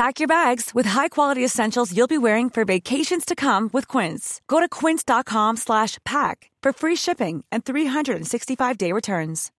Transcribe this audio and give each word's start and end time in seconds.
Pack 0.00 0.18
your 0.18 0.28
bags 0.28 0.74
with 0.74 0.86
high-quality 0.86 1.44
essentials 1.44 1.94
you'll 1.94 2.06
be 2.06 2.16
wearing 2.16 2.48
for 2.48 2.64
vacations 2.64 3.26
to 3.26 3.36
come 3.36 3.68
with 3.70 3.86
Quince. 3.86 4.40
Go 4.48 4.58
to 4.58 4.66
quince.com 4.66 5.58
slash 5.58 5.98
pack 6.06 6.50
for 6.62 6.72
free 6.72 6.96
shipping 6.96 7.44
and 7.52 7.66
365-day 7.66 8.92
returns. 8.92 9.50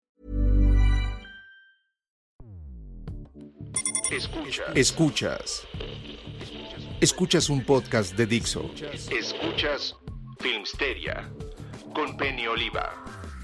Escuchas. 4.11 4.75
Escuchas. 4.75 5.67
Escuchas 7.03 7.51
un 7.51 7.63
podcast 7.63 8.17
de 8.17 8.25
Dixo. 8.25 8.71
Escuchas 9.11 9.95
Filmsteria 10.39 11.29
con 11.95 12.17
Penny 12.17 12.47
Oliva, 12.47 12.95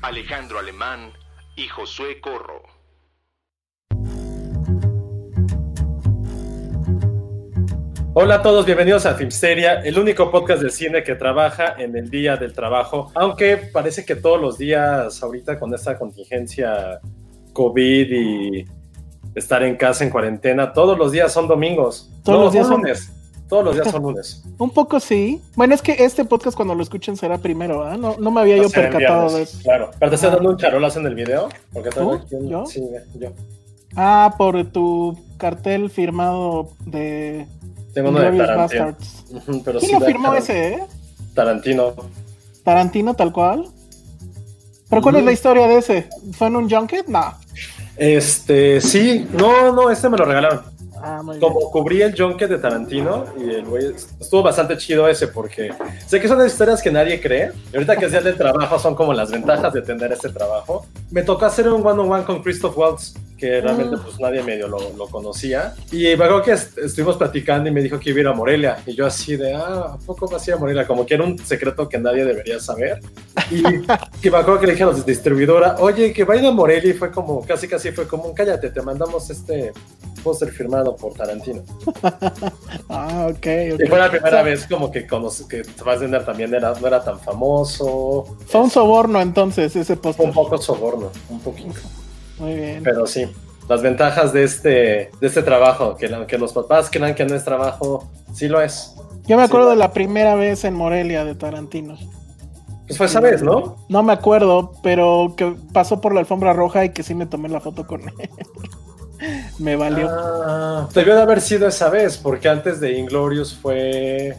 Alejandro 0.00 0.58
Alemán 0.58 1.12
y 1.56 1.68
Josué 1.68 2.22
Corro. 2.22 2.75
Hola 8.18 8.36
a 8.36 8.42
todos, 8.42 8.64
bienvenidos 8.64 9.04
a 9.04 9.14
Filmsteria, 9.14 9.80
el 9.80 9.98
único 9.98 10.30
podcast 10.30 10.62
de 10.62 10.70
cine 10.70 11.02
que 11.04 11.14
trabaja 11.16 11.74
en 11.76 11.94
el 11.96 12.08
día 12.08 12.38
del 12.38 12.54
trabajo, 12.54 13.10
aunque 13.14 13.58
parece 13.58 14.06
que 14.06 14.16
todos 14.16 14.40
los 14.40 14.56
días 14.56 15.22
ahorita 15.22 15.58
con 15.58 15.74
esta 15.74 15.98
contingencia 15.98 16.98
COVID 17.52 18.06
y 18.10 18.64
estar 19.34 19.62
en 19.62 19.76
casa 19.76 20.02
en 20.04 20.08
cuarentena, 20.10 20.72
todos 20.72 20.96
los 20.96 21.12
días 21.12 21.30
son 21.30 21.46
domingos. 21.46 22.10
Todos 22.24 22.38
No, 22.38 22.44
los 22.44 22.52
días 22.54 22.66
son 22.66 22.80
lunes. 22.80 23.12
Todos 23.50 23.64
los 23.66 23.74
días 23.74 23.90
son 23.90 24.02
lunes. 24.02 24.42
Un 24.58 24.70
poco 24.70 24.98
sí. 24.98 25.42
Bueno, 25.54 25.74
es 25.74 25.82
que 25.82 25.92
este 25.98 26.24
podcast 26.24 26.56
cuando 26.56 26.74
lo 26.74 26.82
escuchen 26.82 27.18
será 27.18 27.36
primero, 27.36 27.84
¿ah? 27.84 27.98
No, 27.98 28.16
no 28.18 28.30
me 28.30 28.40
había 28.40 28.56
yo 28.56 28.70
percatado 28.70 29.28
de 29.36 29.42
eso. 29.42 29.58
Claro, 29.62 29.90
pero 29.98 30.08
te 30.10 30.14
estoy 30.14 30.28
Ajá. 30.28 30.36
dando 30.36 30.50
un 30.52 30.56
charolazo 30.56 31.00
en 31.00 31.06
el 31.06 31.14
video. 31.14 31.50
Porque 31.70 31.90
¿Tú? 31.90 32.08
un- 32.30 32.48
¿Yo? 32.48 32.64
Sí, 32.64 32.82
yo. 33.20 33.28
Ah, 33.94 34.34
por 34.38 34.64
tu 34.72 35.18
cartel 35.36 35.90
firmado 35.90 36.70
de 36.86 37.46
Tengo 37.96 38.10
uno 38.10 38.20
de 38.20 38.36
Tarantino. 38.36 38.94
Pero 39.64 39.78
¿Quién 39.78 39.80
sí 39.80 39.92
lo 39.92 40.00
firmó 40.00 40.34
ese, 40.34 40.68
eh? 40.68 40.84
Tarantino. 41.32 41.94
Tarantino 42.62 43.14
tal 43.14 43.32
cual. 43.32 43.68
¿Pero 44.90 45.00
cuál 45.00 45.16
es 45.16 45.24
la 45.24 45.32
historia 45.32 45.66
de 45.66 45.78
ese? 45.78 46.10
¿Fue 46.32 46.48
en 46.48 46.56
un 46.56 46.68
junket? 46.68 47.06
No. 47.06 47.32
Este, 47.96 48.82
sí, 48.82 49.26
no, 49.32 49.72
no, 49.72 49.90
este 49.90 50.10
me 50.10 50.18
lo 50.18 50.26
regalaron. 50.26 50.75
Ah, 51.02 51.20
muy 51.22 51.38
bien. 51.38 51.40
como 51.52 51.70
cubrí 51.70 52.02
el 52.02 52.14
junket 52.16 52.48
de 52.48 52.58
Tarantino 52.58 53.24
y 53.38 53.50
el 53.50 53.64
güey 53.64 53.86
estuvo 54.20 54.42
bastante 54.42 54.76
chido 54.76 55.06
ese 55.08 55.28
porque 55.28 55.72
sé 56.06 56.20
que 56.20 56.28
son 56.28 56.38
las 56.38 56.52
historias 56.52 56.82
que 56.82 56.90
nadie 56.90 57.20
cree 57.20 57.52
y 57.72 57.76
ahorita 57.76 57.96
que 57.96 58.06
es 58.06 58.10
día 58.12 58.20
del 58.20 58.36
trabajo 58.36 58.78
son 58.78 58.94
como 58.94 59.12
las 59.12 59.30
ventajas 59.30 59.72
de 59.72 59.82
tener 59.82 60.12
este 60.12 60.28
trabajo 60.30 60.86
me 61.10 61.22
tocó 61.22 61.44
hacer 61.46 61.68
un 61.68 61.86
one 61.86 62.00
on 62.00 62.10
one 62.12 62.24
con 62.24 62.42
Christoph 62.42 62.76
Waltz 62.76 63.14
que 63.36 63.60
realmente 63.60 63.96
Ah. 63.96 64.00
pues 64.02 64.18
nadie 64.18 64.42
medio 64.42 64.66
lo, 64.66 64.78
lo 64.96 65.06
conocía 65.08 65.74
y 65.92 66.04
me 66.04 66.12
acuerdo 66.14 66.42
que 66.42 66.52
est- 66.52 66.78
estuvimos 66.78 67.16
platicando 67.18 67.68
y 67.68 67.72
me 67.72 67.82
dijo 67.82 68.00
que 68.00 68.08
iba 68.10 68.18
a 68.18 68.20
ir 68.22 68.28
a 68.28 68.32
Morelia 68.32 68.78
y 68.86 68.94
yo 68.94 69.04
así 69.06 69.36
de 69.36 69.52
ah 69.54 69.92
¿a 69.94 69.98
poco 69.98 70.26
vas 70.28 70.46
a 70.46 70.50
ir 70.50 70.54
a 70.54 70.58
Morelia? 70.58 70.86
como 70.86 71.04
que 71.04 71.14
era 71.14 71.24
un 71.24 71.38
secreto 71.38 71.86
que 71.88 71.98
nadie 71.98 72.24
debería 72.24 72.58
saber 72.60 73.00
y, 73.50 73.62
me 74.30 74.36
acuerdo 74.38 74.58
que 74.60 74.66
le 74.66 74.72
dije 74.72 74.84
a 74.84 74.86
de 74.90 75.02
distribuidora 75.02 75.76
oye 75.80 76.12
que 76.14 76.24
va 76.24 76.32
a 76.34 76.36
ir 76.38 76.46
a 76.46 76.50
Morelia 76.50 76.90
y 76.90 76.94
fue 76.94 77.10
como 77.10 77.44
casi 77.44 77.68
casi 77.68 77.92
fue 77.92 78.08
como 78.08 78.32
cállate 78.34 78.70
te 78.70 78.80
mandamos 78.80 79.28
este 79.28 79.72
póster 80.16 80.50
firmado 80.50 80.96
por 80.96 81.14
Tarantino. 81.14 81.62
Ah, 82.88 83.26
ok. 83.30 83.36
ok. 83.74 83.80
Y 83.84 83.88
fue 83.88 83.98
la 83.98 84.10
primera 84.10 84.28
O 84.28 84.30
sea, 84.30 84.42
vez 84.42 84.66
como 84.66 84.90
que 84.90 85.06
que 85.06 85.64
Fassbender 85.64 86.24
también 86.24 86.54
era, 86.54 86.72
no 86.78 86.86
era 86.86 87.02
tan 87.02 87.18
famoso. 87.18 88.36
Fue 88.46 88.60
un 88.60 88.70
soborno 88.70 89.20
entonces 89.20 89.74
ese 89.74 89.96
Fue 89.96 90.02
póster. 90.02 90.26
un 90.26 90.32
poco 90.32 90.58
soborno, 90.58 91.10
un 91.28 91.40
poquito. 91.40 91.80
Muy 92.38 92.54
bien. 92.54 92.82
Pero 92.84 93.06
sí, 93.06 93.26
las 93.68 93.82
ventajas 93.82 94.32
de 94.32 94.44
este, 94.44 94.70
de 95.20 95.26
este 95.26 95.42
trabajo, 95.42 95.96
que 95.96 96.06
aunque 96.06 96.38
los 96.38 96.52
papás 96.52 96.88
crean 96.90 97.14
que 97.14 97.24
no 97.24 97.34
es 97.34 97.44
trabajo, 97.44 98.08
sí 98.32 98.48
lo 98.48 98.60
es. 98.60 98.94
Yo 99.26 99.36
me 99.36 99.42
acuerdo 99.42 99.68
sí. 99.70 99.76
de 99.76 99.78
la 99.78 99.92
primera 99.92 100.34
vez 100.36 100.64
en 100.64 100.74
Morelia 100.74 101.24
de 101.24 101.34
Tarantino. 101.34 101.96
Pues 102.86 102.98
fue 102.98 103.06
esa 103.06 103.20
vez, 103.20 103.42
¿no? 103.42 103.76
No 103.88 104.04
me 104.04 104.12
acuerdo, 104.12 104.72
pero 104.82 105.34
que 105.36 105.56
pasó 105.72 106.00
por 106.00 106.14
la 106.14 106.20
alfombra 106.20 106.52
roja 106.52 106.84
y 106.84 106.90
que 106.90 107.02
sí 107.02 107.14
me 107.16 107.26
tomé 107.26 107.48
la 107.48 107.60
foto 107.60 107.84
con 107.86 108.02
él. 108.02 108.14
me 109.58 109.76
valió. 109.76 110.08
Ah, 110.10 110.88
debió 110.94 111.14
de 111.14 111.22
haber 111.22 111.40
sido 111.40 111.66
esa 111.68 111.88
vez, 111.90 112.16
porque 112.16 112.48
antes 112.48 112.80
de 112.80 112.98
Inglorious 112.98 113.54
fue 113.54 114.36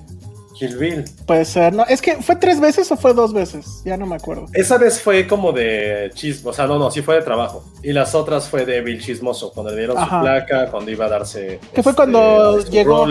Kill 0.58 0.76
Bill. 0.78 1.06
Puede 1.28 1.46
ser. 1.46 1.74
No, 1.74 1.86
es 1.86 2.02
que 2.02 2.16
fue 2.16 2.36
tres 2.36 2.60
veces 2.60 2.92
o 2.92 2.98
fue 2.98 3.14
dos 3.14 3.32
veces. 3.32 3.82
Ya 3.86 3.96
no 3.96 4.08
me 4.08 4.16
acuerdo. 4.16 4.48
Esa 4.54 4.78
vez 4.78 5.00
fue 5.00 5.28
como 5.28 5.52
de 5.52 6.10
chismo, 6.16 6.50
o 6.50 6.54
sea, 6.54 6.66
no, 6.66 6.80
no, 6.80 6.90
sí 6.90 7.02
fue 7.02 7.16
de 7.16 7.22
trabajo. 7.22 7.64
Y 7.84 7.94
las 7.94 8.16
otras 8.16 8.50
fue 8.50 8.66
de 8.66 8.82
Bill 8.82 9.00
Chismoso, 9.00 9.52
cuando 9.52 9.72
le 9.72 9.78
dieron 9.78 9.98
Ajá. 9.98 10.18
su 10.18 10.24
placa, 10.24 10.72
cuando 10.72 10.90
iba 10.90 11.06
a 11.06 11.10
darse. 11.10 11.60
Que 11.74 11.84
fue 11.84 11.92
este, 11.92 11.96
cuando 11.96 12.60
llegó, 12.66 13.06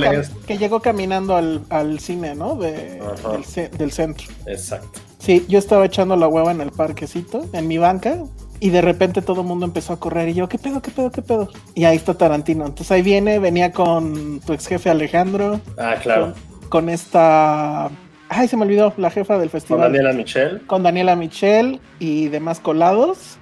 que 0.46 0.58
llegó 0.58 0.80
caminando 0.80 1.36
al, 1.36 1.62
al 1.70 2.00
cine, 2.00 2.34
¿no? 2.34 2.56
De- 2.56 3.00
del, 3.00 3.70
del 3.78 3.92
centro. 3.92 4.26
Exacto. 4.46 5.00
Sí, 5.18 5.44
yo 5.48 5.58
estaba 5.58 5.84
echando 5.86 6.14
la 6.16 6.28
hueva 6.28 6.50
en 6.52 6.60
el 6.60 6.70
parquecito, 6.70 7.46
en 7.52 7.66
mi 7.68 7.78
banca, 7.78 8.18
y 8.60 8.70
de 8.70 8.80
repente 8.82 9.22
todo 9.22 9.42
el 9.42 9.46
mundo 9.46 9.66
empezó 9.66 9.92
a 9.92 10.00
correr 10.00 10.28
y 10.28 10.34
yo, 10.34 10.48
¿qué 10.48 10.58
pedo, 10.58 10.80
qué 10.82 10.90
pedo, 10.90 11.10
qué 11.10 11.22
pedo? 11.22 11.48
Y 11.74 11.84
ahí 11.84 11.96
está 11.96 12.14
Tarantino. 12.14 12.64
Entonces 12.66 12.90
ahí 12.92 13.02
viene, 13.02 13.38
venía 13.38 13.72
con 13.72 14.40
tu 14.40 14.52
ex 14.52 14.66
jefe 14.66 14.90
Alejandro, 14.90 15.60
Ah, 15.78 15.96
claro. 16.02 16.32
con, 16.60 16.68
con 16.68 16.88
esta... 16.88 17.90
Ay, 18.28 18.48
se 18.48 18.56
me 18.56 18.62
olvidó, 18.64 18.92
la 18.96 19.10
jefa 19.10 19.34
del 19.38 19.50
Con 19.50 19.60
festival. 19.60 19.80
Daniela 19.92 20.12
Michelle. 20.12 20.60
con 20.66 20.82
Daniela 20.82 21.14
Michel 21.16 21.80
y 22.00 22.28
demás 22.28 22.58
colados. 22.60 23.38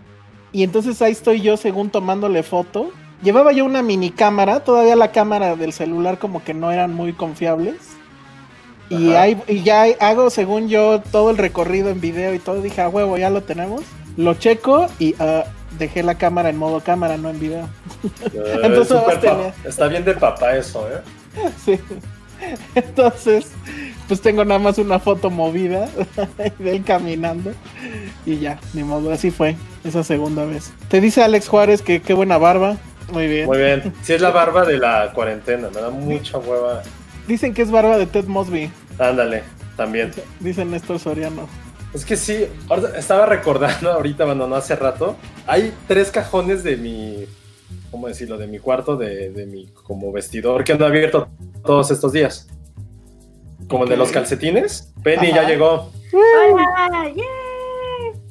Y 0.52 0.62
entonces 0.62 1.00
ahí 1.02 1.12
estoy 1.12 1.40
yo 1.40 1.56
según 1.56 1.90
tomándole 1.90 2.42
foto. 2.42 2.90
Llevaba 3.22 3.52
yo 3.52 3.64
una 3.64 3.82
mini 3.82 4.10
cámara, 4.10 4.60
todavía 4.60 4.94
la 4.96 5.10
cámara 5.10 5.56
del 5.56 5.72
celular 5.72 6.18
como 6.18 6.44
que 6.44 6.52
no 6.52 6.70
eran 6.70 6.92
muy 6.92 7.14
confiables. 7.14 7.76
Y, 8.90 9.12
ahí, 9.14 9.40
y 9.48 9.62
ya 9.62 9.84
hago 10.00 10.28
según 10.28 10.68
yo 10.68 11.00
todo 11.10 11.30
el 11.30 11.38
recorrido 11.38 11.88
en 11.88 12.00
video 12.02 12.34
y 12.34 12.38
todo. 12.38 12.60
Dije, 12.60 12.82
a 12.82 12.88
huevo, 12.90 13.16
ya 13.16 13.30
lo 13.30 13.42
tenemos. 13.42 13.80
Lo 14.16 14.34
checo 14.34 14.86
y 14.98 15.14
ah, 15.18 15.44
dejé 15.78 16.02
la 16.02 16.16
cámara 16.16 16.48
en 16.50 16.56
modo 16.56 16.80
cámara, 16.80 17.16
no 17.16 17.30
en 17.30 17.40
video. 17.40 17.68
Eh, 18.32 18.60
Entonces, 18.62 18.96
tenía- 19.20 19.54
Está 19.64 19.88
bien 19.88 20.04
de 20.04 20.14
papá 20.14 20.56
eso, 20.56 20.86
¿eh? 20.88 21.00
Sí. 21.64 21.78
Entonces, 22.74 23.46
pues 24.08 24.20
tengo 24.20 24.44
nada 24.44 24.58
más 24.60 24.76
una 24.78 24.98
foto 24.98 25.30
movida 25.30 25.88
de 26.58 26.76
él 26.76 26.84
caminando. 26.84 27.52
Y 28.26 28.38
ya, 28.38 28.58
ni 28.74 28.82
modo, 28.84 29.12
así 29.12 29.30
fue 29.30 29.56
esa 29.84 30.02
segunda 30.04 30.44
vez. 30.44 30.72
Te 30.88 31.00
dice 31.00 31.22
Alex 31.22 31.48
Juárez 31.48 31.82
que 31.82 32.02
qué 32.02 32.12
buena 32.14 32.36
barba. 32.38 32.76
Muy 33.12 33.26
bien. 33.28 33.46
Muy 33.46 33.58
bien. 33.58 33.92
Sí, 34.02 34.14
es 34.14 34.20
la 34.20 34.30
barba 34.30 34.64
de 34.64 34.78
la 34.78 35.12
cuarentena, 35.14 35.68
me 35.74 35.80
da 35.80 35.90
mucha 35.90 36.38
hueva. 36.38 36.82
Dicen 37.26 37.54
que 37.54 37.62
es 37.62 37.70
barba 37.70 37.96
de 37.96 38.06
Ted 38.06 38.26
Mosby, 38.26 38.70
Ándale, 38.98 39.42
también. 39.76 40.10
dice 40.40 40.64
Néstor 40.64 40.98
Soriano. 40.98 41.48
Es 41.94 42.04
que 42.04 42.16
sí, 42.16 42.48
estaba 42.98 43.24
recordando 43.26 43.92
ahorita, 43.92 44.24
bueno, 44.24 44.46
no 44.48 44.56
hace 44.56 44.74
rato. 44.74 45.16
Hay 45.46 45.72
tres 45.86 46.10
cajones 46.10 46.64
de 46.64 46.76
mi, 46.76 47.24
¿cómo 47.90 48.08
decirlo? 48.08 48.36
De 48.36 48.48
mi 48.48 48.58
cuarto, 48.58 48.96
de, 48.96 49.30
de 49.30 49.46
mi 49.46 49.66
como 49.68 50.10
vestidor 50.10 50.64
que 50.64 50.72
he 50.72 50.84
abierto 50.84 51.28
todos 51.64 51.90
estos 51.92 52.12
días. 52.12 52.48
Como 53.68 53.84
el 53.84 53.90
de 53.90 53.96
los 53.96 54.10
calcetines. 54.10 54.92
Penny 55.04 55.28
Ajá. 55.30 55.42
ya 55.42 55.48
llegó. 55.48 55.92
Hola, 56.12 57.08
yay. 57.14 57.22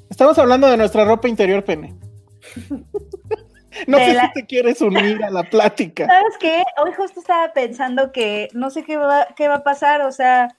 Estamos 0.09 0.37
hablando 0.37 0.67
de 0.67 0.75
nuestra 0.77 1.05
ropa 1.05 1.27
interior, 1.29 1.63
Pene. 1.63 1.95
No 3.87 3.97
De 3.97 4.05
sé 4.05 4.13
la- 4.13 4.27
si 4.27 4.33
te 4.33 4.45
quieres 4.45 4.81
unir 4.81 5.23
a 5.23 5.31
la 5.31 5.43
plática. 5.43 6.05
¿Sabes 6.05 6.35
qué? 6.39 6.61
Hoy 6.83 6.91
justo 6.95 7.19
estaba 7.21 7.51
pensando 7.53 8.11
que 8.11 8.49
no 8.53 8.69
sé 8.69 8.83
qué 8.83 8.97
va, 8.97 9.27
qué 9.35 9.47
va 9.47 9.55
a 9.55 9.63
pasar, 9.63 10.01
o 10.01 10.11
sea, 10.11 10.55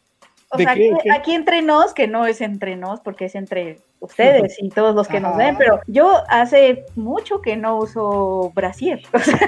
O 0.51 0.57
¿De 0.57 0.65
sea, 0.65 0.75
qué, 0.75 0.93
aquí, 0.93 1.01
qué? 1.03 1.13
aquí 1.13 1.33
entre 1.35 1.63
nos, 1.63 1.95
que 1.95 2.07
no 2.07 2.27
es 2.27 2.41
entre 2.41 2.77
nos, 2.77 3.01
porque 3.01 3.27
es 3.27 3.35
entre 3.35 3.79
ustedes 4.05 4.57
y 4.61 4.69
todos 4.71 4.95
los 4.95 5.09
que 5.09 5.21
nos 5.21 5.37
ven, 5.37 5.57
pero 5.57 5.81
yo 5.87 6.23
hace 6.29 6.85
mucho 6.97 7.41
que 7.41 7.57
no 7.57 7.77
uso 7.79 8.51
brasier. 8.55 9.01
O 9.13 9.19
sea, 9.19 9.39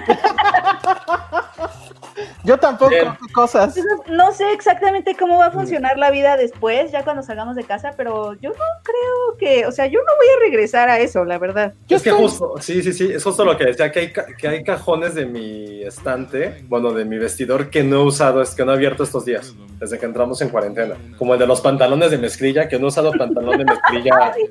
Yo 2.45 2.59
tampoco. 2.59 2.91
¿qué 2.91 3.07
cosas. 3.35 3.77
entonces, 3.77 4.11
no 4.11 4.33
sé 4.33 4.51
exactamente 4.53 5.15
cómo 5.17 5.37
va 5.39 5.47
a 5.47 5.51
funcionar 5.51 5.99
la 5.99 6.11
vida 6.11 6.37
después, 6.39 6.91
ya 6.91 7.05
cuando 7.05 7.23
salgamos 7.23 7.57
de 7.57 7.65
casa, 7.65 7.93
pero 7.97 8.33
yo 8.35 8.51
no 8.51 8.65
creo 8.83 9.37
que, 9.39 9.67
o 9.67 9.73
sea, 9.73 9.87
yo 9.87 9.99
no 10.01 10.17
voy 10.17 10.27
a 10.37 10.41
regresar 10.41 10.89
a 10.89 10.99
eso, 10.99 11.25
la 11.25 11.39
verdad. 11.39 11.75
Yo 11.89 11.97
es 11.99 12.03
que 12.03 12.11
estoy- 12.11 12.23
justo, 12.25 12.55
sí, 12.61 12.83
sí, 12.83 12.93
sí, 12.95 13.13
es 13.13 13.23
justo 13.23 13.45
lo 13.45 13.57
que 13.59 13.67
decía, 13.67 13.93
que 13.93 13.99
hay, 14.01 14.13
ca- 14.13 14.27
que 14.39 14.49
hay 14.49 14.65
cajones 14.65 15.15
de 15.15 15.27
mi 15.27 15.83
estante, 15.83 16.65
bueno, 16.69 16.93
de 16.93 17.05
mi 17.05 17.19
vestidor 17.19 17.69
que 17.69 17.83
no 17.83 17.97
he 17.97 18.05
usado, 18.05 18.41
es 18.41 18.55
que 18.55 18.65
no 18.65 18.73
he 18.73 18.77
abierto 18.77 19.03
estos 19.03 19.25
días, 19.27 19.53
desde 19.79 19.99
que 19.99 20.07
entramos 20.07 20.41
en 20.41 20.49
cuarentena. 20.49 20.95
Como 21.19 21.35
el 21.35 21.41
de 21.41 21.47
los 21.47 21.61
pantalones 21.61 22.11
de 22.11 22.19
mezclilla, 22.19 22.69
que 22.69 22.79
no 22.79 22.87
he 22.87 22.89
usado 22.89 23.13
pantalón 23.13 23.59
de 23.59 23.65
mezclilla, 23.67 24.33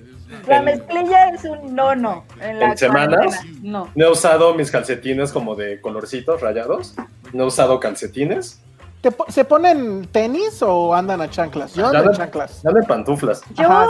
La 0.47 0.57
En- 0.57 0.65
mezclilla 0.65 1.29
es 1.29 1.43
un 1.45 1.75
no, 1.75 1.95
no. 1.95 2.23
En, 2.41 2.59
la 2.59 2.65
¿En 2.71 2.77
semanas? 2.77 3.39
No. 3.61 3.89
no 3.95 4.05
he 4.05 4.09
usado 4.11 4.53
mis 4.53 4.71
calcetines 4.71 5.31
como 5.31 5.55
de 5.55 5.79
colorcitos 5.81 6.41
rayados, 6.41 6.95
no 7.33 7.43
he 7.43 7.47
usado 7.47 7.79
calcetines, 7.79 8.61
¿Te 9.01 9.11
po- 9.11 9.25
¿Se 9.29 9.45
ponen 9.45 10.07
tenis 10.11 10.63
o 10.63 10.95
andan 10.95 11.21
a 11.21 11.29
chanclas? 11.29 11.75
Yo 11.75 11.85
ando 11.85 12.09
en 12.09 12.17
chanclas. 12.17 12.63
ya 12.63 12.71
de 12.71 12.81
pantuflas. 12.81 13.43
Yo 13.53 13.65
Ajá, 13.69 13.87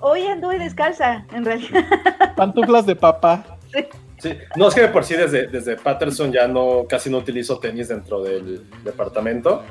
hoy 0.00 0.26
anduve 0.26 0.58
descalza, 0.58 1.24
en 1.32 1.44
realidad. 1.44 1.84
Pantuflas 2.36 2.84
de 2.84 2.96
papá. 2.96 3.44
Sí, 4.18 4.36
no 4.56 4.66
es 4.66 4.74
que 4.74 4.80
de 4.80 4.88
por 4.88 5.04
sí 5.04 5.14
desde, 5.14 5.46
desde 5.46 5.76
Patterson 5.76 6.32
ya 6.32 6.48
no 6.48 6.86
casi 6.88 7.08
no 7.08 7.18
utilizo 7.18 7.60
tenis 7.60 7.86
dentro 7.86 8.20
del 8.24 8.68
departamento. 8.82 9.62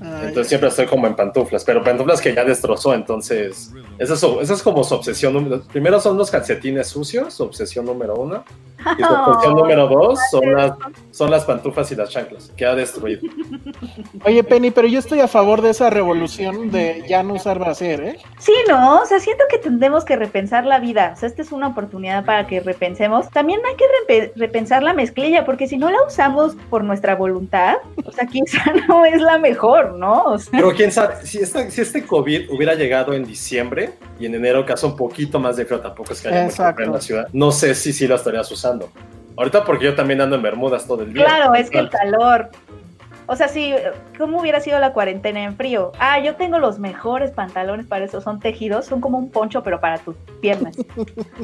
Ay, 0.00 0.28
Entonces 0.28 0.48
siempre 0.48 0.68
estoy 0.68 0.86
como 0.86 1.06
en 1.06 1.16
pantuflas, 1.16 1.64
pero 1.64 1.82
pantuflas 1.82 2.20
que 2.20 2.34
ya 2.34 2.44
destrozó, 2.44 2.94
entonces 2.94 3.72
esa 3.98 4.14
es, 4.14 4.20
su- 4.20 4.40
esa 4.40 4.54
es 4.54 4.62
como 4.62 4.84
su 4.84 4.94
obsesión. 4.94 5.32
número- 5.34 5.62
Primero 5.72 6.00
son 6.00 6.16
los 6.16 6.30
calcetines 6.30 6.86
sucios, 6.88 7.34
su 7.34 7.42
obsesión 7.44 7.84
número 7.86 8.14
uno. 8.14 8.44
Y 8.96 9.02
su 9.02 9.12
obsesión 9.12 9.54
Oh, 9.54 9.56
número 9.60 9.88
dos 9.88 10.18
son 10.30 10.52
las, 10.54 10.72
son 11.10 11.30
las 11.32 11.44
pantuflas 11.44 11.90
y 11.90 11.96
las 11.96 12.10
chanclas, 12.10 12.52
que 12.56 12.64
ha 12.64 12.74
destruido. 12.76 13.22
Oye, 14.24 14.44
Penny, 14.44 14.70
pero 14.70 14.86
yo 14.88 14.98
estoy 14.98 15.20
a 15.20 15.28
favor 15.28 15.62
de 15.62 15.70
esa 15.70 15.90
revolución 15.90 16.70
de 16.70 17.04
ya 17.08 17.22
no 17.22 17.34
usar 17.34 17.58
brasier, 17.58 18.00
¿eh? 18.02 18.18
Sí, 18.38 18.52
¿no? 18.68 19.00
O 19.00 19.06
sea, 19.06 19.18
siento 19.20 19.44
que 19.50 19.58
tendremos 19.58 20.04
que 20.04 20.16
repensar 20.16 20.64
la 20.64 20.78
vida. 20.78 21.12
O 21.16 21.18
sea, 21.18 21.28
esta 21.28 21.42
es 21.42 21.50
una 21.52 21.68
oportunidad 21.68 22.24
para 22.24 22.46
que 22.46 22.60
repensemos. 22.60 23.28
También 23.30 23.60
hay 23.68 23.74
que 23.76 23.84
repe- 24.06 24.32
repensar 24.36 24.82
la 24.82 24.92
mezclilla, 24.94 25.44
porque 25.44 25.66
si 25.66 25.76
no 25.76 25.90
la 25.90 25.98
usamos 26.06 26.54
por 26.70 26.84
nuestra 26.84 27.16
voluntad, 27.16 27.76
o 28.04 28.12
sea, 28.12 28.26
quizá 28.26 28.62
no 28.88 29.04
es 29.04 29.20
la 29.20 29.38
mejor, 29.38 29.87
¿no? 29.92 30.24
O 30.24 30.38
sea, 30.38 30.50
Pero 30.52 30.72
quién 30.72 30.92
sabe, 30.92 31.24
si, 31.24 31.38
esta, 31.38 31.70
si 31.70 31.80
este 31.80 32.04
COVID 32.04 32.50
hubiera 32.50 32.74
llegado 32.74 33.12
en 33.12 33.24
diciembre 33.24 33.94
y 34.18 34.26
en 34.26 34.34
enero 34.34 34.64
que 34.66 34.72
hace 34.72 34.86
un 34.86 34.96
poquito 34.96 35.38
más 35.38 35.56
de 35.56 35.64
frío, 35.64 35.80
tampoco 35.80 36.12
es 36.12 36.20
que 36.20 36.28
haya 36.28 36.44
mucho 36.44 36.82
en 36.82 36.92
la 36.92 37.00
ciudad, 37.00 37.28
no 37.32 37.52
sé 37.52 37.74
si 37.74 37.92
sí 37.92 38.06
lo 38.06 38.16
estarías 38.16 38.50
usando. 38.50 38.90
Ahorita 39.36 39.64
porque 39.64 39.84
yo 39.84 39.94
también 39.94 40.20
ando 40.20 40.34
en 40.34 40.42
Bermudas 40.42 40.86
todo 40.86 41.02
el 41.02 41.12
día. 41.12 41.24
claro, 41.24 41.54
es 41.54 41.70
que 41.70 41.78
el 41.78 41.90
calor. 41.90 42.50
O 43.30 43.36
sea, 43.36 43.46
sí, 43.46 43.74
¿cómo 44.16 44.40
hubiera 44.40 44.58
sido 44.58 44.78
la 44.78 44.94
cuarentena 44.94 45.44
en 45.44 45.54
frío? 45.54 45.92
Ah, 45.98 46.18
yo 46.18 46.34
tengo 46.34 46.58
los 46.58 46.78
mejores 46.78 47.30
pantalones 47.30 47.86
para 47.86 48.06
eso. 48.06 48.22
Son 48.22 48.40
tejidos, 48.40 48.86
son 48.86 49.02
como 49.02 49.18
un 49.18 49.30
poncho, 49.30 49.62
pero 49.62 49.80
para 49.80 49.98
tus 49.98 50.16
piernas. 50.40 50.74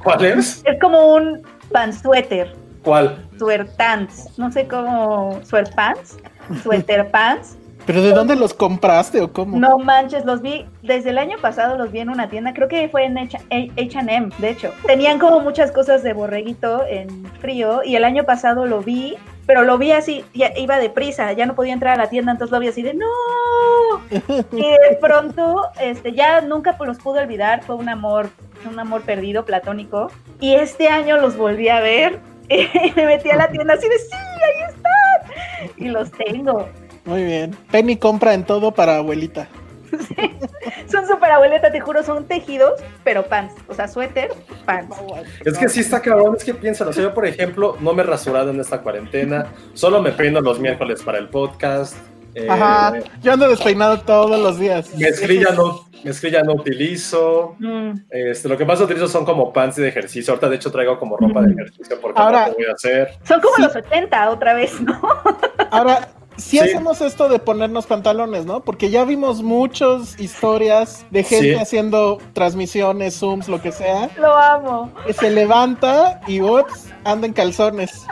¿Cuál 0.03 0.25
es? 0.25 0.63
Es 0.65 0.81
como 0.81 1.15
un 1.15 1.43
pansuéter. 1.71 2.55
¿Cuál? 2.83 3.29
Sweatpants, 3.39 4.39
no 4.39 4.51
sé 4.51 4.67
cómo, 4.67 5.39
sweatpants, 5.45 6.17
sweater 6.63 7.11
pants. 7.11 7.59
¿Pero 7.87 8.03
de 8.03 8.13
dónde 8.13 8.37
los 8.37 8.55
compraste 8.55 9.21
o 9.21 9.33
cómo? 9.33 9.59
No 9.59 9.79
manches, 9.79 10.25
los 10.25 10.41
vi 10.41 10.67
desde 10.83 11.11
el 11.11 11.19
año 11.19 11.37
pasado, 11.41 11.77
los 11.77 11.93
vi 11.93 12.01
en 12.01 12.09
una 12.09 12.29
tienda, 12.29 12.55
creo 12.55 12.69
que 12.69 12.89
fue 12.89 13.05
en 13.05 13.19
H&M, 13.19 14.29
de 14.39 14.49
hecho. 14.49 14.73
Tenían 14.87 15.19
como 15.19 15.41
muchas 15.41 15.71
cosas 15.71 16.03
de 16.03 16.13
borreguito 16.13 16.85
en 16.87 17.25
frío 17.41 17.83
y 17.85 17.97
el 17.97 18.05
año 18.05 18.25
pasado 18.25 18.65
lo 18.65 18.81
vi, 18.81 19.17
pero 19.47 19.63
lo 19.63 19.77
vi 19.77 19.93
así, 19.93 20.25
ya 20.35 20.53
iba 20.57 20.79
deprisa, 20.79 21.33
ya 21.33 21.47
no 21.47 21.55
podía 21.55 21.75
entrar 21.75 21.95
a 21.95 22.05
la 22.05 22.09
tienda, 22.09 22.33
entonces 22.33 22.53
lo 22.53 22.61
vi 22.61 22.69
así 22.69 22.83
de 22.83 22.95
no. 22.95 23.07
Y 24.53 24.63
de 24.63 24.99
pronto, 25.01 25.69
este, 25.81 26.13
ya 26.13 26.41
nunca 26.41 26.77
los 26.81 26.99
pude 26.99 27.21
olvidar, 27.21 27.63
fue 27.63 27.77
un 27.77 27.89
amor, 27.89 28.31
un 28.69 28.79
amor 28.79 29.03
perdido, 29.03 29.45
platónico. 29.45 30.11
Y 30.41 30.55
este 30.55 30.89
año 30.89 31.19
los 31.19 31.37
volví 31.37 31.69
a 31.69 31.81
ver 31.81 32.21
y 32.49 32.93
me 32.97 33.07
metí 33.07 33.31
a 33.31 33.37
la 33.37 33.49
tienda 33.49 33.75
así 33.75 33.89
de 33.89 33.99
sí, 33.99 34.15
ahí 34.15 34.75
están. 34.75 35.71
Y 35.77 35.89
los 35.89 36.11
tengo. 36.13 36.69
Muy 37.05 37.23
bien. 37.25 37.57
Penny 37.71 37.97
compra 37.97 38.35
en 38.35 38.45
todo 38.45 38.73
para 38.73 38.97
abuelita. 38.97 39.49
Son 40.91 41.07
súper 41.07 41.31
abueleta, 41.31 41.71
te 41.71 41.81
juro, 41.81 42.03
son 42.03 42.25
tejidos, 42.27 42.81
pero 43.05 43.25
pants. 43.27 43.55
O 43.69 43.75
sea, 43.75 43.89
suéter, 43.89 44.33
pants. 44.65 44.97
Es 45.45 45.57
que 45.59 45.69
sí 45.69 45.81
está 45.81 46.01
cabrón, 46.01 46.35
es 46.37 46.45
que 46.45 46.55
piénsalo. 46.55 46.91
O 46.91 46.93
sea, 46.93 47.03
yo, 47.05 47.15
por 47.15 47.27
ejemplo, 47.27 47.77
no 47.81 47.93
me 47.95 48.03
he 48.03 48.07
rasurado 48.07 48.51
en 48.51 48.61
esta 48.61 48.81
cuarentena, 48.81 49.47
solo 49.75 50.03
me 50.03 50.13
peino 50.13 50.41
los 50.41 50.59
miércoles 50.61 51.03
para 51.03 51.19
el 51.19 51.29
podcast. 51.29 51.97
eh, 52.35 52.49
Ajá. 52.51 52.93
Yo 53.23 53.33
ando 53.33 53.49
despeinado 53.49 54.01
todos 54.01 54.39
los 54.41 54.59
días. 54.59 54.93
Mezclilla 54.97 55.53
no, 55.53 55.85
mezclilla 56.03 56.43
no 56.43 56.55
utilizo. 56.55 57.55
Mm. 57.61 57.93
Este, 58.11 58.49
lo 58.49 58.57
que 58.59 58.65
más 58.65 58.81
utilizo 58.81 59.07
son 59.09 59.25
como 59.25 59.53
pants 59.53 59.77
de 59.77 59.89
ejercicio. 59.89 60.33
Ahorita, 60.33 60.49
de 60.49 60.57
hecho, 60.57 60.73
traigo 60.73 60.99
como 60.99 61.17
ropa 61.17 61.41
de 61.43 61.53
ejercicio 61.53 62.01
porque 62.01 62.21
Ahora- 62.21 62.47
no 62.47 62.49
lo 62.49 62.55
voy 62.55 62.65
a 62.67 62.73
hacer. 62.73 63.09
Son 63.23 63.41
como 63.41 63.55
Sí. 63.57 63.63
los 63.63 63.77
80 63.77 64.31
otra 64.31 64.55
vez, 64.55 64.81
¿no? 64.81 65.01
Ahora, 65.71 66.09
sí, 66.37 66.59
Sí. 66.59 66.59
hacemos 66.59 67.01
esto 67.01 67.29
de 67.29 67.39
ponernos 67.39 67.87
pantalones, 67.87 68.45
¿no? 68.47 68.61
Porque 68.61 68.91
ya 68.91 69.05
vimos 69.05 69.43
muchas 69.43 70.19
historias 70.21 71.05
de 71.11 71.23
gente 71.25 71.55
Sí. 71.55 71.61
haciendo 71.61 72.19
transmisiones, 72.33 73.19
zooms, 73.19 73.49
lo 73.49 73.61
que 73.61 73.73
sea, 73.73 74.11
Lo 74.17 74.37
amo. 74.37 74.91
que 75.07 75.13
se 75.13 75.31
levanta 75.31 76.21
y 76.27 76.41
ups, 76.41 76.87
anda 77.05 77.27
en 77.27 77.33
calzones. 77.33 78.05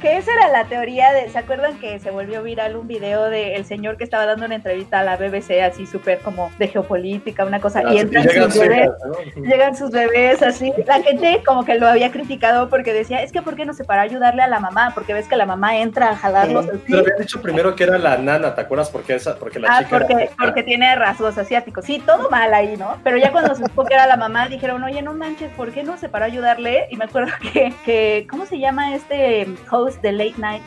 Que 0.00 0.16
esa 0.16 0.32
era 0.32 0.48
la 0.48 0.64
teoría 0.64 1.12
de. 1.12 1.28
¿Se 1.28 1.38
acuerdan 1.38 1.78
que 1.78 1.98
se 1.98 2.10
volvió 2.10 2.42
viral 2.42 2.76
un 2.76 2.86
video 2.88 3.24
del 3.24 3.64
señor 3.66 3.96
que 3.98 4.04
estaba 4.04 4.24
dando 4.24 4.46
una 4.46 4.54
entrevista 4.54 5.00
a 5.00 5.04
la 5.04 5.16
BBC 5.16 5.60
así 5.62 5.86
súper 5.86 6.20
como 6.20 6.50
de 6.58 6.68
geopolítica, 6.68 7.44
una 7.44 7.60
cosa? 7.60 7.80
Ah, 7.84 7.90
y 7.92 7.98
sí, 7.98 7.98
entran 8.04 8.24
llegan 8.26 8.50
sus 8.50 8.60
bebés. 8.60 8.90
Llegan 9.36 9.76
sus 9.76 9.90
bebés 9.90 10.42
así. 10.42 10.72
La 10.86 11.02
gente 11.02 11.42
como 11.44 11.64
que 11.64 11.74
lo 11.74 11.86
había 11.86 12.10
criticado 12.10 12.70
porque 12.70 12.94
decía, 12.94 13.22
es 13.22 13.30
que 13.30 13.42
¿por 13.42 13.56
qué 13.56 13.66
no 13.66 13.74
se 13.74 13.84
para 13.84 14.00
a 14.00 14.04
ayudarle 14.04 14.42
a 14.42 14.48
la 14.48 14.58
mamá? 14.58 14.92
Porque 14.94 15.12
ves 15.12 15.28
que 15.28 15.36
la 15.36 15.44
mamá 15.44 15.76
entra 15.78 16.10
a 16.10 16.16
jalarlos 16.16 16.66
así. 16.68 16.80
Pero 16.86 17.00
habían 17.00 17.18
dicho 17.18 17.42
primero 17.42 17.76
que 17.76 17.84
era 17.84 17.98
la 17.98 18.16
nana, 18.16 18.54
¿te 18.54 18.60
acuerdas? 18.62 18.88
Porque, 18.88 19.14
esa, 19.16 19.36
porque 19.36 19.58
la 19.58 19.68
Ah, 19.70 19.78
chica 19.82 19.96
era 19.96 19.98
porque, 20.06 20.14
africana. 20.24 20.36
porque 20.46 20.62
tiene 20.62 20.94
rasgos 20.96 21.36
asiáticos. 21.36 21.84
Sí, 21.84 22.02
todo 22.06 22.30
mal 22.30 22.54
ahí, 22.54 22.74
¿no? 22.78 22.96
Pero 23.04 23.18
ya 23.18 23.32
cuando 23.32 23.54
se 23.54 23.64
supo 23.66 23.84
que 23.84 23.94
era 23.94 24.06
la 24.06 24.16
mamá, 24.16 24.48
dijeron, 24.48 24.82
oye, 24.82 25.02
no 25.02 25.12
manches, 25.12 25.50
¿por 25.54 25.72
qué 25.72 25.82
no 25.82 25.98
se 25.98 26.08
paró 26.08 26.24
a 26.24 26.28
ayudarle? 26.28 26.86
Y 26.90 26.96
me 26.96 27.04
acuerdo 27.04 27.32
que, 27.52 27.74
que 27.84 28.26
¿cómo 28.30 28.46
se 28.46 28.58
llama 28.58 28.94
este 28.94 29.46
host 29.70 29.89
de 30.02 30.12
Late 30.12 30.34
Night 30.38 30.62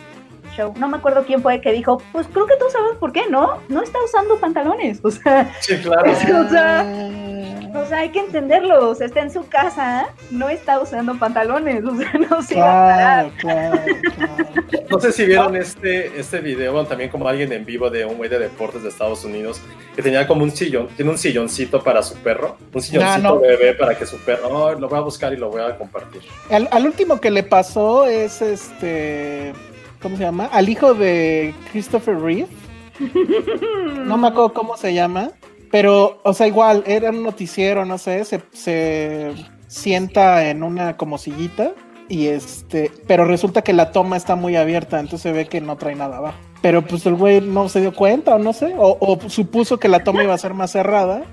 Show? 0.56 0.74
No 0.77 0.88
me 0.88 0.98
acuerdo 0.98 1.24
quién 1.25 1.42
fue 1.42 1.62
que 1.62 1.72
dijo, 1.72 2.01
pues 2.12 2.27
creo 2.32 2.46
que 2.46 2.58
todos 2.58 2.74
sabemos 2.74 2.98
por 2.98 3.12
qué, 3.12 3.24
¿no? 3.30 3.60
No 3.70 3.82
está 3.82 4.00
usando 4.03 4.39
pantalones. 4.39 5.00
O 5.03 5.12
sea, 5.12 5.53
Sí, 5.62 5.75
claro. 5.77 6.12
O 6.46 6.50
sea, 6.50 6.86
o 7.74 7.86
sea, 7.86 8.00
hay 8.00 8.10
que 8.10 8.20
entenderlo. 8.20 8.89
O 8.89 8.96
sea, 8.96 9.08
está 9.08 9.22
en 9.22 9.32
su 9.32 9.48
casa, 9.48 10.08
no 10.32 10.50
está 10.50 10.80
usando 10.80 11.18
pantalones. 11.18 11.84
O 11.84 11.96
sea, 11.96 12.12
no 12.30 12.42
se 12.42 12.56
va 12.56 12.70
a 12.70 12.92
parar. 12.92 13.32
Claro, 13.39 13.80
claro, 13.80 14.03
claro. 14.15 14.86
No 14.89 15.00
sé 15.00 15.12
si 15.12 15.25
vieron 15.25 15.56
este, 15.56 16.20
este 16.20 16.39
video, 16.39 16.74
bueno, 16.74 16.88
también 16.88 17.10
como 17.10 17.27
alguien 17.27 17.51
en 17.51 17.65
vivo 17.65 17.89
de 17.89 18.06
un 18.06 18.18
güey 18.18 18.30
de 18.30 18.39
deportes 18.39 18.84
de 18.84 18.89
Estados 18.89 19.24
Unidos, 19.25 19.62
que 19.96 20.01
tenía 20.01 20.27
como 20.27 20.44
un 20.44 20.51
sillón, 20.51 20.88
tiene 20.96 21.12
un 21.12 21.18
silloncito 21.18 21.84
para 21.84 22.03
su 22.03 22.15
perro, 22.18 22.58
un 22.74 22.82
silloncito 22.82 23.36
no. 23.36 23.39
de 23.39 23.48
bebé 23.50 23.74
para 23.74 23.98
que 23.98 24.06
su 24.06 24.18
perro, 24.18 24.77
lo 24.80 24.88
voy 24.88 25.00
a 25.00 25.01
buscar 25.01 25.34
y 25.34 25.38
lo 25.38 25.50
voy 25.50 25.62
a 25.62 25.77
compartir. 25.77 26.22
Al, 26.50 26.68
al 26.72 26.86
último 26.86 27.20
que 27.20 27.32
le 27.32 27.44
pasó 27.44 28.06
es 28.06 28.42
este. 28.42 29.53
¿Cómo 30.01 30.18
se 30.18 30.24
llama? 30.24 30.48
Al 30.51 30.68
hijo 30.68 30.94
de 30.94 31.53
Christopher 31.72 32.20
Reeve. 32.20 32.48
No 34.03 34.18
me 34.18 34.27
acuerdo 34.27 34.53
cómo 34.53 34.75
se 34.77 34.94
llama. 34.94 35.32
Pero, 35.74 36.20
o 36.22 36.34
sea, 36.36 36.46
igual, 36.46 36.84
era 36.86 37.10
un 37.10 37.24
noticiero, 37.24 37.84
no 37.84 37.98
sé, 37.98 38.24
se, 38.25 38.42
se 38.51 39.34
sienta 39.65 40.48
en 40.48 40.62
una 40.62 40.98
como 40.98 41.18
sillita. 41.18 41.72
Y 42.08 42.27
este, 42.27 42.92
pero 43.08 43.25
resulta 43.25 43.63
que 43.63 43.74
la 43.74 43.92
toma 43.92 44.15
está 44.18 44.36
muy 44.36 44.56
abierta, 44.56 45.00
entonces 45.00 45.22
se 45.22 45.32
ve 45.32 45.48
que 45.48 45.62
no 45.62 45.77
trae 45.77 45.96
nada 45.96 46.18
abajo. 46.18 46.38
Pero 46.62 46.84
pues 46.84 47.08
el 47.08 47.15
güey 47.15 47.42
no 47.42 47.70
se 47.70 47.82
dio 47.82 47.92
cuenta, 47.96 48.36
o 48.36 48.38
no 48.39 48.53
sé, 48.53 48.75
o, 48.77 48.98
o 49.00 49.30
supuso 49.32 49.80
que 49.80 49.88
la 49.88 50.03
toma 50.03 50.22
iba 50.24 50.36
a 50.36 50.38
ser 50.38 50.53
más 50.53 50.70
cerrada. 50.72 51.24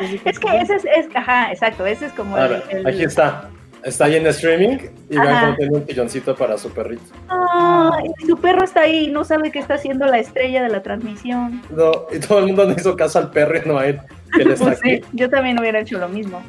Entonces 0.00 0.20
Es 0.24 0.38
que 0.38 0.56
ese 0.56 0.76
es, 0.76 0.84
es- 0.86 1.14
ajá, 1.14 1.52
exacto, 1.52 1.84
ese 1.84 2.06
es 2.06 2.12
como 2.14 2.36
A 2.36 2.46
el, 2.46 2.62
el- 2.70 2.86
aquí 2.86 3.04
está. 3.04 3.50
Está 3.86 4.06
ahí 4.06 4.16
en 4.16 4.26
streaming 4.26 4.78
y 5.08 5.14
vean 5.14 5.28
Ajá. 5.28 5.40
cómo 5.46 5.56
tiene 5.56 5.76
un 5.76 5.86
silloncito 5.86 6.34
para 6.34 6.58
su 6.58 6.70
perrito. 6.70 7.04
Ah, 7.28 7.96
y 8.20 8.26
su 8.26 8.36
perro 8.36 8.64
está 8.64 8.80
ahí, 8.80 9.12
no 9.12 9.22
sabe 9.22 9.52
que 9.52 9.60
está 9.60 9.74
haciendo 9.74 10.06
la 10.06 10.18
estrella 10.18 10.64
de 10.64 10.70
la 10.70 10.82
transmisión. 10.82 11.62
No, 11.70 11.92
y 12.12 12.18
todo 12.18 12.40
el 12.40 12.46
mundo 12.46 12.64
le 12.64 12.74
hizo 12.74 12.96
caso 12.96 13.20
al 13.20 13.30
perro 13.30 13.58
y 13.64 13.68
no 13.68 13.78
a 13.78 13.86
él, 13.86 14.00
que 14.34 14.42
él 14.42 14.50
está 14.50 14.64
Pues 14.66 14.80
sí, 14.82 15.00
yo 15.12 15.30
también 15.30 15.56
hubiera 15.60 15.78
hecho 15.78 15.98
lo 15.98 16.08
mismo. 16.08 16.42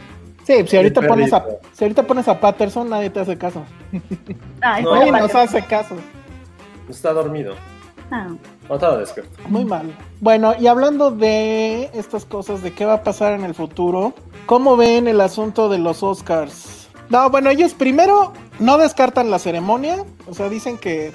Sí, 0.46 0.65
si 0.65 0.77
ahorita 0.77 1.01
El 1.01 1.08
pones 1.08 1.32
a, 1.32 1.46
si 1.74 1.84
ahorita 1.84 2.03
pones 2.08 2.27
a 2.27 2.39
Patterson, 2.39 2.89
nadie 2.89 3.12
te 3.12 3.20
hace 3.20 3.38
caso. 3.38 3.63
Ay, 4.62 4.84
No, 4.84 4.96
Nadie 4.96 5.12
nos 5.12 5.36
hace 5.36 5.62
caso. 5.62 5.96
Está 6.89 7.13
dormido. 7.13 7.53
Ah. 8.10 8.29
No 8.67 8.75
estaba 8.75 8.98
despierto. 8.98 9.38
Muy 9.48 9.63
mal. 9.63 9.94
Bueno, 10.22 10.56
y 10.60 10.65
hablando 10.65 11.12
de 11.12 11.91
estas 11.94 12.25
cosas, 12.25 12.63
de 12.63 12.72
qué 12.72 12.86
va 12.86 12.94
a 12.94 13.03
pasar 13.03 13.34
en 13.34 13.44
el 13.44 13.53
futuro, 13.53 14.15
¿cómo 14.48 14.75
ven 14.75 15.08
el 15.08 15.22
asunto 15.22 15.70
de 15.70 15.77
los 15.77 16.01
Oscars? 16.01 16.87
No, 17.09 17.29
bueno, 17.29 17.49
ellos 17.49 17.73
primero 17.73 18.33
no 18.59 18.77
descartan 18.77 19.29
la 19.31 19.39
ceremonia, 19.39 19.97
o 20.27 20.33
sea, 20.33 20.49
dicen 20.49 20.77
que 20.77 21.11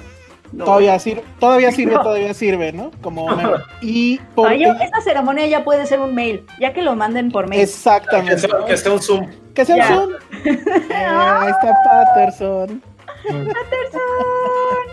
todavía 0.56 0.99
sirve, 0.99 1.22
todavía 1.40 1.72
sirve, 1.72 1.94
No. 1.94 2.02
todavía 2.02 2.34
sirve, 2.34 2.72
¿no? 2.72 2.90
Como 3.02 3.25
Homero. 3.26 3.58
Y 3.80 4.18
por 4.34 4.52
yo- 4.54 4.72
esta 4.80 5.00
ceremonia 5.02 5.46
ya 5.46 5.64
puede 5.64 5.87
ser 5.87 6.00
un 6.00 6.14
mail, 6.14 6.46
ya 6.61 6.72
que 6.72 6.82
lo 6.82 6.94
manden 6.96 7.30
por 7.30 7.49
mail. 7.49 7.58
Que 7.61 7.64
Exactamente. 7.64 8.38
sea, 8.38 8.50
que 8.66 8.76
sea 8.76 8.92
un 8.92 9.02
Zoom. 9.02 9.30
Que 9.54 9.64
sea 9.64 9.76
un. 9.76 9.82
Zoom. 9.82 10.12
Eh, 10.44 11.06
ahí 11.06 11.50
está 11.50 11.75
Patterson. 11.84 12.82
Patterson, 13.22 14.00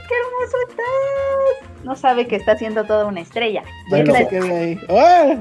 qué 0.08 0.16
hermoso 0.16 0.58
estás. 0.70 1.84
No 1.84 1.96
sabe 1.96 2.28
que 2.28 2.36
está 2.36 2.52
haciendo 2.54 2.84
toda 2.84 3.06
una 3.06 3.22
estrella. 3.22 3.64
Bueno, 3.90 4.14
es 4.14 4.18
se 4.18 4.24
la, 4.24 4.30
quede 4.30 4.58
ahí. 4.58 4.80
¡Ah! 4.90 5.36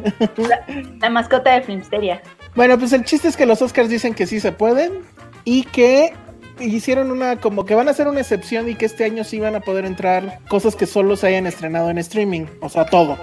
la 1.00 1.10
mascota 1.10 1.52
de 1.52 1.62
Filmsteria. 1.62 2.22
Bueno, 2.54 2.78
pues 2.78 2.92
el 2.92 3.04
chiste 3.04 3.28
es 3.28 3.36
que 3.36 3.44
los 3.46 3.60
Oscars 3.60 3.88
dicen 3.88 4.14
que 4.14 4.26
sí 4.26 4.40
se 4.40 4.52
pueden 4.52 4.92
y 5.44 5.64
que 5.64 6.12
hicieron 6.60 7.10
una, 7.10 7.36
como 7.40 7.64
que 7.64 7.74
van 7.74 7.88
a 7.88 7.92
hacer 7.92 8.08
una 8.08 8.20
excepción 8.20 8.68
y 8.68 8.74
que 8.74 8.86
este 8.86 9.04
año 9.04 9.24
sí 9.24 9.38
van 9.38 9.54
a 9.54 9.60
poder 9.60 9.84
entrar 9.84 10.40
cosas 10.48 10.74
que 10.74 10.86
solo 10.86 11.16
se 11.16 11.28
hayan 11.28 11.46
estrenado 11.46 11.90
en 11.90 11.98
streaming, 11.98 12.46
o 12.60 12.68
sea, 12.68 12.86
todo. 12.86 13.16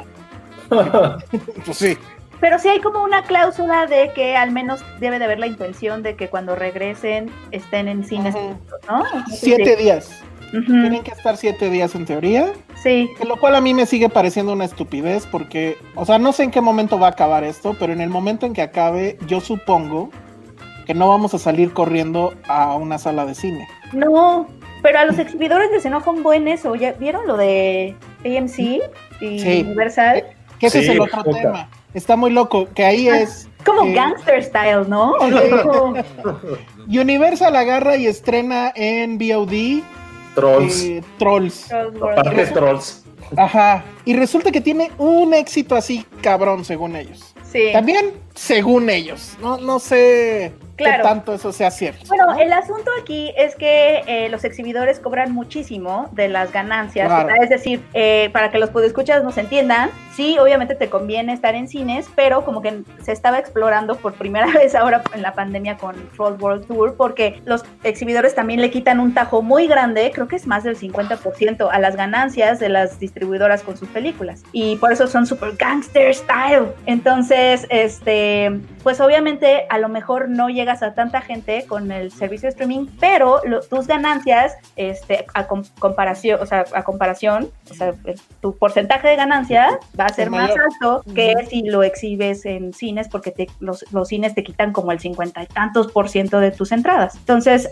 pues 0.69 1.77
sí. 1.77 1.98
Pero 2.41 2.60
sí 2.60 2.67
hay 2.67 2.81
como 2.81 3.03
una 3.03 3.24
cláusula 3.24 3.86
de 3.88 4.12
que 4.13 4.36
al 4.36 4.51
menos 4.51 4.84
debe 5.00 5.19
de 5.19 5.25
haber 5.25 5.39
la 5.39 5.48
intención 5.48 6.03
de 6.03 6.15
que 6.15 6.27
cuando 6.27 6.55
regresen 6.55 7.31
estén 7.51 7.88
en 7.88 8.03
cines. 8.03 8.36
¿no? 8.36 9.03
Siete 9.31 9.75
días. 9.75 10.22
Tienen 10.51 11.03
que 11.03 11.12
estar 11.12 11.36
siete 11.38 11.69
días 11.69 11.95
en 11.95 12.05
teoría, 12.05 12.53
Sí. 12.81 13.10
que 13.17 13.25
lo 13.25 13.38
cual 13.38 13.55
a 13.55 13.62
mí 13.62 13.74
me 13.74 13.86
sigue 13.86 14.10
pareciendo 14.10 14.53
una 14.53 14.63
estupidez 14.63 15.25
porque, 15.29 15.77
o 15.95 16.05
sea, 16.05 16.17
no 16.17 16.31
sé 16.31 16.43
en 16.43 16.51
qué 16.51 16.62
momento 16.62 17.00
va 17.00 17.07
a 17.07 17.12
acabar 17.12 17.43
esto, 17.43 17.75
pero 17.79 17.91
en 17.91 18.00
el 18.00 18.10
momento 18.10 18.45
en 18.45 18.53
que 18.53 18.62
acabe, 18.62 19.17
yo 19.27 19.41
supongo 19.41 20.12
que 20.85 20.93
no 20.93 21.07
vamos 21.09 21.33
a 21.33 21.39
salir 21.39 21.73
corriendo 21.73 22.33
a 22.47 22.75
una 22.75 22.97
sala 22.97 23.25
de 23.25 23.35
cine. 23.35 23.67
No, 23.93 24.47
pero 24.81 24.99
a 24.99 25.05
los 25.05 25.17
exhibidores 25.19 25.71
les 25.71 25.85
enoja 25.85 26.11
un 26.11 26.23
buen 26.23 26.47
eso. 26.47 26.75
¿Ya 26.75 26.93
vieron 26.93 27.25
lo 27.27 27.37
de 27.37 27.95
AMC 28.23 28.59
y 29.21 29.39
Sí. 29.39 29.61
Universal? 29.65 30.23
Que 30.59 30.67
ese 30.67 30.79
Sí, 30.79 30.85
es 30.85 30.91
el 30.91 31.01
otro 31.01 31.23
puta. 31.23 31.37
tema. 31.41 31.69
Está 31.93 32.15
muy 32.15 32.31
loco, 32.31 32.67
que 32.75 32.83
ahí 32.85 33.07
es... 33.07 33.49
Como 33.65 33.83
Eh, 33.85 33.93
gangster 33.93 34.43
style, 34.43 34.87
¿no? 34.87 35.13
Universal 36.87 37.55
agarra 37.55 37.95
y 37.97 38.05
estrena 38.07 38.71
en 38.75 39.17
VOD 39.17 39.81
Trolls. 40.35 40.83
eh, 40.83 41.03
Trolls. 41.17 41.69
Parque 42.15 42.45
Trolls. 42.47 43.03
Ajá. 43.37 43.83
Y 44.03 44.13
resulta 44.15 44.51
que 44.51 44.61
tiene 44.61 44.91
un 44.97 45.33
éxito 45.33 45.75
así 45.75 46.05
cabrón, 46.21 46.63
según 46.65 46.95
ellos. 46.95 47.33
Sí. 47.51 47.69
También 47.73 48.11
según 48.35 48.89
ellos. 48.89 49.37
No, 49.41 49.57
no 49.57 49.79
sé 49.79 50.53
Claro. 50.75 51.03
qué 51.03 51.09
tanto 51.09 51.33
eso 51.33 51.51
sea 51.53 51.71
cierto. 51.71 52.05
Bueno, 52.07 52.25
¿no? 52.27 52.37
el 52.37 52.51
asunto 52.51 52.91
aquí 53.01 53.33
es 53.37 53.55
que 53.55 54.03
eh, 54.07 54.29
los 54.29 54.43
exhibidores 54.43 54.99
cobran 54.99 55.31
muchísimo 55.31 56.09
de 56.11 56.27
las 56.27 56.51
ganancias. 56.51 57.07
Claro. 57.07 57.29
Es 57.41 57.49
decir, 57.49 57.81
eh, 57.93 58.29
para 58.33 58.51
que 58.51 58.59
los 58.59 58.69
podescuchas 58.71 59.23
nos 59.23 59.37
entiendan, 59.37 59.89
sí, 60.15 60.37
obviamente 60.37 60.75
te 60.75 60.89
conviene 60.89 61.33
estar 61.33 61.55
en 61.55 61.69
cines, 61.69 62.07
pero 62.15 62.43
como 62.43 62.61
que 62.61 62.81
se 63.01 63.13
estaba 63.13 63.39
explorando 63.39 63.95
por 63.95 64.15
primera 64.15 64.47
vez 64.53 64.75
ahora 64.75 65.01
en 65.13 65.21
la 65.21 65.33
pandemia 65.33 65.77
con 65.77 65.95
Troll 66.09 66.35
World 66.41 66.67
Tour, 66.67 66.95
porque 66.97 67.41
los 67.45 67.63
exhibidores 67.83 68.35
también 68.35 68.59
le 68.59 68.69
quitan 68.69 68.99
un 68.99 69.13
tajo 69.13 69.41
muy 69.41 69.67
grande, 69.67 70.11
creo 70.13 70.27
que 70.27 70.35
es 70.35 70.45
más 70.45 70.63
del 70.63 70.77
50% 70.77 71.69
a 71.71 71.79
las 71.79 71.95
ganancias 71.95 72.59
de 72.59 72.67
las 72.67 72.99
distribuidoras 72.99 73.63
con 73.63 73.77
sus 73.77 73.87
películas. 73.89 74.43
Y 74.51 74.75
por 74.75 74.91
eso 74.91 75.07
son 75.07 75.25
super 75.25 75.55
gangster 75.55 76.13
style. 76.13 76.73
Entonces, 76.85 77.65
este, 77.69 78.25
pues 78.84 79.01
obviamente 79.01 79.65
a 79.70 79.77
lo 79.79 79.89
mejor 79.89 80.29
no 80.29 80.50
llegas 80.50 80.84
a 80.84 80.94
tanta 80.94 81.22
gente 81.22 81.65
con 81.67 81.91
el 81.91 82.12
servicio 82.12 82.48
de 82.48 82.51
streaming, 82.51 82.88
pero 83.00 83.41
lo- 83.46 83.62
tus 83.62 83.88
ganancias, 83.88 84.55
este, 84.75 85.25
a 85.34 85.48
com- 85.48 85.63
comparación, 85.79 86.39
o 86.41 86.46
sea, 86.46 86.65
a 86.74 86.84
comparación, 86.84 87.50
o 87.70 87.74
sea, 87.74 87.94
el- 88.05 88.20
tu 88.41 88.55
porcentaje 88.58 89.08
de 89.08 89.15
ganancia 89.15 89.79
va 90.00 90.05
a 90.05 90.10
ser 90.10 90.29
más 90.29 90.51
alto 90.51 91.03
que 91.15 91.34
si 91.50 91.63
lo 91.63 91.84
exhibes 91.84 92.46
en 92.46 92.74
cines, 92.74 93.08
porque 93.10 93.32
te- 93.32 93.48
los, 93.60 93.86
los 93.91 94.08
cines 94.08 94.36
te 94.36 94.44
quitan 94.44 94.72
como 94.72 94.91
el 94.91 95.00
cincuenta 95.00 95.41
y 95.44 95.48
tantos 95.48 95.91
por 95.91 96.10
ciento 96.10 96.39
de 96.39 96.51
tus 96.51 96.72
entradas. 96.72 97.15
Entonces, 97.15 97.70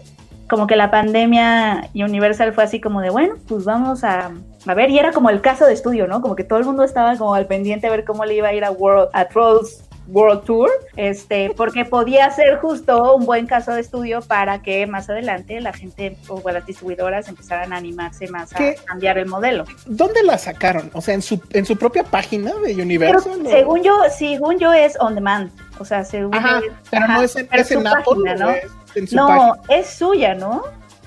como 0.50 0.68
que 0.68 0.76
la 0.76 0.92
pandemia 0.92 1.90
y 1.94 2.04
Universal 2.04 2.54
fue 2.54 2.66
así 2.66 2.82
como 2.82 3.02
de, 3.02 3.10
bueno, 3.10 3.36
pues 3.48 3.64
vamos 3.66 4.04
a, 4.04 4.32
a 4.68 4.74
ver, 4.74 4.90
y 4.90 5.00
era 5.00 5.12
como 5.12 5.30
el 5.30 5.42
caso 5.42 5.66
de 5.66 5.74
estudio, 5.74 6.06
¿no? 6.06 6.22
Como 6.22 6.36
que 6.36 6.44
todo 6.44 6.60
el 6.60 6.66
mundo 6.66 6.84
estaba 6.84 7.16
como 7.18 7.34
al 7.34 7.48
pendiente 7.48 7.88
a 7.88 7.92
ver 7.92 8.04
cómo 8.04 8.26
le 8.26 8.36
iba 8.36 8.50
a 8.50 8.54
ir 8.54 8.64
a 8.66 8.72
World, 8.72 9.10
a 9.14 9.26
Trolls 9.26 9.90
World 10.08 10.44
Tour, 10.44 10.70
este, 10.96 11.52
porque 11.58 11.86
podía 11.86 12.30
ser 12.32 12.58
justo 12.58 13.16
un 13.16 13.26
buen 13.26 13.48
caso 13.48 13.72
de 13.74 13.82
estudio 13.82 14.22
para 14.22 14.62
que 14.62 14.86
más 14.88 15.10
adelante 15.10 15.60
la 15.62 15.74
gente 15.74 16.18
o 16.28 16.42
las 16.52 16.66
distribuidoras 16.66 17.28
empezaran 17.30 17.72
a 17.74 17.78
animarse 17.78 18.28
más 18.28 18.54
a 18.54 18.60
cambiar 18.86 19.18
el 19.18 19.28
modelo. 19.28 19.66
¿Dónde 19.86 20.24
la 20.24 20.38
sacaron? 20.38 20.90
O 20.94 21.02
sea, 21.02 21.14
en 21.14 21.22
su, 21.22 21.42
en 21.52 21.66
su 21.66 21.78
propia 21.78 22.04
página 22.04 22.52
de 22.54 22.72
Pero 22.74 22.84
Universal. 22.84 23.42
según 23.50 23.84
yo, 23.84 23.98
según 24.16 24.60
yo 24.60 24.74
es 24.74 24.98
on 25.00 25.16
demand, 25.16 25.52
o 25.80 25.86
sea, 25.86 26.04
según 26.04 26.36
Ajá, 26.36 26.60
yo 26.60 26.66
es- 26.68 26.74
pero 26.92 27.06
ajá, 27.06 27.14
no 27.18 27.22
es 27.24 27.36
en, 27.36 27.48
pero 27.48 27.62
es 27.62 27.72
en 27.72 27.88
Apple, 27.88 28.04
página, 28.06 28.36
¿no? 28.36 28.46
¿no? 28.46 28.52
Es 28.52 28.68
en 28.96 29.08
su 29.08 29.16
No, 29.16 29.28
página. 29.28 29.54
es 29.80 29.88
suya, 29.90 30.36
¿no? 30.36 30.64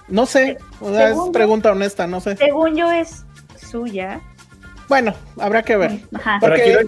No 0.09 0.25
sé, 0.25 0.57
o 0.81 0.91
sea, 0.91 1.09
es 1.09 1.15
Según 1.15 1.33
pregunta 1.33 1.73
honesta, 1.73 2.07
no 2.07 2.21
sé. 2.21 2.37
Según 2.37 2.76
yo 2.76 2.91
es 2.91 3.25
suya. 3.59 4.21
Bueno, 4.88 5.12
habrá 5.41 5.62
que 5.62 5.76
ver. 5.76 5.99
Ajá. 6.15 6.38
Pero 6.41 6.53
Porque- 6.55 6.87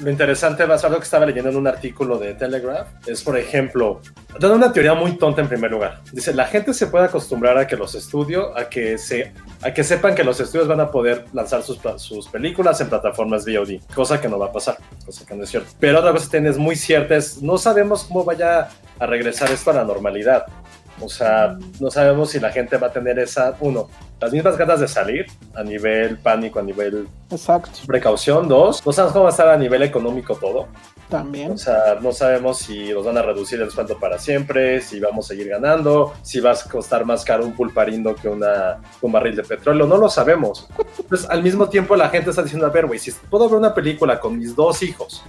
lo, 0.00 0.10
interesante, 0.10 0.64
ser 0.64 0.86
algo 0.86 0.98
que 0.98 1.04
estaba 1.04 1.26
leyendo 1.26 1.50
en 1.50 1.56
un 1.56 1.66
artículo 1.66 2.18
de 2.18 2.34
Telegraph, 2.34 2.88
es 3.06 3.22
por 3.22 3.38
ejemplo, 3.38 4.00
dando 4.38 4.56
una 4.56 4.72
teoría 4.72 4.94
muy 4.94 5.16
tonta 5.16 5.40
en 5.40 5.48
primer 5.48 5.70
lugar. 5.70 6.00
Dice, 6.12 6.34
la 6.34 6.46
gente 6.46 6.74
se 6.74 6.86
puede 6.86 7.06
acostumbrar 7.06 7.56
a 7.58 7.66
que 7.66 7.76
los 7.76 7.94
estudios, 7.94 8.48
a 8.56 8.68
que 8.68 8.98
se, 8.98 9.32
a 9.62 9.72
que 9.72 9.84
sepan 9.84 10.14
que 10.14 10.24
los 10.24 10.40
estudios 10.40 10.68
van 10.68 10.80
a 10.80 10.90
poder 10.90 11.24
lanzar 11.32 11.62
sus, 11.62 11.78
sus 11.96 12.28
películas 12.28 12.80
en 12.80 12.88
plataformas 12.88 13.44
VOD, 13.44 13.80
cosa 13.94 14.20
que 14.20 14.28
no 14.28 14.38
va 14.38 14.46
a 14.46 14.52
pasar, 14.52 14.78
cosa 15.04 15.24
que 15.24 15.34
no 15.34 15.44
es 15.44 15.50
cierto. 15.50 15.70
Pero 15.78 15.98
otra 15.98 16.12
cosa 16.12 16.24
que 16.24 16.30
tiene 16.32 16.48
es 16.50 16.58
muy 16.58 16.76
cierta, 16.76 17.16
es 17.16 17.42
no 17.42 17.58
sabemos 17.58 18.04
cómo 18.04 18.24
vaya 18.24 18.68
a 18.98 19.06
regresar 19.06 19.50
esto 19.50 19.70
a 19.70 19.74
la 19.74 19.84
normalidad. 19.84 20.46
O 21.00 21.08
sea, 21.08 21.56
no 21.80 21.90
sabemos 21.90 22.30
si 22.30 22.40
la 22.40 22.52
gente 22.52 22.76
va 22.76 22.88
a 22.88 22.92
tener 22.92 23.18
esa, 23.18 23.56
uno, 23.60 23.88
las 24.20 24.32
mismas 24.32 24.56
ganas 24.56 24.80
de 24.80 24.88
salir 24.88 25.26
a 25.54 25.62
nivel 25.62 26.18
pánico, 26.18 26.58
a 26.58 26.62
nivel 26.62 27.06
Exacto, 27.30 27.70
precaución. 27.86 28.48
Dos, 28.48 28.84
no 28.86 28.92
sabemos 28.92 29.12
cómo 29.12 29.24
va 29.24 29.30
a 29.30 29.32
estar 29.32 29.48
a 29.48 29.56
nivel 29.56 29.82
económico 29.82 30.36
todo. 30.36 30.68
también. 31.08 31.52
O 31.52 31.58
sea, 31.58 31.98
no 32.00 32.12
sabemos 32.12 32.58
si 32.58 32.92
nos 32.92 33.04
van 33.04 33.18
a 33.18 33.22
reducir 33.22 33.60
el 33.60 33.70
sueldo 33.70 33.98
para 33.98 34.18
siempre, 34.18 34.80
si 34.80 34.98
vamos 35.00 35.26
a 35.26 35.28
seguir 35.28 35.48
ganando, 35.48 36.14
si 36.22 36.40
va 36.40 36.52
a 36.52 36.56
costar 36.70 37.04
más 37.04 37.24
caro 37.24 37.44
un 37.44 37.54
pulparindo 37.54 38.14
que 38.14 38.28
una, 38.28 38.80
un 39.02 39.12
barril 39.12 39.36
de 39.36 39.42
petróleo. 39.42 39.86
No 39.86 39.96
lo 39.96 40.08
sabemos. 40.08 40.68
Entonces, 40.98 41.28
al 41.28 41.42
mismo 41.42 41.68
tiempo, 41.68 41.94
la 41.96 42.08
gente 42.08 42.30
está 42.30 42.42
diciendo: 42.42 42.66
A 42.66 42.70
ver, 42.70 42.86
güey, 42.86 42.98
si 42.98 43.10
puedo 43.12 43.48
ver 43.48 43.58
una 43.58 43.74
película 43.74 44.18
con 44.20 44.38
mis 44.38 44.54
dos 44.56 44.82
hijos, 44.82 45.22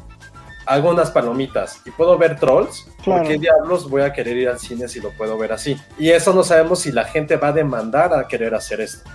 hago 0.66 0.90
unas 0.90 1.12
palomitas 1.12 1.82
y 1.86 1.92
puedo 1.92 2.18
ver 2.18 2.40
trolls, 2.40 2.88
Claro. 3.04 3.22
¿por 3.24 3.32
qué 3.32 3.38
diablos 3.38 3.90
voy 3.90 4.02
a 4.02 4.12
querer 4.14 4.38
ir 4.38 4.50
al 4.50 4.60
cine 4.60 4.88
si 4.88 5.00
lo 5.00 5.12
puedo 5.12 5.38
ver 5.38 5.54
así? 5.54 5.78
Y 5.98 6.10
eso 6.10 6.34
no 6.34 6.44
sabemos 6.44 6.80
si 6.80 6.92
la 6.92 7.04
gente 7.06 7.38
va 7.38 7.50
a 7.50 7.54
demandar 7.54 8.14
a 8.14 8.28
querer 8.28 8.54
hacer 8.56 8.82
esto. 8.82 9.10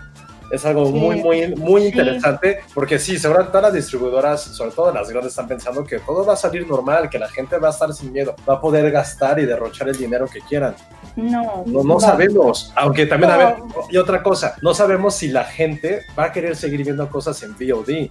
Es 0.52 0.64
algo 0.66 0.86
Sí. 0.86 0.92
muy, 0.92 1.22
muy, 1.22 1.54
muy 1.54 1.82
Sí. 1.82 1.88
interesante, 1.88 2.58
porque 2.74 2.98
sí, 2.98 3.16
seguramente 3.20 3.52
todas 3.52 3.66
las 3.66 3.74
distribuidoras, 3.74 4.42
sobre 4.42 4.72
todo 4.72 4.92
las 4.92 5.08
grandes, 5.08 5.30
están 5.32 5.46
pensando 5.46 5.84
que 5.84 6.00
todo 6.00 6.24
va 6.26 6.32
a 6.32 6.36
salir 6.36 6.66
normal, 6.66 7.08
que 7.08 7.20
la 7.20 7.28
gente 7.28 7.56
va 7.58 7.68
a 7.68 7.70
estar 7.70 7.92
sin 7.92 8.12
miedo, 8.12 8.34
va 8.48 8.54
a 8.54 8.60
poder 8.60 8.90
gastar 8.90 9.38
y 9.38 9.46
derrochar 9.46 9.88
el 9.88 9.96
dinero 9.96 10.26
que 10.26 10.40
quieran. 10.40 10.74
No. 11.14 11.62
No, 11.66 11.84
no, 11.84 12.00
sabemos, 12.00 12.72
aunque 12.74 13.06
también, 13.06 13.30
a 13.30 13.36
No. 13.36 13.38
ver, 13.46 13.56
y 13.90 13.96
otra 13.96 14.24
cosa, 14.24 14.56
no 14.60 14.74
sabemos 14.74 15.14
si 15.14 15.28
la 15.28 15.44
gente 15.44 16.02
va 16.18 16.24
a 16.24 16.32
querer 16.32 16.56
seguir 16.56 16.82
viendo 16.82 17.08
cosas 17.08 17.40
en 17.44 17.54
VOD. 17.56 18.10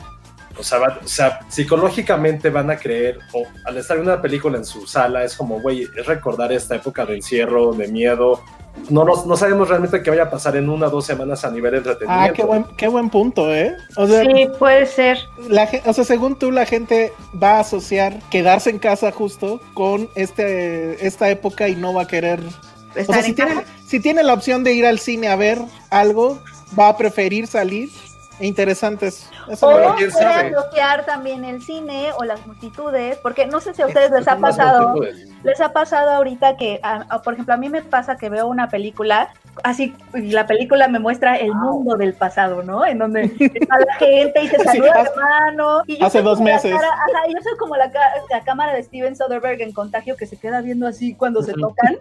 O 0.59 0.63
sea, 0.63 0.77
va- 0.79 0.99
o 1.03 1.07
sea, 1.07 1.39
psicológicamente 1.49 2.49
van 2.49 2.69
a 2.69 2.77
creer, 2.77 3.19
o 3.33 3.43
al 3.65 3.77
estar 3.77 3.97
viendo 3.97 4.11
una 4.13 4.21
película 4.21 4.57
en 4.57 4.65
su 4.65 4.85
sala, 4.85 5.23
es 5.23 5.35
como, 5.35 5.59
güey, 5.61 5.87
es 5.97 6.05
recordar 6.05 6.51
esta 6.51 6.75
época 6.75 7.05
de 7.05 7.15
encierro, 7.15 7.71
de 7.73 7.87
miedo. 7.87 8.41
No, 8.89 9.03
nos- 9.03 9.25
no 9.25 9.35
sabemos 9.35 9.67
realmente 9.69 10.01
qué 10.03 10.09
vaya 10.09 10.23
a 10.23 10.29
pasar 10.29 10.55
en 10.55 10.69
una 10.69 10.87
o 10.87 10.89
dos 10.89 11.05
semanas 11.05 11.43
a 11.43 11.51
nivel 11.51 11.71
de 11.71 11.77
entretenimiento. 11.79 12.31
Ah, 12.31 12.33
qué 12.33 12.43
buen, 12.43 12.65
qué 12.77 12.87
buen 12.87 13.09
punto, 13.09 13.53
¿eh? 13.53 13.75
O 13.97 14.05
sea, 14.07 14.21
Sí, 14.23 14.47
puede 14.57 14.85
ser. 14.85 15.17
la, 15.47 15.67
o 15.85 15.93
sea, 15.93 16.03
según 16.03 16.37
tú, 16.37 16.51
la 16.51 16.65
gente 16.65 17.11
va 17.41 17.57
a 17.57 17.59
asociar 17.61 18.19
quedarse 18.29 18.69
en 18.69 18.79
casa 18.79 19.11
justo 19.11 19.59
con 19.73 20.09
este, 20.15 21.05
esta 21.05 21.29
época 21.29 21.67
y 21.67 21.75
no 21.75 21.93
va 21.93 22.03
a 22.03 22.07
querer. 22.07 22.39
O 22.41 22.99
Estar 22.99 23.15
sea, 23.15 23.23
si 23.23 23.29
en 23.31 23.35
tiene, 23.35 23.53
casa. 23.55 23.65
si 23.87 23.99
tiene 23.99 24.23
la 24.23 24.33
opción 24.33 24.63
de 24.63 24.73
ir 24.73 24.85
al 24.85 24.99
cine 24.99 25.27
a 25.29 25.35
ver 25.35 25.59
algo, 25.89 26.39
va 26.77 26.89
a 26.89 26.97
preferir 26.97 27.47
salir 27.47 27.89
interesantes. 28.39 29.29
Eso 29.49 29.67
O 29.67 29.71
sabe. 29.71 30.09
pueden 30.11 30.51
bloquear 30.51 31.05
también 31.05 31.43
el 31.45 31.61
cine 31.61 32.09
o 32.17 32.23
las 32.23 32.45
multitudes, 32.45 33.17
porque 33.17 33.45
no 33.45 33.59
sé 33.59 33.73
si 33.73 33.81
a 33.81 33.87
ustedes 33.87 34.11
les 34.11 34.27
ha 34.27 34.37
pasado, 34.37 34.95
les 35.43 35.61
ha 35.61 35.73
pasado 35.73 36.11
ahorita 36.11 36.57
que, 36.57 36.79
a- 36.83 37.05
a- 37.09 37.21
por 37.21 37.33
ejemplo, 37.33 37.53
a 37.53 37.57
mí 37.57 37.69
me 37.69 37.81
pasa 37.81 38.17
que 38.17 38.29
veo 38.29 38.47
una 38.47 38.69
película, 38.69 39.29
así, 39.63 39.95
la 40.13 40.47
película 40.47 40.87
me 40.87 40.99
muestra 40.99 41.35
el 41.35 41.53
mundo 41.53 41.95
del 41.97 42.13
pasado, 42.13 42.63
¿no? 42.63 42.85
En 42.85 42.97
donde 42.99 43.23
está 43.39 43.77
la 43.79 43.93
gente 43.95 44.43
y 44.43 44.47
se 44.47 44.57
Sí, 44.57 44.63
saluda 44.63 44.93
hace- 45.01 45.09
de 45.11 45.15
mano. 45.15 45.81
Y 45.87 46.03
hace 46.03 46.21
dos 46.21 46.39
meses. 46.39 46.73
cara- 46.73 46.87
ajá, 46.87 47.27
yo 47.27 47.39
soy 47.41 47.57
como 47.57 47.75
la, 47.75 47.91
la 48.29 48.41
cámara 48.43 48.73
de 48.73 48.83
Steven 48.83 49.15
Soderbergh 49.15 49.61
en 49.61 49.73
Contagio 49.73 50.15
que 50.15 50.25
se 50.25 50.37
queda 50.37 50.61
viendo 50.61 50.87
así 50.87 51.15
cuando 51.15 51.41
se 51.43 51.53
tocan. 51.53 51.97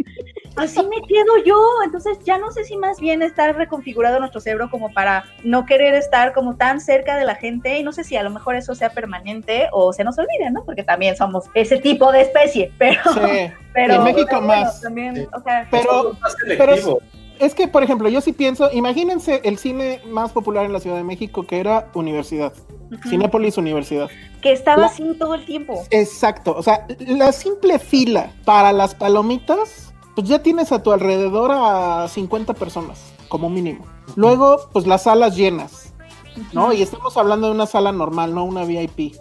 Así 0.56 0.80
me 0.82 1.00
quedo 1.06 1.36
yo, 1.44 1.56
entonces 1.84 2.18
ya 2.24 2.36
no 2.38 2.50
sé 2.50 2.64
si 2.64 2.76
más 2.76 2.98
bien 2.98 3.22
está 3.22 3.52
reconfigurado 3.52 4.18
nuestro 4.18 4.40
cerebro 4.40 4.68
como 4.70 4.92
para 4.92 5.24
no 5.44 5.64
querer 5.66 5.94
estar 5.94 6.27
como 6.32 6.56
tan 6.56 6.80
cerca 6.80 7.16
de 7.16 7.24
la 7.24 7.34
gente 7.34 7.78
y 7.78 7.82
no 7.82 7.92
sé 7.92 8.04
si 8.04 8.16
a 8.16 8.22
lo 8.22 8.30
mejor 8.30 8.54
eso 8.56 8.74
sea 8.74 8.90
permanente 8.90 9.68
o 9.72 9.92
se 9.92 10.04
nos 10.04 10.18
olvide, 10.18 10.50
¿no? 10.50 10.64
Porque 10.64 10.82
también 10.84 11.16
somos 11.16 11.46
ese 11.54 11.78
tipo 11.78 12.10
de 12.12 12.22
especie, 12.22 12.72
pero... 12.78 13.00
Sí. 13.14 13.52
pero 13.74 13.94
En 13.94 14.04
México 14.04 14.26
pero 14.28 14.42
bueno, 14.46 14.62
más. 14.64 14.80
también, 14.80 15.16
Sí. 15.16 15.26
o 15.34 15.40
sea, 15.42 15.66
Pero, 15.70 16.16
más 16.20 16.36
pero-. 16.46 16.98
Es 17.38 17.54
que, 17.54 17.68
por 17.68 17.84
ejemplo, 17.84 18.08
yo 18.08 18.20
sí 18.20 18.32
pienso, 18.32 18.68
imagínense 18.72 19.40
el 19.44 19.58
cine 19.58 20.00
más 20.08 20.32
popular 20.32 20.64
en 20.64 20.72
la 20.72 20.80
Ciudad 20.80 20.96
de 20.96 21.04
México 21.04 21.46
que 21.46 21.60
era 21.60 21.86
Universidad, 21.94 22.52
ujú, 22.90 23.08
Cinépolis 23.08 23.56
Universidad. 23.56 24.08
que 24.42 24.50
estaba 24.50 24.80
la- 24.80 24.86
así 24.88 25.04
todo 25.16 25.34
el 25.36 25.44
tiempo. 25.46 25.84
Exacto, 25.90 26.52
o 26.56 26.62
sea, 26.64 26.84
la 26.98 27.30
simple 27.30 27.78
fila 27.78 28.32
para 28.44 28.72
las 28.72 28.96
palomitas, 28.96 29.94
pues 30.16 30.26
ya 30.28 30.40
tienes 30.42 30.72
a 30.72 30.82
tu 30.82 30.90
alrededor 30.90 31.52
a 31.54 32.08
50 32.08 32.54
personas, 32.54 32.98
como 33.28 33.48
mínimo. 33.48 33.86
Luego, 34.16 34.68
pues 34.72 34.88
las 34.88 35.04
salas 35.04 35.36
llenas, 35.36 35.87
¿no? 36.52 36.72
Y 36.72 36.82
estamos 36.82 37.16
hablando 37.16 37.48
de 37.48 37.54
una 37.54 37.66
sala 37.66 37.92
normal, 37.92 38.34
no 38.34 38.44
una 38.44 38.64
VIP. 38.64 39.14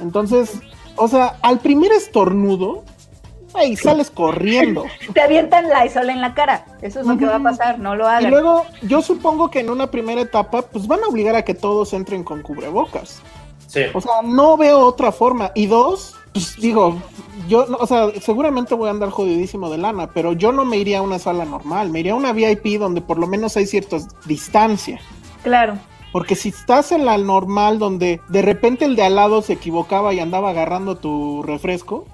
Entonces, 0.00 0.52
o 0.96 1.08
sea, 1.08 1.36
al 1.42 1.58
primer 1.60 1.92
estornudo, 1.92 2.82
ahí 3.54 3.76
sales 3.76 4.10
corriendo. 4.10 4.84
Te 5.14 5.20
avientan 5.20 5.68
la 5.68 5.84
isola 5.86 6.12
en 6.12 6.20
la 6.20 6.34
cara. 6.34 6.64
Eso 6.82 7.00
es 7.00 7.06
lo 7.06 7.18
que 7.18 7.26
va 7.26 7.36
a 7.36 7.42
pasar, 7.42 7.78
no 7.78 7.94
lo 7.96 8.04
Y 8.04 8.08
hagan. 8.08 8.30
luego, 8.30 8.64
yo 8.82 9.02
supongo 9.02 9.50
que 9.50 9.60
en 9.60 9.70
una 9.70 9.90
primera 9.90 10.20
etapa, 10.20 10.62
pues 10.62 10.86
van 10.86 11.02
a 11.04 11.08
obligar 11.08 11.36
a 11.36 11.42
que 11.44 11.54
todos 11.54 11.92
entren 11.92 12.24
con 12.24 12.42
cubrebocas. 12.42 13.20
Sí. 13.66 13.82
O 13.94 14.00
sea, 14.00 14.22
no 14.24 14.56
veo 14.56 14.80
otra 14.80 15.12
forma. 15.12 15.52
Y 15.54 15.66
dos, 15.66 16.16
pues 16.32 16.56
digo, 16.60 17.00
yo, 17.48 17.66
no- 17.66 17.76
o 17.78 17.86
sea, 17.86 18.08
seguramente 18.20 18.74
voy 18.74 18.88
a 18.88 18.90
andar 18.90 19.10
jodidísimo 19.10 19.70
de 19.70 19.78
lana, 19.78 20.08
pero 20.12 20.32
yo 20.32 20.50
no 20.50 20.64
me 20.64 20.76
iría 20.76 20.98
a 20.98 21.02
una 21.02 21.18
sala 21.20 21.44
normal, 21.44 21.90
me 21.90 22.00
iría 22.00 22.12
a 22.12 22.16
una 22.16 22.32
VIP 22.32 22.78
donde 22.78 23.00
por 23.00 23.18
lo 23.18 23.26
menos 23.28 23.56
hay 23.56 23.66
cierta 23.66 23.98
distancia. 24.26 25.00
Claro. 25.44 25.74
Porque 26.12 26.34
si 26.34 26.48
estás 26.50 26.92
en 26.92 27.04
la 27.04 27.16
normal 27.18 27.78
donde 27.78 28.20
de 28.28 28.42
repente 28.42 28.84
el 28.84 28.96
de 28.96 29.04
al 29.04 29.14
lado 29.16 29.42
se 29.42 29.52
equivocaba 29.54 30.12
y 30.12 30.20
andaba 30.20 30.50
agarrando 30.50 30.96
tu 30.96 31.42
refresco, 31.42 32.04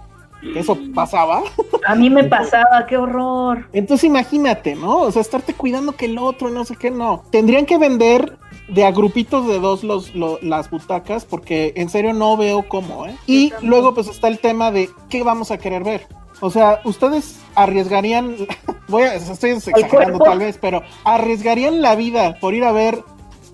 eso 0.55 0.77
pasaba, 0.95 1.43
A 1.87 1.95
mí 1.95 2.11
me 2.11 2.23
pasaba, 2.37 2.87
qué 2.87 2.97
horror. 2.99 3.69
entonces 3.73 4.05
imagínate, 4.05 4.75
¿no? 4.77 4.99
O 4.99 5.11
sea, 5.11 5.23
estarte 5.23 5.55
cuidando 5.55 5.93
que 5.93 6.05
el 6.05 6.19
otro, 6.19 6.51
no 6.51 6.65
sé 6.65 6.77
qué, 6.77 6.91
no. 6.91 7.23
Tendrían 7.31 7.65
que 7.67 7.79
vender 7.79 8.37
de 8.69 8.85
a 8.85 8.91
grupitos 8.93 9.47
de 9.49 9.59
dos 9.61 9.83
los, 9.83 10.15
lo- 10.15 10.39
las 10.43 10.69
butacas 10.71 11.25
porque 11.25 11.73
en 11.77 11.89
serio 11.89 12.13
no 12.13 12.37
veo 12.37 12.69
cómo, 12.69 13.07
¿eh? 13.07 13.17
Y 13.27 13.53
luego 13.63 13.95
pues 13.95 14.09
está 14.09 14.29
el 14.29 14.39
tema 14.39 14.71
de 14.71 14.91
qué 15.09 15.23
vamos 15.23 15.51
a 15.51 15.59
querer 15.59 15.83
ver. 15.85 16.07
O 16.41 16.51
sea, 16.51 16.81
ustedes 16.85 17.41
arriesgarían, 17.55 18.37
voy 18.89 19.05
a, 19.05 19.15
estoy 19.15 19.51
exagerando 19.51 20.19
tal 20.19 20.39
vez, 20.41 20.59
pero 20.61 20.83
arriesgarían 21.05 21.81
la 21.81 21.97
vida 21.97 22.37
por 22.41 22.53
ir 22.55 22.65
a 22.65 22.73
ver 22.73 23.03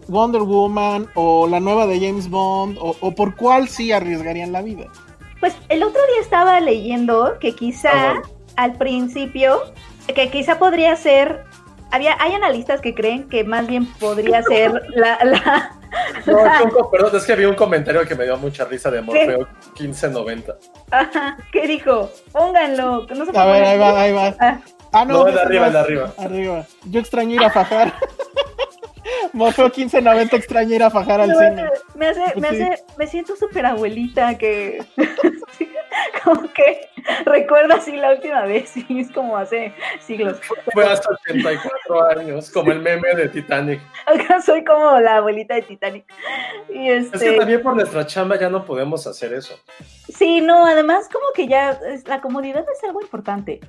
Wonder 0.08 0.42
Woman 0.42 1.08
o 1.14 1.46
la 1.46 1.60
nueva 1.60 1.86
de 1.86 2.00
James 2.00 2.28
Bond 2.28 2.76
o, 2.80 2.96
o 3.00 3.14
por 3.14 3.34
cuál 3.36 3.68
sí 3.68 3.92
arriesgarían 3.92 4.52
la 4.52 4.62
vida. 4.62 4.86
Pues 5.40 5.54
el 5.68 5.82
otro 5.82 6.00
día 6.12 6.20
estaba 6.20 6.60
leyendo 6.60 7.38
que 7.40 7.54
quizá 7.54 7.90
Ah, 7.92 8.22
al 8.56 8.74
principio, 8.74 9.60
que 10.14 10.30
quizá 10.30 10.58
podría 10.58 10.94
ser, 10.96 11.44
había, 11.90 12.16
hay 12.20 12.32
analistas 12.34 12.80
que 12.80 12.94
creen 12.94 13.28
que 13.28 13.44
más 13.44 13.66
bien 13.66 13.86
podría 13.94 14.42
ser 14.42 14.72
la, 14.94 15.18
la, 15.24 15.78
No, 16.26 16.38
Chunco, 16.62 16.90
perdón, 16.90 17.16
es 17.16 17.24
que 17.24 17.34
vi 17.36 17.44
un 17.44 17.54
comentario 17.54 18.06
que 18.06 18.14
me 18.14 18.24
dio 18.24 18.36
mucha 18.38 18.64
risa 18.64 18.90
de 18.90 19.02
Morfeo 19.02 19.46
1590. 19.78 20.54
Ajá, 20.90 21.36
¿qué 21.52 21.66
dijo? 21.66 22.08
Pónganlo, 22.32 23.06
que 23.06 23.14
no 23.14 23.24
se 23.26 23.36
A 23.36 23.44
ver, 23.44 23.64
ahí 23.64 23.78
va, 23.78 24.00
ahí 24.00 24.12
va. 24.12 24.34
Ah, 24.40 24.58
Ah, 24.94 25.04
No, 25.06 25.26
el 25.26 25.34
de 25.34 25.40
arriba, 25.40 25.70
de 25.70 25.78
arriba. 25.78 26.12
Arriba. 26.18 26.66
Yo 26.84 27.00
extraño 27.00 27.34
ir 27.34 27.42
a 27.44 27.50
fajar. 27.50 27.94
Morfeo 29.32 29.66
1590 29.66 30.36
extraña 30.36 30.74
ir 30.76 30.82
a 30.82 30.90
fajar 30.90 31.20
al 31.20 31.28
no, 31.30 31.38
cine. 31.38 31.64
me 31.94 32.06
hace, 32.08 32.20
me 32.20 32.32
Pues 32.48 32.50
sí. 32.56 32.62
hace, 32.62 32.84
me 32.98 33.06
siento 33.06 33.36
súper 33.36 33.66
abuelita 33.66 34.36
que 34.38 34.84
sí, 35.58 35.68
como 36.24 36.52
que 36.52 36.88
recuerdo 37.24 37.74
así 37.74 37.92
la 37.96 38.12
última 38.12 38.42
vez 38.44 38.72
y 38.76 39.00
es 39.00 39.10
como 39.10 39.36
hace 39.36 39.74
siglos. 40.00 40.38
Fue 40.72 40.84
hasta 40.84 41.10
84 41.26 42.04
años, 42.18 42.50
como 42.50 42.70
el 42.72 42.80
meme 42.80 43.14
de 43.16 43.28
Titanic. 43.28 43.80
Acá 44.06 44.40
soy 44.40 44.64
como 44.64 44.98
la 45.00 45.16
abuelita 45.16 45.54
de 45.54 45.62
Titanic. 45.62 46.04
Y 46.72 46.88
Es 46.90 47.10
que 47.10 47.16
este, 47.16 47.36
también 47.38 47.62
por 47.62 47.74
nuestra 47.74 48.06
chamba 48.06 48.38
ya 48.38 48.48
no 48.48 48.64
podemos 48.64 49.06
hacer 49.06 49.32
eso. 49.34 49.58
sí, 50.08 50.40
no, 50.40 50.66
además 50.66 51.08
como 51.12 51.26
que 51.34 51.48
ya 51.48 51.78
la 52.06 52.20
comodidad 52.20 52.64
es 52.72 52.84
algo 52.84 53.00
importante. 53.02 53.60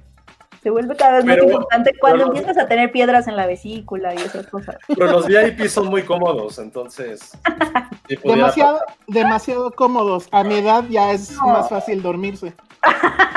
Se 0.63 0.69
vuelve 0.69 0.95
cada 0.95 1.17
vez 1.17 1.25
Pero- 1.25 1.43
más 1.43 1.53
importante 1.53 1.91
cuando 1.99 2.23
empiezas 2.27 2.57
a 2.57 2.67
tener 2.67 2.91
piedras 2.91 3.27
en 3.27 3.35
la 3.35 3.45
vesícula 3.45 4.13
y 4.13 4.17
esas 4.17 4.47
cosas. 4.47 4.77
Pero 4.87 5.07
los 5.07 5.27
VIP 5.27 5.67
son 5.67 5.87
muy 5.87 6.03
cómodos, 6.03 6.57
entonces. 6.57 7.37
sí 8.07 8.17
Demasiado, 8.23 8.79
demasiado 9.07 9.71
cómodos. 9.71 10.27
A 10.31 10.43
mi 10.45 10.55
edad 10.55 10.85
ya 10.89 11.11
es 11.11 11.31
No. 11.33 11.47
más 11.47 11.69
fácil 11.69 12.01
dormirse. 12.01 12.53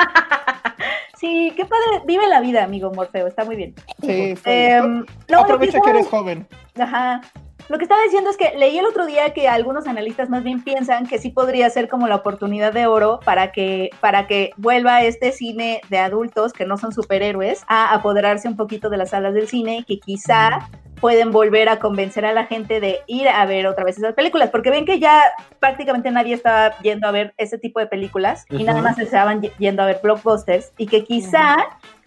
Sí, 1.19 1.51
qué 1.55 1.65
padre. 1.65 2.03
Vive 2.05 2.27
la 2.27 2.41
vida, 2.41 2.63
amigo 2.63 2.91
Morfeo, 2.93 3.25
está 3.25 3.43
muy 3.43 3.55
bien. 3.55 3.73
Sí, 4.03 4.31
está 4.33 4.51
bien. 4.51 4.71
Em, 4.83 5.05
no, 5.29 5.39
Aprovecha 5.39 5.79
que 5.81 5.89
eres 5.89 6.07
joven. 6.07 6.47
Ajá. 6.79 7.21
Lo 7.69 7.77
que 7.77 7.83
estaba 7.83 8.01
diciendo 8.03 8.29
es 8.29 8.37
que 8.37 8.53
leí 8.57 8.77
el 8.77 8.85
otro 8.85 9.05
día 9.05 9.33
que 9.33 9.49
algunos 9.49 9.87
analistas 9.87 10.29
más 10.29 10.43
bien 10.43 10.63
piensan 10.63 11.05
que 11.05 11.17
sí 11.19 11.29
podría 11.31 11.69
ser 11.69 11.89
como 11.89 12.07
la 12.07 12.15
oportunidad 12.15 12.71
de 12.71 12.87
oro 12.87 13.19
para 13.25 13.51
que, 13.51 13.89
para 13.99 14.25
que 14.25 14.51
vuelva 14.55 15.01
este 15.03 15.31
cine 15.33 15.81
de 15.89 15.97
adultos 15.99 16.53
que 16.53 16.65
no 16.65 16.77
son 16.77 16.93
superhéroes 16.93 17.63
a 17.67 17.93
apoderarse 17.93 18.47
un 18.47 18.55
poquito 18.55 18.89
de 18.89 18.97
las 18.97 19.09
salas 19.09 19.33
del 19.33 19.49
cine 19.49 19.79
y 19.79 19.83
que 19.83 19.99
quizá 19.99 20.69
pueden 21.01 21.31
volver 21.31 21.67
a 21.69 21.77
convencer 21.77 22.25
a 22.25 22.31
la 22.33 22.45
gente 22.45 22.79
de 22.79 23.01
ir 23.05 23.27
a 23.29 23.45
ver 23.45 23.67
otra 23.67 23.83
vez 23.83 23.97
esas 23.99 24.13
películas, 24.15 24.49
porque 24.49 24.71
ven 24.71 24.85
que 24.85 24.99
ya 24.99 25.21
prácticamente 25.59 26.09
nadie 26.09 26.33
estaba 26.33 26.75
yendo 26.79 27.07
a 27.07 27.11
ver 27.11 27.33
ese 27.37 27.59
tipo 27.59 27.79
de 27.79 27.85
películas 27.85 28.45
y 28.49 28.63
nada 28.63 28.81
más 28.81 28.97
estaban 28.97 29.43
y- 29.43 29.51
yendo 29.59 29.83
a 29.83 29.85
ver 29.87 29.99
blockbusters 30.01 30.71
y 30.77 30.87
que 30.87 31.03
quizá 31.03 31.57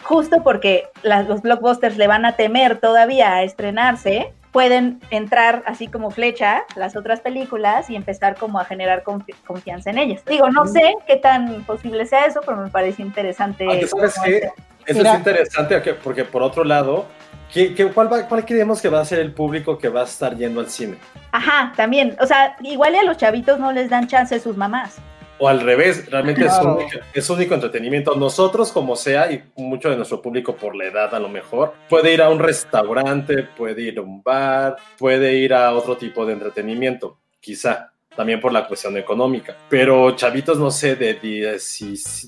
justo 0.02 0.42
porque 0.42 0.88
las- 1.02 1.28
los 1.28 1.42
blockbusters 1.42 1.98
le 1.98 2.08
van 2.08 2.24
a 2.24 2.32
temer 2.34 2.80
todavía 2.80 3.34
a 3.34 3.42
estrenarse, 3.44 4.32
pueden 4.52 5.00
entrar 5.10 5.62
así 5.66 5.86
como 5.86 6.10
flecha 6.10 6.64
las 6.76 6.96
otras 6.96 7.20
películas 7.20 7.88
y 7.88 7.96
empezar 7.96 8.36
como 8.36 8.58
a 8.58 8.64
generar 8.64 9.04
confi- 9.04 9.34
confianza 9.46 9.90
en 9.90 9.98
ellas. 9.98 10.24
Digo, 10.26 10.50
no 10.50 10.66
sé 10.66 10.94
qué 11.06 11.16
tan 11.16 11.62
posible 11.64 12.04
sea 12.06 12.26
eso, 12.26 12.40
pero 12.44 12.56
me 12.58 12.68
parece 12.70 13.02
interesante. 13.02 13.64
¿sabes 13.86 14.14
qué? 14.24 14.50
Eso 14.86 14.98
Mira. 14.98 15.12
es 15.12 15.18
interesante 15.18 15.74
porque, 15.76 15.94
porque 15.94 16.24
por 16.24 16.42
otro 16.42 16.64
lado, 16.64 17.06
¿qué, 17.52 17.74
qué- 17.74 17.86
cuál, 17.92 18.12
va- 18.12 18.26
¿cuál 18.26 18.44
creemos 18.44 18.80
que 18.82 18.88
va 18.88 19.00
a 19.00 19.04
ser 19.04 19.20
el 19.20 19.32
público 19.32 19.78
que 19.78 19.88
va 19.88 20.00
a 20.00 20.04
estar 20.04 20.36
yendo 20.36 20.60
al 20.60 20.68
cine? 20.68 20.96
Ajá, 21.32 21.72
también. 21.76 22.16
O 22.20 22.26
sea, 22.26 22.56
igual 22.62 22.94
y 22.94 22.98
a 22.98 23.04
los 23.04 23.18
chavitos 23.18 23.60
no 23.60 23.70
les 23.72 23.88
dan 23.88 24.08
chance 24.08 24.40
sus 24.40 24.56
mamás. 24.56 24.96
O 25.42 25.48
al 25.48 25.60
revés, 25.60 26.08
realmente 26.10 26.42
es, 26.44 26.52
Claro. 26.52 26.76
único, 26.76 26.98
es 27.14 27.30
único 27.30 27.54
entretenimiento. 27.54 28.14
Nosotros, 28.14 28.70
como 28.72 28.94
sea, 28.94 29.32
y 29.32 29.42
mucho 29.56 29.88
de 29.88 29.96
nuestro 29.96 30.20
público 30.20 30.54
por 30.54 30.76
la 30.76 30.84
edad 30.84 31.14
a 31.14 31.18
lo 31.18 31.30
mejor, 31.30 31.72
puede 31.88 32.12
ir 32.12 32.20
a 32.20 32.28
un 32.28 32.38
restaurante, 32.38 33.44
puede 33.56 33.82
ir 33.82 33.98
a 33.98 34.02
un 34.02 34.22
bar, 34.22 34.76
puede 34.98 35.34
ir 35.34 35.54
a 35.54 35.72
otro 35.72 35.96
tipo 35.96 36.26
de 36.26 36.34
entretenimiento, 36.34 37.18
quizá, 37.40 37.90
también 38.14 38.38
por 38.38 38.52
la 38.52 38.68
cuestión 38.68 38.98
económica. 38.98 39.56
Pero 39.70 40.14
chavitos, 40.14 40.58
no 40.58 40.70
sé, 40.70 40.94
de, 40.96 41.14
de, 41.14 41.58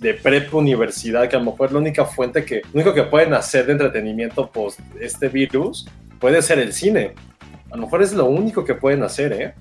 de 0.00 0.14
prep 0.14 0.54
universidad, 0.54 1.28
que 1.28 1.36
a 1.36 1.38
lo 1.38 1.50
mejor 1.50 1.66
es 1.66 1.72
la 1.72 1.78
única 1.80 2.04
fuente 2.06 2.44
que, 2.46 2.62
lo 2.62 2.70
único 2.80 2.94
que 2.94 3.02
pueden 3.02 3.34
hacer 3.34 3.66
de 3.66 3.72
entretenimiento 3.72 4.50
post 4.50 4.80
este 4.98 5.28
virus, 5.28 5.86
puede 6.18 6.40
ser 6.40 6.58
el 6.60 6.72
cine. 6.72 7.12
A 7.70 7.76
lo 7.76 7.82
mejor 7.82 8.02
es 8.02 8.14
lo 8.14 8.24
único 8.24 8.64
que 8.64 8.74
pueden 8.74 9.02
hacer, 9.02 9.32
¿eh? 9.34 9.54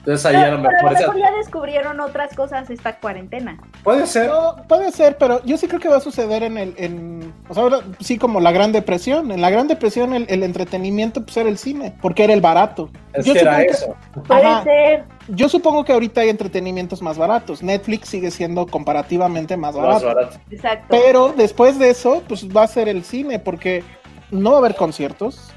Entonces 0.00 0.26
ahí 0.26 0.36
a 0.36 0.50
lo 0.50 0.62
Pero 0.62 0.68
a 0.68 0.72
mejor 0.72 0.92
lo 0.92 0.98
mejor 0.98 1.18
ya 1.18 1.30
descubrieron 1.36 2.00
otras 2.00 2.34
cosas 2.34 2.68
esta 2.70 2.98
cuarentena. 2.98 3.58
puede 3.84 4.06
ser. 4.06 4.28
No, 4.28 4.56
puede 4.66 4.90
ser, 4.92 5.18
pero 5.18 5.44
yo 5.44 5.56
sí 5.56 5.68
creo 5.68 5.78
que 5.80 5.88
va 5.88 5.96
a 5.98 6.00
suceder 6.00 6.42
en 6.42 6.56
el, 6.58 6.74
en, 6.78 7.34
o 7.48 7.54
sea, 7.54 7.62
ahora 7.64 7.80
sí 8.00 8.16
como 8.18 8.40
la 8.40 8.50
Gran 8.50 8.72
Depresión. 8.72 9.30
En 9.30 9.40
la 9.42 9.50
Gran 9.50 9.68
Depresión 9.68 10.14
el, 10.14 10.26
el 10.30 10.42
entretenimiento 10.42 11.22
pues 11.24 11.36
era 11.36 11.48
el 11.48 11.58
cine, 11.58 11.94
porque 12.00 12.24
era 12.24 12.32
el 12.32 12.40
barato. 12.40 12.88
Es 13.12 13.26
Yo 13.26 13.34
que 13.34 13.40
era 13.40 13.52
supongo 13.52 13.66
que- 13.66 13.72
eso. 13.72 14.22
Puede 14.26 14.46
Ajá. 14.46 14.64
ser. 14.64 15.04
Yo 15.28 15.48
supongo 15.48 15.84
que 15.84 15.92
ahorita 15.92 16.22
hay 16.22 16.28
entretenimientos 16.30 17.02
más 17.02 17.18
baratos. 17.18 17.62
Netflix 17.62 18.08
sigue 18.08 18.30
siendo 18.30 18.66
comparativamente 18.66 19.56
más 19.56 19.74
Más 19.76 19.84
barato. 20.02 20.06
barato. 20.06 20.36
Exacto. 20.50 20.86
Pero 20.90 21.34
después 21.36 21.78
de 21.78 21.90
eso, 21.90 22.22
pues 22.26 22.48
va 22.48 22.62
a 22.62 22.66
ser 22.66 22.88
el 22.88 23.04
cine, 23.04 23.38
porque 23.38 23.84
no 24.30 24.50
va 24.52 24.56
a 24.56 24.58
haber 24.60 24.76
conciertos, 24.76 25.49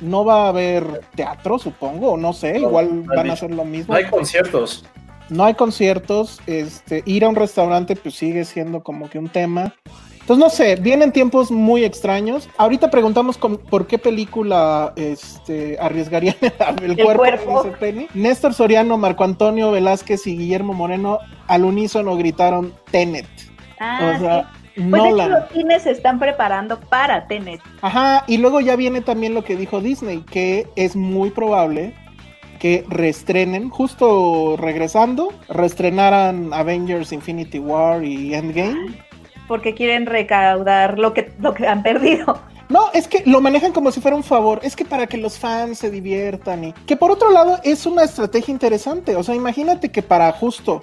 no 0.00 0.24
va 0.24 0.46
a 0.46 0.48
haber 0.48 1.00
teatro, 1.14 1.58
supongo, 1.58 2.12
o 2.12 2.16
no 2.16 2.32
sé, 2.32 2.54
No, 2.54 2.68
igual 2.68 3.02
van 3.02 3.30
a 3.30 3.32
hacer 3.34 3.50
lo 3.52 3.64
mismo. 3.64 3.92
No 3.94 3.98
hay 3.98 4.06
conciertos. 4.06 4.84
No 5.30 5.44
hay 5.44 5.54
conciertos, 5.54 6.40
este, 6.46 7.02
ir 7.04 7.24
a 7.24 7.28
un 7.28 7.36
restaurante 7.36 7.94
pues 7.96 8.14
sigue 8.14 8.44
siendo 8.44 8.82
como 8.82 9.10
que 9.10 9.18
un 9.18 9.28
tema. 9.28 9.74
Entonces 10.20 10.44
no 10.44 10.50
sé, 10.50 10.76
vienen 10.76 11.10
tiempos 11.12 11.50
muy 11.50 11.84
extraños. 11.84 12.48
Ahorita 12.58 12.90
preguntamos 12.90 13.38
con- 13.38 13.56
por 13.56 13.86
qué 13.86 13.98
película 13.98 14.92
este, 14.96 15.78
arriesgarían 15.80 16.36
el, 16.82 16.96
cuerpo, 16.96 17.22
cuerpo. 17.22 17.62
dice 17.64 17.76
Penny. 17.78 18.06
Néstor 18.14 18.52
Soriano, 18.52 18.98
Marco 18.98 19.24
Antonio 19.24 19.70
Velázquez 19.70 20.26
y 20.26 20.36
Guillermo 20.36 20.74
Moreno 20.74 21.18
al 21.46 21.64
unísono 21.64 22.14
gritaron 22.16 22.74
Tenet. 22.90 23.26
Ah, 23.80 24.12
o 24.14 24.18
sea, 24.18 24.50
Pues 24.78 24.90
de 24.92 24.98
hecho 24.98 25.16
Nolan. 25.16 25.30
los 25.30 25.48
cines 25.50 25.82
se 25.82 25.90
están 25.90 26.18
preparando 26.20 26.78
para 26.78 27.26
Tenet. 27.26 27.60
Ajá, 27.82 28.24
y 28.28 28.38
luego 28.38 28.60
ya 28.60 28.76
viene 28.76 29.00
también 29.00 29.34
lo 29.34 29.42
que 29.42 29.56
dijo 29.56 29.80
Disney, 29.80 30.20
que 30.20 30.68
es 30.76 30.94
muy 30.94 31.30
probable 31.30 31.94
que 32.60 32.84
reestrenen, 32.88 33.70
justo 33.70 34.56
regresando, 34.56 35.32
reestrenaran 35.48 36.52
Avengers 36.52 37.12
Infinity 37.12 37.58
War 37.58 38.04
y 38.04 38.34
Endgame. 38.34 38.96
Porque 39.46 39.74
quieren 39.74 40.06
recaudar 40.06 40.98
lo 40.98 41.12
que, 41.14 41.32
lo 41.40 41.54
que 41.54 41.66
han 41.66 41.82
perdido. 41.82 42.40
No, 42.68 42.90
es 42.92 43.08
que 43.08 43.22
lo 43.24 43.40
manejan 43.40 43.72
como 43.72 43.90
si 43.90 44.00
fuera 44.00 44.16
un 44.16 44.22
favor, 44.22 44.60
es 44.62 44.76
que 44.76 44.84
para 44.84 45.06
que 45.06 45.16
los 45.16 45.38
fans 45.38 45.78
se 45.78 45.90
diviertan 45.90 46.64
y 46.64 46.72
que 46.72 46.96
por 46.96 47.10
otro 47.10 47.30
lado 47.30 47.58
es 47.64 47.86
una 47.86 48.04
estrategia 48.04 48.52
interesante, 48.52 49.16
o 49.16 49.22
sea, 49.22 49.34
imagínate 49.34 49.90
que 49.90 50.02
para 50.02 50.30
justo 50.32 50.82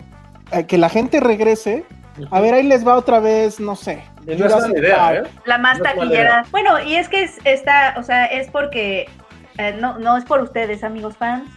eh, 0.52 0.66
que 0.66 0.80
la 0.80 0.90
gente 0.90 1.20
regrese, 1.20 1.86
a 2.32 2.42
ver, 2.42 2.54
ahí 2.54 2.64
les 2.64 2.88
va 2.88 2.96
otra 2.96 3.20
vez, 3.20 3.60
no 3.60 3.76
sé. 3.76 4.04
No 4.26 4.34
idea. 4.78 5.16
¿eh? 5.16 5.24
La 5.46 5.58
más 5.58 5.78
No 5.80 5.84
taquillera. 5.84 6.46
Bueno, 6.52 6.82
y 6.82 6.96
es 6.96 7.10
que 7.10 7.24
es, 7.24 7.38
está, 7.44 7.96
o 7.98 8.04
sea, 8.04 8.26
es 8.26 8.50
porque, 8.50 9.10
eh, 9.58 9.76
no, 9.80 10.00
no 10.00 10.18
es 10.18 10.26
por 10.26 10.42
ustedes, 10.42 10.84
amigos 10.84 11.16
fans, 11.18 11.50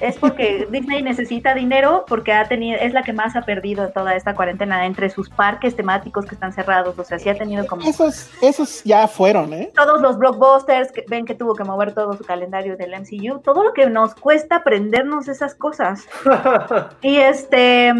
es 0.00 0.16
porque 0.16 0.66
Disney 0.70 1.02
necesita 1.02 1.54
dinero 1.54 2.04
porque 2.08 2.32
ha 2.32 2.46
tenido, 2.46 2.78
es 2.80 2.92
la 2.92 3.02
que 3.02 3.12
más 3.12 3.36
ha 3.36 3.42
perdido 3.42 3.84
en 3.84 3.92
toda 3.92 4.14
esta 4.14 4.34
cuarentena 4.34 4.86
entre 4.86 5.10
sus 5.10 5.30
parques 5.30 5.76
temáticos 5.76 6.26
que 6.26 6.34
están 6.34 6.52
cerrados, 6.52 6.98
o 6.98 7.04
sea, 7.04 7.18
sí 7.18 7.28
ha 7.28 7.36
tenido 7.36 7.66
como 7.66 7.88
Esos, 7.88 8.30
esos 8.42 8.82
ya 8.84 9.06
fueron, 9.08 9.52
¿eh? 9.52 9.70
todos 9.74 10.00
los 10.00 10.18
blockbusters, 10.18 10.92
que 10.92 11.04
ven 11.08 11.24
que 11.24 11.34
tuvo 11.34 11.54
que 11.54 11.64
mover 11.64 11.94
todo 11.94 12.14
su 12.14 12.24
calendario 12.24 12.76
del 12.76 12.92
MCU, 12.92 13.40
todo 13.40 13.64
lo 13.64 13.72
que 13.72 13.86
nos 13.86 14.14
cuesta 14.14 14.56
aprendernos 14.56 15.28
esas 15.28 15.54
cosas. 15.54 16.06
Y 17.02 17.16
este, 17.16 17.92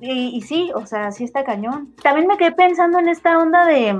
y, 0.00 0.36
y 0.36 0.42
sí, 0.42 0.70
o 0.74 0.86
sea, 0.86 1.10
sí 1.12 1.24
está 1.24 1.44
cañón. 1.44 1.94
También 2.02 2.26
me 2.26 2.36
quedé 2.36 2.52
pensando 2.52 2.98
en 2.98 3.08
esta 3.08 3.38
onda 3.38 3.64
de, 3.66 3.98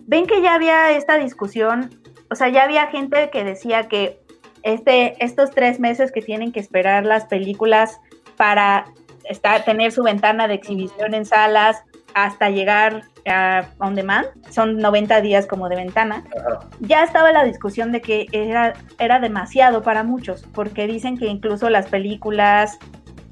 ven 0.00 0.26
que 0.26 0.42
ya 0.42 0.54
había 0.54 0.90
esta 0.92 1.16
discusión, 1.16 1.90
o 2.30 2.34
sea, 2.34 2.48
ya 2.48 2.64
había 2.64 2.86
gente 2.86 3.30
que 3.30 3.44
decía 3.44 3.88
que 3.88 4.21
este, 4.62 5.22
estos 5.24 5.50
tres 5.50 5.80
meses 5.80 6.12
que 6.12 6.22
tienen 6.22 6.52
que 6.52 6.60
esperar 6.60 7.04
las 7.04 7.26
películas 7.26 8.00
para 8.36 8.86
estar, 9.24 9.64
tener 9.64 9.92
su 9.92 10.02
ventana 10.02 10.48
de 10.48 10.54
exhibición 10.54 11.14
en 11.14 11.24
salas 11.24 11.82
hasta 12.14 12.50
llegar 12.50 13.02
a 13.26 13.66
on 13.78 13.94
demand, 13.94 14.26
son 14.50 14.78
90 14.78 15.20
días 15.20 15.46
como 15.46 15.68
de 15.68 15.76
ventana 15.76 16.24
Ajá. 16.36 16.60
ya 16.80 17.04
estaba 17.04 17.30
la 17.30 17.44
discusión 17.44 17.92
de 17.92 18.00
que 18.00 18.26
era, 18.32 18.74
era 18.98 19.20
demasiado 19.20 19.82
para 19.82 20.02
muchos, 20.02 20.42
porque 20.52 20.86
dicen 20.86 21.16
que 21.16 21.26
incluso 21.26 21.70
las 21.70 21.86
películas 21.86 22.78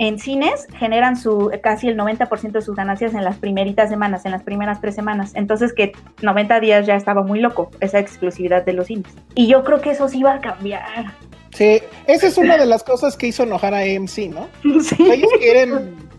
en 0.01 0.19
cines 0.19 0.67
generan 0.79 1.15
su 1.15 1.53
casi 1.63 1.87
el 1.89 1.97
90% 1.99 2.53
de 2.53 2.63
sus 2.63 2.75
ganancias 2.75 3.13
en 3.13 3.23
las 3.23 3.37
primeritas 3.37 3.91
semanas, 3.91 4.25
en 4.25 4.33
las 4.33 4.43
primeras 4.43 4.81
tres 4.81 4.95
semanas. 4.95 5.33
Entonces 5.35 5.75
que 5.75 5.93
90 6.23 6.59
días 6.61 6.87
ya 6.87 6.97
estaba 6.97 7.23
muy 7.23 7.39
loco, 7.39 7.71
esa 7.81 7.99
exclusividad 7.99 8.65
de 8.65 8.73
los 8.73 8.87
cines. 8.87 9.13
Y 9.35 9.47
yo 9.47 9.63
creo 9.63 9.83
que 9.83 9.91
eso 9.91 10.09
sí 10.09 10.23
va 10.23 10.37
a 10.37 10.41
cambiar. 10.41 11.13
Sí, 11.53 11.83
esa 12.07 12.29
es 12.29 12.39
una 12.39 12.57
de 12.57 12.65
las 12.65 12.83
cosas 12.83 13.15
que 13.15 13.27
hizo 13.27 13.43
enojar 13.43 13.75
a 13.75 13.81
AMC, 13.81 14.31
¿no? 14.31 14.49
Sí. 14.81 14.97
Ellos 15.03 15.31
quieren 15.39 15.97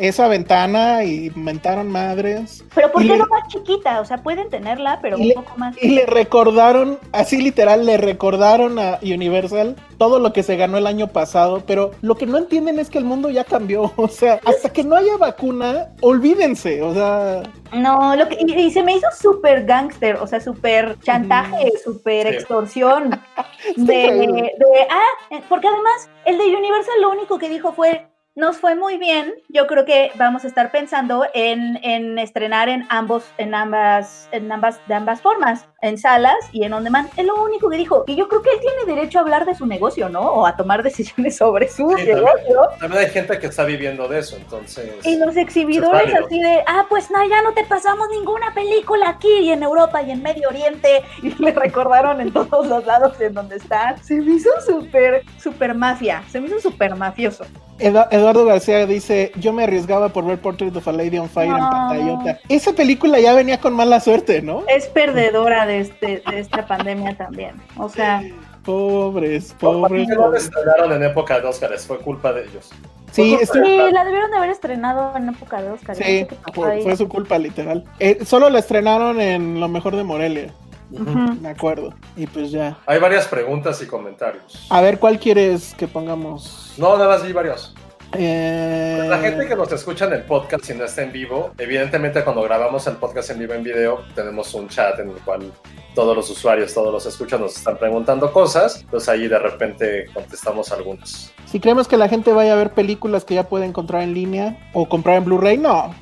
esa 0.00 0.26
ventana 0.28 1.04
y 1.04 1.30
mentaron 1.34 1.88
madres. 1.90 2.64
Pero 2.74 2.90
¿por 2.92 3.02
qué 3.02 3.08
le- 3.08 3.18
no 3.18 3.26
más 3.26 3.46
chiquita? 3.48 4.00
O 4.00 4.04
sea, 4.04 4.18
pueden 4.18 4.48
tenerla, 4.48 4.98
pero 5.02 5.18
Y 5.18 5.22
un 5.22 5.28
le- 5.28 5.34
poco 5.34 5.52
más. 5.56 5.76
Y 5.82 5.90
le 5.90 6.06
recordaron, 6.06 6.98
así 7.12 7.40
literal, 7.40 7.86
le 7.86 7.96
recordaron 7.96 8.78
a 8.78 8.98
Universal 9.02 9.76
todo 9.98 10.18
lo 10.18 10.32
que 10.32 10.42
se 10.42 10.56
ganó 10.56 10.78
el 10.78 10.86
año 10.86 11.08
pasado, 11.08 11.62
pero 11.66 11.90
lo 12.00 12.14
que 12.16 12.26
no 12.26 12.38
entienden 12.38 12.78
es 12.78 12.88
que 12.90 12.98
el 12.98 13.04
mundo 13.04 13.30
ya 13.30 13.44
cambió. 13.44 13.92
O 14.00 14.08
sea, 14.08 14.40
hasta 14.46 14.72
que 14.72 14.82
no 14.82 14.96
haya 14.96 15.16
vacuna, 15.18 15.88
olvídense. 16.00 16.82
O 16.82 16.94
sea, 16.94 17.42
No, 17.72 18.16
lo 18.16 18.28
que, 18.28 18.36
y, 18.40 18.52
y 18.52 18.70
se 18.70 18.82
me 18.82 18.96
hizo 18.96 19.06
súper 19.16 19.64
gangster, 19.66 20.16
o 20.16 20.26
sea, 20.26 20.40
súper 20.40 20.98
chantaje, 21.00 21.70
súper 21.84 22.28
Sí. 22.28 22.34
extorsión. 22.34 23.20
De, 23.76 23.92
de- 23.94 24.52
ah, 24.90 25.40
porque 25.48 25.68
además 25.68 26.08
el 26.24 26.38
de 26.38 26.44
Universal 26.56 26.94
lo 27.02 27.10
único 27.10 27.38
que 27.38 27.48
dijo 27.50 27.72
fue, 27.72 28.06
nos 28.40 28.56
fue 28.56 28.74
muy 28.74 28.96
bien, 28.96 29.34
yo 29.48 29.66
creo 29.66 29.84
que 29.84 30.10
vamos 30.16 30.44
a 30.44 30.48
estar 30.48 30.72
pensando 30.72 31.26
en, 31.34 31.78
en 31.84 32.18
estrenar 32.18 32.68
en 32.68 32.86
ambos, 32.88 33.24
en 33.36 33.54
ambas, 33.54 34.28
en 34.32 34.50
ambas, 34.50 34.80
de 34.88 34.94
ambas 34.94 35.20
formas, 35.20 35.66
en 35.82 35.98
salas 35.98 36.34
y 36.52 36.64
en 36.64 36.72
on 36.72 36.84
demand. 36.84 37.08
Es 37.16 37.24
lo 37.26 37.42
único 37.42 37.68
que 37.70 37.76
dijo. 37.76 38.04
Y 38.06 38.16
yo 38.16 38.28
creo 38.28 38.42
que 38.42 38.50
él 38.50 38.58
tiene 38.60 38.94
derecho 38.96 39.18
a 39.18 39.22
hablar 39.22 39.46
de 39.46 39.54
su 39.54 39.66
negocio, 39.66 40.08
¿no? 40.08 40.20
O 40.20 40.46
a 40.46 40.56
tomar 40.56 40.82
decisiones 40.82 41.36
sobre 41.38 41.68
su 41.68 41.88
Sí, 41.90 41.96
también. 41.96 42.16
negocio. 42.16 42.60
También 42.78 43.02
hay 43.04 43.10
gente 43.10 43.38
que 43.38 43.46
está 43.46 43.64
viviendo 43.64 44.06
de 44.08 44.18
eso, 44.20 44.36
entonces. 44.36 44.90
Y 45.04 45.16
los 45.16 45.36
exhibidores 45.36 46.14
así 46.14 46.40
de, 46.40 46.62
ah, 46.66 46.86
pues 46.88 47.10
no, 47.10 47.18
ya 47.28 47.42
no 47.42 47.52
te 47.52 47.64
pasamos 47.64 48.08
ninguna 48.10 48.52
película 48.54 49.08
aquí 49.10 49.28
y 49.42 49.50
en 49.50 49.62
Europa 49.62 50.02
y 50.02 50.10
en 50.10 50.22
Medio 50.22 50.48
Oriente. 50.48 51.02
Y 51.22 51.34
le 51.42 51.52
recordaron 51.52 52.20
en 52.20 52.32
todos 52.32 52.66
los 52.66 52.86
lados 52.86 53.20
en 53.20 53.34
donde 53.34 53.56
está. 53.56 53.96
Se 54.02 54.14
me 54.16 54.32
hizo 54.32 54.50
súper, 54.66 55.22
súper 55.42 55.74
mafia. 55.74 56.22
Se 56.30 56.40
me 56.40 56.46
hizo 56.48 56.60
súper 56.60 56.94
mafioso. 56.96 57.44
Edu- 57.78 58.06
Eduardo 58.10 58.44
García 58.44 58.84
dice, 58.86 59.32
yo 59.36 59.52
me 59.54 59.64
arriesgaba 59.64 60.10
por 60.10 60.24
ver 60.26 60.38
Portrait 60.38 60.74
of 60.76 60.86
a 60.86 60.92
Lady 60.92 61.16
on 61.18 61.28
Fire 61.30 61.48
en 61.50 61.58
pantallota. 61.58 62.38
Esa 62.48 62.72
película 62.74 63.18
ya 63.20 63.32
venía 63.34 63.58
con 63.58 63.74
mala 63.74 64.00
suerte, 64.00 64.42
¿no? 64.42 64.64
Es 64.68 64.86
perdedora 64.86 65.64
de, 65.70 65.80
este, 65.80 66.22
de 66.30 66.38
esta 66.40 66.66
pandemia 66.66 67.16
también. 67.16 67.54
O 67.76 67.88
sea, 67.88 68.22
Pobres, 68.64 69.54
¿Por 69.58 69.88
pobres. 69.88 70.08
no 70.08 70.34
estrenaron 70.34 70.92
en 70.92 71.02
época 71.04 71.40
de 71.40 71.46
Óscares? 71.46 71.86
Fue 71.86 71.98
culpa 71.98 72.32
de 72.32 72.44
ellos. 72.44 72.70
Sí, 73.10 73.36
sí, 73.50 73.58
de- 73.58 73.90
la 73.90 74.04
debieron 74.04 74.30
de 74.30 74.36
haber 74.36 74.50
estrenado 74.50 75.16
en 75.16 75.28
época 75.30 75.60
de 75.62 75.70
Oscar. 75.70 75.96
no 75.98 76.04
sí, 76.04 76.26
fue, 76.54 76.96
su 76.96 77.08
culpa, 77.08 77.38
literal. 77.38 77.84
Eh, 77.98 78.24
solo 78.24 78.48
la 78.50 78.58
estrenaron 78.60 79.20
en 79.20 79.58
Lo 79.58 79.66
Mejor 79.68 79.96
de 79.96 80.04
Morelia, 80.04 80.52
Ujú. 80.92 81.08
me 81.40 81.48
acuerdo. 81.48 81.92
Y 82.16 82.26
pues 82.26 82.50
ya. 82.52 82.78
Hay 82.86 83.00
varias 83.00 83.26
preguntas 83.26 83.82
y 83.82 83.86
comentarios. 83.86 84.66
A 84.70 84.80
ver, 84.80 84.98
¿cuál 85.00 85.18
quieres 85.18 85.74
que 85.74 85.88
pongamos? 85.88 86.74
No, 86.76 86.96
nada 86.96 87.08
más 87.08 87.26
vi 87.26 87.32
varios. 87.32 87.74
Eh, 88.12 89.06
La 89.08 89.18
gente 89.18 89.46
que 89.46 89.54
nos 89.54 89.70
escucha 89.72 90.06
en 90.06 90.14
el 90.14 90.22
podcast 90.22 90.68
y 90.70 90.74
no 90.74 90.84
está 90.84 91.02
en 91.02 91.12
vivo, 91.12 91.52
evidentemente 91.58 92.24
cuando 92.24 92.42
grabamos 92.42 92.86
el 92.86 92.96
podcast 92.96 93.30
en 93.30 93.38
vivo 93.38 93.54
en 93.54 93.62
video, 93.62 94.04
tenemos 94.14 94.52
un 94.54 94.68
chat 94.68 94.98
en 94.98 95.10
el 95.10 95.16
cual 95.18 95.52
todos 95.94 96.16
los 96.16 96.28
usuarios, 96.30 96.72
todos 96.74 96.92
los 96.92 97.06
escuchas 97.06 97.38
nos 97.40 97.56
están 97.56 97.76
preguntando 97.78 98.32
cosas, 98.32 98.84
pues 98.90 99.08
ahí 99.08 99.28
de 99.28 99.38
repente 99.38 100.06
contestamos 100.12 100.72
algunas. 100.72 101.32
Si 101.46 101.60
creemos 101.60 101.86
que 101.88 101.96
la 101.96 102.08
gente 102.08 102.32
vaya 102.32 102.52
a 102.52 102.56
ver 102.56 102.70
películas 102.70 103.24
que 103.24 103.34
ya 103.34 103.48
puede 103.48 103.66
encontrar 103.66 104.02
en 104.02 104.14
línea 104.14 104.70
o 104.72 104.88
comprar 104.88 105.16
en 105.16 105.24
Blu-ray, 105.24 105.58
no. 105.58 105.94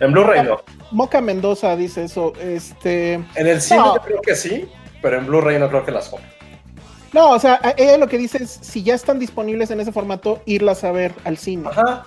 En 0.00 0.12
Blu-ray 0.12 0.44
no. 0.44 0.60
Moca 0.90 1.20
Mendoza 1.20 1.74
dice 1.74 2.04
eso. 2.04 2.32
Este. 2.40 3.14
En 3.14 3.46
el 3.46 3.60
cine 3.60 3.80
No. 3.80 3.94
yo 3.96 4.02
creo 4.02 4.20
que 4.22 4.34
sí, 4.36 4.68
pero 5.00 5.18
en 5.18 5.26
Blu-ray 5.26 5.58
no 5.58 5.68
creo 5.68 5.84
que 5.84 5.90
las 5.92 6.08
compre. 6.08 6.35
No, 7.12 7.30
o 7.30 7.38
sea, 7.38 7.60
ella 7.76 7.98
lo 7.98 8.08
que 8.08 8.18
dice 8.18 8.42
es 8.42 8.58
si 8.60 8.82
ya 8.82 8.94
están 8.94 9.18
disponibles 9.18 9.70
en 9.70 9.80
ese 9.80 9.92
formato, 9.92 10.40
irlas 10.44 10.84
a 10.84 10.92
ver 10.92 11.14
al 11.24 11.36
cine. 11.38 11.68
Ajá. 11.68 12.04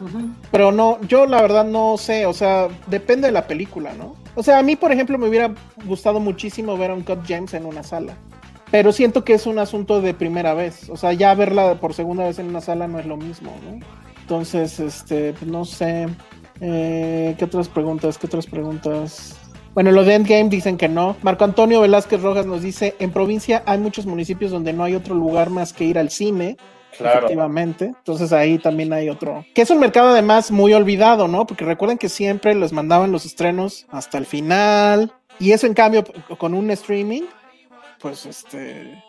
Pero 0.51 0.71
no, 0.71 0.99
yo 1.07 1.25
la 1.25 1.41
verdad 1.41 1.65
no 1.65 1.97
sé, 1.97 2.25
o 2.25 2.33
sea, 2.33 2.67
depende 2.87 3.27
de 3.27 3.31
la 3.31 3.47
película, 3.47 3.93
¿no? 3.93 4.15
O 4.35 4.43
sea, 4.43 4.59
a 4.59 4.63
mí, 4.63 4.75
por 4.75 4.91
ejemplo, 4.91 5.17
me 5.17 5.27
hubiera 5.27 5.53
gustado 5.85 6.19
muchísimo 6.19 6.77
ver 6.77 6.91
a 6.91 6.93
un 6.93 7.01
Cut 7.01 7.19
James 7.27 7.53
en 7.53 7.65
una 7.65 7.83
sala. 7.83 8.15
Pero 8.71 8.91
siento 8.91 9.23
que 9.23 9.33
es 9.33 9.47
un 9.47 9.57
asunto 9.57 10.01
de 10.01 10.13
primera 10.13 10.53
vez. 10.53 10.89
O 10.89 10.97
sea, 10.97 11.13
ya 11.13 11.33
verla 11.33 11.79
por 11.79 11.93
segunda 11.93 12.25
vez 12.25 12.37
en 12.37 12.47
una 12.47 12.61
sala 12.61 12.87
no 12.87 12.99
es 12.99 13.05
lo 13.05 13.17
mismo, 13.17 13.55
¿no? 13.65 13.79
Entonces, 14.21 14.79
este, 14.79 15.33
pues, 15.33 15.49
no 15.49 15.65
sé. 15.65 16.07
Eh, 16.61 17.35
¿Qué 17.37 17.45
otras 17.45 17.67
preguntas? 17.67 18.17
¿Qué 18.17 18.27
otras 18.27 18.45
preguntas? 18.45 19.38
Bueno, 19.73 19.91
lo 19.91 20.03
de 20.03 20.15
Endgame 20.15 20.49
dicen 20.49 20.77
que 20.77 20.89
no. 20.89 21.15
Marco 21.21 21.43
Antonio 21.43 21.81
Velázquez 21.81 22.21
Rojas 22.21 22.45
nos 22.45 22.61
dice, 22.61 22.95
en 22.99 23.11
provincia 23.11 23.63
hay 23.65 23.77
muchos 23.77 24.05
municipios 24.05 24.51
donde 24.51 24.73
no 24.73 24.83
hay 24.83 24.95
otro 24.95 25.15
lugar 25.15 25.49
más 25.49 25.73
que 25.73 25.85
ir 25.85 25.99
al 25.99 26.09
cine. 26.09 26.57
Claro. 26.97 27.19
Efectivamente. 27.19 27.85
Entonces 27.85 28.33
ahí 28.33 28.57
también 28.57 28.91
hay 28.91 29.09
otro. 29.09 29.45
Que 29.53 29.61
es 29.61 29.69
un 29.69 29.79
mercado 29.79 30.09
además 30.09 30.51
muy 30.51 30.73
olvidado, 30.73 31.27
¿no? 31.27 31.45
Porque 31.45 31.63
recuerden 31.65 31.97
que 31.97 32.09
siempre 32.09 32.55
les 32.55 32.73
mandaban 32.73 33.11
los 33.11 33.25
estrenos 33.25 33.85
hasta 33.89 34.17
el 34.17 34.25
final. 34.25 35.13
Y 35.39 35.51
eso 35.51 35.67
en 35.67 35.73
cambio, 35.73 36.03
con 36.37 36.53
un 36.53 36.69
streaming, 36.71 37.23
pues 37.99 38.25
este. 38.25 39.01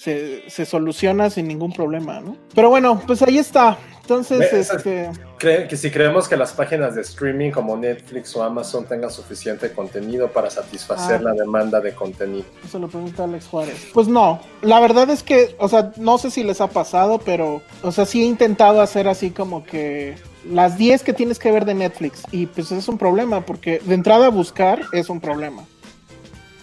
Se, 0.00 0.48
se 0.48 0.64
soluciona 0.64 1.28
sin 1.28 1.46
ningún 1.46 1.72
problema, 1.72 2.20
¿no? 2.20 2.36
Pero 2.54 2.70
bueno, 2.70 3.02
pues 3.06 3.20
ahí 3.22 3.36
está. 3.36 3.76
Entonces, 4.00 4.52
este, 4.52 5.10
Cree 5.38 5.68
que 5.68 5.76
si 5.76 5.90
creemos 5.90 6.26
que 6.26 6.36
las 6.36 6.52
páginas 6.52 6.94
de 6.94 7.02
streaming 7.02 7.50
como 7.50 7.76
Netflix 7.76 8.34
o 8.34 8.42
Amazon 8.42 8.86
tengan 8.86 9.10
suficiente 9.10 9.72
contenido 9.72 10.28
para 10.32 10.48
satisfacer 10.50 11.20
Ah. 11.20 11.24
la 11.24 11.32
demanda 11.32 11.80
de 11.80 11.94
contenido. 11.94 12.44
se 12.68 12.78
lo 12.78 12.88
pregunta 12.88 13.24
Alex 13.24 13.46
Juárez. 13.46 13.88
Pues 13.92 14.08
no, 14.08 14.40
la 14.62 14.80
verdad 14.80 15.10
es 15.10 15.22
que, 15.22 15.54
o 15.58 15.68
sea, 15.68 15.92
no 15.96 16.16
sé 16.18 16.30
si 16.30 16.42
les 16.44 16.60
ha 16.62 16.68
pasado, 16.68 17.18
pero, 17.24 17.62
o 17.82 17.92
sea, 17.92 18.06
sí 18.06 18.22
he 18.22 18.24
intentado 18.24 18.80
hacer 18.80 19.06
así 19.06 19.30
como 19.30 19.64
que 19.64 20.16
las 20.50 20.78
10 20.78 21.02
que 21.04 21.12
tienes 21.12 21.38
que 21.38 21.52
ver 21.52 21.64
de 21.66 21.74
Netflix. 21.74 22.22
Y 22.32 22.46
pues 22.46 22.72
es 22.72 22.88
un 22.88 22.96
problema, 22.98 23.42
porque 23.46 23.80
de 23.84 23.94
entrada 23.94 24.30
buscar 24.30 24.80
es 24.92 25.10
un 25.10 25.20
problema. 25.20 25.64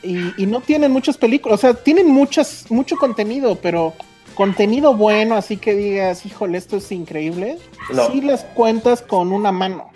Y, 0.08 0.44
y 0.44 0.46
no 0.46 0.62
tienen 0.62 0.92
muchas 0.92 1.18
películas, 1.18 1.60
o 1.60 1.62
sea, 1.62 1.74
tienen 1.74 2.10
muchas, 2.10 2.66
mucho 2.70 2.96
contenido, 2.96 3.56
pero 3.62 3.94
contenido 4.38 4.94
bueno, 4.94 5.36
así 5.36 5.58
que 5.58 5.74
digas, 5.74 6.24
híjole, 6.26 6.60
esto 6.60 6.78
es 6.78 6.92
increíble. 6.92 7.58
No. 7.92 8.06
Sí 8.12 8.22
las 8.22 8.44
cuentas 8.44 9.02
con 9.02 9.34
una 9.34 9.52
mano. 9.52 9.90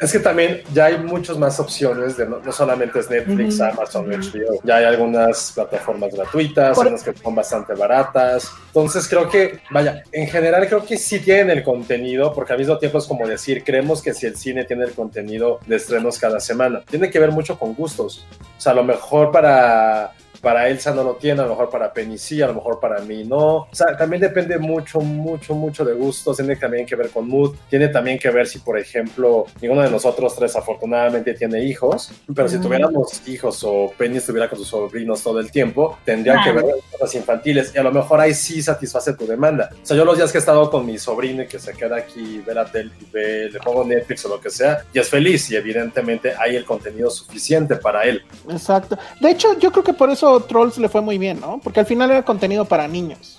Es 0.00 0.12
que 0.12 0.20
también 0.20 0.62
ya 0.72 0.84
hay 0.84 0.98
muchas 0.98 1.36
más 1.36 1.58
opciones, 1.58 2.16
de 2.16 2.26
no, 2.26 2.38
no 2.38 2.52
solamente 2.52 3.00
es 3.00 3.10
Netflix. 3.10 3.60
Amazon, 3.60 4.06
HBO, 4.08 4.60
ya 4.62 4.76
hay 4.76 4.84
algunas 4.84 5.50
plataformas 5.52 6.14
gratuitas, 6.14 6.76
Por- 6.76 6.86
unas 6.86 7.02
que 7.02 7.12
son 7.12 7.34
bastante 7.34 7.74
baratas. 7.74 8.48
Entonces 8.68 9.08
creo 9.08 9.28
que, 9.28 9.58
vaya, 9.70 10.04
en 10.12 10.28
general 10.28 10.68
creo 10.68 10.84
que 10.86 10.96
sí 10.96 11.18
tienen 11.18 11.50
el 11.50 11.64
contenido, 11.64 12.32
porque 12.32 12.52
al 12.52 12.60
mismo 12.60 12.78
tiempo 12.78 12.98
es 12.98 13.06
como 13.06 13.26
decir, 13.26 13.64
creemos 13.64 14.00
que 14.00 14.14
si 14.14 14.26
el 14.26 14.36
cine 14.36 14.64
tiene 14.64 14.84
el 14.84 14.92
contenido 14.92 15.58
de 15.66 15.74
estrenos 15.76 16.18
cada 16.20 16.38
semana, 16.38 16.82
tiene 16.88 17.10
que 17.10 17.18
ver 17.18 17.32
mucho 17.32 17.58
con 17.58 17.74
gustos. 17.74 18.24
O 18.56 18.60
sea, 18.60 18.70
a 18.72 18.74
lo 18.76 18.84
mejor 18.84 19.32
para... 19.32 20.12
Para 20.40 20.68
Elsa 20.68 20.94
no 20.94 21.02
lo 21.02 21.14
tiene, 21.14 21.40
a 21.40 21.44
lo 21.44 21.50
mejor 21.50 21.70
para 21.70 21.92
Penny 21.92 22.18
sí, 22.18 22.42
a 22.42 22.46
lo 22.46 22.54
mejor 22.54 22.80
para 22.80 23.00
mí 23.00 23.24
no. 23.24 23.56
O 23.56 23.68
sea, 23.72 23.96
también 23.96 24.20
depende 24.20 24.58
mucho, 24.58 25.00
mucho, 25.00 25.54
mucho 25.54 25.84
de 25.84 25.94
gustos. 25.94 26.36
Tiene 26.36 26.56
también 26.56 26.86
que 26.86 26.96
ver 26.96 27.10
con 27.10 27.28
mood. 27.28 27.56
Tiene 27.68 27.88
también 27.88 28.18
que 28.18 28.30
ver 28.30 28.46
si, 28.46 28.58
por 28.58 28.78
ejemplo, 28.78 29.46
ninguno 29.60 29.82
de 29.82 29.90
nosotros 29.90 30.34
tres 30.36 30.56
afortunadamente 30.56 31.34
tiene 31.34 31.62
hijos. 31.64 32.12
Pero 32.34 32.48
si 32.48 32.58
tuviéramos 32.58 33.26
hijos 33.28 33.62
o 33.64 33.92
Penny 33.96 34.18
estuviera 34.18 34.48
con 34.48 34.58
sus 34.58 34.68
sobrinos 34.68 35.22
todo 35.22 35.40
el 35.40 35.50
tiempo, 35.50 35.98
tendrían 36.04 36.42
que 36.42 36.52
ver 36.52 36.64
cosas 36.92 37.14
infantiles. 37.14 37.72
Y 37.74 37.78
a 37.78 37.82
lo 37.82 37.92
mejor 37.92 38.20
ahí 38.20 38.34
sí 38.34 38.62
satisface 38.62 39.14
tu 39.14 39.26
demanda. 39.26 39.70
O 39.82 39.86
sea, 39.86 39.96
yo 39.96 40.04
los 40.04 40.16
días 40.16 40.32
que 40.32 40.38
he 40.38 40.40
estado 40.40 40.70
con 40.70 40.84
mi 40.86 40.98
sobrino 40.98 41.42
y 41.42 41.46
que 41.46 41.58
se 41.58 41.72
queda 41.72 41.96
aquí, 41.96 42.42
ve 42.46 42.54
la 42.54 42.64
tele 42.64 42.90
y 43.00 43.04
ve, 43.12 43.50
le 43.50 43.58
pongo 43.60 43.84
Netflix 43.84 44.24
o 44.26 44.28
lo 44.28 44.40
que 44.40 44.50
sea, 44.50 44.84
y 44.92 44.98
es 44.98 45.08
feliz. 45.08 45.50
Y 45.50 45.56
evidentemente 45.56 46.34
hay 46.38 46.56
el 46.56 46.64
contenido 46.64 47.10
suficiente 47.10 47.76
para 47.76 48.04
él. 48.04 48.22
Exacto. 48.50 48.98
De 49.20 49.30
hecho, 49.30 49.58
yo 49.58 49.70
creo 49.70 49.84
que 49.84 49.92
por 49.92 50.10
eso 50.10 50.25
Trolls 50.40 50.78
le 50.78 50.88
fue 50.88 51.00
muy 51.00 51.18
bien, 51.18 51.40
¿no? 51.40 51.60
Porque 51.62 51.80
al 51.80 51.86
final 51.86 52.10
era 52.10 52.22
contenido 52.24 52.64
para 52.64 52.88
niños. 52.88 53.38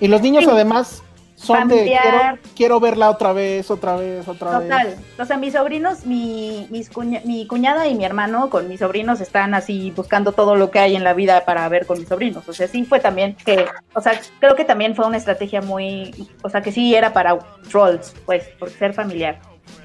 Y 0.00 0.08
los 0.08 0.20
niños 0.20 0.44
Sí. 0.44 0.50
además 0.50 1.02
son 1.36 1.68
de 1.68 1.84
quiero, 1.84 2.38
quiero 2.56 2.80
verla 2.80 3.10
otra 3.10 3.32
vez, 3.34 3.70
otra 3.70 3.94
vez, 3.96 4.26
otra 4.26 4.58
Total. 4.60 4.86
vez. 4.86 4.98
O 5.18 5.24
sea, 5.26 5.36
mis 5.36 5.52
sobrinos, 5.52 6.06
mi, 6.06 6.66
mis 6.70 6.90
cuña- 6.90 7.20
mi 7.24 7.46
cuñada 7.46 7.86
y 7.88 7.94
mi 7.94 8.04
hermano 8.06 8.48
con 8.48 8.68
mis 8.68 8.80
sobrinos 8.80 9.20
están 9.20 9.52
así 9.54 9.90
buscando 9.94 10.32
todo 10.32 10.56
lo 10.56 10.70
que 10.70 10.78
hay 10.78 10.96
en 10.96 11.04
la 11.04 11.12
vida 11.12 11.44
para 11.44 11.68
ver 11.68 11.86
con 11.86 11.98
mis 11.98 12.08
sobrinos. 12.08 12.48
O 12.48 12.52
sea, 12.54 12.68
sí 12.68 12.84
fue 12.84 13.00
también 13.00 13.36
que, 13.44 13.66
o 13.94 14.00
sea, 14.00 14.18
creo 14.40 14.54
que 14.56 14.64
también 14.64 14.94
fue 14.96 15.06
una 15.06 15.18
estrategia 15.18 15.60
muy, 15.60 16.26
o 16.42 16.48
sea, 16.48 16.62
que 16.62 16.72
sí 16.72 16.94
era 16.94 17.12
para 17.12 17.38
trolls, 17.70 18.14
pues, 18.24 18.44
por 18.58 18.70
ser 18.70 18.94
familiar. 18.94 19.38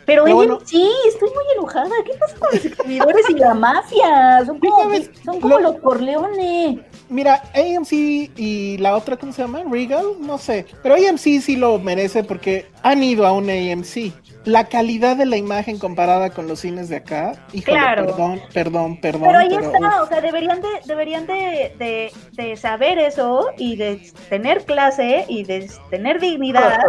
Pero, 0.05 0.23
Pero 0.25 0.35
bueno. 0.35 0.59
sí, 0.65 0.89
estoy 1.07 1.29
muy 1.29 1.43
enojada. 1.55 1.89
¿Qué 2.05 2.13
pasa 2.19 2.35
con 2.37 2.49
los 2.53 2.65
escribidores 2.65 3.29
y 3.29 3.33
la 3.35 3.53
mafia? 3.53 4.43
Son 4.45 4.59
como, 4.59 4.83
¿Sabes? 4.83 5.11
son 5.23 5.39
como 5.39 5.59
Lo- 5.59 5.71
los 5.71 5.81
Corleone. 5.81 6.79
Mira, 7.09 7.43
AMC 7.53 7.91
y 8.37 8.77
la 8.79 8.95
otra, 8.95 9.17
¿cómo 9.17 9.31
se 9.33 9.41
llama? 9.41 9.63
Regal, 9.69 10.05
no 10.19 10.37
sé. 10.37 10.65
Pero 10.81 10.95
AMC 10.95 11.41
sí 11.41 11.55
lo 11.55 11.77
merece 11.79 12.23
porque 12.23 12.67
han 12.83 13.03
ido 13.03 13.25
a 13.27 13.31
un 13.33 13.49
AMC. 13.49 14.11
La 14.43 14.65
calidad 14.65 15.17
de 15.17 15.27
la 15.27 15.37
imagen 15.37 15.77
comparada 15.77 16.31
con 16.31 16.47
los 16.47 16.61
cines 16.61 16.89
de 16.89 16.95
acá, 16.95 17.33
híjole, 17.53 17.77
Claro. 17.77 18.05
perdón, 18.07 18.41
perdón, 18.51 18.99
perdón. 18.99 19.23
Pero 19.27 19.37
ahí 19.37 19.49
pero, 19.49 19.61
está, 19.71 19.87
uf. 19.87 20.01
o 20.01 20.07
sea, 20.07 20.19
deberían 20.21 20.61
de, 20.61 20.67
deberían 20.85 21.27
de, 21.27 21.75
de, 21.77 22.11
de 22.31 22.57
saber 22.57 22.97
eso 22.97 23.49
y 23.57 23.75
de 23.75 24.01
tener 24.29 24.65
clase 24.65 25.25
y 25.27 25.43
de 25.43 25.69
tener 25.91 26.19
dignidad 26.19 26.79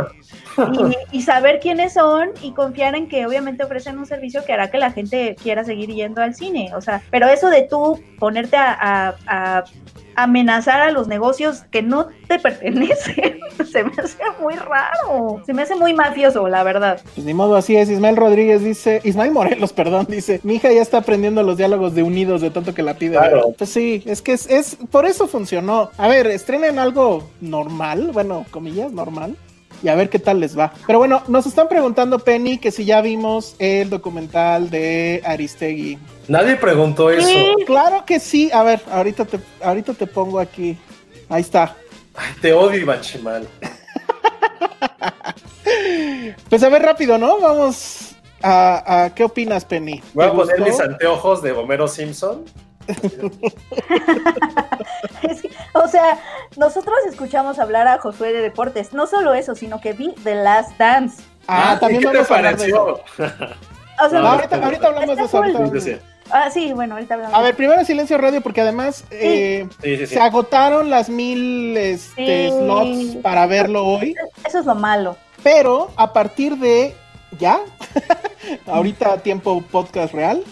y, 1.12 1.19
y 1.19 1.23
saber 1.23 1.61
quiénes 1.61 1.93
son 1.93 2.31
y 2.41 2.53
confiar 2.53 2.95
en 2.95 3.07
que 3.07 3.27
obviamente 3.27 3.65
ofrecen 3.65 3.99
un 3.99 4.07
servicio 4.07 4.45
que 4.47 4.55
hará 4.55 4.71
que 4.71 4.79
la 4.79 4.91
gente 4.91 5.37
quiera 5.43 5.62
seguir 5.62 5.91
yendo 5.91 6.23
al 6.23 6.35
cine. 6.35 6.71
O 6.75 6.81
sea, 6.81 7.03
pero 7.11 7.29
eso 7.29 7.51
de 7.51 7.62
tú 7.69 8.03
ponerte 8.19 8.57
a, 8.57 8.77
a- 8.81 9.15
a 9.59 9.65
amenazar 10.14 10.81
a 10.81 10.90
los 10.90 11.09
negocios 11.09 11.64
que 11.70 11.83
no 11.83 12.09
te 12.29 12.38
pertenecen, 12.38 13.40
se 13.70 13.85
me 13.85 13.92
hace 13.98 14.22
muy 14.40 14.55
raro. 14.55 15.42
Se 15.46 15.53
me 15.53 15.62
hace 15.62 15.75
muy 15.77 15.94
mafioso, 15.94 16.48
la 16.48 16.62
verdad. 16.62 17.01
Pues 17.14 17.27
ni 17.27 17.35
modo, 17.35 17.57
así 17.57 17.77
es. 17.77 17.90
Ismael 17.90 18.16
Rodríguez 18.16 18.62
dice, 18.62 19.01
Ismael 19.05 19.33
Morelos, 19.33 19.72
perdón, 19.75 20.07
dice, 20.09 20.40
mi 20.42 20.55
hija 20.55 20.72
ya 20.72 20.83
está 20.83 20.98
aprendiendo 20.98 21.42
los 21.42 21.57
diálogos 21.57 21.94
de 21.94 22.03
Unidos 22.03 22.40
de 22.40 22.51
tanto 22.51 22.75
que 22.75 22.83
la 22.83 22.94
pide. 22.94 23.16
Claro. 23.16 23.55
Pues 23.57 23.70
sí, 23.70 24.03
es 24.07 24.22
que 24.22 24.33
es, 24.33 24.48
es, 24.51 24.77
por 24.90 25.07
eso 25.07 25.27
funcionó. 25.27 25.90
A 25.98 26.09
ver, 26.09 26.27
estrenen 26.27 26.79
algo 26.79 27.29
normal, 27.40 28.11
bueno, 28.12 28.44
comillas, 28.51 28.92
normal. 28.92 29.37
Y 29.83 29.88
a 29.88 29.95
ver 29.97 30.09
qué 30.11 30.18
tal 30.21 30.38
les 30.40 30.57
va. 30.57 30.73
Pero 30.87 30.99
bueno, 31.01 31.23
nos 31.27 31.45
están 31.47 31.68
preguntando, 31.68 32.18
Penny, 32.21 32.59
que 32.59 32.71
si 32.71 32.85
ya 32.85 33.01
vimos 33.01 33.57
el 33.59 33.90
documental 33.90 34.71
de 34.71 35.21
Aristegui. 35.25 35.99
Nadie 36.29 36.55
preguntó 36.57 37.11
eso. 37.11 37.27
Sí. 37.27 37.55
Claro 37.66 38.05
que 38.07 38.21
sí. 38.21 38.49
A 38.53 38.62
ver, 38.62 38.81
ahorita 38.92 39.25
te, 39.25 39.40
ahorita 39.61 39.95
te 39.95 40.07
pongo 40.07 40.38
aquí. 40.38 40.79
Ahí 41.29 41.40
está. 41.40 41.75
Ay, 42.14 42.33
te 42.40 42.53
odio, 42.53 42.79
Iván 42.81 43.01
Chimal. 43.01 43.49
Pues 46.49 46.62
a 46.62 46.68
ver, 46.68 46.83
rápido, 46.83 47.18
¿no? 47.18 47.40
Vamos 47.40 48.14
a, 48.42 49.05
a- 49.05 49.14
¿qué 49.14 49.25
opinas, 49.25 49.64
Penny? 49.64 50.03
Voy 50.12 50.27
a 50.27 50.31
¿Te 50.31 50.37
poner 50.37 50.57
gustó? 50.59 50.71
mis 50.71 50.81
anteojos 50.81 51.42
de 51.42 51.53
Homero 51.53 51.88
Simpson. 51.88 52.45
Es 55.23 55.43
que, 55.43 55.51
o 55.75 55.87
sea, 55.89 56.19
nosotros 56.57 56.97
escuchamos 57.09 57.59
hablar 57.59 57.87
a 57.89 57.99
Josué 57.99 58.33
de 58.33 58.41
deportes. 58.41 58.93
No 58.93 59.07
solo 59.07 59.35
eso, 59.35 59.55
sino 59.55 59.81
que 59.81 59.93
vi 59.93 60.15
The 60.25 60.35
Last 60.37 60.77
Dance. 60.79 61.23
Ah, 61.47 61.77
también 61.81 62.03
¿Qué 62.03 62.09
te 62.09 62.15
vamos 62.15 62.31
a 62.31 62.37
hablar 62.37 62.57
de 62.57 62.67
eso. 62.67 63.01
pareció? 63.17 63.45
O 64.05 64.11
sea, 64.11 64.21
No, 64.21 64.29
ahorita, 64.29 64.57
ahorita 64.65 64.87
hablamos 64.89 65.17
de 65.17 65.23
eso. 65.25 65.43
Cool. 65.43 66.01
Ah, 66.31 66.51
sí, 66.51 66.73
bueno, 66.73 66.95
ahorita 66.95 67.15
hablamos. 67.15 67.37
A 67.39 67.43
ver, 67.43 67.55
primero 67.57 67.79
en 67.81 67.87
silencio 67.87 68.17
radio, 68.19 68.41
porque 68.41 68.61
además 68.63 69.05
eh, 69.11 69.67
sí, 69.83 69.97
sí, 69.97 70.07
sí. 70.07 70.15
se 70.15 70.21
agotaron 70.21 70.89
las 70.91 71.09
mil 71.09 71.77
este, 71.77 72.49
Sí. 72.49 72.55
slots 72.59 73.17
para 73.23 73.47
verlo 73.47 73.85
hoy, 73.85 74.15
Eso 74.47 74.61
es 74.61 74.67
lo 74.67 74.75
malo. 74.75 75.17
pero 75.43 75.91
a 75.97 76.13
partir 76.13 76.57
de 76.57 76.95
ya, 77.39 77.61
ahorita 78.67 79.19
tiempo 79.19 79.63
podcast 79.71 80.15
real, 80.15 80.43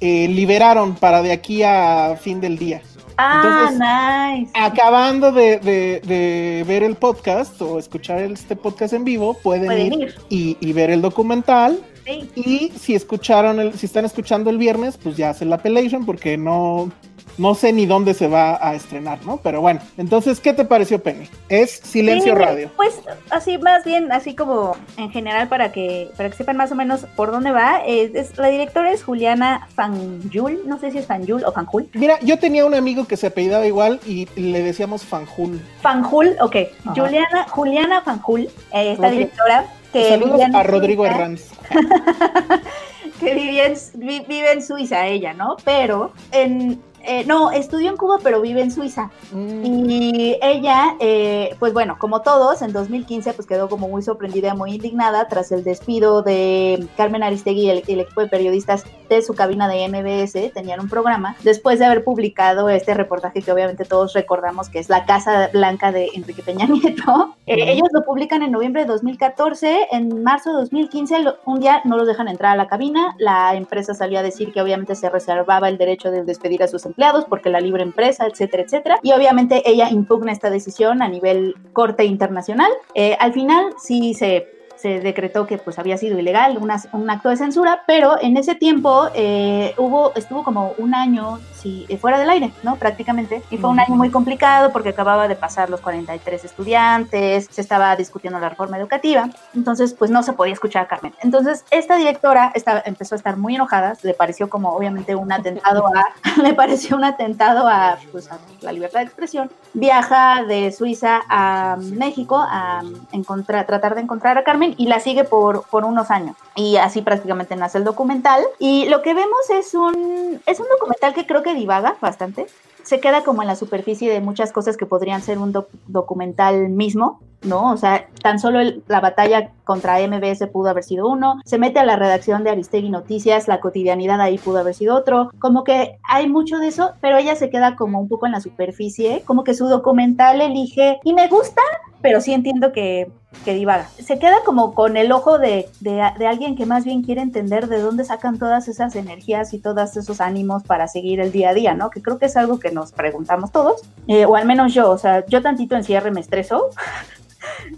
eh, 0.00 0.28
liberaron 0.28 0.94
para 0.94 1.22
de 1.22 1.32
aquí 1.32 1.62
a 1.62 2.16
fin 2.20 2.40
del 2.40 2.58
día. 2.58 2.82
Ah, 3.16 3.68
Entonces- 3.70 4.40
nice. 4.40 4.52
Acabando 4.58 5.30
de, 5.32 5.58
de- 5.58 6.00
de 6.06 6.64
ver 6.66 6.82
el 6.82 6.96
podcast 6.96 7.60
o 7.60 7.78
escuchar 7.78 8.18
este 8.20 8.56
podcast 8.56 8.94
en 8.94 9.04
vivo, 9.04 9.34
pueden, 9.42 9.66
Pueden 9.66 9.92
ir, 9.92 10.00
ir. 10.00 10.14
Y, 10.30 10.56
y 10.60 10.72
ver 10.72 10.90
el 10.90 11.02
documental. 11.02 11.78
Sí. 12.06 12.30
Y 12.34 12.72
si 12.78 12.94
escucharon 12.94 13.60
el, 13.60 13.74
si 13.74 13.84
están 13.86 14.06
escuchando 14.06 14.48
el 14.48 14.56
viernes, 14.56 14.96
pues 14.96 15.16
ya 15.18 15.30
hacen 15.30 15.50
la 15.50 15.58
pelation 15.58 16.06
porque 16.06 16.38
no, 16.38 16.90
no 17.40 17.54
sé 17.54 17.72
ni 17.72 17.86
dónde 17.86 18.14
se 18.14 18.28
va 18.28 18.58
a 18.60 18.74
estrenar, 18.74 19.24
¿no? 19.24 19.38
Pero 19.38 19.60
bueno, 19.60 19.80
entonces, 19.96 20.38
¿qué 20.40 20.52
te 20.52 20.64
pareció, 20.64 21.02
Penny? 21.02 21.28
Es 21.48 21.70
Silencio 21.82 22.34
Sí, 22.34 22.38
Radio. 22.38 22.70
Pues 22.76 23.00
así 23.30 23.56
más 23.58 23.84
bien, 23.84 24.12
así 24.12 24.34
como 24.34 24.76
en 24.96 25.10
general 25.10 25.48
para 25.48 25.72
que 25.72 26.10
para 26.16 26.28
que 26.30 26.36
sepan 26.36 26.56
más 26.56 26.70
o 26.70 26.74
menos 26.74 27.06
por 27.16 27.30
dónde 27.30 27.50
va. 27.50 27.78
es- 27.86 28.14
es- 28.14 28.36
la 28.38 28.48
directora 28.48 28.92
es 28.92 29.02
Juliana 29.02 29.66
Fanjul, 29.74 30.60
no 30.66 30.78
sé 30.78 30.90
si 30.90 30.98
es 30.98 31.06
Fanjul 31.06 31.44
o 31.44 31.52
Fanjul. 31.52 31.88
Mira, 31.94 32.18
yo 32.20 32.38
tenía 32.38 32.64
un 32.66 32.74
amigo 32.74 33.06
que 33.06 33.16
se 33.16 33.28
apellidaba 33.28 33.66
igual 33.66 34.00
y 34.06 34.26
le 34.36 34.62
decíamos 34.62 35.04
Fanjul. 35.04 35.60
Fanjul, 35.80 36.36
ok. 36.40 36.56
Ajá. 36.84 36.94
Juliana, 37.00 37.46
Juliana 37.48 38.02
Fanjul, 38.02 38.42
eh, 38.72 38.92
esta 38.92 39.10
directora 39.10 39.64
que 39.92 40.08
Saludos 40.10 40.40
a 40.54 40.62
Rodrigo 40.62 41.04
Suiza, 41.04 41.16
Herranz. 41.16 41.42
que 43.20 43.34
vivía 43.34 43.66
en- 43.66 43.76
vi- 43.94 44.24
vive 44.28 44.52
en 44.52 44.62
Suiza 44.62 45.06
ella, 45.06 45.32
¿no? 45.34 45.56
Pero 45.64 46.12
en 46.32 46.80
eh, 47.04 47.24
no, 47.24 47.50
estudió 47.50 47.90
en 47.90 47.96
Cuba, 47.96 48.18
pero 48.22 48.40
vive 48.40 48.62
en 48.62 48.70
Suiza. 48.70 49.10
Mm, 49.32 49.64
Y 49.64 50.38
ella, 50.42 50.96
eh, 51.00 51.56
pues 51.58 51.72
bueno, 51.72 51.96
como 51.98 52.22
todos, 52.22 52.62
en 52.62 52.72
2015 52.72 53.32
pues 53.32 53.46
quedó 53.46 53.68
como 53.68 53.88
muy 53.88 54.02
sorprendida, 54.02 54.54
muy 54.54 54.74
indignada 54.74 55.28
tras 55.28 55.52
el 55.52 55.64
despido 55.64 56.22
de 56.22 56.86
Carmen 56.96 57.22
Aristegui 57.22 57.62
y 57.62 57.70
el, 57.70 57.82
el 57.86 58.00
equipo 58.00 58.20
de 58.20 58.28
periodistas 58.28 58.84
su 59.22 59.34
cabina 59.34 59.68
de 59.68 59.88
MBS, 59.88 60.52
tenían 60.52 60.80
un 60.80 60.88
programa, 60.88 61.36
después 61.42 61.78
de 61.78 61.86
haber 61.86 62.04
publicado 62.04 62.68
este 62.68 62.94
reportaje 62.94 63.42
que 63.42 63.52
obviamente 63.52 63.84
todos 63.84 64.12
recordamos 64.12 64.68
que 64.68 64.78
es 64.78 64.88
La 64.88 65.04
Casa 65.04 65.50
Blanca 65.52 65.92
de 65.92 66.10
Enrique 66.14 66.42
Peña 66.42 66.66
Nieto. 66.66 67.34
Eh, 67.46 67.72
ellos 67.72 67.88
lo 67.92 68.04
publican 68.04 68.42
en 68.42 68.52
noviembre 68.52 68.82
de 68.82 68.88
2014, 68.88 69.88
en 69.90 70.22
marzo 70.22 70.50
de 70.50 70.60
2015, 70.60 71.16
un 71.44 71.60
día 71.60 71.82
no 71.84 71.96
los 71.96 72.06
dejan 72.06 72.28
entrar 72.28 72.52
a 72.52 72.56
la 72.56 72.68
cabina, 72.68 73.14
la 73.18 73.54
empresa 73.54 73.94
salió 73.94 74.18
a 74.20 74.22
decir 74.22 74.52
que 74.52 74.62
obviamente 74.62 74.94
se 74.94 75.10
reservaba 75.10 75.68
el 75.68 75.78
derecho 75.78 76.10
de 76.10 76.24
despedir 76.24 76.62
a 76.62 76.68
sus 76.68 76.86
empleados 76.86 77.24
porque 77.24 77.50
la 77.50 77.60
libre 77.60 77.82
empresa, 77.82 78.26
etcétera, 78.26 78.62
etcétera. 78.62 78.98
Y 79.02 79.12
obviamente 79.12 79.62
ella 79.68 79.90
impugna 79.90 80.32
esta 80.32 80.50
decisión 80.50 81.02
a 81.02 81.08
nivel 81.08 81.54
corte 81.72 82.04
internacional. 82.04 82.70
Eh, 82.94 83.16
al 83.18 83.32
final 83.32 83.74
sí 83.78 84.14
se 84.14 84.59
se 84.80 85.00
decretó 85.00 85.46
que 85.46 85.58
pues 85.58 85.78
había 85.78 85.96
sido 85.96 86.18
ilegal, 86.18 86.58
un 86.58 87.10
acto 87.10 87.28
de 87.28 87.36
censura, 87.36 87.82
pero 87.86 88.16
en 88.20 88.36
ese 88.36 88.54
tiempo 88.54 89.08
eh, 89.14 89.74
hubo, 89.76 90.12
estuvo 90.14 90.42
como 90.42 90.72
un 90.78 90.94
año 90.94 91.38
sí, 91.54 91.84
eh, 91.88 91.98
fuera 91.98 92.18
del 92.18 92.30
aire, 92.30 92.52
¿no? 92.62 92.76
Prácticamente. 92.76 93.42
Y 93.50 93.58
fue 93.58 93.70
un 93.70 93.80
año 93.80 93.94
muy 93.94 94.10
complicado 94.10 94.72
porque 94.72 94.90
acababa 94.90 95.28
de 95.28 95.36
pasar 95.36 95.68
los 95.68 95.80
43 95.80 96.44
estudiantes, 96.44 97.48
se 97.50 97.60
estaba 97.60 97.94
discutiendo 97.96 98.38
la 98.38 98.48
reforma 98.48 98.78
educativa, 98.78 99.28
entonces 99.54 99.94
pues 99.94 100.10
no 100.10 100.22
se 100.22 100.32
podía 100.32 100.54
escuchar 100.54 100.84
a 100.84 100.88
Carmen. 100.88 101.12
Entonces 101.20 101.64
esta 101.70 101.96
directora 101.96 102.52
estaba, 102.54 102.82
empezó 102.86 103.14
a 103.14 103.18
estar 103.18 103.36
muy 103.36 103.56
enojada, 103.56 103.96
le 104.02 104.14
pareció 104.14 104.48
como 104.48 104.70
obviamente 104.70 105.14
un 105.14 105.32
atentado 105.32 105.86
a, 105.86 106.06
le 106.42 106.54
pareció 106.54 106.96
un 106.96 107.04
atentado 107.04 107.68
a, 107.68 107.98
pues, 108.12 108.30
a 108.30 108.38
la 108.62 108.72
libertad 108.72 109.00
de 109.00 109.06
expresión. 109.06 109.50
Viaja 109.74 110.44
de 110.44 110.72
Suiza 110.72 111.20
a 111.28 111.76
México 111.78 112.38
a 112.40 112.82
encontrar, 113.12 113.66
tratar 113.66 113.94
de 113.94 114.00
encontrar 114.00 114.38
a 114.38 114.44
Carmen 114.44 114.69
y 114.76 114.86
la 114.86 115.00
sigue 115.00 115.24
por, 115.24 115.64
por 115.68 115.84
unos 115.84 116.10
años. 116.10 116.36
Y 116.54 116.76
así 116.76 117.02
prácticamente 117.02 117.56
nace 117.56 117.78
el 117.78 117.84
documental. 117.84 118.42
Y 118.58 118.86
lo 118.88 119.02
que 119.02 119.14
vemos 119.14 119.50
es 119.50 119.74
un, 119.74 120.40
es 120.46 120.60
un 120.60 120.66
documental 120.68 121.14
que 121.14 121.26
creo 121.26 121.42
que 121.42 121.54
divaga 121.54 121.96
bastante. 122.00 122.46
Se 122.82 123.00
queda 123.00 123.22
como 123.22 123.42
en 123.42 123.48
la 123.48 123.56
superficie 123.56 124.10
de 124.10 124.20
muchas 124.20 124.52
cosas 124.52 124.76
que 124.76 124.86
podrían 124.86 125.22
ser 125.22 125.38
un 125.38 125.52
documental 125.86 126.70
mismo, 126.70 127.20
¿no? 127.42 127.72
O 127.72 127.76
sea, 127.76 128.08
tan 128.22 128.38
solo 128.38 128.60
la 128.86 129.00
batalla 129.00 129.50
contra 129.64 129.98
MBS 130.06 130.46
pudo 130.48 130.70
haber 130.70 130.84
sido 130.84 131.08
uno, 131.08 131.40
se 131.44 131.58
mete 131.58 131.78
a 131.78 131.84
la 131.84 131.96
redacción 131.96 132.44
de 132.44 132.50
Aristegui 132.50 132.90
Noticias, 132.90 133.48
la 133.48 133.60
cotidianidad 133.60 134.20
ahí 134.20 134.38
pudo 134.38 134.58
haber 134.58 134.74
sido 134.74 134.96
otro, 134.96 135.30
como 135.38 135.64
que 135.64 135.98
hay 136.02 136.28
mucho 136.28 136.58
de 136.58 136.68
eso, 136.68 136.92
pero 137.00 137.18
ella 137.18 137.36
se 137.36 137.50
queda 137.50 137.76
como 137.76 138.00
un 138.00 138.08
poco 138.08 138.26
en 138.26 138.32
la 138.32 138.40
superficie, 138.40 139.22
como 139.26 139.44
que 139.44 139.54
su 139.54 139.68
documental 139.68 140.40
elige, 140.40 141.00
y 141.04 141.14
me 141.14 141.28
gusta, 141.28 141.62
pero 142.02 142.20
sí 142.20 142.32
entiendo 142.32 142.72
que, 142.72 143.10
que 143.44 143.54
divaga. 143.54 143.88
Se 143.98 144.18
queda 144.18 144.36
como 144.44 144.74
con 144.74 144.96
el 144.96 145.12
ojo 145.12 145.38
de, 145.38 145.68
de, 145.80 146.00
alguien 146.00 146.56
que 146.56 146.66
más 146.66 146.84
bien 146.84 147.02
quiere 147.02 147.20
entender 147.20 147.68
de 147.68 147.80
dónde 147.80 148.04
sacan 148.04 148.38
todas 148.38 148.68
esas 148.68 148.96
energías 148.96 149.52
y 149.54 149.58
todos 149.58 149.96
esos 149.96 150.20
ánimos 150.20 150.62
para 150.62 150.88
seguir 150.88 151.20
el 151.20 151.32
día 151.32 151.50
a 151.50 151.54
día, 151.54 151.74
¿no? 151.74 151.90
Que 151.90 152.02
creo 152.02 152.18
que 152.18 152.26
es 152.26 152.36
algo 152.36 152.58
que 152.58 152.70
nos 152.70 152.92
preguntamos 152.92 153.52
todos, 153.52 153.82
eh, 154.08 154.24
o 154.24 154.36
al 154.36 154.46
menos 154.46 154.74
yo, 154.74 154.90
o 154.90 154.98
sea, 154.98 155.24
yo 155.26 155.42
tantito 155.42 155.76
en 155.76 155.84
cierre 155.84 156.10
me 156.10 156.20
estreso. 156.20 156.70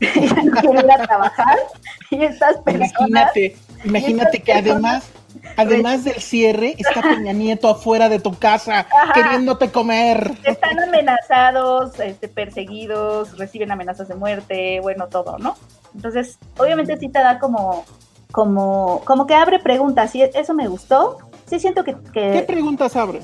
no 0.44 0.52
quiero 0.60 0.80
ir 0.80 0.90
a 0.90 1.06
trabajar 1.06 1.58
y 2.10 2.22
estas 2.24 2.58
personas... 2.58 2.92
Imagínate, 2.98 3.56
imagínate 3.84 4.40
que 4.40 4.52
además 4.52 5.04
Además 5.56 6.04
del 6.04 6.20
cierre, 6.20 6.74
está 6.78 7.02
Peña 7.02 7.32
Nieto 7.32 7.68
afuera 7.68 8.08
de 8.08 8.20
tu 8.20 8.34
casa 8.34 8.86
queriéndote 9.14 9.70
comer. 9.70 10.32
Están 10.44 10.78
amenazados, 10.78 11.98
este, 12.00 12.28
perseguidos, 12.28 13.36
reciben 13.38 13.70
amenazas 13.70 14.08
de 14.08 14.14
muerte, 14.14 14.80
bueno, 14.80 15.08
todo, 15.08 15.38
¿no? 15.38 15.56
Entonces, 15.94 16.38
obviamente 16.58 16.96
sí 16.98 17.08
te 17.08 17.18
da 17.18 17.38
como, 17.38 17.84
como, 18.30 19.02
como 19.04 19.26
que 19.26 19.34
abre 19.34 19.58
preguntas 19.58 20.14
y 20.14 20.22
eso 20.22 20.54
me 20.54 20.68
gustó. 20.68 21.18
Sí 21.46 21.60
siento 21.60 21.84
que, 21.84 21.94
que... 22.12 22.32
¿Qué 22.32 22.44
preguntas 22.46 22.96
abre? 22.96 23.20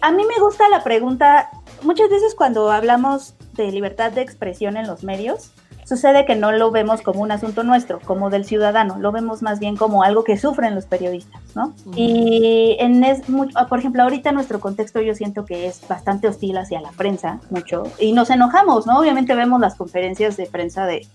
A 0.00 0.10
mí 0.12 0.24
me 0.24 0.42
gusta 0.42 0.68
la 0.68 0.82
pregunta, 0.82 1.50
muchas 1.82 2.08
veces 2.08 2.34
cuando 2.34 2.70
hablamos 2.70 3.34
de 3.54 3.70
libertad 3.70 4.12
de 4.12 4.22
expresión 4.22 4.76
en 4.76 4.86
los 4.86 5.04
medios, 5.04 5.52
sucede 5.88 6.26
que 6.26 6.36
no 6.36 6.52
lo 6.52 6.70
vemos 6.70 7.00
como 7.00 7.22
un 7.22 7.32
asunto 7.32 7.62
nuestro, 7.62 7.98
como 8.00 8.28
del 8.28 8.44
ciudadano, 8.44 8.98
lo 8.98 9.10
vemos 9.10 9.40
más 9.40 9.58
bien 9.58 9.74
como 9.74 10.02
algo 10.02 10.22
que 10.22 10.36
sufren 10.36 10.74
los 10.74 10.84
periodistas, 10.84 11.40
¿no? 11.54 11.72
Y 11.96 12.76
en 12.78 13.02
es, 13.04 13.22
por 13.70 13.78
ejemplo, 13.78 14.02
ahorita 14.02 14.32
nuestro 14.32 14.60
contexto 14.60 15.00
yo 15.00 15.14
siento 15.14 15.46
que 15.46 15.66
es 15.66 15.80
bastante 15.88 16.28
hostil 16.28 16.58
hacia 16.58 16.82
la 16.82 16.90
prensa, 16.90 17.40
mucho, 17.48 17.84
y 17.98 18.12
nos 18.12 18.28
enojamos, 18.28 18.86
¿no? 18.86 18.98
Obviamente 18.98 19.34
vemos 19.34 19.60
las 19.60 19.76
conferencias 19.76 20.36
de 20.36 20.44
prensa 20.44 20.84
de, 20.84 21.06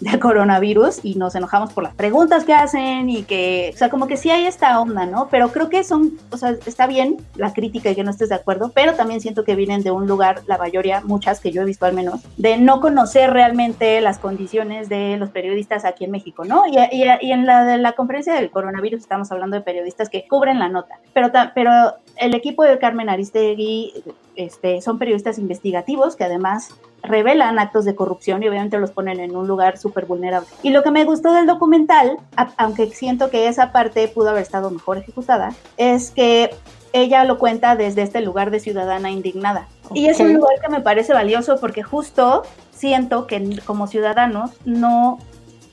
del 0.00 0.18
coronavirus 0.18 1.04
y 1.04 1.14
nos 1.14 1.34
enojamos 1.34 1.72
por 1.72 1.84
las 1.84 1.94
preguntas 1.94 2.44
que 2.44 2.52
hacen 2.52 3.08
y 3.08 3.22
que, 3.22 3.70
o 3.74 3.78
sea, 3.78 3.90
como 3.90 4.06
que 4.06 4.16
sí 4.16 4.30
hay 4.30 4.46
esta 4.46 4.80
onda, 4.80 5.06
¿no? 5.06 5.28
Pero 5.30 5.50
creo 5.50 5.68
que 5.68 5.84
son, 5.84 6.18
o 6.30 6.36
sea, 6.36 6.56
está 6.66 6.86
bien 6.86 7.18
la 7.36 7.52
crítica 7.52 7.90
y 7.90 7.94
que 7.94 8.04
no 8.04 8.10
estés 8.10 8.28
de 8.28 8.34
acuerdo, 8.34 8.72
pero 8.74 8.94
también 8.94 9.20
siento 9.20 9.44
que 9.44 9.54
vienen 9.54 9.82
de 9.82 9.90
un 9.90 10.06
lugar, 10.06 10.42
la 10.46 10.58
mayoría, 10.58 11.00
muchas 11.02 11.40
que 11.40 11.52
yo 11.52 11.62
he 11.62 11.64
visto 11.64 11.86
al 11.86 11.94
menos, 11.94 12.20
de 12.36 12.58
no 12.58 12.80
conocer 12.80 13.30
realmente 13.30 14.00
las 14.00 14.18
condiciones 14.18 14.88
de 14.88 15.16
los 15.16 15.30
periodistas 15.30 15.84
aquí 15.84 16.04
en 16.04 16.10
México, 16.10 16.44
¿no? 16.44 16.64
Y, 16.66 16.76
y, 16.92 17.32
en 17.32 17.46
la 17.46 17.64
de 17.64 17.78
la 17.78 17.92
conferencia 17.92 18.34
del 18.34 18.50
coronavirus 18.50 19.02
estamos 19.02 19.30
hablando 19.32 19.56
de 19.56 19.62
periodistas 19.62 20.08
que 20.08 20.26
cubren 20.28 20.58
la 20.58 20.68
nota, 20.68 20.98
pero, 21.12 21.30
pero 21.54 21.70
el 22.16 22.34
equipo 22.34 22.62
de 22.64 22.78
Carmen 22.78 23.08
Aristegui 23.08 23.92
este, 24.36 24.80
son 24.80 24.98
periodistas 24.98 25.38
investigativos 25.38 26.16
que 26.16 26.24
además 26.24 26.74
revelan 27.04 27.58
actos 27.58 27.84
de 27.84 27.94
corrupción 27.94 28.42
y 28.42 28.48
obviamente 28.48 28.78
los 28.78 28.90
ponen 28.90 29.20
en 29.20 29.36
un 29.36 29.46
lugar 29.46 29.78
súper 29.78 30.06
vulnerable. 30.06 30.48
Y 30.62 30.70
lo 30.70 30.82
que 30.82 30.90
me 30.90 31.04
gustó 31.04 31.32
del 31.32 31.46
documental, 31.46 32.18
aunque 32.56 32.90
siento 32.90 33.30
que 33.30 33.48
esa 33.48 33.72
parte 33.72 34.08
pudo 34.08 34.30
haber 34.30 34.42
estado 34.42 34.70
mejor 34.70 34.98
ejecutada, 34.98 35.54
es 35.76 36.10
que 36.10 36.50
ella 36.92 37.24
lo 37.24 37.38
cuenta 37.38 37.76
desde 37.76 38.02
este 38.02 38.20
lugar 38.20 38.50
de 38.50 38.60
ciudadana 38.60 39.10
indignada. 39.10 39.68
Y 39.92 40.06
es 40.06 40.20
un 40.20 40.32
lugar 40.32 40.54
que 40.60 40.68
me 40.70 40.80
parece 40.80 41.12
valioso 41.12 41.58
porque 41.60 41.82
justo 41.82 42.42
siento 42.70 43.26
que 43.26 43.60
como 43.64 43.86
ciudadanos 43.86 44.52
no, 44.64 45.18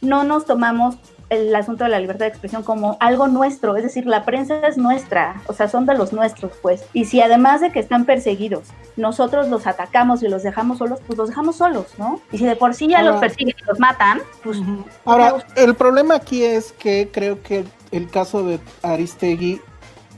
no 0.02 0.24
nos 0.24 0.46
tomamos 0.46 0.98
el 1.32 1.56
asunto 1.56 1.86
de 1.86 1.90
la 1.90 2.00
libertad 2.00 2.26
de 2.26 2.30
expresión 2.30 2.62
como 2.62 2.98
algo 3.00 3.30
nuestro, 3.30 3.78
es 3.78 3.84
decir, 3.84 4.06
la 4.06 4.26
prensa 4.26 4.68
es 4.68 4.78
nuestra, 4.78 5.42
o 5.48 5.54
sea, 5.54 5.70
son 5.70 5.86
de 5.86 5.96
los 5.96 6.12
nuestros, 6.12 6.52
pues. 6.62 6.84
Y 6.92 7.06
si 7.06 7.22
además 7.22 7.62
de 7.62 7.72
que 7.72 7.80
están 7.80 8.06
perseguidos, 8.06 8.68
nosotros 8.98 9.48
los 9.48 9.66
atacamos 9.66 10.22
y 10.24 10.28
los 10.28 10.44
dejamos 10.44 10.80
solos, 10.80 11.00
pues 11.08 11.18
los 11.18 11.30
dejamos 11.30 11.56
solos, 11.56 11.88
¿no? 11.98 12.20
Y 12.34 12.38
si 12.38 12.46
de 12.46 12.58
por 12.58 12.74
sí 12.74 12.90
ya 12.90 13.02
los 13.02 13.16
persiguen 13.22 13.56
y 13.58 13.66
los 13.66 13.80
matan, 13.80 14.20
pues... 14.44 14.58
Ahora, 15.06 15.36
el 15.56 15.74
problema 15.74 16.16
aquí 16.16 16.44
es 16.44 16.74
que 16.74 17.10
creo 17.14 17.42
que 17.42 17.64
el 17.92 18.10
caso 18.10 18.44
de 18.44 18.60
Aristegui 18.84 19.62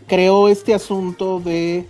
creó 0.07 0.49
este 0.49 0.73
asunto 0.73 1.39
de 1.39 1.87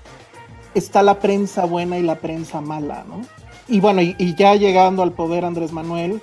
está 0.74 1.02
la 1.02 1.20
prensa 1.20 1.64
buena 1.64 1.98
y 1.98 2.04
la 2.04 2.16
prensa 2.16 2.60
mala, 2.60 3.06
¿no? 3.08 3.22
Y 3.70 3.80
bueno, 3.80 4.02
y 4.02 4.36
ya 4.36 4.56
llegando 4.56 5.02
al 5.02 5.14
poder 5.14 5.46
Andrés 5.46 5.72
Manuel, 5.72 6.22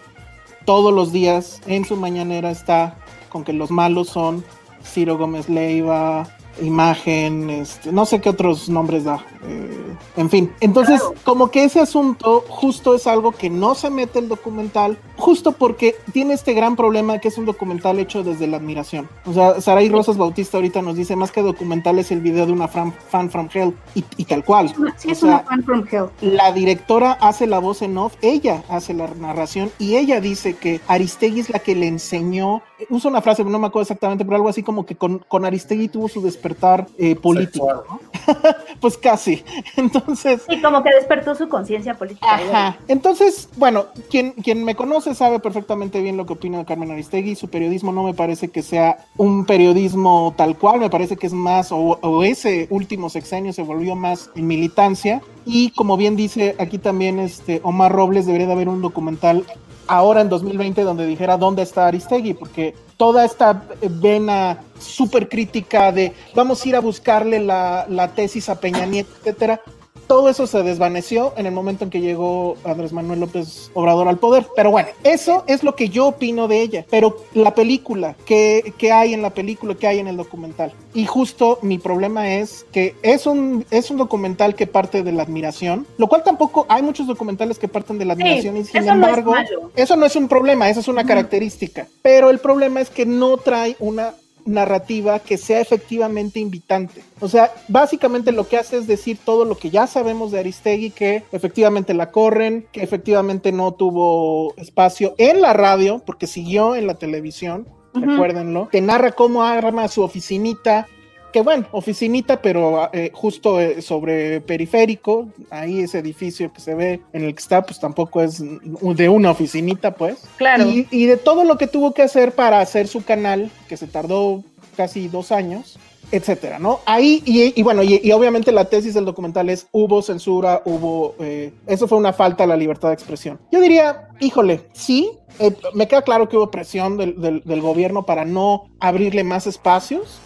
todos 0.70 0.94
los 0.94 1.10
días 1.10 1.60
en 1.66 1.84
su 1.84 1.96
mañanera 1.96 2.52
está 2.52 2.96
con 3.28 3.42
que 3.42 3.52
los 3.52 3.72
malos 3.72 4.08
son 4.08 4.44
Ciro 4.84 5.18
Gómez 5.18 5.48
Leiva, 5.48 6.28
Imagen, 6.62 7.48
este, 7.50 7.92
no 7.92 8.04
sé 8.06 8.20
qué 8.20 8.28
otros 8.28 8.68
nombres 8.68 9.04
da. 9.04 9.24
Eh, 9.42 9.96
en 10.16 10.28
fin, 10.28 10.52
entonces 10.60 11.00
como 11.24 11.50
que 11.50 11.64
ese 11.64 11.80
asunto 11.80 12.44
justo 12.48 12.94
es 12.94 13.06
algo 13.06 13.32
que 13.32 13.48
no 13.48 13.74
se 13.74 13.88
mete 13.88 14.18
el 14.18 14.28
documental, 14.28 14.98
justo 15.16 15.52
porque 15.52 15.96
tiene 16.12 16.34
este 16.34 16.52
gran 16.52 16.76
problema 16.76 17.18
que 17.18 17.28
es 17.28 17.38
un 17.38 17.46
documental 17.46 17.98
hecho 17.98 18.22
desde 18.22 18.46
la 18.46 18.58
admiración. 18.58 19.08
O 19.24 19.32
sea, 19.32 19.60
Saray 19.60 19.88
Rosas 19.88 20.16
Bautista 20.18 20.58
ahorita 20.58 20.82
nos 20.82 20.96
dice 20.96 21.16
más 21.16 21.32
que 21.32 21.42
documental 21.42 21.98
es 21.98 22.10
el 22.10 22.20
video 22.20 22.46
de 22.46 22.52
una 22.52 22.68
fan, 22.68 22.92
from 23.30 23.48
hell 23.52 23.74
y, 23.94 24.24
tal 24.24 24.44
cual. 24.44 24.74
Sí, 24.96 25.10
es 25.10 25.22
una 25.22 25.40
fan 25.40 25.62
from 25.64 25.84
hell. 25.90 26.06
La 26.20 26.52
directora 26.52 27.12
hace 27.12 27.46
la 27.46 27.58
voz 27.58 27.82
en 27.82 27.96
off, 27.96 28.14
ella 28.20 28.62
hace 28.68 28.92
la 28.92 29.08
narración 29.08 29.70
y 29.78 29.96
ella 29.96 30.20
dice 30.20 30.54
que 30.54 30.80
Aristegui 30.86 31.40
es 31.40 31.50
la 31.50 31.60
que 31.60 31.74
le 31.74 31.86
enseñó, 31.86 32.62
usa 32.88 33.10
una 33.10 33.22
frase, 33.22 33.44
no 33.44 33.58
me 33.58 33.66
acuerdo 33.68 33.82
exactamente, 33.82 34.24
pero 34.24 34.36
algo 34.36 34.48
así 34.48 34.62
como 34.62 34.84
que 34.84 34.96
con, 34.96 35.18
con 35.20 35.44
Aristegui 35.44 35.88
tuvo 35.88 36.08
su 36.08 36.20
despertar 36.40 36.86
eh, 36.98 37.14
político. 37.16 38.00
pues 38.80 38.96
casi. 38.96 39.44
Entonces. 39.76 40.42
Sí, 40.48 40.60
como 40.60 40.82
que 40.82 40.90
despertó 40.94 41.34
su 41.34 41.48
conciencia 41.48 41.94
política. 41.94 42.26
Ajá. 42.26 42.78
Entonces, 42.88 43.48
bueno, 43.56 43.86
quien, 44.08 44.32
quien 44.32 44.64
me 44.64 44.74
conoce 44.74 45.14
sabe 45.14 45.38
perfectamente 45.38 46.00
bien 46.00 46.16
lo 46.16 46.26
que 46.26 46.32
opina 46.34 46.58
de 46.58 46.64
Carmen 46.64 46.90
Aristegui. 46.90 47.34
Su 47.34 47.48
periodismo 47.48 47.92
no 47.92 48.02
me 48.02 48.14
parece 48.14 48.48
que 48.48 48.62
sea 48.62 49.06
un 49.16 49.44
periodismo 49.44 50.34
tal 50.36 50.56
cual, 50.56 50.80
me 50.80 50.90
parece 50.90 51.16
que 51.16 51.26
es 51.26 51.32
más, 51.32 51.70
o, 51.72 51.98
ese 52.24 52.66
último 52.70 53.10
sexenio 53.10 53.52
se 53.52 53.62
volvió 53.62 53.94
más 53.94 54.30
en 54.34 54.46
militancia. 54.46 55.22
Y 55.46 55.70
como 55.70 55.96
bien 55.96 56.16
dice 56.16 56.56
aquí 56.58 56.78
también 56.78 57.18
este 57.18 57.60
Omar 57.62 57.92
Robles, 57.92 58.26
debería 58.26 58.46
de 58.46 58.52
haber 58.52 58.68
un 58.68 58.82
documental 58.82 59.44
ahora 59.86 60.20
en 60.20 60.28
2020 60.28 60.82
donde 60.82 61.06
dijera 61.06 61.36
dónde 61.36 61.62
está 61.62 61.86
Aristegui, 61.86 62.34
porque 62.34 62.74
toda 62.96 63.24
esta 63.24 63.64
vena 63.82 64.62
súper 64.78 65.28
crítica 65.28 65.90
de 65.90 66.12
vamos 66.34 66.64
a 66.64 66.68
ir 66.68 66.76
a 66.76 66.80
buscarle 66.80 67.40
la, 67.40 67.86
la, 67.88 68.14
tesis 68.14 68.48
a 68.48 68.60
Peña 68.60 68.86
Nieto, 68.86 69.10
etcétera, 69.18 69.60
todo 70.10 70.28
eso 70.28 70.48
se 70.48 70.64
desvaneció 70.64 71.32
en 71.36 71.46
el 71.46 71.52
momento 71.52 71.84
en 71.84 71.90
que 71.90 72.00
llegó 72.00 72.56
Andrés 72.64 72.92
Manuel 72.92 73.20
López 73.20 73.70
Obrador 73.74 74.08
al 74.08 74.18
poder. 74.18 74.44
Pero 74.56 74.72
bueno, 74.72 74.88
eso 75.04 75.44
es 75.46 75.62
lo 75.62 75.76
que 75.76 75.88
yo 75.88 76.08
opino 76.08 76.48
de 76.48 76.62
ella. 76.62 76.84
Pero 76.90 77.18
la 77.32 77.54
película, 77.54 78.16
¿qué, 78.26 78.74
qué 78.76 78.90
hay 78.90 79.14
en 79.14 79.22
la 79.22 79.30
película? 79.30 79.76
¿Qué 79.76 79.86
hay 79.86 80.00
en 80.00 80.08
el 80.08 80.16
documental? 80.16 80.72
Y 80.94 81.06
justo 81.06 81.60
mi 81.62 81.78
problema 81.78 82.34
es 82.34 82.66
que 82.72 82.96
es 83.02 83.24
un, 83.24 83.64
es 83.70 83.92
un 83.92 83.98
documental 83.98 84.56
que 84.56 84.66
parte 84.66 85.04
de 85.04 85.12
la 85.12 85.22
admiración, 85.22 85.86
lo 85.96 86.08
cual 86.08 86.24
tampoco 86.24 86.66
hay 86.68 86.82
muchos 86.82 87.06
documentales 87.06 87.60
que 87.60 87.68
parten 87.68 87.96
de 87.96 88.04
la 88.04 88.14
admiración 88.14 88.56
y 88.56 88.64
sin 88.64 88.78
eso 88.78 88.92
no 88.96 89.06
es 89.06 89.16
embargo, 89.16 89.34
eso 89.76 89.94
no 89.94 90.06
es 90.06 90.16
un 90.16 90.26
problema, 90.26 90.68
eso 90.68 90.80
es 90.80 90.88
una 90.88 91.04
característica. 91.04 91.86
Pero 92.02 92.30
el 92.30 92.40
problema 92.40 92.80
es 92.80 92.90
que 92.90 93.06
no 93.06 93.36
trae 93.36 93.76
una 93.78 94.14
narrativa 94.44 95.18
que 95.18 95.36
sea 95.38 95.60
efectivamente 95.60 96.40
invitante. 96.40 97.02
O 97.20 97.28
sea, 97.28 97.52
básicamente 97.68 98.32
lo 98.32 98.48
que 98.48 98.56
hace 98.56 98.78
es 98.78 98.86
decir 98.86 99.18
todo 99.24 99.44
lo 99.44 99.56
que 99.56 99.70
ya 99.70 99.86
sabemos 99.86 100.30
de 100.30 100.40
Aristegui, 100.40 100.90
que 100.90 101.24
efectivamente 101.32 101.94
la 101.94 102.10
corren, 102.10 102.66
que 102.72 102.82
efectivamente 102.82 103.52
no 103.52 103.72
tuvo 103.72 104.54
espacio 104.56 105.14
en 105.18 105.40
la 105.40 105.52
radio, 105.52 106.02
porque 106.04 106.26
siguió 106.26 106.76
en 106.76 106.86
la 106.86 106.94
televisión, 106.94 107.68
recuérdenlo, 107.94 108.68
que 108.68 108.80
narra 108.80 109.12
cómo 109.12 109.42
arma 109.42 109.88
su 109.88 110.02
oficinita, 110.02 110.86
que 111.32 111.40
bueno, 111.42 111.66
oficinita, 111.72 112.40
pero 112.42 112.88
eh, 112.92 113.10
justo 113.14 113.60
eh, 113.60 113.82
sobre 113.82 114.40
periférico, 114.40 115.28
ahí 115.50 115.80
ese 115.80 115.98
edificio 115.98 116.52
que 116.52 116.60
se 116.60 116.74
ve 116.74 117.00
en 117.12 117.24
el 117.24 117.34
que 117.34 117.40
está, 117.40 117.62
pues 117.62 117.78
tampoco 117.80 118.20
es 118.22 118.42
de 118.42 119.08
una 119.08 119.30
oficinita, 119.30 119.94
pues. 119.94 120.18
Claro. 120.36 120.64
Y, 120.68 120.86
y 120.90 121.06
de 121.06 121.16
todo 121.16 121.44
lo 121.44 121.56
que 121.58 121.66
tuvo 121.66 121.92
que 121.94 122.02
hacer 122.02 122.32
para 122.32 122.60
hacer 122.60 122.88
su 122.88 123.04
canal, 123.04 123.50
que 123.68 123.76
se 123.76 123.86
tardó 123.86 124.42
casi 124.76 125.08
dos 125.08 125.32
años, 125.32 125.78
etcétera, 126.12 126.58
¿no? 126.58 126.80
Ahí, 126.86 127.22
y, 127.24 127.58
y 127.58 127.62
bueno, 127.62 127.82
y, 127.84 128.00
y 128.02 128.10
obviamente 128.12 128.50
la 128.50 128.64
tesis 128.64 128.94
del 128.94 129.04
documental 129.04 129.48
es, 129.48 129.68
hubo 129.70 130.02
censura, 130.02 130.60
hubo, 130.64 131.14
eh, 131.20 131.52
eso 131.66 131.86
fue 131.86 131.98
una 131.98 132.12
falta 132.12 132.44
a 132.44 132.46
la 132.48 132.56
libertad 132.56 132.88
de 132.88 132.94
expresión. 132.94 133.38
Yo 133.52 133.60
diría, 133.60 134.08
híjole, 134.18 134.62
sí, 134.72 135.10
eh, 135.38 135.54
me 135.74 135.86
queda 135.86 136.02
claro 136.02 136.28
que 136.28 136.36
hubo 136.36 136.50
presión 136.50 136.96
del, 136.96 137.20
del- 137.20 137.42
del 137.44 137.60
gobierno 137.60 138.06
para 138.06 138.24
no 138.24 138.64
abrirle 138.80 139.22
más 139.22 139.46
espacios, 139.46 140.18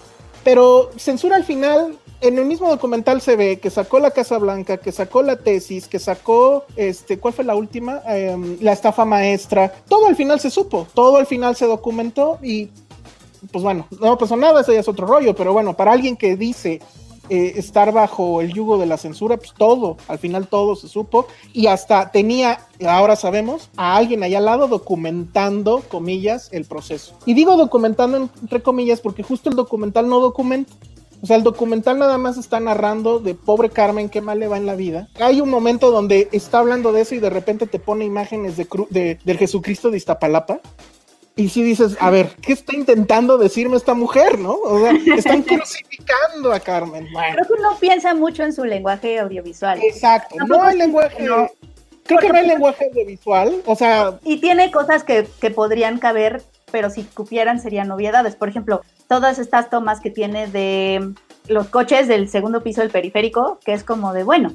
pero 0.44 0.90
censura 0.96 1.36
al 1.36 1.44
final, 1.44 1.98
en 2.20 2.38
el 2.38 2.44
mismo 2.46 2.68
documental 2.68 3.20
se 3.20 3.36
ve 3.36 3.58
que 3.58 3.70
sacó 3.70 3.98
la 3.98 4.10
Casa 4.10 4.38
Blanca, 4.38 4.76
que 4.76 4.92
sacó 4.92 5.22
la 5.22 5.36
tesis, 5.36 5.88
que 5.88 5.98
sacó, 5.98 6.64
este, 6.76 7.18
¿cuál 7.18 7.34
fue 7.34 7.44
la 7.44 7.54
última? 7.54 8.02
Em, 8.06 8.58
la 8.60 8.72
estafa 8.72 9.04
maestra. 9.04 9.72
Todo 9.88 10.06
al 10.06 10.16
final 10.16 10.40
se 10.40 10.50
supo, 10.50 10.86
todo 10.94 11.16
al 11.16 11.26
final 11.26 11.56
se 11.56 11.66
documentó 11.66 12.38
y, 12.42 12.70
pues 13.50 13.64
bueno, 13.64 13.86
no 14.00 14.16
pasó 14.16 14.36
nada, 14.36 14.60
eso 14.60 14.72
ya 14.72 14.80
es 14.80 14.88
otro 14.88 15.06
rollo, 15.06 15.34
pero 15.34 15.52
bueno, 15.52 15.74
para 15.74 15.92
alguien 15.92 16.16
que 16.16 16.36
dice 16.36 16.80
eh, 17.28 17.52
estar 17.56 17.92
bajo 17.92 18.40
el 18.40 18.52
yugo 18.52 18.78
de 18.78 18.86
la 18.86 18.96
censura, 18.96 19.36
pues 19.36 19.52
todo, 19.56 19.96
al 20.08 20.18
final 20.18 20.46
todo 20.48 20.76
se 20.76 20.88
supo 20.88 21.26
y 21.52 21.66
hasta 21.66 22.10
tenía, 22.10 22.60
ahora 22.86 23.16
sabemos, 23.16 23.70
a 23.76 23.96
alguien 23.96 24.22
allá 24.22 24.38
al 24.38 24.44
lado 24.46 24.68
documentando, 24.68 25.82
comillas, 25.88 26.48
el 26.52 26.64
proceso. 26.64 27.14
Y 27.26 27.34
digo 27.34 27.56
documentando 27.56 28.16
entre 28.42 28.62
comillas 28.62 29.00
porque 29.00 29.22
justo 29.22 29.50
el 29.50 29.56
documental 29.56 30.08
no 30.08 30.20
documenta. 30.20 30.72
O 31.22 31.26
sea, 31.26 31.36
el 31.36 31.42
documental 31.42 31.98
nada 31.98 32.18
más 32.18 32.36
está 32.36 32.60
narrando 32.60 33.18
de 33.18 33.34
pobre 33.34 33.70
Carmen 33.70 34.10
qué 34.10 34.20
mal 34.20 34.38
le 34.40 34.46
va 34.48 34.58
en 34.58 34.66
la 34.66 34.74
vida. 34.74 35.08
Hay 35.20 35.40
un 35.40 35.48
momento 35.48 35.90
donde 35.90 36.28
está 36.32 36.58
hablando 36.58 36.92
de 36.92 37.00
eso 37.00 37.14
y 37.14 37.18
de 37.18 37.30
repente 37.30 37.66
te 37.66 37.78
pone 37.78 38.04
imágenes 38.04 38.58
de, 38.58 38.68
cru- 38.68 38.88
de- 38.90 39.18
del 39.24 39.38
Jesucristo 39.38 39.90
de 39.90 39.96
Iztapalapa. 39.96 40.60
Y 41.36 41.48
si 41.48 41.62
dices, 41.64 41.96
a 41.98 42.10
ver, 42.10 42.30
¿qué 42.40 42.52
está 42.52 42.76
intentando 42.76 43.38
decirme 43.38 43.76
esta 43.76 43.94
mujer, 43.94 44.38
no? 44.38 44.54
O 44.54 44.78
sea, 44.78 44.92
están 45.16 45.42
crucificando 45.42 46.52
a 46.52 46.60
Carmen. 46.60 47.08
Bueno, 47.12 47.34
Creo 47.34 47.46
que 47.48 47.52
uno 47.60 47.76
piensa 47.80 48.14
mucho 48.14 48.44
en 48.44 48.52
su 48.52 48.64
lenguaje 48.64 49.18
audiovisual. 49.18 49.80
exacto. 49.82 50.36
No 50.46 50.62
hay 50.62 50.78
lenguaje. 50.78 51.24
No. 51.24 51.48
Creo 52.04 52.18
que 52.20 52.28
no 52.28 52.38
hay 52.38 52.46
lenguaje 52.46 52.84
audiovisual. 52.86 53.62
O 53.66 53.74
sea, 53.74 54.18
Y 54.24 54.36
tiene 54.40 54.70
cosas 54.70 55.02
que, 55.02 55.26
que 55.40 55.50
podrían 55.50 55.98
caber, 55.98 56.42
pero 56.70 56.88
si 56.90 57.02
cupieran 57.02 57.60
serían 57.60 57.88
novedades. 57.88 58.36
Por 58.36 58.48
ejemplo, 58.48 58.82
todas 59.08 59.38
estas 59.40 59.70
tomas 59.70 60.00
que 60.00 60.10
tiene 60.10 60.46
de 60.46 61.14
los 61.48 61.66
coches 61.68 62.06
del 62.06 62.28
segundo 62.28 62.62
piso 62.62 62.80
del 62.82 62.90
periférico, 62.90 63.58
que 63.64 63.72
es 63.72 63.82
como 63.82 64.12
de, 64.12 64.22
bueno, 64.22 64.52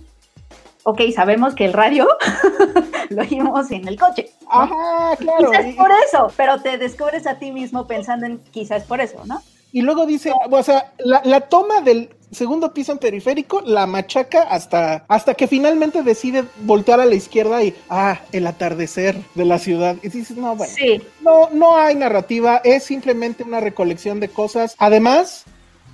ok, 0.90 1.02
sabemos 1.14 1.56
que 1.56 1.66
el 1.66 1.74
radio 1.74 2.08
lo 3.10 3.22
oímos 3.22 3.72
en 3.72 3.88
el 3.88 3.98
coche. 4.00 4.30
¿no? 4.42 4.48
ajá, 4.50 5.16
claro. 5.18 5.52
Quizás 5.52 5.66
y- 5.68 5.74
por 5.74 5.92
eso, 6.08 6.32
pero 6.38 6.62
te 6.62 6.78
descubres 6.78 7.26
a 7.28 7.40
ti 7.40 7.52
mismo 7.52 7.88
pensando 7.88 8.26
en 8.26 8.40
quizás 8.52 8.84
por 8.84 9.02
eso, 9.02 9.24
¿no? 9.26 9.42
Y 9.72 9.82
luego 9.84 10.08
dice, 10.08 10.32
o 10.50 10.64
sea, 10.64 10.94
la, 10.98 11.22
la 11.26 11.42
toma 11.42 11.82
del 11.82 12.10
segundo 12.32 12.74
piso 12.74 12.92
en 12.92 12.98
periférico 12.98 13.62
la 13.62 13.86
machaca 13.86 14.42
hasta, 14.44 15.06
hasta 15.08 15.36
que 15.36 15.48
finalmente 15.48 16.02
decide 16.02 16.44
voltear 16.62 17.00
a 17.00 17.06
la 17.06 17.14
izquierda 17.14 17.64
y, 17.64 17.76
ah, 17.88 18.20
el 18.32 18.48
atardecer 18.48 19.16
de 19.36 19.46
la 19.46 19.60
ciudad. 19.60 19.96
Y 20.02 20.10
dices, 20.10 20.38
no, 20.38 20.56
bueno, 20.56 20.74
Sí, 20.76 21.00
no, 21.22 21.50
no 21.52 21.78
hay 21.78 21.94
narrativa, 21.96 22.62
es 22.64 22.84
simplemente 22.84 23.44
una 23.44 23.60
recolección 23.60 24.20
de 24.20 24.30
cosas. 24.30 24.76
Además, 24.80 25.46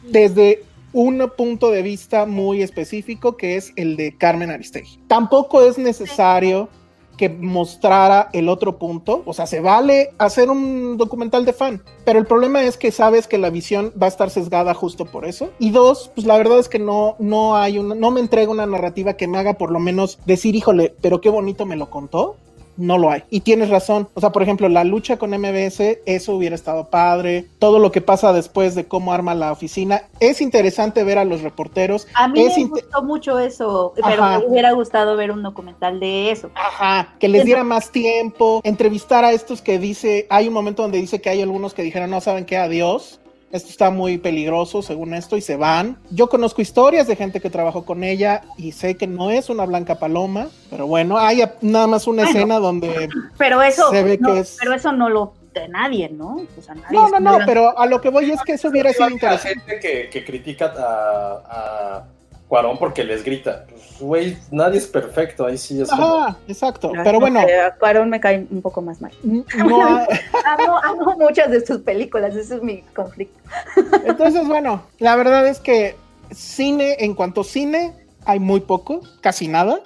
desde 0.04 0.64
un 0.96 1.30
punto 1.36 1.72
de 1.72 1.82
vista 1.82 2.26
muy 2.26 2.62
específico 2.62 3.36
que 3.36 3.58
es 3.58 3.74
el 3.76 3.98
de 3.98 4.16
Carmen 4.18 4.50
Aristegui. 4.50 4.98
Tampoco 5.10 5.62
es 5.62 5.78
necesario 5.78 6.70
que 7.18 7.28
mostrara 7.28 8.30
el 8.32 8.48
otro 8.48 8.78
punto, 8.78 9.22
o 9.26 9.34
sea, 9.34 9.46
se 9.46 9.60
vale 9.60 10.12
hacer 10.18 10.50
un 10.50 10.98
documental 10.98 11.44
de 11.44 11.52
fan, 11.52 11.84
pero 12.06 12.18
el 12.18 12.26
problema 12.26 12.64
es 12.64 12.78
que 12.78 12.92
sabes 12.92 13.28
que 13.28 13.38
la 13.38 13.50
visión 13.50 13.92
va 14.02 14.06
a 14.06 14.10
estar 14.10 14.30
sesgada 14.30 14.74
justo 14.74 15.06
por 15.06 15.26
eso. 15.26 15.50
Y 15.60 15.72
dos, 15.72 16.12
pues 16.16 16.26
la 16.26 16.38
verdad 16.38 16.60
es 16.60 16.70
que 16.70 16.80
no, 16.80 17.16
no 17.20 17.58
hay 17.58 17.78
una, 17.78 17.96
no 17.96 18.12
me 18.12 18.22
entrega 18.22 18.52
una 18.52 18.66
narrativa 18.66 19.16
que 19.16 19.28
me 19.28 19.38
haga 19.38 19.54
por 19.56 19.72
lo 19.72 19.80
menos 19.80 20.20
decir, 20.26 20.56
híjole, 20.56 20.96
pero 21.02 21.20
qué 21.20 21.30
bonito 21.30 21.66
me 21.66 21.76
lo 21.76 21.90
contó 21.90 22.38
no 22.78 22.98
lo 22.98 23.12
hay. 23.12 23.24
Y 23.30 23.42
tienes 23.42 23.70
razón. 23.70 24.08
O 24.14 24.22
sea, 24.22 24.32
por 24.32 24.44
ejemplo, 24.44 24.68
la 24.70 24.84
lucha 24.84 25.18
con 25.18 25.32
MBS, 25.32 26.00
eso 26.06 26.36
hubiera 26.36 26.56
estado 26.56 26.90
padre. 26.90 27.48
Todo 27.60 27.80
lo 27.80 27.92
que 27.92 28.02
pasa 28.02 28.34
después 28.34 28.76
de 28.76 28.86
cómo 28.86 29.14
arma 29.14 29.34
la 29.36 29.52
oficina. 29.52 30.04
Es 30.20 30.42
interesante 30.42 31.04
ver 31.04 31.18
a 31.18 31.26
los 31.26 31.42
reporteros. 31.42 32.08
a 32.14 32.28
mí 32.28 32.42
Es 32.42 32.58
me 32.58 32.66
gustó 32.66 33.04
mucho 33.04 33.40
eso, 33.40 33.94
pero 33.96 34.24
Ajá. 34.24 34.40
me 34.40 34.48
hubiera 34.48 34.72
gustado 34.74 35.16
ver 35.16 35.32
un 35.32 35.44
documental 35.44 36.00
de 36.00 36.32
eso. 36.32 36.50
Ajá, 36.56 37.16
que 37.20 37.28
les 37.28 37.46
diera 37.46 37.64
más 37.64 37.92
tiempo, 37.92 38.62
entrevistar 38.64 39.24
a 39.24 39.32
estos 39.32 39.62
que 39.62 39.80
dice, 39.80 40.28
hay 40.30 40.48
un 40.48 40.54
momento 40.54 40.82
donde 40.82 40.98
dice 41.00 41.22
que 41.22 41.30
hay 41.30 41.42
algunos 41.42 41.74
que 41.74 41.84
dijeron, 41.84 42.10
no 42.10 42.22
saben 42.22 42.46
qué, 42.46 42.58
adiós, 42.58 43.20
esto 43.56 43.70
está 43.70 43.90
muy 43.90 44.18
peligroso 44.18 44.82
según 44.82 45.14
esto 45.14 45.38
y 45.38 45.42
se 45.42 45.56
van. 45.56 45.98
Yo 46.12 46.30
conozco 46.30 46.62
historias 46.62 47.08
de 47.08 47.16
gente 47.16 47.40
que 47.40 47.50
trabajó 47.50 47.86
con 47.86 48.04
ella 48.04 48.42
y 48.58 48.72
sé 48.74 48.96
que 48.96 49.08
no 49.08 49.32
es 49.32 49.50
una 49.50 49.66
blanca 49.66 49.96
paloma, 49.96 50.50
pero 50.70 50.88
bueno, 50.88 51.18
hay 51.18 51.42
a- 51.42 51.56
nada 51.62 51.88
más 51.88 52.08
una 52.08 52.24
Bueno. 52.24 52.38
escena 52.40 52.60
donde... 52.60 53.10
Pero 53.38 53.62
eso, 53.62 53.90
Se 53.92 54.04
ve 54.04 54.18
no, 54.20 54.34
que 54.34 54.40
es- 54.42 54.58
pero 54.60 54.74
eso 54.74 54.92
no 54.92 55.10
lo 55.10 55.34
de 55.54 55.70
nadie, 55.70 56.10
¿no? 56.10 56.42
O 56.58 56.62
sea, 56.62 56.76
nadie 56.76 56.88
No, 56.92 57.08
no, 57.10 57.20
no, 57.20 57.38
pero 57.46 57.78
a 57.80 57.86
lo 57.86 58.02
que 58.02 58.10
voy 58.10 58.30
es 58.30 58.42
que 58.42 58.54
eso 58.54 58.68
hubiera 58.68 58.92
sido 58.92 59.08
La 59.08 59.14
interesante. 59.14 59.60
gente 59.62 59.80
que, 59.80 60.10
que 60.10 60.26
critica 60.26 60.74
a, 60.78 61.98
a 61.98 62.06
Cuarón 62.48 62.78
porque 62.78 63.04
les 63.04 63.24
grita. 63.24 63.66
Pues, 63.68 64.00
güey, 64.00 64.38
nadie 64.52 64.78
es 64.78 64.86
perfecto, 64.88 65.46
ahí 65.46 65.58
sí 65.58 65.82
es 65.82 65.90
como- 65.90 66.18
Ajá, 66.24 66.38
exacto. 66.48 66.92
Ah, 66.96 67.02
Pero 67.04 67.14
no 67.14 67.20
bueno, 67.22 67.42
sé, 67.42 67.60
a 67.60 67.76
Cuarón 67.76 68.10
me 68.10 68.20
cae 68.20 68.46
un 68.52 68.62
poco 68.62 68.82
más 68.82 69.02
mal. 69.02 69.12
n- 69.24 69.44
no 69.58 69.86
hay- 69.86 70.06
Amo, 70.46 70.78
amo 70.84 71.16
muchas 71.18 71.50
de 71.50 71.66
sus 71.66 71.80
películas, 71.80 72.36
ese 72.36 72.56
es 72.56 72.62
mi 72.62 72.82
conflicto. 72.96 73.40
entonces 74.06 74.48
bueno, 74.48 74.84
la 75.00 75.16
verdad 75.16 75.48
es 75.48 75.60
que 75.60 75.96
cine, 76.32 76.98
en 77.00 77.14
cuanto 77.16 77.42
a 77.42 77.44
cine, 77.44 77.94
hay 78.26 78.40
muy 78.40 78.60
poco, 78.62 79.02
casi 79.22 79.48
nada. 79.48 79.80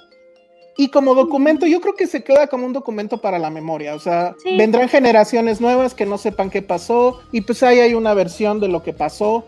Y 0.76 0.88
como 0.88 1.14
documento, 1.14 1.66
yo 1.66 1.80
creo 1.82 1.94
que 1.94 2.06
se 2.06 2.24
queda 2.24 2.46
como 2.46 2.64
un 2.64 2.72
documento 2.72 3.20
para 3.20 3.38
la 3.38 3.50
memoria. 3.50 3.94
O 3.94 3.98
sea, 3.98 4.34
Sí. 4.42 4.56
vendrán 4.56 4.88
generaciones 4.88 5.60
nuevas 5.60 5.92
que 5.92 6.06
no 6.06 6.16
sepan 6.16 6.48
qué 6.48 6.62
pasó. 6.62 7.20
Y 7.32 7.42
pues 7.42 7.62
ahí 7.62 7.80
hay 7.80 7.92
una 7.92 8.14
versión 8.14 8.60
de 8.60 8.68
lo 8.68 8.82
que 8.82 8.94
pasó. 8.94 9.44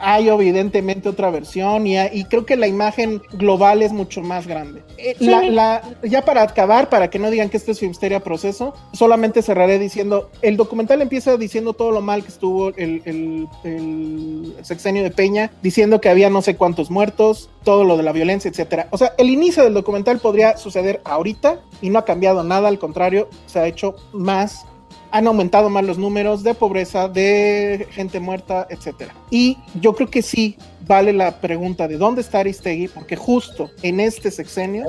Hay 0.00 0.28
evidentemente 0.28 1.08
otra 1.08 1.30
versión 1.30 1.86
y, 1.86 1.98
y 1.98 2.24
creo 2.24 2.46
que 2.46 2.56
la 2.56 2.66
imagen 2.68 3.20
global 3.32 3.82
es 3.82 3.92
mucho 3.92 4.20
más 4.22 4.46
grande. 4.46 4.82
Eh, 4.96 5.16
Sí. 5.18 5.26
la- 5.26 5.42
la- 5.42 5.82
ya 6.02 6.24
para 6.24 6.42
acabar, 6.42 6.88
para 6.88 7.10
que 7.10 7.18
no 7.18 7.30
digan 7.30 7.48
que 7.50 7.56
esto 7.56 7.72
es 7.72 7.80
Filmsteria 7.80 8.20
Proceso, 8.20 8.74
solamente 8.92 9.42
cerraré 9.42 9.78
diciendo, 9.78 10.30
el 10.42 10.56
documental 10.56 11.02
empieza 11.02 11.36
diciendo 11.36 11.72
todo 11.72 11.90
lo 11.90 12.00
mal 12.00 12.22
que 12.22 12.28
estuvo 12.28 12.68
el, 12.70 13.02
el- 13.04 13.48
el 13.64 14.54
sexenio 14.62 15.02
de 15.02 15.10
Peña, 15.10 15.50
diciendo 15.62 16.00
que 16.00 16.08
había 16.08 16.30
no 16.30 16.42
sé 16.42 16.56
cuántos 16.56 16.90
muertos, 16.90 17.50
todo 17.64 17.84
lo 17.84 17.96
de 17.96 18.02
la 18.02 18.12
violencia, 18.12 18.48
etcétera. 18.50 18.88
O 18.90 18.98
sea, 18.98 19.12
el 19.18 19.30
inicio 19.30 19.62
del 19.64 19.74
documental 19.74 20.18
podría 20.20 20.56
suceder 20.56 21.00
ahorita 21.04 21.60
y 21.82 21.90
no 21.90 21.98
ha 21.98 22.04
cambiado 22.04 22.42
nada, 22.44 22.68
al 22.68 22.78
contrario, 22.78 23.28
se 23.46 23.58
ha 23.58 23.66
hecho 23.66 23.96
más 24.12 24.64
han 25.10 25.26
aumentado 25.26 25.70
más 25.70 25.84
los 25.84 25.98
números 25.98 26.42
de 26.42 26.54
pobreza, 26.54 27.08
de 27.08 27.86
gente 27.90 28.20
muerta, 28.20 28.66
etcétera. 28.70 29.14
Y 29.30 29.58
yo 29.80 29.94
creo 29.94 30.08
que 30.08 30.22
sí 30.22 30.56
vale 30.86 31.12
la 31.12 31.40
pregunta 31.40 31.86
de 31.86 31.98
dónde 31.98 32.22
está 32.22 32.40
Aristegui, 32.40 32.88
porque 32.88 33.16
justo 33.16 33.70
en 33.82 34.00
este 34.00 34.30
sexenio, 34.30 34.86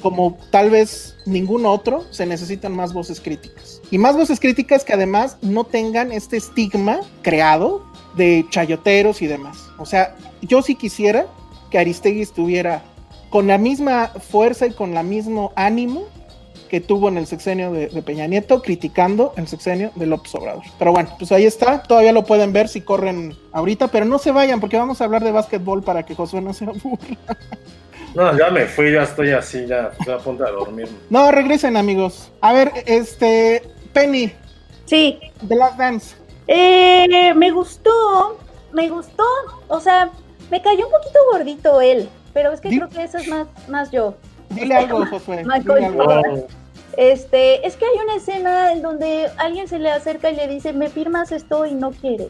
como 0.00 0.38
tal 0.50 0.70
vez 0.70 1.16
ningún 1.26 1.66
otro, 1.66 2.04
se 2.10 2.24
necesitan 2.26 2.74
más 2.74 2.92
voces 2.92 3.20
críticas. 3.20 3.80
Y 3.90 3.98
más 3.98 4.16
voces 4.16 4.38
críticas 4.38 4.84
que 4.84 4.92
además 4.92 5.36
no 5.42 5.64
tengan 5.64 6.12
este 6.12 6.36
estigma 6.36 7.00
creado 7.22 7.84
de 8.16 8.46
chayoteros 8.50 9.22
y 9.22 9.26
demás. 9.26 9.58
O 9.78 9.86
sea, 9.86 10.16
yo 10.42 10.62
sí 10.62 10.74
quisiera 10.76 11.26
que 11.70 11.78
Aristegui 11.78 12.22
estuviera 12.22 12.82
con 13.30 13.46
la 13.46 13.58
misma 13.58 14.08
fuerza 14.08 14.66
y 14.66 14.72
con 14.72 14.94
la 14.94 15.02
mismo 15.02 15.52
ánimo 15.54 16.04
que 16.70 16.80
tuvo 16.80 17.08
en 17.08 17.18
el 17.18 17.26
sexenio 17.26 17.72
de, 17.72 17.88
de 17.88 18.00
Peña 18.02 18.26
Nieto, 18.28 18.62
criticando 18.62 19.34
el 19.36 19.48
sexenio 19.48 19.90
de 19.96 20.06
López 20.06 20.32
Obrador. 20.36 20.62
Pero 20.78 20.92
bueno, 20.92 21.10
pues 21.18 21.32
ahí 21.32 21.44
está, 21.44 21.82
todavía 21.82 22.12
lo 22.12 22.24
pueden 22.24 22.52
ver 22.52 22.68
si 22.68 22.80
corren 22.80 23.36
ahorita, 23.52 23.88
pero 23.88 24.04
no 24.06 24.18
se 24.18 24.30
vayan 24.30 24.60
porque 24.60 24.76
vamos 24.78 25.00
a 25.00 25.04
hablar 25.04 25.24
de 25.24 25.32
básquetbol 25.32 25.82
para 25.82 26.04
que 26.04 26.14
Josué 26.14 26.40
no 26.40 26.54
se 26.54 26.64
aburra. 26.64 27.16
No, 28.12 28.36
ya 28.36 28.50
me 28.50 28.66
fui, 28.66 28.90
ya 28.92 29.04
estoy 29.04 29.30
así, 29.30 29.66
ya 29.68 29.92
estoy 29.96 30.14
a 30.14 30.18
punto 30.18 30.42
de 30.44 30.50
dormir. 30.50 30.88
No, 31.10 31.30
regresen 31.30 31.76
amigos. 31.76 32.32
A 32.40 32.52
ver, 32.52 32.72
este, 32.86 33.62
Penny, 33.92 34.32
Sí, 34.86 35.20
The 35.46 35.54
Last 35.54 35.76
Dance. 35.78 36.16
Eh, 36.48 37.32
me 37.36 37.52
gustó, 37.52 38.36
me 38.72 38.88
gustó. 38.88 39.22
O 39.68 39.78
sea, 39.78 40.10
me 40.50 40.60
cayó 40.60 40.86
un 40.86 40.92
poquito 40.92 41.18
gordito 41.30 41.80
él, 41.80 42.08
pero 42.32 42.50
es 42.52 42.60
que 42.60 42.70
Di- 42.70 42.78
creo 42.78 42.88
que 42.88 43.04
eso 43.04 43.18
es 43.18 43.28
más, 43.28 43.46
más 43.68 43.92
yo. 43.92 44.14
Dile 44.48 44.74
algo, 44.74 45.06
Josué. 45.06 45.44
Michael 45.44 45.92
dile 45.92 46.04
algo. 46.04 46.46
Este, 46.96 47.66
es 47.66 47.76
que 47.76 47.84
hay 47.84 48.04
una 48.04 48.16
escena 48.16 48.72
en 48.72 48.82
donde 48.82 49.28
alguien 49.36 49.68
se 49.68 49.78
le 49.78 49.90
acerca 49.90 50.30
y 50.30 50.36
le 50.36 50.48
dice, 50.48 50.72
me 50.72 50.88
firmas 50.88 51.32
esto 51.32 51.64
y 51.66 51.74
no 51.74 51.90
quiere. 51.92 52.28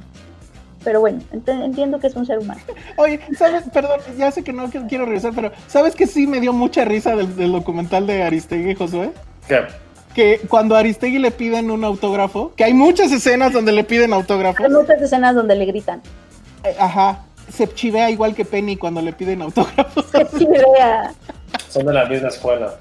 Pero 0.85 1.01
bueno, 1.01 1.21
ent- 1.33 1.65
entiendo 1.65 1.99
que 2.01 2.07
es 2.07 2.17
un 2.17 2.25
ser 2.27 2.39
humano. 2.39 2.61
Oye, 2.97 3.21
¿sabes? 3.39 3.65
Perdón, 3.73 4.01
ya 4.17 4.31
sé 4.31 4.43
que 4.43 4.53
no 4.53 4.71
que- 4.71 4.81
quiero 4.87 5.05
regresar, 5.05 5.33
pero 5.35 5.53
¿sabes 5.67 5.95
que 5.95 6.07
sí 6.07 6.27
me 6.27 6.41
dio 6.41 6.53
mucha 6.53 6.85
risa 6.85 7.17
del, 7.17 7.37
del 7.37 7.53
documental 7.53 8.07
de 8.07 8.23
Aristegui, 8.23 8.75
Josué? 8.75 9.11
¿Qué? 9.47 9.61
Que 10.15 10.41
cuando 10.49 10.75
a 10.77 10.79
Aristegui 10.81 11.19
le 11.19 11.31
piden 11.31 11.71
un 11.71 11.85
autógrafo, 11.85 12.53
que 12.57 12.65
hay 12.65 12.73
muchas 12.75 13.13
escenas 13.13 13.53
donde 13.53 13.73
le 13.73 13.85
piden 13.85 14.13
autógrafos, 14.13 14.65
Hay 14.65 14.71
muchas 14.73 15.01
escenas 15.03 15.35
donde 15.35 15.55
le 15.55 15.67
gritan. 15.67 16.01
eh, 16.65 16.75
ajá, 16.79 17.21
se 17.53 17.69
chivea 17.69 18.11
igual 18.11 18.35
que 18.35 18.45
Penny 18.45 18.77
cuando 18.77 19.01
le 19.03 19.13
piden 19.13 19.43
autógrafos. 19.43 20.07
Que 20.07 20.25
sí 20.39 20.47
vea. 20.47 21.13
Son 21.69 21.85
de 21.85 21.93
la 21.93 22.07
misma 22.07 22.29
escuela. 22.29 22.75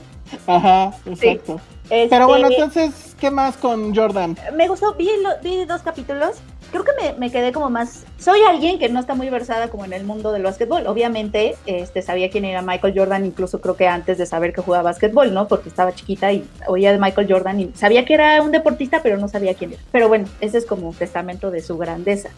Ajá, 0.48 0.94
exacto. 1.06 1.60
Este, 1.90 2.10
Pero 2.10 2.28
bueno, 2.28 2.50
entonces, 2.52 3.16
¿qué 3.20 3.32
más 3.32 3.58
con 3.58 3.96
Jordan? 3.96 4.38
me 4.56 4.68
gustó, 4.68 4.94
vi, 4.94 5.10
lo- 5.24 5.42
vi 5.42 5.66
dos 5.66 5.82
capítulos. 5.82 6.38
Creo 6.72 6.84
que 6.84 6.92
me, 7.02 7.14
me 7.14 7.32
quedé 7.32 7.52
como 7.52 7.72
más. 7.72 8.06
Soy 8.20 8.42
alguien 8.48 8.78
que 8.78 8.90
no 8.90 9.00
está 9.00 9.16
muy 9.16 9.28
versada 9.32 9.70
como 9.70 9.86
en 9.86 9.94
el 9.94 10.04
mundo 10.04 10.32
del 10.32 10.44
básquetbol. 10.44 10.86
Obviamente, 10.86 11.56
este, 11.66 12.04
sabía 12.04 12.30
quién 12.30 12.46
era 12.46 12.62
Michael 12.62 12.94
Jordan, 12.96 13.26
incluso 13.26 13.60
creo 13.60 13.76
que 13.76 13.88
antes 13.88 14.20
de 14.20 14.28
saber 14.28 14.54
que 14.54 14.62
jugaba 14.62 14.84
básquetbol, 14.84 15.34
¿no? 15.34 15.48
Porque 15.48 15.68
estaba 15.68 15.96
chiquita 15.96 16.32
y 16.32 16.48
oía 16.68 16.92
de 16.92 17.00
Michael 17.00 17.26
Jordan 17.28 17.60
y 17.60 17.72
sabía 17.74 18.06
que 18.06 18.14
era 18.14 18.40
un 18.44 18.52
deportista, 18.52 19.02
pero 19.02 19.18
no 19.18 19.28
sabía 19.28 19.56
quién 19.56 19.74
era. 19.74 19.82
Pero 19.92 20.10
bueno, 20.10 20.28
ese 20.42 20.60
es 20.60 20.68
como 20.68 20.90
un 20.90 20.94
testamento 20.94 21.50
de 21.50 21.64
su 21.64 21.76
grandeza. 21.80 22.30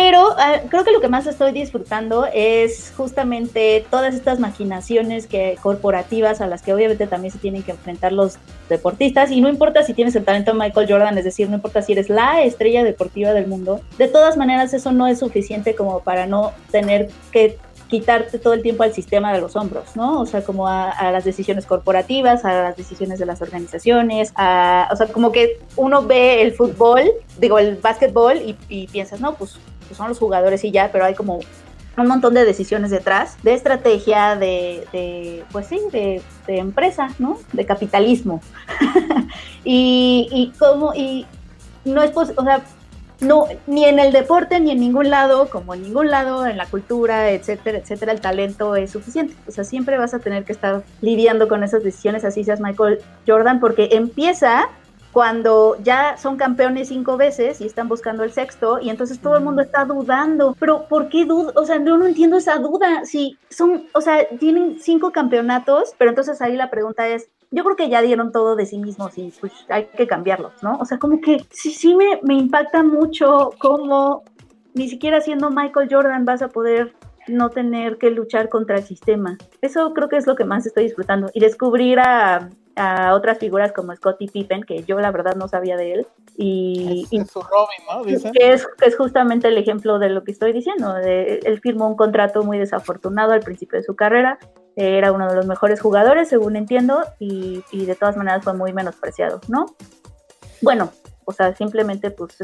Pero 0.00 0.36
ah, 0.38 0.60
creo 0.68 0.84
que 0.84 0.92
lo 0.92 1.00
que 1.00 1.08
más 1.08 1.26
estoy 1.26 1.50
disfrutando 1.50 2.24
es 2.32 2.92
justamente 2.96 3.84
todas 3.90 4.14
estas 4.14 4.38
maquinaciones 4.38 5.26
que, 5.26 5.58
corporativas 5.60 6.40
a 6.40 6.46
las 6.46 6.62
que 6.62 6.72
obviamente 6.72 7.08
también 7.08 7.32
se 7.32 7.40
tienen 7.40 7.64
que 7.64 7.72
enfrentar 7.72 8.12
los 8.12 8.38
deportistas 8.68 9.32
y 9.32 9.40
no 9.40 9.48
importa 9.48 9.82
si 9.82 9.94
tienes 9.94 10.14
el 10.14 10.24
talento 10.24 10.52
de 10.52 10.58
Michael 10.60 10.86
Jordan, 10.88 11.18
es 11.18 11.24
decir, 11.24 11.48
no 11.48 11.56
importa 11.56 11.82
si 11.82 11.94
eres 11.94 12.10
la 12.10 12.42
estrella 12.42 12.84
deportiva 12.84 13.32
del 13.32 13.48
mundo, 13.48 13.80
de 13.98 14.06
todas 14.06 14.36
maneras 14.36 14.72
eso 14.72 14.92
no 14.92 15.08
es 15.08 15.18
suficiente 15.18 15.74
como 15.74 15.98
para 15.98 16.26
no 16.26 16.52
tener 16.70 17.08
que 17.32 17.58
quitarte 17.88 18.38
todo 18.38 18.52
el 18.52 18.62
tiempo 18.62 18.84
al 18.84 18.92
sistema 18.92 19.32
de 19.32 19.40
los 19.40 19.56
hombros, 19.56 19.96
¿no? 19.96 20.20
O 20.20 20.26
sea, 20.26 20.44
como 20.44 20.68
a, 20.68 21.10
las 21.10 21.24
decisiones 21.24 21.66
corporativas, 21.66 22.44
a 22.44 22.52
las 22.52 22.76
decisiones 22.76 23.18
de 23.18 23.26
las 23.26 23.42
organizaciones, 23.42 24.32
a, 24.36 24.88
o 24.92 24.94
sea, 24.96 25.08
como 25.08 25.32
que 25.32 25.58
uno 25.74 26.02
ve 26.02 26.42
el 26.42 26.52
fútbol, 26.52 27.02
digo, 27.40 27.58
el 27.58 27.76
básquetbol 27.76 28.54
y 28.68 28.86
piensas, 28.88 29.20
no, 29.20 29.34
pues, 29.34 29.58
pues 29.88 29.96
son 29.96 30.08
los 30.08 30.18
jugadores 30.18 30.62
y 30.64 30.70
ya, 30.70 30.90
pero 30.92 31.04
hay 31.04 31.14
como 31.14 31.40
un 31.96 32.06
montón 32.06 32.34
de 32.34 32.44
decisiones 32.44 32.90
detrás, 32.90 33.36
de 33.42 33.54
estrategia, 33.54 34.36
de, 34.36 34.86
de 34.92 35.44
pues 35.50 35.66
sí, 35.66 35.80
de, 35.90 36.22
de 36.46 36.58
empresa, 36.58 37.08
¿no? 37.18 37.38
De 37.52 37.66
capitalismo. 37.66 38.40
y, 39.64 40.28
y 40.30 40.52
cómo, 40.58 40.94
y 40.94 41.26
no 41.84 42.02
es 42.02 42.10
posible, 42.12 42.40
o 42.40 42.44
sea, 42.44 42.62
no, 43.20 43.46
ni 43.66 43.84
en 43.84 43.98
el 43.98 44.12
deporte, 44.12 44.60
ni 44.60 44.70
en 44.70 44.78
ningún 44.78 45.10
lado, 45.10 45.50
como 45.50 45.74
en 45.74 45.82
ningún 45.82 46.08
lado, 46.08 46.46
en 46.46 46.56
la 46.56 46.66
cultura, 46.66 47.30
etcétera, 47.30 47.78
etcétera, 47.78 48.12
el 48.12 48.20
talento 48.20 48.76
es 48.76 48.92
suficiente. 48.92 49.34
O 49.48 49.50
sea, 49.50 49.64
siempre 49.64 49.98
vas 49.98 50.14
a 50.14 50.20
tener 50.20 50.44
que 50.44 50.52
estar 50.52 50.84
lidiando 51.00 51.48
con 51.48 51.64
esas 51.64 51.82
decisiones, 51.82 52.24
así 52.24 52.44
seas 52.44 52.60
Michael 52.60 53.00
Jordan, 53.26 53.58
porque 53.58 53.88
empieza 53.92 54.68
cuando 55.18 55.76
ya 55.82 56.16
son 56.16 56.36
campeones 56.36 56.86
cinco 56.90 57.16
veces 57.16 57.60
y 57.60 57.66
están 57.66 57.88
buscando 57.88 58.22
el 58.22 58.30
sexto 58.30 58.78
y 58.78 58.88
entonces 58.88 59.18
todo 59.18 59.36
el 59.36 59.42
mundo 59.42 59.62
está 59.62 59.84
dudando. 59.84 60.54
Pero 60.60 60.86
¿por 60.86 61.08
qué 61.08 61.24
duda? 61.24 61.50
O 61.56 61.64
sea, 61.64 61.84
yo 61.84 61.96
no 61.96 62.06
entiendo 62.06 62.36
esa 62.36 62.58
duda. 62.58 63.04
Si 63.04 63.36
son, 63.50 63.88
o 63.94 64.00
sea, 64.00 64.28
tienen 64.38 64.78
cinco 64.78 65.10
campeonatos, 65.10 65.92
pero 65.98 66.10
entonces 66.10 66.40
ahí 66.40 66.54
la 66.54 66.70
pregunta 66.70 67.08
es, 67.08 67.30
yo 67.50 67.64
creo 67.64 67.74
que 67.74 67.88
ya 67.88 68.00
dieron 68.00 68.30
todo 68.30 68.54
de 68.54 68.64
sí 68.64 68.78
mismos 68.78 69.18
y 69.18 69.32
pues 69.40 69.52
hay 69.68 69.86
que 69.86 70.06
cambiarlos, 70.06 70.52
¿no? 70.62 70.78
O 70.78 70.84
sea, 70.84 71.00
como 71.00 71.20
que 71.20 71.44
sí, 71.50 71.72
sí 71.72 71.96
me, 71.96 72.20
me 72.22 72.34
impacta 72.34 72.84
mucho 72.84 73.50
cómo 73.58 74.22
ni 74.74 74.88
siquiera 74.88 75.20
siendo 75.20 75.50
Michael 75.50 75.88
Jordan 75.90 76.26
vas 76.26 76.42
a 76.42 76.48
poder 76.48 76.94
no 77.26 77.50
tener 77.50 77.98
que 77.98 78.12
luchar 78.12 78.48
contra 78.48 78.76
el 78.76 78.84
sistema. 78.84 79.36
Eso 79.62 79.92
creo 79.94 80.08
que 80.08 80.16
es 80.16 80.28
lo 80.28 80.36
que 80.36 80.44
más 80.44 80.64
estoy 80.64 80.84
disfrutando. 80.84 81.28
Y 81.34 81.40
descubrir 81.40 81.98
a, 81.98 82.50
a 82.78 83.14
otras 83.14 83.38
figuras 83.38 83.72
como 83.72 83.94
Scottie 83.94 84.28
Pippen, 84.28 84.62
que 84.62 84.84
yo 84.84 84.98
la 85.00 85.10
verdad 85.10 85.34
no 85.34 85.48
sabía 85.48 85.76
de 85.76 85.94
él. 85.94 86.06
Y, 86.36 87.06
y 87.10 87.20
Es 87.20 87.30
su 87.30 87.40
Robin, 87.42 87.84
¿no? 87.90 88.04
Dice. 88.04 88.30
que 88.32 88.52
es, 88.52 88.66
que 88.66 88.86
es 88.86 88.96
justamente 88.96 89.48
el 89.48 89.58
ejemplo 89.58 89.98
de 89.98 90.08
lo 90.08 90.24
que 90.24 90.32
estoy 90.32 90.52
diciendo. 90.52 90.94
De, 90.94 91.40
él 91.44 91.60
firmó 91.60 91.88
un 91.88 91.96
contrato 91.96 92.42
muy 92.42 92.58
desafortunado 92.58 93.32
al 93.32 93.40
principio 93.40 93.78
de 93.78 93.84
su 93.84 93.96
carrera. 93.96 94.38
Era 94.76 95.10
uno 95.10 95.28
de 95.28 95.34
los 95.34 95.46
mejores 95.46 95.80
jugadores, 95.80 96.28
según 96.28 96.54
entiendo, 96.54 97.02
y, 97.18 97.64
y 97.72 97.84
de 97.84 97.96
todas 97.96 98.16
maneras 98.16 98.44
fue 98.44 98.54
muy 98.54 98.72
menospreciado, 98.72 99.40
¿no? 99.48 99.66
Bueno, 100.62 100.90
o 101.24 101.32
sea, 101.32 101.54
simplemente 101.54 102.10
pues 102.10 102.38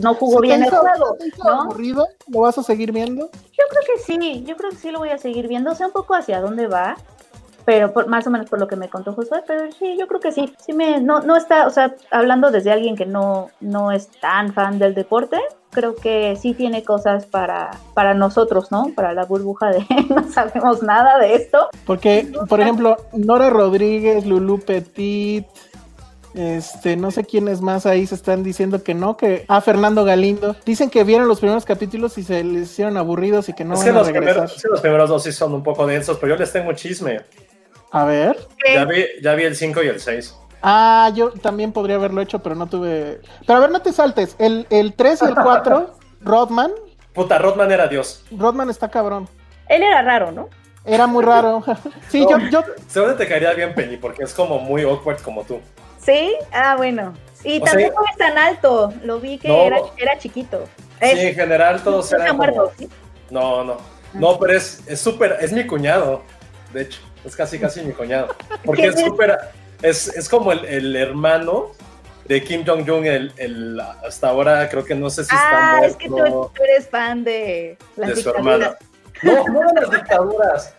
no 0.00 0.14
jugó 0.14 0.36
¿Se 0.36 0.40
te 0.40 0.46
bien 0.48 0.64
el 0.64 0.70
juego, 0.70 1.16
¿no? 1.44 1.62
aburrido? 1.62 2.08
¿Lo 2.26 2.40
vas 2.40 2.58
a 2.58 2.62
seguir 2.62 2.92
viendo? 2.92 3.30
Yo 3.32 3.64
creo 3.70 3.82
que 3.86 4.02
sí, 4.02 4.44
yo 4.44 4.56
creo 4.56 4.70
que 4.70 4.76
sí 4.76 4.90
lo 4.90 4.98
voy 4.98 5.10
a 5.10 5.18
seguir 5.18 5.46
viendo, 5.46 5.74
sé 5.74 5.86
un 5.86 5.92
poco 5.92 6.14
hacia 6.14 6.40
dónde 6.40 6.66
va, 6.66 6.96
pero 7.68 7.92
por, 7.92 8.06
más 8.06 8.26
o 8.26 8.30
menos 8.30 8.48
por 8.48 8.58
lo 8.58 8.66
que 8.66 8.76
me 8.76 8.88
contó 8.88 9.12
Josué, 9.12 9.42
pero 9.46 9.70
sí, 9.78 9.94
yo 9.98 10.06
creo 10.06 10.20
que 10.20 10.32
sí, 10.32 10.50
sí 10.58 10.72
me, 10.72 11.02
no, 11.02 11.20
no 11.20 11.36
está, 11.36 11.66
o 11.66 11.70
sea, 11.70 11.94
hablando 12.10 12.50
desde 12.50 12.72
alguien 12.72 12.96
que 12.96 13.04
no, 13.04 13.50
no 13.60 13.92
es 13.92 14.08
tan 14.22 14.54
fan 14.54 14.78
del 14.78 14.94
deporte, 14.94 15.36
creo 15.68 15.94
que 15.94 16.34
sí 16.36 16.54
tiene 16.54 16.82
cosas 16.82 17.26
para, 17.26 17.72
para 17.92 18.14
nosotros, 18.14 18.72
¿no? 18.72 18.92
Para 18.96 19.12
la 19.12 19.26
burbuja 19.26 19.68
de 19.68 19.84
no 20.08 20.26
sabemos 20.30 20.82
nada 20.82 21.18
de 21.18 21.34
esto. 21.34 21.68
Porque, 21.84 22.32
por 22.48 22.62
ejemplo, 22.62 22.96
Nora 23.12 23.50
Rodríguez, 23.50 24.24
Lulu 24.24 24.60
Petit, 24.60 25.44
este, 26.32 26.96
no 26.96 27.10
sé 27.10 27.24
quiénes 27.24 27.60
más 27.60 27.84
ahí 27.84 28.06
se 28.06 28.14
están 28.14 28.42
diciendo 28.42 28.82
que 28.82 28.94
no, 28.94 29.18
que 29.18 29.44
ah, 29.46 29.60
Fernando 29.60 30.06
Galindo, 30.06 30.56
dicen 30.64 30.88
que 30.88 31.04
vieron 31.04 31.28
los 31.28 31.40
primeros 31.40 31.66
capítulos 31.66 32.16
y 32.16 32.22
se 32.22 32.42
les 32.44 32.70
hicieron 32.70 32.96
aburridos 32.96 33.50
y 33.50 33.52
que 33.52 33.66
no 33.66 33.74
es 33.74 33.80
van 33.80 33.84
que 33.84 33.90
a 33.90 33.92
los 33.92 34.06
regresar. 34.06 34.32
primeros, 34.34 34.52
sí, 34.54 34.68
los 34.70 34.80
primeros 34.80 35.10
dos 35.10 35.22
sí 35.22 35.32
son 35.32 35.52
un 35.52 35.62
poco 35.62 35.86
densos, 35.86 36.16
pero 36.18 36.34
yo 36.34 36.40
les 36.40 36.50
tengo 36.50 36.72
chisme. 36.72 37.20
A 37.90 38.04
ver. 38.04 38.36
Ya 38.72 38.84
vi, 38.84 39.06
ya 39.22 39.34
vi 39.34 39.44
el 39.44 39.56
5 39.56 39.82
y 39.82 39.86
el 39.88 40.00
6. 40.00 40.36
Ah, 40.62 41.10
yo 41.14 41.30
también 41.30 41.72
podría 41.72 41.96
haberlo 41.96 42.20
hecho, 42.20 42.40
pero 42.40 42.54
no 42.54 42.66
tuve. 42.66 43.20
Pero 43.46 43.58
a 43.58 43.60
ver, 43.60 43.70
no 43.70 43.80
te 43.80 43.92
saltes. 43.92 44.34
El, 44.38 44.66
el 44.70 44.94
3 44.94 45.22
y 45.22 45.24
el 45.26 45.34
4, 45.34 45.94
Rodman. 46.20 46.72
Puta, 47.12 47.38
Rodman 47.38 47.70
era 47.70 47.86
Dios. 47.88 48.24
Rodman 48.30 48.68
está 48.70 48.88
cabrón. 48.90 49.28
Él 49.68 49.82
era 49.82 50.02
raro, 50.02 50.32
¿no? 50.32 50.48
Era 50.84 51.06
muy 51.06 51.24
raro. 51.24 51.62
sí, 52.08 52.24
No. 52.24 52.38
yo, 52.38 52.48
yo, 52.48 52.64
Seguro 52.86 53.14
te 53.16 53.26
caería 53.28 53.52
bien 53.52 53.74
Penny, 53.74 53.96
porque 53.96 54.24
es 54.24 54.34
como 54.34 54.58
muy 54.58 54.82
awkward 54.82 55.20
como 55.22 55.44
tú. 55.44 55.60
Sí, 56.00 56.34
ah, 56.52 56.74
bueno. 56.76 57.14
Y 57.44 57.60
O 57.60 57.64
tampoco 57.64 58.04
es 58.10 58.16
tan 58.16 58.36
alto, 58.38 58.92
lo 59.04 59.20
vi 59.20 59.38
que 59.38 59.48
No. 59.48 59.62
era, 59.62 59.78
era 59.96 60.18
chiquito. 60.18 60.64
Sí, 61.00 61.10
en 61.20 61.34
general 61.34 61.80
todos 61.82 62.10
no 62.10 62.18
eran 62.18 62.36
muerto, 62.36 62.64
como... 62.64 62.76
¿sí? 62.78 62.88
No, 63.30 63.62
no. 63.62 63.76
No, 64.14 64.38
pero 64.38 64.54
es 64.54 64.82
es 64.86 65.00
súper... 65.00 65.36
Es 65.40 65.52
mi 65.52 65.64
cuñado, 65.66 66.22
de 66.72 66.82
hecho. 66.82 67.00
Es 67.28 67.36
casi, 67.36 67.58
casi 67.58 67.82
mi 67.82 67.92
cuñado. 67.92 68.34
Porque 68.64 68.82
¿Qué 68.82 68.88
es 68.88 69.00
súper... 69.00 69.38
Es, 69.82 70.08
es 70.08 70.28
como 70.28 70.50
el, 70.50 70.64
el 70.64 70.96
hermano 70.96 71.70
de 72.26 72.42
Kim 72.42 72.64
Jong-un, 72.66 73.06
el, 73.06 73.32
el- 73.36 73.80
hasta 73.80 74.28
ahora 74.30 74.68
creo 74.68 74.84
que 74.84 74.94
no 74.94 75.08
sé 75.08 75.24
si 75.24 75.34
está 75.34 75.48
Ah, 75.50 75.76
muerto. 75.78 75.86
es 75.86 75.96
que 75.96 76.08
tú, 76.08 76.50
tú 76.54 76.62
eres 76.64 76.88
fan 76.88 77.22
de 77.22 77.78
las 77.96 78.08
de 78.10 78.16
su 78.22 78.30
hermana. 78.30 78.76
No, 79.22 79.44
no 79.48 79.60
de 79.72 79.80
las 79.82 79.90
dictaduras. 80.00 80.74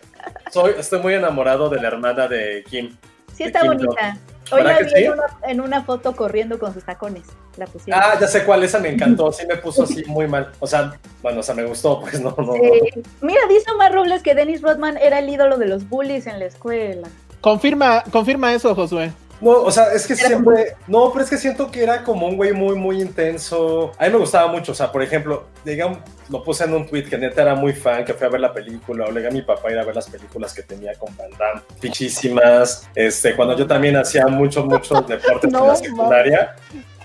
Soy, 0.50 0.74
estoy 0.78 1.00
muy 1.00 1.14
enamorado 1.14 1.68
de 1.70 1.80
la 1.80 1.88
hermana 1.88 2.28
de 2.28 2.62
Kim. 2.68 2.94
Sí, 3.40 3.44
está 3.46 3.64
bonita. 3.64 4.18
Hoy 4.52 4.62
¿Verdad 4.62 4.80
la 4.80 4.84
vi 4.84 4.90
sí? 4.90 5.04
en, 5.04 5.12
una, 5.12 5.24
en 5.44 5.60
una 5.62 5.82
foto 5.82 6.14
corriendo 6.14 6.58
con 6.58 6.74
sus 6.74 6.84
tacones. 6.84 7.22
La 7.56 7.66
pusieron. 7.66 8.02
Ah, 8.04 8.18
ya 8.20 8.26
sé 8.26 8.44
cuál, 8.44 8.62
esa 8.64 8.78
me 8.78 8.88
encantó, 8.92 9.32
sí 9.32 9.46
me 9.46 9.56
puso 9.56 9.84
así 9.84 10.04
muy 10.06 10.26
mal. 10.26 10.52
O 10.58 10.66
sea, 10.66 10.92
bueno, 11.22 11.40
o 11.40 11.42
sea, 11.42 11.54
me 11.54 11.64
gustó, 11.64 12.00
pues 12.02 12.20
no, 12.20 12.34
no. 12.36 12.44
no. 12.44 12.52
Sí. 12.52 13.02
Mira, 13.22 13.40
dice 13.48 13.70
Omar 13.70 13.94
Robles 13.94 14.22
que 14.22 14.34
Dennis 14.34 14.60
Rodman 14.60 14.98
era 14.98 15.20
el 15.20 15.28
ídolo 15.30 15.56
de 15.56 15.68
los 15.68 15.88
bullies 15.88 16.26
en 16.26 16.38
la 16.38 16.44
escuela. 16.44 17.08
confirma, 17.40 18.04
confirma 18.10 18.52
eso, 18.52 18.74
Josué. 18.74 19.10
No, 19.40 19.52
o 19.62 19.70
sea, 19.70 19.92
es 19.92 20.06
que 20.06 20.12
Era 20.12 20.26
siempre. 20.26 20.76
No, 20.86 21.10
pero 21.12 21.24
es 21.24 21.30
que 21.30 21.38
siento 21.38 21.70
que 21.70 21.82
era 21.82 22.02
como 22.04 22.26
un 22.26 22.36
güey 22.36 22.52
muy, 22.52 22.76
muy 22.76 23.00
intenso. 23.00 23.92
A 23.98 24.04
mí 24.04 24.10
me 24.10 24.18
gustaba 24.18 24.52
mucho. 24.52 24.72
O 24.72 24.74
sea, 24.74 24.92
por 24.92 25.02
ejemplo, 25.02 25.46
digamos, 25.64 25.98
lo 26.28 26.44
puse 26.44 26.64
en 26.64 26.74
un 26.74 26.86
tweet 26.86 27.04
que 27.04 27.16
neta 27.16 27.42
era 27.42 27.54
muy 27.54 27.72
fan, 27.72 28.04
que 28.04 28.12
fui 28.12 28.26
a 28.26 28.30
ver 28.30 28.40
la 28.40 28.52
película. 28.52 29.06
O 29.06 29.10
le 29.10 29.26
a 29.26 29.30
mi 29.30 29.42
papá 29.42 29.70
ir 29.72 29.78
a 29.78 29.84
ver 29.84 29.94
las 29.94 30.10
películas 30.10 30.52
que 30.52 30.62
tenía 30.62 30.92
con 30.94 31.16
Van 31.16 31.30
Damme. 31.38 31.62
Fichísimas. 31.80 32.88
Este, 32.94 33.34
cuando 33.34 33.56
yo 33.56 33.66
también 33.66 33.96
hacía 33.96 34.26
muchos, 34.26 34.64
muchos 34.66 35.06
deportes 35.08 35.50
No, 35.50 35.62
en 35.62 35.68
la 35.68 35.76
secundaria. 35.76 36.56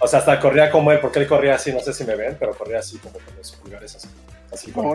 O 0.02 0.08
sea, 0.08 0.20
hasta 0.20 0.40
corría 0.40 0.70
como 0.70 0.92
él, 0.92 1.00
porque 1.00 1.20
él 1.20 1.28
corría 1.28 1.56
así, 1.56 1.72
no 1.72 1.80
sé 1.80 1.94
si 1.94 2.04
me 2.04 2.16
ven, 2.16 2.36
pero 2.38 2.54
corría 2.54 2.80
así, 2.80 2.98
como 2.98 3.14
con 3.14 3.36
los 3.38 3.52
pulgares 3.54 3.96
así. 3.96 4.08
así 4.52 4.72
como-. 4.72 4.94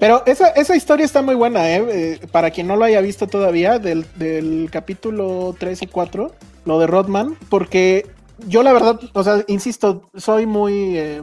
Pero 0.00 0.22
esa, 0.26 0.48
esa 0.48 0.74
historia 0.74 1.04
está 1.04 1.22
muy 1.22 1.34
buena, 1.34 1.68
¿eh? 1.70 1.84
Eh, 1.90 2.20
Para 2.30 2.50
quien 2.50 2.66
no 2.66 2.76
lo 2.76 2.84
haya 2.84 3.00
visto 3.00 3.26
todavía, 3.26 3.78
del, 3.78 4.06
del 4.14 4.68
capítulo 4.72 5.54
3 5.58 5.82
y 5.82 5.86
4, 5.86 6.32
lo 6.64 6.78
de 6.78 6.86
Rodman, 6.86 7.36
porque 7.48 8.06
yo 8.46 8.62
la 8.62 8.72
verdad, 8.72 9.00
o 9.12 9.22
sea, 9.22 9.44
insisto, 9.48 10.08
soy 10.14 10.46
muy 10.46 10.96
eh, 10.96 11.22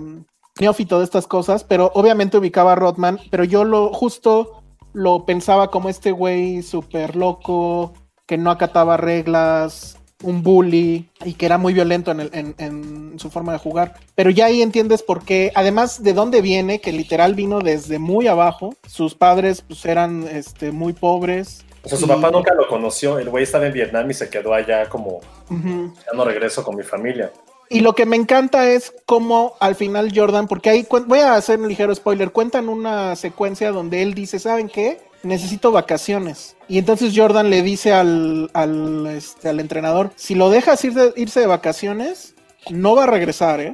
neófito 0.60 1.00
de 1.00 1.06
estas 1.06 1.28
cosas, 1.28 1.64
pero 1.64 1.92
obviamente 1.94 2.38
ubicaba 2.38 2.74
a 2.74 2.76
Rodman, 2.76 3.20
pero 3.30 3.44
yo 3.44 3.64
lo 3.64 3.94
justo 3.94 4.62
lo 4.94 5.26
pensaba 5.26 5.70
como 5.70 5.90
este 5.90 6.12
güey 6.12 6.64
súper 6.64 7.16
loco, 7.16 7.94
que 8.26 8.38
no 8.38 8.52
acataba 8.52 8.98
reglas, 8.98 10.00
un 10.24 10.44
bully 10.44 11.10
y 11.24 11.34
que 11.34 11.46
era 11.46 11.58
muy 11.58 11.74
violento 11.74 12.12
en, 12.12 12.56
en 12.58 13.20
su 13.20 13.30
forma 13.30 13.54
de 13.54 13.60
jugar. 13.60 13.96
Pero 14.16 14.30
ya 14.30 14.46
ahí 14.46 14.62
entiendes 14.62 15.02
por 15.02 15.24
qué, 15.24 15.52
además 15.56 16.04
de 16.04 16.14
dónde 16.14 16.42
viene, 16.42 16.82
que 16.82 16.92
literal 16.92 17.36
vino 17.36 17.60
desde 17.60 18.00
muy 18.00 18.28
abajo. 18.28 18.76
Sus 18.88 19.16
padres 19.16 19.62
pues 19.62 19.86
eran 19.86 20.28
este, 20.28 20.72
muy 20.72 20.94
pobres. 20.94 21.66
O 21.84 21.90
sea, 21.90 21.98
su 21.98 22.06
Y- 22.06 22.08
papá 22.10 22.30
nunca 22.32 22.54
lo 22.54 22.68
conoció. 22.68 23.20
El 23.20 23.30
güey 23.30 23.44
estaba 23.44 23.66
en 23.68 23.74
Vietnam 23.74 24.10
y 24.10 24.14
se 24.14 24.30
quedó 24.30 24.54
allá 24.54 24.88
como, 24.90 25.22
ya 25.50 26.14
no 26.14 26.26
regreso 26.26 26.64
con 26.64 26.76
mi 26.76 26.84
familia. 26.84 27.32
Y 27.70 27.82
lo 27.82 27.94
que 27.94 28.06
me 28.08 28.16
encanta 28.16 28.70
es 28.70 28.94
cómo 29.06 29.54
al 29.60 29.76
final 29.76 30.12
Jordan, 30.14 30.48
porque 30.48 30.70
ahí 30.72 30.88
voy 31.06 31.20
a 31.20 31.36
hacer 31.36 31.60
un 31.60 31.68
ligero 31.68 31.94
spoiler, 31.94 32.32
cuentan 32.32 32.68
una 32.68 33.16
secuencia 33.16 33.72
donde 33.72 34.02
él 34.02 34.14
dice, 34.16 34.40
¿saben 34.40 34.68
qué? 34.70 35.00
Necesito 35.22 35.72
vacaciones. 35.72 36.56
Y 36.68 36.80
entonces 36.80 37.14
Jordan 37.16 37.50
le 37.52 37.62
dice 37.62 37.94
al, 37.94 38.50
al, 38.54 39.06
este, 39.08 39.50
al 39.50 39.60
entrenador, 39.60 40.12
si 40.16 40.34
lo 40.34 40.50
dejas 40.50 40.84
ir 40.84 40.94
de- 40.96 41.14
irse 41.16 41.42
de 41.42 41.46
vacaciones, 41.48 42.34
no 42.72 42.96
va 42.96 43.04
a 43.04 43.08
regresar, 43.08 43.60
¿eh? 43.60 43.74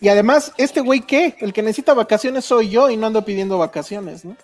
Y 0.00 0.08
además, 0.08 0.52
¿este 0.56 0.80
güey 0.80 1.00
qué? 1.00 1.34
El 1.40 1.52
que 1.52 1.62
necesita 1.62 1.94
vacaciones 1.94 2.44
soy 2.44 2.68
yo 2.68 2.88
y 2.90 2.96
no 2.96 3.06
ando 3.06 3.24
pidiendo 3.24 3.58
vacaciones, 3.58 4.24
¿no? 4.24 4.36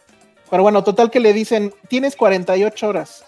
Pero 0.50 0.62
bueno, 0.62 0.82
total 0.84 1.10
que 1.10 1.20
le 1.20 1.32
dicen, 1.32 1.72
tienes 1.88 2.16
48 2.16 2.88
horas. 2.88 3.24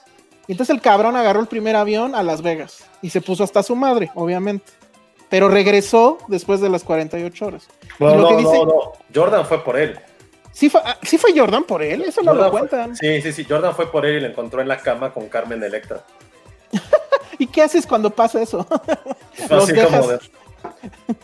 Y 0.49 0.53
entonces 0.53 0.75
el 0.75 0.81
cabrón 0.83 1.15
agarró 1.17 1.41
el 1.41 1.47
primer 1.47 1.77
avión 1.77 2.15
a 2.15 2.23
Las 2.23 2.43
Vegas 2.43 2.85
y 3.01 3.11
se 3.11 3.21
puso 3.21 3.45
hasta 3.45 3.63
su 3.63 3.77
madre, 3.77 4.11
obviamente. 4.15 4.73
Pero 5.31 5.49
regresó 5.49 6.19
después 6.29 6.61
de 6.61 6.69
las 6.69 6.83
48 6.85 7.47
horas. 7.47 7.69
No, 7.99 8.11
Y 8.11 8.17
lo 8.17 8.23
no, 8.23 8.29
que 8.29 8.37
dice- 8.37 8.53
no, 8.59 8.65
no. 8.67 8.93
Jordan 9.15 9.47
fue 9.47 9.63
por 9.65 9.79
él. 9.79 9.99
¿Sí 10.53 10.69
fue, 10.69 10.83
ah, 10.85 10.99
sí 11.03 11.17
fue 11.17 11.33
Jordan 11.35 11.65
por 11.65 11.83
él? 11.83 12.03
Eso 12.03 12.21
no 12.23 12.35
lo 12.35 12.43
fue- 12.51 12.51
cuentan. 12.69 12.95
sí, 12.97 13.23
sí, 13.23 13.33
sí. 13.33 13.47
Jordan 13.49 13.75
fue 13.75 13.91
por 13.91 14.05
él 14.05 14.17
y 14.17 14.21
lo 14.21 14.27
encontró 14.27 14.61
en 14.61 14.69
la 14.69 14.77
cama 14.79 15.11
con 15.13 15.29
Carmen 15.29 15.63
Electra. 15.63 16.03
¿Y 17.39 17.47
qué 17.47 17.63
haces 17.63 17.87
cuando 17.87 18.11
pasa 18.11 18.43
eso? 18.43 18.67
Los 19.49 19.63
así 19.65 19.73
dejas- 19.73 20.01
como 20.01 20.09
de- 20.13 20.21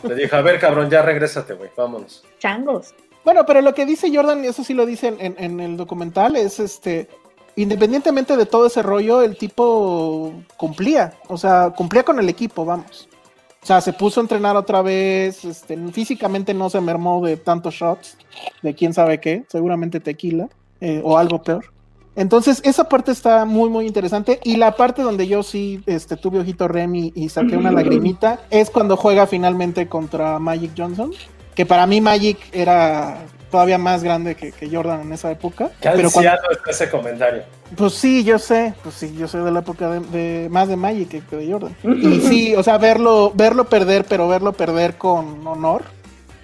Le 0.03 0.15
dije, 0.15 0.35
a 0.35 0.41
ver, 0.41 0.59
cabrón, 0.59 0.89
ya 0.89 1.01
regrésate, 1.01 1.53
güey, 1.53 1.69
vámonos. 1.77 2.23
Changos. 2.39 2.95
Bueno, 3.29 3.45
pero 3.45 3.61
lo 3.61 3.75
que 3.75 3.85
dice 3.85 4.09
Jordan, 4.11 4.43
y 4.43 4.47
eso 4.47 4.63
sí 4.63 4.73
lo 4.73 4.87
dice 4.87 5.15
en, 5.19 5.59
el 5.59 5.77
documental, 5.77 6.35
es 6.35 6.59
este, 6.59 7.07
independientemente 7.55 8.35
de 8.35 8.47
todo 8.47 8.65
ese 8.65 8.81
rollo, 8.81 9.21
el 9.21 9.37
tipo 9.37 10.33
cumplía, 10.57 11.13
o 11.27 11.37
sea, 11.37 11.69
cumplía 11.69 12.03
con 12.03 12.17
el 12.17 12.27
equipo, 12.27 12.65
vamos. 12.65 13.07
O 13.61 13.65
sea, 13.67 13.81
se 13.81 13.93
puso 13.93 14.19
a 14.19 14.23
entrenar 14.23 14.57
otra 14.57 14.81
vez, 14.81 15.45
este, 15.45 15.77
físicamente 15.91 16.55
no 16.55 16.71
se 16.71 16.81
mermó 16.81 17.23
de 17.23 17.37
tantos 17.37 17.75
shots, 17.75 18.17
de 18.63 18.73
quién 18.73 18.95
sabe 18.95 19.19
qué, 19.19 19.45
seguramente 19.47 19.99
tequila, 19.99 20.49
eh, 20.81 20.99
o 21.03 21.15
algo 21.15 21.43
peor. 21.43 21.65
Entonces, 22.15 22.59
esa 22.65 22.89
parte 22.89 23.11
está 23.11 23.45
muy, 23.45 23.69
muy 23.69 23.85
interesante. 23.85 24.39
Y 24.43 24.55
la 24.55 24.75
parte 24.75 25.03
donde 25.03 25.27
yo 25.27 25.43
sí 25.43 25.83
este, 25.85 26.17
tuve 26.17 26.39
ojito 26.39 26.67
Remy 26.67 27.13
y 27.13 27.29
saqué 27.29 27.55
una 27.55 27.71
lagrimita 27.71 28.39
es 28.49 28.71
cuando 28.71 28.97
juega 28.97 29.27
finalmente 29.27 29.87
contra 29.87 30.39
Magic 30.39 30.71
Johnson. 30.75 31.11
Que 31.59 31.65
para 31.65 31.85
mí 31.85 31.99
Magic 31.99 32.37
era 32.53 33.17
todavía 33.51 33.77
más 33.77 34.01
grande 34.01 34.33
que, 34.33 34.53
que 34.53 34.73
Jordan 34.73 35.01
en 35.01 35.11
esa 35.11 35.29
época. 35.29 35.71
Qué 35.81 35.89
Pero 35.93 36.09
cuando, 36.09 36.31
está 36.51 36.71
ese 36.71 36.89
comentario. 36.89 37.43
pues 37.75 37.95
sí, 37.95 38.23
yo 38.23 38.39
sé, 38.39 38.73
pues 38.81 38.95
sí, 38.95 39.13
yo 39.17 39.27
soy 39.27 39.43
de 39.43 39.51
la 39.51 39.59
época 39.59 39.89
de, 39.89 39.99
de- 39.99 40.47
más 40.49 40.69
de 40.69 40.77
Magic 40.77 41.21
que 41.29 41.35
de 41.35 41.51
Jordan. 41.51 41.75
Y 41.83 42.21
sí, 42.29 42.55
o 42.55 42.63
sea, 42.63 42.77
verlo, 42.77 43.33
verlo 43.35 43.65
perder, 43.65 44.05
pero 44.05 44.29
verlo 44.29 44.53
perder 44.53 44.97
con 44.97 45.45
honor. 45.45 45.83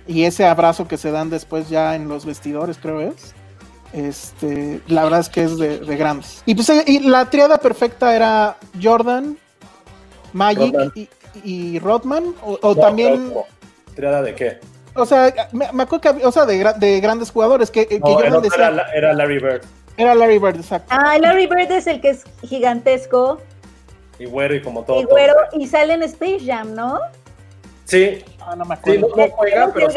Y 0.06 0.26
ese 0.26 0.44
abrazo 0.46 0.86
que 0.86 0.98
se 0.98 1.12
dan 1.12 1.30
después 1.30 1.70
ya 1.70 1.96
en 1.96 2.10
los 2.10 2.26
vestidores, 2.26 2.78
creo 2.78 3.00
es. 3.00 3.34
Este, 3.94 4.82
la 4.88 5.06
verdad 5.06 5.22
es 5.22 5.30
que 5.30 5.44
es 5.44 5.58
de, 5.58 5.80
de 5.80 5.96
grandes. 5.96 6.44
Y 6.46 6.56
pues 6.56 6.70
eh, 6.72 6.84
y 6.88 7.00
la 7.08 7.30
triada 7.30 7.58
perfecta 7.58 8.14
era 8.14 8.58
Jordan, 8.84 9.38
Magic 10.34 10.74
Rodman. 10.74 10.92
y, 10.94 11.10
y 11.46 11.80
Rodman. 11.80 12.36
O, 12.44 12.60
o 12.62 12.76
No, 12.76 12.82
también, 12.82 13.32
¿Triada 13.96 14.22
de 14.22 14.36
qué? 14.36 14.60
O 14.96 15.06
sea, 15.06 15.34
me, 15.52 15.72
me 15.72 15.84
acuerdo 15.84 16.02
que, 16.02 16.08
había- 16.10 16.28
o 16.28 16.32
sea, 16.32 16.46
de, 16.46 16.60
gra- 16.64 16.76
de 16.78 17.00
grandes 17.00 17.32
jugadores 17.32 17.70
que, 17.72 17.88
que 17.88 18.00
No, 18.00 18.08
Jordan 18.14 18.42
decía. 18.42 18.68
era, 18.70 18.92
era 18.94 19.14
Larry 19.14 19.40
Bird. 19.40 19.62
Era 19.98 20.16
Larry 20.16 20.40
Bird, 20.40 20.56
exacto. 20.58 20.88
Ah, 20.90 21.18
Larry 21.20 21.48
Bird 21.48 21.72
es 21.72 21.88
el 21.88 22.02
que 22.02 22.10
es 22.10 22.24
gigantesco 22.44 23.40
Y 24.20 24.26
güero 24.26 24.56
y 24.56 24.62
como 24.62 24.84
todo. 24.84 25.02
y 25.02 25.06
güero 25.06 25.34
y 25.54 25.68
sale 25.68 25.94
en 25.94 26.04
Space 26.04 26.40
Jam, 26.46 26.74
¿no? 26.74 27.00
Sí, 27.86 28.24
Ah, 28.40 28.56
no 28.56 28.66
me 28.66 28.76
sí, 28.76 28.82
acuerdo. 28.82 29.08
no, 29.16 29.16
no 29.26 29.32
juega, 29.36 29.72
pero. 29.74 29.88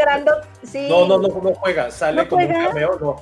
sí. 0.62 0.86
No, 0.88 1.07
no, 1.07 1.18
no, 1.18 1.28
no 1.28 1.55
juega. 1.55 1.90
Sale 1.90 2.22
¿No 2.22 2.28
como 2.28 2.46
un 2.46 2.53
cameo, 2.53 2.99
no. 3.01 3.16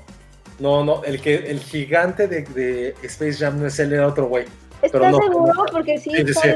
No, 0.59 0.85
no, 0.85 1.05
el 1.05 1.20
que 1.20 1.35
el 1.35 1.61
gigante 1.61 2.27
de, 2.29 2.43
de 2.43 2.95
Space 3.03 3.35
Jam 3.35 3.61
no 3.61 3.66
es 3.66 3.79
él, 3.79 3.93
era 3.93 4.07
otro 4.07 4.27
güey. 4.27 4.45
¿Estás 4.83 5.01
pero 5.01 5.11
no. 5.11 5.18
seguro? 5.18 5.64
Porque 5.70 5.99
sí. 5.99 6.11
Sí, 6.11 6.35
sí, 6.35 6.49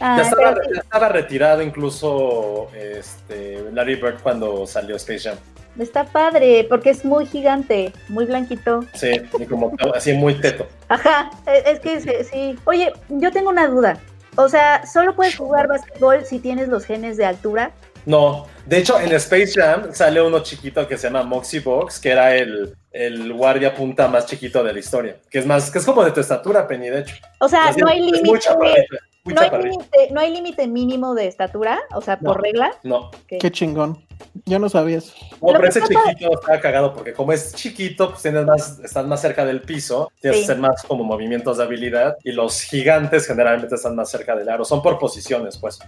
Ah, 0.00 0.16
ya, 0.16 0.22
estaba, 0.22 0.54
pero- 0.54 0.74
ya 0.74 0.80
estaba 0.80 1.08
retirado 1.10 1.62
incluso 1.62 2.68
este, 2.74 3.62
Larry 3.72 3.96
Bird 3.96 4.20
cuando 4.22 4.66
salió 4.66 4.96
Space 4.96 5.28
Jam. 5.28 5.38
Está 5.78 6.04
padre, 6.04 6.66
porque 6.68 6.90
es 6.90 7.04
muy 7.04 7.26
gigante, 7.26 7.92
muy 8.08 8.24
blanquito. 8.26 8.84
Sí, 8.94 9.12
y 9.38 9.44
como 9.46 9.72
así 9.94 10.12
muy 10.12 10.34
teto. 10.34 10.66
Ajá, 10.88 11.30
e- 11.46 11.62
es 11.70 11.80
que 11.80 12.00
sí, 12.00 12.10
sí. 12.30 12.58
Oye, 12.64 12.92
yo 13.08 13.30
tengo 13.30 13.50
una 13.50 13.68
duda. 13.68 13.98
O 14.36 14.48
sea, 14.48 14.84
¿solo 14.86 15.14
puedes 15.14 15.36
jugar 15.36 15.68
básquetbol 15.68 16.24
si 16.24 16.38
tienes 16.38 16.68
los 16.68 16.84
genes 16.84 17.16
de 17.16 17.24
altura? 17.26 17.72
No, 18.06 18.46
de 18.64 18.78
hecho 18.78 18.98
en 18.98 19.12
Space 19.12 19.52
Jam 19.54 19.90
sale 19.92 20.22
uno 20.22 20.40
chiquito 20.42 20.88
que 20.88 20.96
se 20.96 21.08
llama 21.08 21.22
Moxie 21.22 21.60
Box, 21.60 21.98
que 22.00 22.10
era 22.10 22.34
el, 22.34 22.74
el 22.92 23.32
guardia 23.34 23.74
punta 23.74 24.08
más 24.08 24.24
chiquito 24.26 24.64
de 24.64 24.72
la 24.72 24.78
historia, 24.78 25.16
que 25.28 25.38
es 25.40 25.46
más, 25.46 25.70
que 25.70 25.78
es 25.78 25.84
como 25.84 26.02
de 26.02 26.10
tu 26.10 26.20
estatura, 26.20 26.66
Penny, 26.66 26.88
de 26.88 27.00
hecho. 27.00 27.14
O 27.40 27.48
sea, 27.48 27.66
Así, 27.68 27.80
no 27.80 27.88
hay 27.88 28.06
es 28.08 28.22
límite, 28.22 28.48
muy 29.34 29.48
no 29.48 29.56
hay 29.56 29.62
límite, 29.62 30.08
no 30.12 30.20
hay 30.20 30.32
límite 30.32 30.66
mínimo 30.66 31.14
de 31.14 31.26
estatura, 31.26 31.80
o 31.94 32.00
sea, 32.00 32.18
por 32.18 32.40
regla. 32.42 32.72
No. 32.82 33.10
Qué 33.26 33.50
chingón. 33.50 34.04
Yo 34.44 34.58
no 34.58 34.68
sabía 34.68 34.98
eso. 34.98 35.14
No, 35.40 35.48
pero 35.48 35.60
que 35.62 35.68
ese 35.68 35.80
chiquito 35.80 36.32
estaba 36.38 36.60
cagado 36.60 36.92
porque 36.92 37.12
como 37.14 37.32
es 37.32 37.54
chiquito, 37.54 38.10
pues 38.10 38.22
tienes 38.22 38.44
más, 38.44 38.78
estás 38.84 39.06
más 39.06 39.20
cerca 39.20 39.44
del 39.46 39.62
piso, 39.62 40.12
tienes 40.20 40.40
Sí. 40.40 40.46
que 40.46 40.52
hacer 40.52 40.62
más 40.62 40.82
como 40.82 41.04
movimientos 41.04 41.56
de 41.56 41.64
habilidad 41.64 42.16
y 42.22 42.32
los 42.32 42.60
gigantes 42.60 43.26
generalmente 43.26 43.74
están 43.74 43.96
más 43.96 44.10
cerca 44.10 44.36
del 44.36 44.48
aro, 44.48 44.64
son 44.64 44.82
por 44.82 44.98
posiciones, 44.98 45.56
pues. 45.56 45.78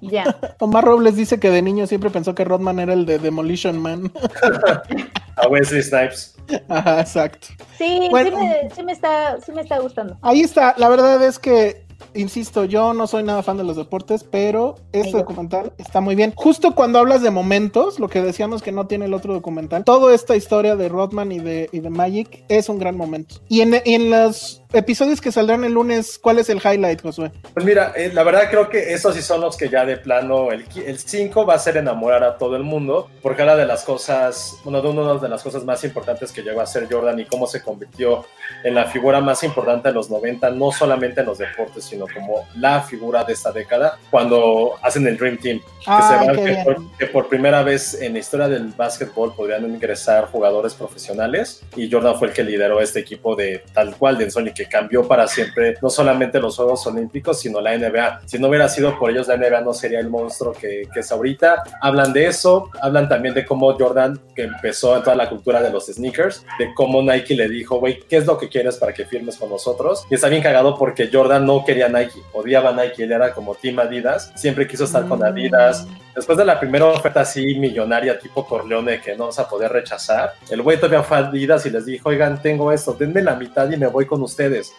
Ya. 0.00 0.24
Omar 0.60 0.84
Robles 0.84 1.16
dice 1.16 1.40
que 1.40 1.50
de 1.50 1.62
niño 1.62 1.86
siempre 1.86 2.10
pensó 2.10 2.34
que 2.34 2.44
Rodman 2.44 2.78
era 2.78 2.92
el 2.92 3.06
de 3.06 3.18
Demolition 3.18 3.78
Man. 3.80 4.12
A 5.36 5.48
Wesley 5.48 5.82
Snipes. 5.82 6.36
Ajá, 6.68 7.00
exacto. 7.00 7.48
Sí, 7.78 8.08
Bueno. 8.10 8.30
sí, 8.30 8.36
me, 8.36 8.70
sí 8.74 8.82
me 8.82 8.92
está, 8.92 9.40
sí 9.40 9.50
me 9.52 9.62
está 9.62 9.78
gustando. 9.78 10.18
Ahí 10.22 10.42
está. 10.42 10.74
La 10.76 10.88
verdad 10.88 11.22
es 11.24 11.38
que, 11.38 11.84
insisto, 12.14 12.64
yo 12.64 12.94
no 12.94 13.06
soy 13.06 13.22
nada 13.22 13.42
fan 13.42 13.56
de 13.56 13.64
los 13.64 13.76
deportes, 13.76 14.24
pero 14.24 14.76
este 14.92 15.08
Ay, 15.08 15.12
yo. 15.12 15.18
documental 15.18 15.72
está 15.78 16.00
muy 16.00 16.14
bien. 16.14 16.32
Justo 16.36 16.74
cuando 16.74 16.98
hablas 16.98 17.22
de 17.22 17.30
momentos, 17.30 17.98
lo 17.98 18.08
que 18.08 18.22
decíamos 18.22 18.62
que 18.62 18.72
no 18.72 18.86
tiene 18.86 19.06
el 19.06 19.14
otro 19.14 19.32
documental, 19.34 19.84
toda 19.84 20.14
esta 20.14 20.36
historia 20.36 20.76
de 20.76 20.88
Rodman 20.88 21.32
y 21.32 21.38
de, 21.38 21.68
y 21.72 21.80
de 21.80 21.90
Magic 21.90 22.44
es 22.48 22.68
un 22.68 22.78
gran 22.78 22.96
momento. 22.96 23.36
Y 23.48 23.60
en, 23.60 23.80
en 23.84 24.10
los 24.10 24.62
episodios 24.72 25.20
que 25.20 25.32
saldrán 25.32 25.64
el 25.64 25.72
lunes, 25.72 26.18
¿cuál 26.18 26.38
es 26.38 26.48
el 26.48 26.58
highlight, 26.58 27.02
Josué? 27.02 27.30
Pues 27.52 27.64
mira, 27.64 27.92
eh, 27.96 28.10
la 28.12 28.22
verdad 28.22 28.44
creo 28.50 28.68
que 28.68 28.92
esos 28.92 29.14
sí 29.14 29.22
son 29.22 29.40
los 29.40 29.56
que 29.56 29.68
ya 29.68 29.84
de 29.84 29.96
plano, 29.96 30.50
el 30.50 30.98
5 30.98 31.46
va 31.46 31.54
a 31.54 31.58
ser 31.58 31.76
enamorar 31.76 32.24
a 32.24 32.38
todo 32.38 32.56
el 32.56 32.62
mundo, 32.62 33.10
porque 33.22 33.42
era 33.42 33.56
de 33.56 33.66
las 33.66 33.84
cosas, 33.84 34.56
bueno, 34.64 34.80
de 34.80 34.88
una 34.88 35.14
de 35.14 35.28
las 35.28 35.42
cosas 35.42 35.64
más 35.64 35.84
importantes 35.84 36.32
que 36.32 36.42
llegó 36.42 36.60
a 36.60 36.66
ser 36.66 36.88
Jordan 36.90 37.20
y 37.20 37.26
cómo 37.26 37.46
se 37.46 37.62
convirtió 37.62 38.24
en 38.64 38.74
la 38.74 38.86
figura 38.86 39.20
más 39.20 39.42
importante 39.42 39.88
de 39.88 39.94
los 39.94 40.10
90, 40.10 40.50
no 40.50 40.72
solamente 40.72 41.20
en 41.20 41.26
los 41.26 41.38
deportes, 41.38 41.84
sino 41.92 42.06
como 42.12 42.46
la 42.56 42.80
figura 42.82 43.22
de 43.24 43.32
esta 43.34 43.52
década, 43.52 43.98
cuando 44.10 44.74
hacen 44.82 45.06
el 45.06 45.16
Dream 45.16 45.36
Team. 45.38 45.60
Que, 45.78 45.84
se 45.84 45.90
va- 45.90 46.32
que 46.32 46.62
por, 46.64 46.96
que 46.98 47.06
por 47.06 47.28
primera 47.28 47.62
vez 47.64 48.00
en 48.00 48.12
la 48.12 48.20
historia 48.20 48.48
del 48.48 48.68
básquetbol 48.68 49.34
podrían 49.34 49.64
ingresar 49.64 50.26
jugadores 50.30 50.74
profesionales 50.74 51.62
y 51.76 51.90
Jordan 51.90 52.16
fue 52.18 52.28
el 52.28 52.34
que 52.34 52.44
lideró 52.44 52.80
este 52.80 53.00
equipo 53.00 53.34
de 53.34 53.64
tal 53.74 53.96
cual 53.96 54.16
de 54.16 54.24
ensueño 54.24 54.52
que 54.54 54.66
cambió 54.68 55.06
para 55.08 55.26
siempre 55.26 55.74
no 55.82 55.90
solamente 55.90 56.38
los 56.38 56.54
Juegos 56.56 56.86
Olímpicos 56.86 57.40
sino 57.40 57.60
la 57.60 57.76
NBA. 57.76 58.22
Si 58.26 58.38
no 58.38 58.46
hubiera 58.48 58.68
sido 58.68 58.96
por 58.96 59.10
ellos 59.10 59.26
la 59.26 59.36
NBA 59.36 59.60
no 59.62 59.74
sería 59.74 59.98
el 59.98 60.08
monstruo 60.08 60.52
que, 60.52 60.88
que 60.94 61.00
es 61.00 61.10
ahorita. 61.10 61.64
Hablan 61.80 62.12
de 62.12 62.26
eso, 62.26 62.70
hablan 62.80 63.08
también 63.08 63.34
de 63.34 63.44
cómo 63.44 63.72
Jordan 63.76 64.20
que 64.36 64.42
empezó 64.44 64.96
en 64.96 65.02
toda 65.02 65.16
la 65.16 65.28
cultura 65.28 65.60
de 65.60 65.70
los 65.70 65.86
sneakers, 65.86 66.44
de 66.60 66.72
cómo 66.74 67.02
Nike 67.02 67.34
le 67.34 67.48
dijo, 67.48 67.80
güey, 67.80 67.98
¿qué 68.08 68.18
es 68.18 68.26
lo 68.26 68.38
que 68.38 68.48
quieres 68.48 68.76
para 68.76 68.92
que 68.94 69.04
firmes 69.04 69.36
con 69.36 69.50
nosotros? 69.50 70.06
Y 70.10 70.14
está 70.14 70.28
bien 70.28 70.42
cagado 70.44 70.78
porque 70.78 71.10
Jordan 71.12 71.44
no 71.44 71.64
quería 71.64 71.81
Nike, 71.88 72.20
odiaba 72.32 72.72
Nike, 72.72 73.04
él 73.04 73.12
era 73.12 73.32
como 73.32 73.54
Team 73.54 73.78
Adidas, 73.78 74.32
siempre 74.34 74.66
quiso 74.66 74.84
estar 74.84 75.06
con 75.06 75.24
Adidas, 75.24 75.86
Después 76.14 76.36
de 76.36 76.44
la 76.44 76.60
primera 76.60 76.86
oferta 76.86 77.20
así 77.20 77.54
millonaria 77.54 78.18
tipo 78.18 78.46
Corleone 78.46 79.00
que 79.00 79.16
no 79.16 79.26
vas 79.26 79.38
a 79.38 79.48
poder 79.48 79.72
rechazar, 79.72 80.34
el 80.50 80.60
güey 80.60 80.76
todavía 80.76 81.02
fue 81.02 81.16
a 81.16 81.20
Adidas 81.20 81.64
y 81.64 81.70
les 81.70 81.86
dijo, 81.86 82.10
oigan, 82.10 82.40
tengo 82.42 82.70
esto, 82.70 82.92
denme 82.92 83.22
la 83.22 83.34
mitad 83.34 83.70
y 83.70 83.76
me 83.78 83.86
voy 83.86 84.04
con 84.04 84.22
ustedes. 84.22 84.74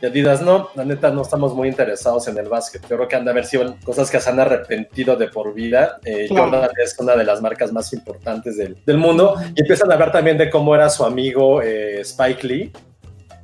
Y 0.00 0.06
Adidas, 0.06 0.42
no, 0.42 0.70
la 0.74 0.84
neta 0.84 1.10
no 1.10 1.22
estamos 1.22 1.54
muy 1.54 1.68
interesados 1.68 2.26
en 2.26 2.36
el 2.36 2.48
básquet. 2.48 2.82
Yo 2.88 2.96
creo 2.96 3.06
que 3.06 3.14
han 3.14 3.24
de 3.24 3.30
haber 3.30 3.44
sido 3.44 3.76
cosas 3.84 4.10
que 4.10 4.18
se 4.18 4.28
han 4.30 4.40
arrepentido 4.40 5.14
de 5.14 5.28
por 5.28 5.54
vida. 5.54 6.00
Eh, 6.04 6.26
Claro. 6.26 6.50
Jordan 6.50 6.70
es 6.82 6.98
una 6.98 7.14
de 7.14 7.22
las 7.22 7.40
marcas 7.40 7.72
más 7.72 7.92
importantes 7.92 8.56
del, 8.56 8.76
del 8.84 8.98
mundo. 8.98 9.36
Y 9.54 9.60
empiezan 9.60 9.88
a 9.92 9.94
hablar 9.94 10.10
también 10.10 10.36
de 10.36 10.50
cómo 10.50 10.74
era 10.74 10.90
su 10.90 11.04
amigo 11.04 11.62
eh, 11.62 12.00
Spike 12.00 12.44
Lee, 12.44 12.72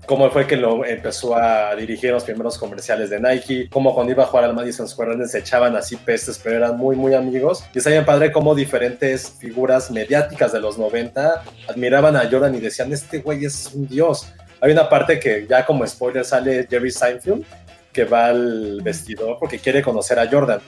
cómo 0.08 0.30
fue 0.30 0.46
que 0.46 0.56
lo 0.56 0.86
empezó 0.86 1.36
a 1.36 1.76
dirigir 1.76 2.10
los 2.12 2.24
primeros 2.24 2.56
comerciales 2.56 3.10
de 3.10 3.20
Nike, 3.20 3.68
cómo 3.70 3.94
cuando 3.94 4.10
iba 4.10 4.24
a 4.24 4.26
jugar 4.26 4.46
al 4.46 4.54
Madison 4.54 4.88
Square 4.88 5.10
Garden 5.10 5.28
se 5.28 5.40
echaban 5.40 5.76
así 5.76 5.96
pestes, 5.96 6.40
pero 6.42 6.56
eran 6.56 6.78
muy, 6.78 6.96
muy 6.96 7.12
amigos. 7.12 7.62
Y 7.74 7.78
está 7.78 7.90
bien 7.90 8.06
padre 8.06 8.32
cómo 8.32 8.54
diferentes 8.54 9.34
figuras 9.38 9.90
mediáticas 9.90 10.50
de 10.50 10.60
los 10.60 10.78
90 10.78 11.44
admiraban 11.68 12.16
a 12.16 12.28
Jordan 12.28 12.54
y 12.54 12.60
decían, 12.60 12.90
este 12.90 13.18
güey 13.18 13.44
es 13.44 13.70
un 13.74 13.86
dios. 13.86 14.32
Hay 14.62 14.72
una 14.72 14.88
parte 14.88 15.20
que 15.20 15.46
ya 15.46 15.66
como 15.66 15.86
spoiler 15.86 16.24
sale 16.24 16.66
Jerry 16.68 16.90
Seinfeld, 16.90 17.44
que 17.92 18.04
va 18.04 18.28
al 18.28 18.80
vestidor 18.82 19.36
porque 19.38 19.58
quiere 19.58 19.82
conocer 19.82 20.18
a 20.18 20.26
Jordan. 20.26 20.60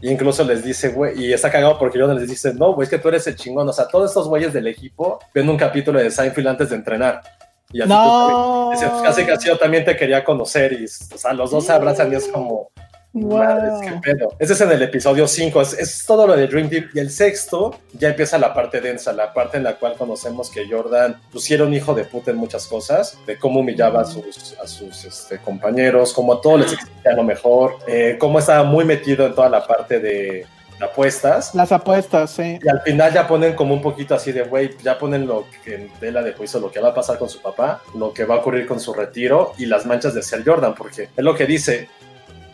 Y 0.00 0.08
incluso 0.08 0.44
les 0.44 0.62
dice, 0.62 0.90
güey, 0.90 1.20
y 1.20 1.32
está 1.32 1.50
cagado 1.50 1.76
porque 1.80 1.98
Jordan 1.98 2.18
les 2.18 2.28
dice, 2.28 2.54
no, 2.54 2.74
güey, 2.74 2.84
es 2.84 2.90
que 2.90 2.98
tú 2.98 3.08
eres 3.08 3.26
el 3.26 3.34
chingón. 3.34 3.68
O 3.68 3.72
sea, 3.72 3.88
todos 3.88 4.08
estos 4.08 4.28
güeyes 4.28 4.52
del 4.52 4.68
equipo 4.68 5.18
ven 5.34 5.48
un 5.48 5.56
capítulo 5.56 5.98
de 5.98 6.12
Seinfeld 6.12 6.46
antes 6.46 6.70
de 6.70 6.76
entrenar. 6.76 7.37
Y 7.72 7.82
así 7.82 7.88
No. 7.88 8.70
Casi 9.02 9.24
casi 9.24 9.48
yo 9.48 9.58
también 9.58 9.84
te 9.84 9.96
quería 9.96 10.24
conocer 10.24 10.72
y 10.72 10.84
o 10.84 11.18
sea, 11.18 11.32
los 11.32 11.50
dos 11.50 11.66
se 11.66 11.72
abrazan 11.72 12.12
y 12.12 12.16
es 12.16 12.28
como, 12.28 12.70
Wow. 13.14 13.38
madres, 13.38 13.72
qué 13.82 14.12
pedo. 14.12 14.28
Ese 14.38 14.52
es 14.52 14.60
en 14.60 14.70
el 14.70 14.82
episodio 14.82 15.26
5, 15.26 15.62
es, 15.62 15.72
es 15.72 16.04
todo 16.04 16.26
lo 16.26 16.36
de 16.36 16.46
Dream 16.46 16.68
Team. 16.68 16.90
Y 16.94 16.98
el 16.98 17.10
sexto 17.10 17.74
ya 17.94 18.10
empieza 18.10 18.38
la 18.38 18.52
parte 18.52 18.80
densa, 18.80 19.12
la 19.12 19.32
parte 19.32 19.56
en 19.56 19.64
la 19.64 19.76
cual 19.76 19.94
conocemos 19.94 20.50
que 20.50 20.68
Jordan 20.68 21.20
pusieron 21.32 21.72
hijo 21.72 21.94
de 21.94 22.04
puta 22.04 22.30
en 22.30 22.36
muchas 22.36 22.66
cosas, 22.66 23.18
de 23.26 23.36
cómo 23.38 23.60
humillaba 23.60 24.02
a 24.02 24.04
sus, 24.04 24.54
a 24.62 24.66
sus 24.66 25.04
este, 25.04 25.38
compañeros, 25.38 26.12
cómo 26.12 26.34
a 26.34 26.40
todos 26.40 26.60
les 26.60 26.72
exigía 26.74 27.12
lo 27.12 27.24
mejor, 27.24 27.78
eh, 27.86 28.16
cómo 28.20 28.38
estaba 28.38 28.62
muy 28.62 28.84
metido 28.84 29.26
en 29.26 29.34
toda 29.34 29.48
la 29.48 29.66
parte 29.66 30.00
de 30.00 30.46
apuestas. 30.80 31.54
Las 31.54 31.72
apuestas, 31.72 32.30
sí. 32.30 32.58
Y 32.62 32.68
al 32.68 32.80
final 32.82 33.12
ya 33.12 33.26
ponen 33.26 33.54
como 33.54 33.74
un 33.74 33.82
poquito 33.82 34.14
así 34.14 34.32
de, 34.32 34.42
güey, 34.42 34.70
ya 34.82 34.98
ponen 34.98 35.26
lo 35.26 35.46
que 35.64 35.74
en 35.74 35.88
tela 36.00 36.22
de 36.22 36.32
juicio, 36.32 36.60
lo 36.60 36.70
que 36.70 36.80
va 36.80 36.88
a 36.88 36.94
pasar 36.94 37.18
con 37.18 37.28
su 37.28 37.40
papá, 37.40 37.82
lo 37.94 38.12
que 38.12 38.24
va 38.24 38.36
a 38.36 38.38
ocurrir 38.38 38.66
con 38.66 38.80
su 38.80 38.94
retiro 38.94 39.52
y 39.58 39.66
las 39.66 39.86
manchas 39.86 40.14
de 40.14 40.22
ser 40.22 40.44
Jordan, 40.44 40.74
porque 40.74 41.08
es 41.16 41.24
lo 41.24 41.34
que 41.34 41.46
dice, 41.46 41.88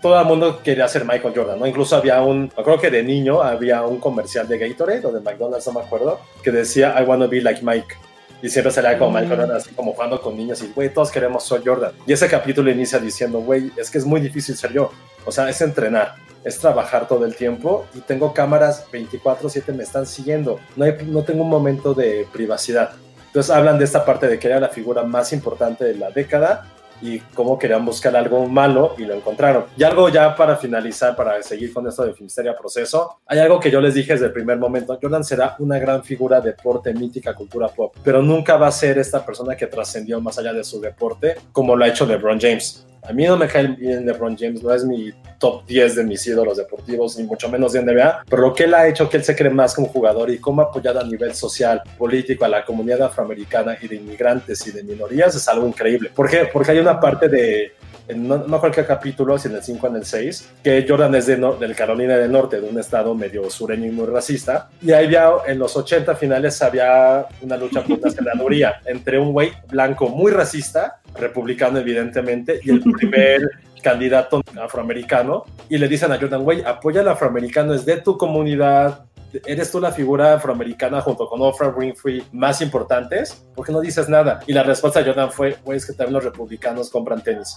todo 0.05 0.21
el 0.21 0.27
mundo 0.27 0.61
quería 0.63 0.87
ser 0.87 1.05
Michael 1.05 1.33
Jordan, 1.35 1.59
¿no? 1.59 1.67
Incluso 1.67 1.97
había 1.97 2.21
un, 2.21 2.49
creo 2.49 2.79
que 2.79 2.91
de 2.91 3.03
niño 3.03 3.43
había 3.43 3.83
un 3.83 3.99
comercial 3.99 4.47
de 4.47 4.59
Gatorade 4.59 5.07
o 5.07 5.13
de 5.13 5.21
McDonald's, 5.21 5.67
no 5.67 5.73
me 5.73 5.81
acuerdo, 5.81 6.21
que 6.43 6.51
decía, 6.51 6.95
I 7.01 7.05
wanna 7.05 7.27
be 7.27 7.41
like 7.41 7.63
Mike. 7.65 7.95
Y 8.43 8.51
siempre 8.51 8.71
salía 8.71 8.99
como 8.99 9.13
Michael 9.13 9.41
Jordan, 9.41 9.57
así 9.57 9.71
como 9.71 9.95
jugando 9.95 10.21
con 10.21 10.37
niños 10.37 10.63
y, 10.63 10.71
güey, 10.75 10.93
todos 10.93 11.11
queremos 11.11 11.49
ser 11.49 11.63
Jordan. 11.65 11.93
Y 12.07 12.13
ese 12.13 12.29
capítulo 12.29 12.71
inicia 12.71 12.99
diciendo, 12.99 13.39
güey, 13.39 13.73
es 13.79 13.91
que 13.91 13.97
es 13.97 14.05
muy 14.05 14.21
difícil 14.21 14.55
ser 14.55 14.75
yo. 14.75 14.93
O 15.25 15.33
sea, 15.33 15.49
es 15.49 15.59
entrenar, 15.63 16.17
es 16.45 16.59
trabajar 16.59 17.09
todo 17.09 17.25
el 17.25 17.35
tiempo 17.35 17.87
y 17.95 18.01
tengo 18.01 18.33
cámaras 18.33 18.87
24/7 18.93 19.73
me 19.73 19.83
están 19.83 20.07
siguiendo. 20.07 20.61
No, 20.77 20.87
no 21.07 21.23
tengo 21.23 21.43
un 21.43 21.51
momento 21.51 21.95
de 21.95 22.27
privacidad. 22.33 22.93
Entonces 23.27 23.51
hablan 23.51 23.79
de 23.79 23.85
esta 23.85 24.05
parte 24.05 24.29
de 24.29 24.39
que 24.39 24.47
era 24.47 24.61
la 24.61 24.69
figura 24.69 25.03
más 25.03 25.33
importante 25.33 25.85
de 25.85 25.97
la 25.97 26.11
década 26.11 26.67
y 27.01 27.19
cómo 27.35 27.59
querían 27.59 27.85
buscar 27.85 28.17
algo 28.17 28.47
malo 28.47 28.95
y 28.97 29.05
lo 29.05 29.15
encontraron. 29.15 29.65
Y 29.77 29.83
algo 29.83 30.09
ya 30.09 30.35
para 30.35 30.57
finalizar, 30.57 31.17
para 31.17 31.43
seguir 31.43 31.73
con 31.73 31.87
esto 31.87 32.05
de 32.05 32.15
Filmsteria 32.15 32.57
Proceso, 32.57 33.19
hay 33.27 33.41
algo 33.41 33.61
que 33.61 33.71
yo 33.71 33.81
les 33.81 33.95
dije 33.95 34.13
desde 34.13 34.27
el 34.27 34.33
primer 34.33 34.59
momento, 34.59 34.99
Jordan 35.01 35.25
será 35.25 35.57
una 35.59 35.79
gran 35.79 36.05
figura 36.05 36.41
deporte, 36.41 36.95
mítica, 36.95 37.35
cultura 37.35 37.69
pop, 37.69 37.95
pero 38.03 38.23
nunca 38.23 38.57
va 38.57 38.69
a 38.69 38.73
ser 38.73 38.99
esta 38.99 39.25
persona 39.25 39.57
que 39.57 39.67
trascendió 39.67 40.21
más 40.21 40.39
allá 40.39 40.53
de 40.53 40.65
su 40.65 40.81
deporte 40.81 41.37
como 41.53 41.77
lo 41.77 41.85
ha 41.85 41.89
hecho 41.89 42.07
LeBron 42.07 42.41
James. 42.41 42.87
A 43.09 43.13
mí 43.13 43.25
no 43.25 43.37
me 43.37 43.47
cae 43.47 43.67
bien 43.69 44.07
LeBron 44.07 44.37
James, 44.37 44.63
no 44.63 44.73
es 44.73 44.85
mi 44.85 45.13
top 45.39 45.67
10 45.67 45.97
de 45.97 46.05
mis 46.05 46.27
ídolos 46.27 46.57
deportivos, 46.57 47.19
ni 47.19 47.25
mucho 47.25 47.49
menos 47.51 47.73
de 47.73 47.83
NBA, 47.83 48.25
pero 48.29 48.43
lo 48.43 48.55
que 48.55 48.65
él 48.65 48.75
ha 48.75 48.89
hecho, 48.89 49.09
que 49.11 49.19
él 49.19 49.25
se 49.25 49.37
cree 49.37 49.51
más 49.51 49.75
como 49.75 49.89
jugador 49.89 50.31
y 50.31 50.39
cómo 50.39 50.63
ha 50.63 50.67
apoyado 50.67 51.01
a 51.01 51.05
nivel 51.05 51.35
social, 51.35 51.83
político 51.99 52.45
a 52.45 52.49
la 52.49 52.65
comunidad 52.65 53.03
afroamericana 53.03 53.77
y 53.81 53.89
de 53.89 53.97
inmigrantes 53.97 54.67
y 54.67 54.71
de 54.71 54.83
minorías 54.83 55.35
es 55.35 55.47
algo 55.49 55.67
increíble. 55.67 56.11
¿Por 56.15 56.31
qué? 56.31 56.49
Porque 56.51 56.71
hay 56.71 56.79
una 56.79 56.99
parte 56.99 57.29
de, 57.29 57.75
en 58.09 58.29
no, 58.29 58.39
no 58.39 58.61
cualquier 58.61 58.87
capítulo, 58.87 59.39
si 59.39 59.49
en 59.49 59.57
el 59.57 59.63
5 59.63 59.87
o 59.87 59.91
en 59.91 59.97
el 59.97 60.05
6, 60.05 60.51
que 60.63 60.85
Jordan 60.89 61.15
es 61.15 61.27
de 61.27 61.37
no, 61.37 61.55
del 61.55 61.75
Carolina 61.75 62.17
del 62.17 62.33
Norte, 62.33 62.61
de 62.61 62.69
un 62.69 62.79
estado 62.79 63.15
medio 63.15 63.49
sureño 63.51 63.87
y 63.87 63.91
muy 63.91 64.07
racista, 64.07 64.69
y 64.83 64.93
ahí 64.93 65.07
había, 65.07 65.31
en 65.47 65.59
los 65.59 65.77
80 65.77 66.15
finales 66.17 66.61
había 66.63 67.27
una 67.43 67.57
lucha 67.57 67.83
por 67.83 67.99
una 67.99 68.11
senaduría 68.11 68.81
entre 68.85 69.19
un 69.19 69.33
güey 69.33 69.53
blanco 69.69 70.09
muy 70.09 70.33
racista, 70.33 71.01
republicano 71.19 71.79
evidentemente, 71.79 72.61
y 72.63 72.71
el 72.71 72.81
primer 72.81 73.43
candidato 73.83 74.43
afroamericano, 74.61 75.45
y 75.69 75.79
le 75.79 75.89
dicen 75.89 76.11
a 76.11 76.19
Jordan, 76.19 76.43
güey, 76.43 76.63
apoya 76.65 77.03
al 77.03 77.09
afroamericano, 77.09 77.75
es 77.75 77.85
de 77.85 77.99
tu 77.99 78.17
comunidad, 78.17 79.05
eres 79.47 79.71
tú 79.71 79.81
la 79.81 79.93
figura 79.93 80.35
afroamericana 80.35 81.01
junto 81.01 81.29
con 81.29 81.41
Oprah 81.43 81.69
Winfrey 81.69 82.23
más 82.33 82.61
importantes, 82.61 83.45
¿por 83.55 83.65
qué 83.67 83.73
no 83.73 83.81
dices 83.81 84.09
nada? 84.09 84.41
Y 84.47 84.53
la 84.53 84.63
respuesta 84.63 85.01
de 85.01 85.07
Jordan 85.07 85.33
fue, 85.33 85.57
güey, 85.65 85.79
es 85.79 85.87
que 85.87 85.93
también 85.93 86.15
los 86.15 86.25
republicanos 86.25 86.91
compran 86.91 87.23
tenis. 87.23 87.57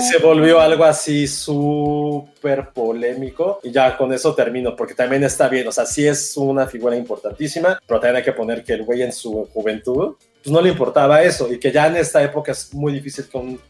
Se 0.00 0.18
volvió 0.22 0.60
algo 0.60 0.84
así 0.84 1.26
súper 1.26 2.70
polémico 2.72 3.60
y 3.62 3.70
ya 3.72 3.96
con 3.96 4.12
eso 4.12 4.34
termino, 4.34 4.76
porque 4.76 4.94
también 4.94 5.24
está 5.24 5.48
bien, 5.48 5.66
o 5.68 5.72
sea, 5.72 5.84
sí 5.86 6.06
es 6.06 6.36
una 6.36 6.66
figura 6.66 6.96
importantísima, 6.96 7.80
pero 7.86 8.00
también 8.00 8.16
hay 8.16 8.22
que 8.22 8.32
poner 8.32 8.62
que 8.64 8.74
el 8.74 8.84
güey 8.84 9.02
en 9.02 9.12
su 9.12 9.46
juventud, 9.52 10.14
pues 10.42 10.52
no 10.52 10.60
le 10.60 10.70
importaba 10.70 11.22
eso 11.22 11.52
y 11.52 11.58
que 11.58 11.70
ya 11.72 11.88
en 11.88 11.96
esta 11.96 12.22
época 12.22 12.52
es 12.52 12.72
muy 12.72 12.92
difícil 12.92 13.26
que 13.28 13.36
un- 13.38 13.60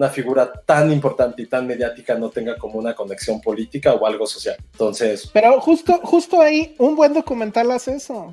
una 0.00 0.08
figura 0.08 0.50
tan 0.64 0.90
importante 0.90 1.42
y 1.42 1.46
tan 1.46 1.66
mediática 1.66 2.14
no 2.14 2.30
tenga 2.30 2.56
como 2.56 2.78
una 2.78 2.94
conexión 2.94 3.38
política 3.42 3.92
o 3.92 4.06
algo 4.06 4.26
social. 4.26 4.56
Entonces, 4.72 5.28
Pero 5.32 5.60
justo, 5.60 6.00
justo 6.02 6.40
ahí, 6.40 6.74
un 6.78 6.96
buen 6.96 7.12
documental 7.12 7.70
hace 7.70 7.96
eso. 7.96 8.32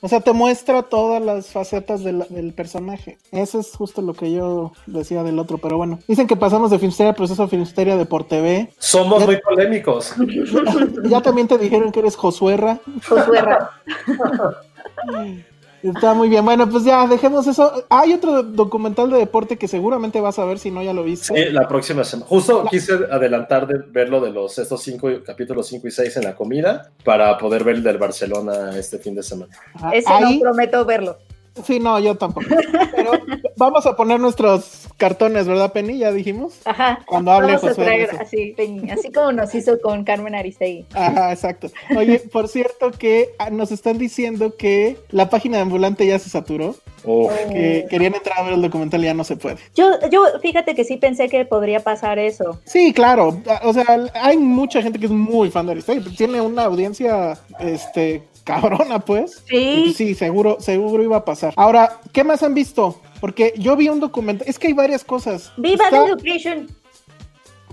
O 0.00 0.08
sea, 0.08 0.20
te 0.20 0.32
muestra 0.32 0.82
todas 0.82 1.22
las 1.22 1.46
facetas 1.46 2.02
de 2.02 2.12
la- 2.12 2.26
del 2.28 2.52
personaje. 2.52 3.18
Eso 3.30 3.60
es 3.60 3.70
justo 3.74 4.02
lo 4.02 4.14
que 4.14 4.32
yo 4.32 4.72
decía 4.86 5.22
del 5.22 5.38
otro, 5.38 5.58
pero 5.58 5.76
bueno. 5.78 6.00
Dicen 6.08 6.26
que 6.26 6.36
pasamos 6.36 6.70
de 6.72 6.78
Filmsteria 6.80 7.12
Proceso 7.14 7.44
a 7.44 7.48
Filmsteria 7.48 7.96
de 7.96 8.04
por 8.04 8.24
TV. 8.24 8.72
somos 8.78 9.24
muy 9.24 9.40
polémicos. 9.40 10.12
Ya 11.08 11.22
también 11.22 11.46
te 11.46 11.56
dijeron 11.56 11.92
que 11.92 12.00
eres 12.00 12.16
Josuerra. 12.16 12.80
Josué 13.08 13.40
Está 15.82 16.14
muy 16.14 16.28
bien. 16.28 16.44
Bueno, 16.44 16.68
pues 16.68 16.84
ya, 16.84 17.06
dejemos 17.06 17.46
eso. 17.46 17.84
Hay 17.88 18.12
otro 18.12 18.42
documental 18.42 19.10
de 19.10 19.18
deporte 19.18 19.56
que 19.56 19.68
seguramente 19.68 20.20
vas 20.20 20.38
a 20.38 20.44
ver 20.44 20.58
si 20.58 20.70
no 20.70 20.82
ya 20.82 20.92
lo 20.92 21.04
viste. 21.04 21.34
Sí, 21.34 21.52
la 21.52 21.68
próxima 21.68 22.02
semana. 22.04 22.28
Justo 22.28 22.64
quise 22.70 22.92
adelantar 23.10 23.66
de 23.66 23.78
verlo 23.90 24.20
de 24.20 24.30
los 24.30 24.58
estos 24.58 24.82
cinco 24.82 25.08
capítulos 25.24 25.66
5 25.68 25.86
y 25.86 25.90
6 25.90 26.16
en 26.16 26.24
la 26.24 26.34
comida 26.34 26.90
para 27.04 27.36
poder 27.38 27.64
ver 27.64 27.76
el 27.76 27.82
del 27.82 27.98
Barcelona 27.98 28.76
este 28.76 28.98
fin 28.98 29.14
de 29.14 29.22
semana. 29.22 29.52
Ah, 29.74 29.90
Ese 29.94 30.12
ahí- 30.12 30.34
no 30.38 30.40
prometo 30.40 30.84
verlo. 30.84 31.16
Sí, 31.64 31.80
no, 31.80 31.98
yo 31.98 32.14
tampoco. 32.16 32.46
Pero 32.94 33.12
vamos 33.56 33.86
a 33.86 33.96
poner 33.96 34.20
nuestros 34.20 34.88
cartones, 34.96 35.46
¿verdad, 35.46 35.72
Penny? 35.72 35.98
Ya 35.98 36.12
dijimos. 36.12 36.60
Ajá. 36.64 37.00
Cuando 37.06 37.32
hable 37.32 37.54
Vamos 37.56 37.70
a 37.70 37.74
traer 37.74 38.10
así, 38.20 38.54
Peñi, 38.56 38.90
así 38.90 39.10
como 39.12 39.32
nos 39.32 39.54
hizo 39.54 39.80
con 39.80 40.04
Carmen 40.04 40.34
Aristegui. 40.34 40.86
Ajá, 40.94 41.32
exacto. 41.32 41.68
Oye, 41.96 42.18
por 42.18 42.48
cierto 42.48 42.90
que 42.90 43.30
ah, 43.38 43.50
nos 43.50 43.72
están 43.72 43.98
diciendo 43.98 44.56
que 44.56 44.96
la 45.10 45.30
página 45.30 45.56
de 45.56 45.62
ambulante 45.62 46.06
ya 46.06 46.18
se 46.18 46.30
saturó, 46.30 46.76
Uf. 47.04 47.32
que 47.50 47.86
querían 47.88 48.14
entrar 48.14 48.38
a 48.38 48.42
ver 48.42 48.54
el 48.54 48.62
documental 48.62 49.02
y 49.02 49.04
ya 49.04 49.14
no 49.14 49.24
se 49.24 49.36
puede. 49.36 49.56
Yo, 49.74 49.90
yo, 50.10 50.24
fíjate 50.40 50.74
que 50.74 50.84
sí 50.84 50.96
pensé 50.96 51.28
que 51.28 51.44
podría 51.44 51.80
pasar 51.80 52.18
eso. 52.18 52.60
Sí, 52.64 52.92
claro. 52.92 53.40
O 53.62 53.72
sea, 53.72 53.86
hay 54.14 54.36
mucha 54.36 54.82
gente 54.82 54.98
que 54.98 55.06
es 55.06 55.12
muy 55.12 55.50
fan 55.50 55.66
de 55.66 55.72
Aristegui. 55.72 56.16
Tiene 56.16 56.40
una 56.40 56.64
audiencia, 56.64 57.38
este, 57.60 58.22
cabrona, 58.46 59.00
pues. 59.00 59.42
Sí. 59.48 59.92
sí, 59.94 60.14
seguro, 60.14 60.56
seguro 60.60 61.02
iba 61.02 61.18
a 61.18 61.24
pasar. 61.24 61.52
Ahora, 61.56 62.00
¿qué 62.12 62.24
más 62.24 62.42
han 62.42 62.54
visto? 62.54 63.02
Porque 63.20 63.52
yo 63.58 63.76
vi 63.76 63.88
un 63.90 64.00
documento, 64.00 64.44
es 64.46 64.58
que 64.58 64.68
hay 64.68 64.72
varias 64.72 65.04
cosas. 65.04 65.52
¡Viva 65.58 65.84
Está- 65.86 66.04
the 66.04 66.12
Education! 66.12 66.68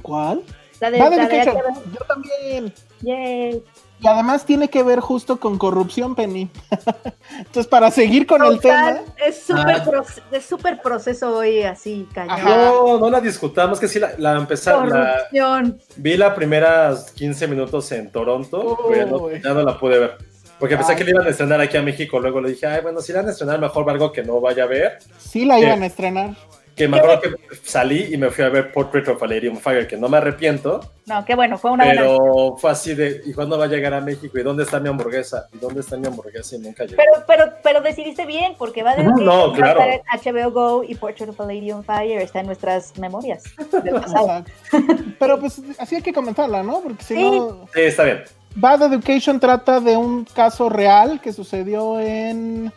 ¿Cuál? 0.01 0.41
La 0.79 0.91
de, 0.91 0.99
Bad 0.99 1.09
la 1.15 1.27
de 1.27 1.35
Education. 1.41 1.63
Yo 1.93 1.99
también. 2.07 2.73
Yay. 3.01 3.63
Y 4.01 4.07
además 4.07 4.45
tiene 4.45 4.67
que 4.69 4.83
ver 4.83 4.99
justo 4.99 5.39
con 5.39 5.57
corrupción, 5.57 6.13
Penny. 6.13 6.49
Entonces, 7.37 7.67
para 7.67 7.89
seguir 7.89 8.27
con 8.27 8.43
el 8.43 8.59
tema, 8.59 8.99
Es 9.25 9.43
súper 9.43 9.75
Ah. 9.77 9.85
proce- 9.85 10.21
es 10.31 10.45
súper 10.45 10.81
proceso 10.81 11.37
hoy 11.37 11.61
así, 11.63 12.05
cañón. 12.13 12.43
No, 12.43 12.99
no 12.99 13.09
la 13.09 13.21
discutamos, 13.21 13.79
que 13.79 13.87
sí 13.87 13.99
la, 13.99 14.11
la 14.17 14.35
empezaron, 14.35 14.89
la, 14.89 15.13
Corrupción. 15.31 15.79
vi 15.95 16.17
la 16.17 16.35
primeras 16.35 17.11
15 17.11 17.47
minutos 17.47 17.89
en 17.93 18.11
Toronto, 18.11 18.77
pero 18.89 19.05
no- 19.07 19.31
ya 19.31 19.53
no 19.53 19.61
la 19.61 19.79
pude 19.79 19.99
ver. 19.99 20.17
Porque 20.63 20.77
pensé 20.77 20.93
Ay. 20.93 20.97
que 20.97 21.03
la 21.03 21.09
iban 21.09 21.27
a 21.27 21.29
estrenar 21.29 21.59
aquí 21.59 21.75
a 21.75 21.81
México, 21.81 22.19
luego 22.21 22.39
le 22.39 22.51
dije, 22.51 22.65
ay, 22.65 22.79
bueno, 22.81 23.01
si 23.01 23.11
la 23.11 23.19
van 23.19 23.27
a 23.27 23.31
estrenar, 23.31 23.59
mejor 23.59 23.89
algo 23.89 24.13
que 24.13 24.23
no 24.23 24.39
vaya 24.39 24.63
a 24.63 24.67
ver. 24.67 24.97
sí 25.17 25.43
la 25.43 25.55
¿Qué? 25.57 25.63
iban 25.65 25.83
a 25.83 25.85
estrenar. 25.87 26.29
Que 26.73 26.87
me 26.87 26.97
acuerdo 26.97 27.19
que 27.21 27.29
salí 27.63 28.13
y 28.13 28.17
me 28.17 28.31
fui 28.31 28.45
a 28.45 28.49
ver 28.49 28.71
Portrait 28.71 29.05
of 29.09 29.21
a 29.21 29.27
Lady 29.27 29.47
on 29.49 29.57
Fire, 29.57 29.85
que 29.85 29.97
no 29.97 30.07
me 30.07 30.17
arrepiento, 30.17 30.79
No, 31.05 31.23
qué 31.25 31.35
bueno, 31.35 31.57
fue 31.57 31.69
una 31.71 31.83
buena. 31.83 32.01
pero 32.01 32.55
fue 32.57 32.71
así 32.71 32.95
de, 32.95 33.21
¿y 33.25 33.33
cuándo 33.33 33.57
va 33.59 33.65
a 33.65 33.67
llegar 33.67 33.93
a 33.93 33.99
México? 33.99 34.39
¿Y 34.39 34.41
dónde 34.41 34.63
está 34.63 34.79
mi 34.79 34.87
hamburguesa? 34.87 35.47
¿Y 35.53 35.57
dónde 35.57 35.81
está 35.81 35.97
mi 35.97 36.07
hamburguesa? 36.07 36.55
Y 36.55 36.59
nunca 36.59 36.85
llegó. 36.85 36.95
Pero, 36.97 37.25
pero, 37.27 37.53
pero 37.61 37.81
decidiste 37.81 38.25
bien, 38.25 38.55
porque 38.57 38.81
va 38.83 38.95
No, 39.19 39.47
a 39.51 39.53
claro. 39.53 39.81
estar 39.81 40.33
en 40.33 40.45
HBO 40.45 40.51
Go 40.51 40.83
y 40.87 40.95
Portrait 40.95 41.29
of 41.29 41.39
a 41.41 41.45
Lady 41.45 41.71
on 41.73 41.83
Fire 41.83 42.19
está 42.21 42.39
en 42.39 42.45
nuestras 42.47 42.97
memorias 42.97 43.43
del 43.83 43.93
pasado. 44.01 44.45
Pero 45.19 45.39
pues 45.41 45.61
así 45.77 45.95
hay 45.97 46.01
que 46.01 46.13
comentarla, 46.13 46.63
¿no? 46.63 46.79
Porque 46.81 47.03
si 47.03 47.15
Sí. 47.15 47.21
no, 47.39 47.67
Sí, 47.73 47.81
está 47.81 48.03
bien. 48.05 48.23
Bad 48.55 48.83
Education 48.93 49.39
trata 49.39 49.79
de 49.79 49.97
un 49.97 50.25
caso 50.25 50.69
real 50.69 51.19
que 51.21 51.33
sucedió 51.33 51.99
en 51.99 52.71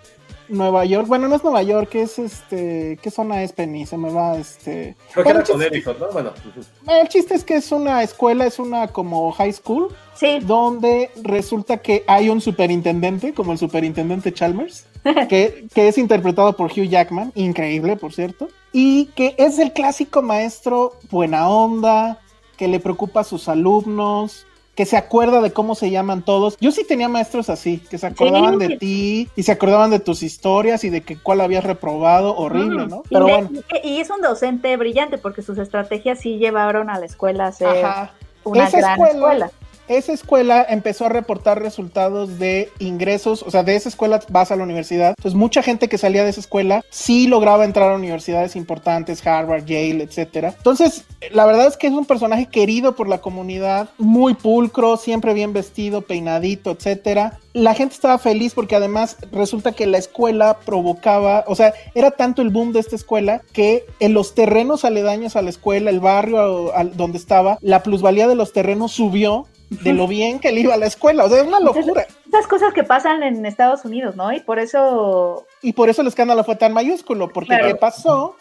Nueva 0.49 0.85
York. 0.85 1.07
Bueno, 1.09 1.29
no 1.29 1.35
es 1.37 1.43
Nueva 1.45 1.63
York, 1.63 1.95
es 1.97 2.19
este. 2.19 2.99
¿Qué 3.03 3.11
zona 3.11 3.43
es 3.43 3.53
Penny? 3.53 3.85
Se 3.85 3.97
me 3.99 4.11
va 4.11 4.37
este. 4.37 4.97
Creo 5.13 5.25
que 5.25 5.33
Bueno, 5.33 5.41
era 5.41 5.67
el 5.67 5.73
chiste- 5.83 5.97
¿no? 5.99 6.13
Bueno, 6.13 6.31
ujú. 6.31 6.91
El 6.91 7.09
chiste 7.09 7.35
es 7.35 7.45
que 7.45 7.57
es 7.57 7.73
una 7.73 8.03
escuela, 8.03 8.47
es 8.47 8.59
una 8.59 8.89
como 8.89 9.31
high 9.33 9.53
school, 9.53 9.89
Sí, 10.15 10.39
donde 10.41 11.11
resulta 11.23 11.77
que 11.79 12.05
hay 12.07 12.31
un 12.31 12.41
superintendente, 12.41 13.35
como 13.35 13.53
el 13.53 13.59
superintendente 13.59 14.33
Chalmers, 14.33 14.87
que, 15.29 15.67
que 15.75 15.89
es 15.89 15.99
interpretado 15.99 16.55
por 16.57 16.71
Hugh 16.71 16.89
Jackman, 16.89 17.33
increíble, 17.35 17.97
por 17.97 18.15
cierto, 18.15 18.49
y 18.73 19.07
que 19.17 19.35
es 19.37 19.59
el 19.59 19.73
clásico 19.75 20.23
maestro 20.23 20.95
buena 21.11 21.51
onda, 21.51 22.19
que 22.57 22.67
le 22.69 22.81
preocupa 22.81 23.21
a 23.21 23.25
sus 23.25 23.47
alumnos, 23.49 24.47
que 24.77 24.85
se 24.87 24.97
acuerda 24.99 25.41
de 25.41 25.53
cómo 25.53 25.75
se 25.75 25.91
llaman 25.91 26.23
todos. 26.23 26.57
Yo 26.61 26.71
sí 26.71 26.85
tenía 26.87 27.09
maestros 27.09 27.49
así, 27.51 27.79
que 27.79 27.97
se 27.99 28.07
acordaban 28.07 28.59
de 28.59 28.77
ti 28.77 29.29
y 29.35 29.43
se 29.43 29.51
acordaban 29.53 29.91
de 29.91 29.99
tus 30.01 30.23
historias 30.23 30.85
y 30.85 30.91
de 30.91 31.01
que 31.01 31.17
cuál 31.17 31.41
habías 31.41 31.65
reprobado, 31.65 32.37
horrible, 32.37 32.85
Mm. 32.85 32.89
¿no? 32.91 33.03
Y, 33.07 33.15
Pero 33.15 33.25
de- 33.27 33.33
bueno. 33.33 33.51
y- 33.83 33.89
y 33.89 34.01
es 34.01 34.11
un 34.11 34.21
docente 34.21 34.77
brillante 34.77 35.17
porque 35.19 35.41
sus 35.43 35.57
estrategias 35.59 36.21
sí 36.21 36.37
llevaron 36.39 36.91
a 36.91 36.99
la 36.99 37.07
escuela 37.07 37.47
a 37.47 37.53
ser 37.53 37.85
Ajá. 37.85 38.13
una 38.45 38.69
Esa 38.69 38.79
gran 38.79 38.93
escuela- 38.93 39.13
escuela. 39.15 39.51
Esa 39.89 40.13
escuela 40.13 40.67
empezó 40.69 41.07
a 41.07 41.09
reportar 41.09 41.63
resultados 41.63 42.39
de 42.39 42.71
ingresos, 42.81 43.43
o 43.43 43.51
sea, 43.51 43.63
de 43.63 43.77
esa 43.77 43.89
escuela 43.89 44.21
vas 44.29 44.51
a 44.51 44.57
la 44.57 44.65
universidad. 44.65 45.11
Entonces, 45.11 45.39
mucha 45.39 45.63
gente 45.63 45.89
que 45.89 45.97
salía 45.97 46.25
de 46.25 46.31
esa 46.31 46.41
escuela 46.41 46.85
sí 46.91 47.29
lograba 47.29 47.65
entrar 47.65 47.93
a 47.93 47.97
universidades 47.97 48.57
importantes, 48.57 49.25
Harvard, 49.25 49.65
Yale, 49.65 50.03
etcétera. 50.03 50.55
Entonces, 50.57 51.05
la 51.31 51.47
verdad 51.47 51.69
es 51.69 51.77
que 51.77 51.87
es 51.87 51.93
un 51.93 52.05
personaje 52.05 52.47
querido 52.47 52.97
por 52.97 53.09
la 53.09 53.19
comunidad, 53.19 53.91
muy 53.99 54.35
pulcro, 54.35 54.97
siempre 54.97 55.35
bien 55.35 55.53
vestido, 55.53 56.03
peinadito, 56.03 56.73
etcétera. 56.73 57.39
La 57.53 57.75
gente 57.75 57.95
estaba 57.95 58.19
feliz 58.19 58.55
porque 58.55 58.77
además 58.77 59.17
resulta 59.33 59.73
que 59.73 59.87
la 59.87 59.99
escuela 59.99 60.59
provocaba, 60.65 61.45
o 61.47 61.55
sea, 61.55 61.73
era 61.95 62.11
tanto 62.11 62.43
el 62.43 62.51
boom 62.51 62.73
de 62.73 62.81
esta 62.81 62.97
escuela 62.97 63.41
que 63.53 63.87
en 64.01 64.15
los 64.15 64.35
terrenos 64.35 64.85
aledaños 64.85 65.37
a 65.37 65.43
la 65.43 65.51
escuela, 65.51 65.91
el 65.91 66.01
barrio 66.01 66.73
donde 66.95 67.19
estaba, 67.19 67.59
la 67.63 67.83
plusvalía 67.83 68.29
de 68.29 68.35
los 68.35 68.53
terrenos 68.53 68.93
subió 68.93 69.47
de 69.71 69.93
lo 69.93 70.07
bien 70.07 70.39
que 70.39 70.53
le 70.53 70.61
iba 70.61 70.75
a 70.75 70.79
la 70.79 70.87
escuela. 70.87 71.25
O 71.25 71.29
sea, 71.29 71.41
es 71.41 71.47
una 71.47 71.61
locura. 71.61 72.07
Esas 72.29 72.47
cosas 72.47 72.73
que 72.73 72.85
pasan 72.85 73.23
en 73.23 73.45
Estados 73.47 73.85
Unidos, 73.85 74.15
¿no? 74.17 74.33
Y 74.33 74.41
por 74.41 74.59
eso 74.59 75.47
Y 75.63 75.73
por 75.73 75.89
eso 75.89 76.03
el 76.03 76.09
escándalo 76.09 76.45
fue 76.45 76.57
tan 76.57 76.73
mayúsculo, 76.73 77.33
porque 77.33 77.49
Claro. 77.49 77.67
¿qué 77.69 77.75
pasó? 77.75 78.37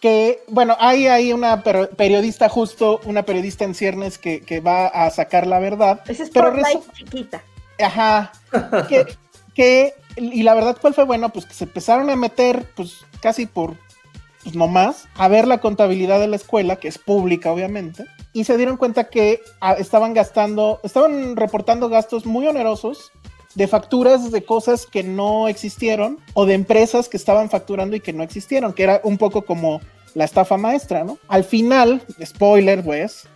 Que, 0.00 0.42
bueno, 0.48 0.76
hay 0.80 1.06
ahí 1.06 1.32
una 1.32 1.62
per- 1.62 1.90
periodista 1.90 2.48
justo, 2.50 3.00
una 3.06 3.22
periodista 3.24 3.64
en 3.64 3.74
ciernes 3.74 4.18
que, 4.18 4.40
que 4.42 4.60
va 4.60 4.86
a 4.86 5.08
sacar 5.10 5.46
la 5.46 5.58
verdad. 5.58 6.00
esa 6.08 6.24
es 6.24 6.30
Pero 6.30 6.52
chiquita. 6.94 7.42
Ajá. 7.82 8.32
que, 8.88 9.06
que- 9.54 9.94
y 10.16 10.42
la 10.42 10.54
verdad, 10.54 10.76
¿cuál 10.80 10.94
fue 10.94 11.04
bueno? 11.04 11.28
Pues 11.30 11.46
que 11.46 11.54
se 11.54 11.64
empezaron 11.64 12.10
a 12.10 12.16
meter, 12.16 12.66
pues 12.74 13.04
casi 13.22 13.46
por, 13.46 13.76
pues 14.42 14.54
nomás, 14.54 15.06
a 15.16 15.28
ver 15.28 15.46
la 15.46 15.58
contabilidad 15.58 16.20
de 16.20 16.26
la 16.28 16.36
escuela, 16.36 16.76
que 16.76 16.88
es 16.88 16.98
pública, 16.98 17.50
obviamente, 17.52 18.04
y 18.38 18.44
se 18.44 18.56
dieron 18.56 18.76
cuenta 18.76 19.08
que 19.08 19.40
ah, 19.60 19.72
estaban 19.72 20.14
gastando, 20.14 20.78
estaban 20.84 21.34
reportando 21.34 21.88
gastos 21.88 22.24
muy 22.24 22.46
onerosos 22.46 23.10
de 23.56 23.66
facturas 23.66 24.30
de 24.30 24.44
cosas 24.44 24.86
que 24.86 25.02
no 25.02 25.48
existieron 25.48 26.20
o 26.34 26.46
de 26.46 26.54
empresas 26.54 27.08
que 27.08 27.16
estaban 27.16 27.50
facturando 27.50 27.96
y 27.96 28.00
que 28.00 28.12
no 28.12 28.22
existieron, 28.22 28.72
que 28.74 28.84
era 28.84 29.00
un 29.02 29.18
poco 29.18 29.42
como 29.42 29.80
la 30.14 30.24
estafa 30.24 30.56
maestra, 30.56 31.02
¿no? 31.02 31.18
Al 31.26 31.42
final, 31.42 32.00
spoiler, 32.24 32.84
pues, 32.84 33.26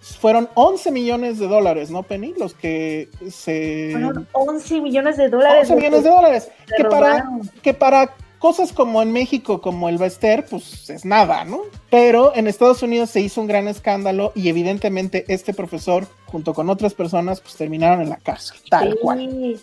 fueron 0.00 0.48
11 0.54 0.92
millones 0.92 1.40
de 1.40 1.48
dólares, 1.48 1.90
¿no, 1.90 2.04
Penny? 2.04 2.32
Los 2.38 2.54
que 2.54 3.08
se... 3.28 3.88
Fueron 3.90 4.28
11 4.30 4.80
millones 4.80 5.16
de 5.16 5.28
dólares. 5.28 5.68
11 5.70 5.74
millones 5.74 6.04
de 6.04 6.10
dólares. 6.10 6.48
Que 6.76 6.84
para, 6.84 7.24
que 7.62 7.74
para 7.74 8.14
cosas 8.42 8.72
como 8.72 9.00
en 9.02 9.12
México, 9.12 9.60
como 9.60 9.88
el 9.88 9.98
Bester, 9.98 10.44
pues 10.50 10.90
es 10.90 11.04
nada, 11.04 11.44
¿no? 11.44 11.60
Pero 11.90 12.34
en 12.34 12.48
Estados 12.48 12.82
Unidos 12.82 13.08
se 13.08 13.20
hizo 13.20 13.40
un 13.40 13.46
gran 13.46 13.68
escándalo 13.68 14.32
y 14.34 14.48
evidentemente 14.48 15.24
este 15.28 15.54
profesor, 15.54 16.08
junto 16.26 16.52
con 16.52 16.68
otras 16.68 16.92
personas, 16.92 17.40
pues 17.40 17.54
terminaron 17.54 18.02
en 18.02 18.08
la 18.10 18.16
cárcel, 18.16 18.58
tal 18.68 18.90
Sí. 18.94 18.98
cual. 19.00 19.60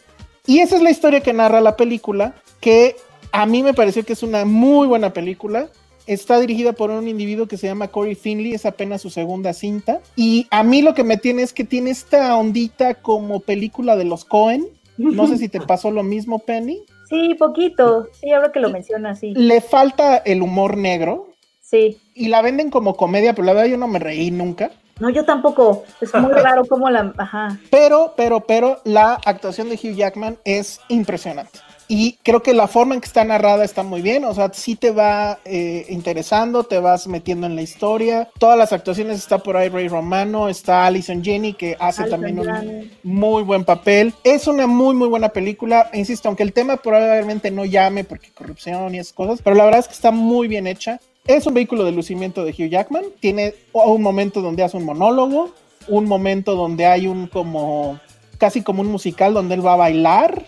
Y 0.47 0.59
esa 0.59 0.77
es 0.77 0.82
la 0.82 0.91
historia 0.91 1.19
que 1.19 1.34
narra 1.34 1.59
la 1.59 1.75
película, 1.75 2.36
que 2.61 2.95
a 3.34 3.45
mí 3.45 3.63
me 3.63 3.73
pareció 3.73 4.05
que 4.05 4.13
es 4.13 4.23
una 4.23 4.45
muy 4.45 4.88
buena 4.88 5.11
película. 5.11 5.67
Está 6.07 6.39
dirigida 6.39 6.71
por 6.71 6.89
un 6.89 7.07
individuo 7.09 7.47
que 7.47 7.57
se 7.57 7.67
llama 7.67 7.89
Corey 7.89 8.15
Finley, 8.15 8.53
es 8.53 8.65
apenas 8.65 9.01
su 9.01 9.09
segunda 9.09 9.51
cinta. 9.53 9.99
Y 10.15 10.47
a 10.51 10.63
mí 10.63 10.82
lo 10.82 10.93
que 10.93 11.03
me 11.03 11.17
tiene 11.17 11.41
es 11.43 11.51
que 11.51 11.65
tiene 11.65 11.89
esta 11.91 12.34
ondita 12.38 12.95
como 12.95 13.41
película 13.41 13.97
de 13.97 14.05
los 14.05 14.23
Cohen. 14.23 14.65
No 14.97 15.27
sé 15.27 15.38
si 15.38 15.49
te 15.49 15.59
pasó 15.67 15.91
lo 15.91 16.01
mismo, 16.01 16.39
Penny. 16.39 16.80
Sí, 17.10 17.34
poquito. 17.36 18.07
Sí, 18.14 18.32
ahora 18.32 18.51
que 18.51 18.60
lo 18.60 18.70
mencionas, 18.70 19.20
sí. 19.20 19.34
Le 19.36 19.62
falta 19.62 20.18
el 20.18 20.41
humor 20.41 20.78
negro 20.78 21.30
Sí. 21.62 21.97
y 22.16 22.28
la 22.30 22.41
venden 22.41 22.70
como 22.70 22.95
comedia, 22.95 23.34
pero 23.34 23.45
la 23.45 23.53
verdad 23.53 23.68
yo 23.68 23.78
no 23.78 23.88
me 23.88 23.99
reí 23.99 24.32
nunca. 24.32 24.72
No, 24.99 25.10
yo 25.10 25.24
tampoco. 25.26 25.84
Es 26.01 26.14
muy 26.16 26.32
raro 26.34 26.66
cómo 26.66 26.89
la. 26.89 27.14
Ajá. 27.18 27.57
Pero, 27.72 28.14
pero, 28.18 28.41
pero 28.41 28.80
la 28.84 29.14
actuación 29.26 29.70
de 29.70 29.76
Hugh 29.76 29.95
Jackman 29.95 30.38
es 30.45 30.82
impresionante. 30.89 31.60
Y 31.91 32.19
creo 32.21 32.43
que 32.43 32.53
la 32.53 32.67
forma 32.67 32.93
en 32.93 33.01
que 33.01 33.07
está 33.07 33.23
narrada 33.23 33.65
está 33.65 33.81
muy 33.81 34.03
bien, 34.03 34.23
o 34.23 34.31
sea, 34.35 34.51
sí 34.53 34.75
te 34.75 34.91
va 34.91 35.39
eh, 35.43 35.87
interesando, 35.89 36.63
te 36.63 36.77
vas 36.77 37.07
metiendo 37.07 37.47
en 37.47 37.55
la 37.55 37.63
historia. 37.63 38.29
Todas 38.37 38.59
las 38.59 38.71
actuaciones 38.71 39.17
está 39.17 39.39
por 39.39 39.57
ahí 39.57 39.69
Ray 39.69 39.87
Romano, 39.87 40.49
está 40.49 40.85
Alison 40.85 41.23
Jenny 41.23 41.53
que 41.53 41.75
hace 41.79 42.03
Alison 42.03 42.21
también 42.21 42.39
un 42.41 42.91
muy 43.01 43.41
buen 43.41 43.65
papel. 43.65 44.13
Es 44.23 44.45
una 44.45 44.67
muy, 44.67 44.93
muy 44.93 45.07
buena 45.07 45.29
película. 45.29 45.89
Insisto, 45.91 46.27
aunque 46.27 46.43
el 46.43 46.53
tema 46.53 46.77
probablemente 46.77 47.49
no 47.49 47.65
llame 47.65 48.03
porque 48.03 48.29
corrupción 48.35 48.93
y 48.93 48.99
esas 48.99 49.13
cosas, 49.13 49.41
pero 49.43 49.55
la 49.55 49.65
verdad 49.65 49.79
es 49.79 49.87
que 49.87 49.95
está 49.95 50.11
muy 50.11 50.47
bien 50.47 50.67
hecha. 50.67 50.99
Es 51.25 51.47
un 51.47 51.55
vehículo 51.55 51.85
de 51.85 51.91
lucimiento 51.91 52.45
de 52.45 52.51
Hugh 52.51 52.69
Jackman. 52.69 53.05
Tiene 53.19 53.55
un 53.73 54.03
momento 54.03 54.43
donde 54.43 54.61
hace 54.61 54.77
un 54.77 54.85
monólogo, 54.85 55.55
un 55.87 56.05
momento 56.05 56.53
donde 56.53 56.85
hay 56.85 57.07
un 57.07 57.25
como 57.25 57.99
casi 58.39 58.63
como 58.63 58.81
un 58.81 58.87
musical 58.87 59.35
donde 59.35 59.53
él 59.53 59.65
va 59.65 59.73
a 59.73 59.77
bailar, 59.77 60.43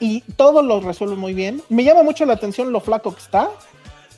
y 0.00 0.20
todo 0.34 0.62
lo 0.62 0.80
resuelve 0.80 1.14
muy 1.14 1.32
bien. 1.32 1.62
Me 1.68 1.84
llama 1.84 2.02
mucho 2.02 2.26
la 2.26 2.32
atención 2.32 2.72
lo 2.72 2.80
flaco 2.80 3.14
que 3.14 3.20
está. 3.20 3.50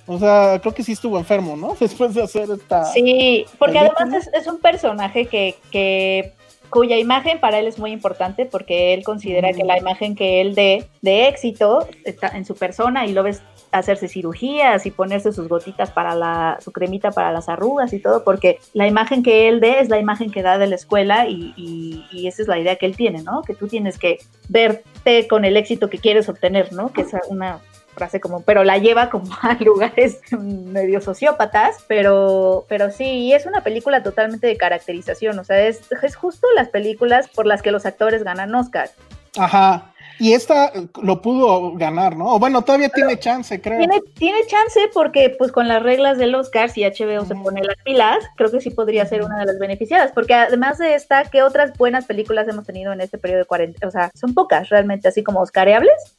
O 0.06 0.18
sea, 0.18 0.58
creo 0.60 0.74
que 0.74 0.82
sí 0.82 0.92
estuvo 0.92 1.18
enfermo, 1.18 1.56
¿no? 1.56 1.76
Después 1.80 2.14
de 2.14 2.22
hacer 2.22 2.48
esta... 2.50 2.84
Sí, 2.86 3.44
porque 3.58 3.78
película. 3.78 3.98
además 4.00 4.26
es, 4.26 4.34
es 4.34 4.46
un 4.46 4.58
personaje 4.58 5.26
que, 5.26 5.56
que 5.70 6.32
cuya 6.70 6.96
imagen 6.96 7.38
para 7.38 7.58
él 7.58 7.66
es 7.66 7.78
muy 7.78 7.92
importante 7.92 8.46
porque 8.46 8.94
él 8.94 9.04
considera 9.04 9.52
que 9.52 9.64
la 9.64 9.78
imagen 9.78 10.14
que 10.14 10.40
él 10.40 10.54
dé 10.54 10.88
de 11.02 11.28
éxito 11.28 11.86
está 12.04 12.28
en 12.28 12.44
su 12.44 12.54
persona 12.54 13.06
y 13.06 13.12
lo 13.12 13.22
ves 13.22 13.42
hacerse 13.78 14.08
cirugías 14.08 14.86
y 14.86 14.90
ponerse 14.90 15.32
sus 15.32 15.48
gotitas 15.48 15.90
para 15.90 16.14
la, 16.14 16.58
su 16.60 16.72
cremita 16.72 17.10
para 17.10 17.32
las 17.32 17.48
arrugas 17.48 17.92
y 17.92 17.98
todo, 18.00 18.24
porque 18.24 18.58
la 18.72 18.86
imagen 18.86 19.22
que 19.22 19.48
él 19.48 19.60
dé 19.60 19.80
es 19.80 19.88
la 19.88 19.98
imagen 19.98 20.30
que 20.30 20.42
da 20.42 20.58
de 20.58 20.66
la 20.66 20.76
escuela 20.76 21.26
y, 21.28 21.52
y- 21.56 22.06
y 22.12 22.26
esa 22.28 22.42
es 22.42 22.48
la 22.48 22.58
idea 22.58 22.76
que 22.76 22.86
él 22.86 22.96
tiene, 22.96 23.22
¿no? 23.22 23.42
Que 23.42 23.54
tú 23.54 23.68
tienes 23.68 23.98
que 23.98 24.18
verte 24.48 25.26
con 25.28 25.44
el 25.44 25.56
éxito 25.56 25.90
que 25.90 25.98
quieres 25.98 26.28
obtener, 26.28 26.72
¿no? 26.72 26.92
Que 26.92 27.02
es 27.02 27.08
una 27.28 27.58
frase 27.94 28.18
como, 28.20 28.42
pero 28.42 28.64
la 28.64 28.78
lleva 28.78 29.08
como 29.08 29.32
a 29.42 29.54
lugares 29.60 30.20
medio 30.32 31.00
sociópatas, 31.00 31.84
pero, 31.86 32.64
pero 32.68 32.90
sí, 32.90 33.32
es 33.32 33.46
una 33.46 33.62
película 33.62 34.02
totalmente 34.02 34.46
de 34.48 34.56
caracterización, 34.56 35.38
o 35.38 35.44
sea, 35.44 35.60
es, 35.66 35.80
es 36.02 36.16
justo 36.16 36.46
las 36.56 36.68
películas 36.70 37.28
por 37.28 37.46
las 37.46 37.62
que 37.62 37.70
los 37.70 37.86
actores 37.86 38.24
ganan 38.24 38.54
Oscar. 38.54 38.90
Ajá. 39.36 39.92
Y 40.18 40.32
esta 40.32 40.72
lo 41.02 41.20
pudo 41.20 41.72
ganar, 41.72 42.16
¿no? 42.16 42.34
O 42.34 42.38
bueno, 42.38 42.62
todavía 42.62 42.88
tiene 42.88 43.18
chance, 43.18 43.60
creo. 43.60 43.78
Tiene, 43.78 44.00
tiene 44.14 44.38
chance 44.46 44.80
porque 44.92 45.34
pues 45.36 45.50
con 45.50 45.66
las 45.68 45.82
reglas 45.82 46.18
del 46.18 46.34
Oscar, 46.34 46.70
si 46.70 46.82
HBO 46.84 47.24
se 47.24 47.34
pone 47.34 47.62
las 47.64 47.76
pilas, 47.84 48.24
creo 48.36 48.50
que 48.50 48.60
sí 48.60 48.70
podría 48.70 49.06
ser 49.06 49.22
una 49.22 49.38
de 49.40 49.46
las 49.46 49.58
beneficiadas, 49.58 50.12
porque 50.12 50.34
además 50.34 50.78
de 50.78 50.94
esta, 50.94 51.24
¿qué 51.24 51.42
otras 51.42 51.76
buenas 51.76 52.04
películas 52.06 52.46
hemos 52.48 52.64
tenido 52.64 52.92
en 52.92 53.00
este 53.00 53.18
periodo 53.18 53.40
de 53.40 53.46
cuarentena? 53.46 53.88
O 53.88 53.90
sea, 53.90 54.10
son 54.14 54.34
pocas 54.34 54.68
realmente, 54.68 55.08
así 55.08 55.22
como 55.24 55.40
Oscareables. 55.40 56.16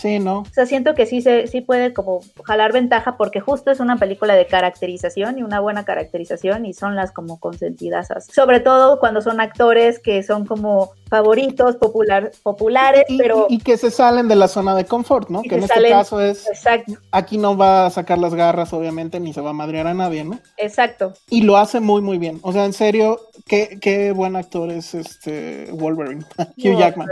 Sí, 0.00 0.20
¿no? 0.20 0.40
O 0.40 0.46
sea, 0.52 0.64
siento 0.64 0.94
que 0.94 1.06
sí, 1.06 1.22
se, 1.22 1.48
sí 1.48 1.60
puede 1.60 1.92
como 1.92 2.20
jalar 2.44 2.72
ventaja 2.72 3.16
porque 3.16 3.40
justo 3.40 3.72
es 3.72 3.80
una 3.80 3.96
película 3.96 4.34
de 4.36 4.46
caracterización 4.46 5.38
y 5.38 5.42
una 5.42 5.58
buena 5.58 5.84
caracterización 5.84 6.66
y 6.66 6.72
son 6.72 6.94
las 6.94 7.10
como 7.10 7.40
consentidas. 7.40 8.06
Sobre 8.32 8.60
todo 8.60 9.00
cuando 9.00 9.20
son 9.22 9.40
actores 9.40 9.98
que 9.98 10.22
son 10.22 10.46
como 10.46 10.92
favoritos, 11.08 11.74
popular, 11.76 12.30
populares, 12.44 13.06
Y, 13.08 13.18
pero... 13.18 13.46
y 13.48 13.58
que 13.58 13.76
se 13.76 13.90
salen 13.90 14.28
de 14.28 14.36
la 14.36 14.46
zona 14.46 14.76
de 14.76 14.84
confort, 14.84 15.30
¿no? 15.30 15.42
Que 15.42 15.56
en 15.56 15.62
este 15.64 15.74
salen- 15.74 15.90
caso 15.90 16.20
es, 16.20 16.46
Exacto, 16.48 16.92
aquí 17.10 17.36
no 17.38 17.56
va 17.56 17.86
a 17.86 17.90
sacar 17.90 18.18
las 18.18 18.34
garras, 18.34 18.72
obviamente, 18.72 19.18
ni 19.18 19.32
se 19.32 19.40
va 19.40 19.50
a 19.50 19.54
madrear 19.54 19.88
a 19.88 19.94
nadie, 19.94 20.22
¿no? 20.22 20.38
exacto. 20.58 21.14
Y 21.28 21.42
lo 21.42 21.56
hace 21.56 21.80
muy, 21.80 22.02
muy 22.02 22.18
bien. 22.18 22.38
O 22.42 22.52
sea, 22.52 22.66
en 22.66 22.72
serio, 22.72 23.18
qué, 23.46 23.78
qué 23.80 24.12
buen 24.12 24.36
actor 24.36 24.70
es 24.70 24.94
este 24.94 25.70
Wolverine, 25.72 26.24
Hugh 26.56 26.78
Jackman. 26.78 27.08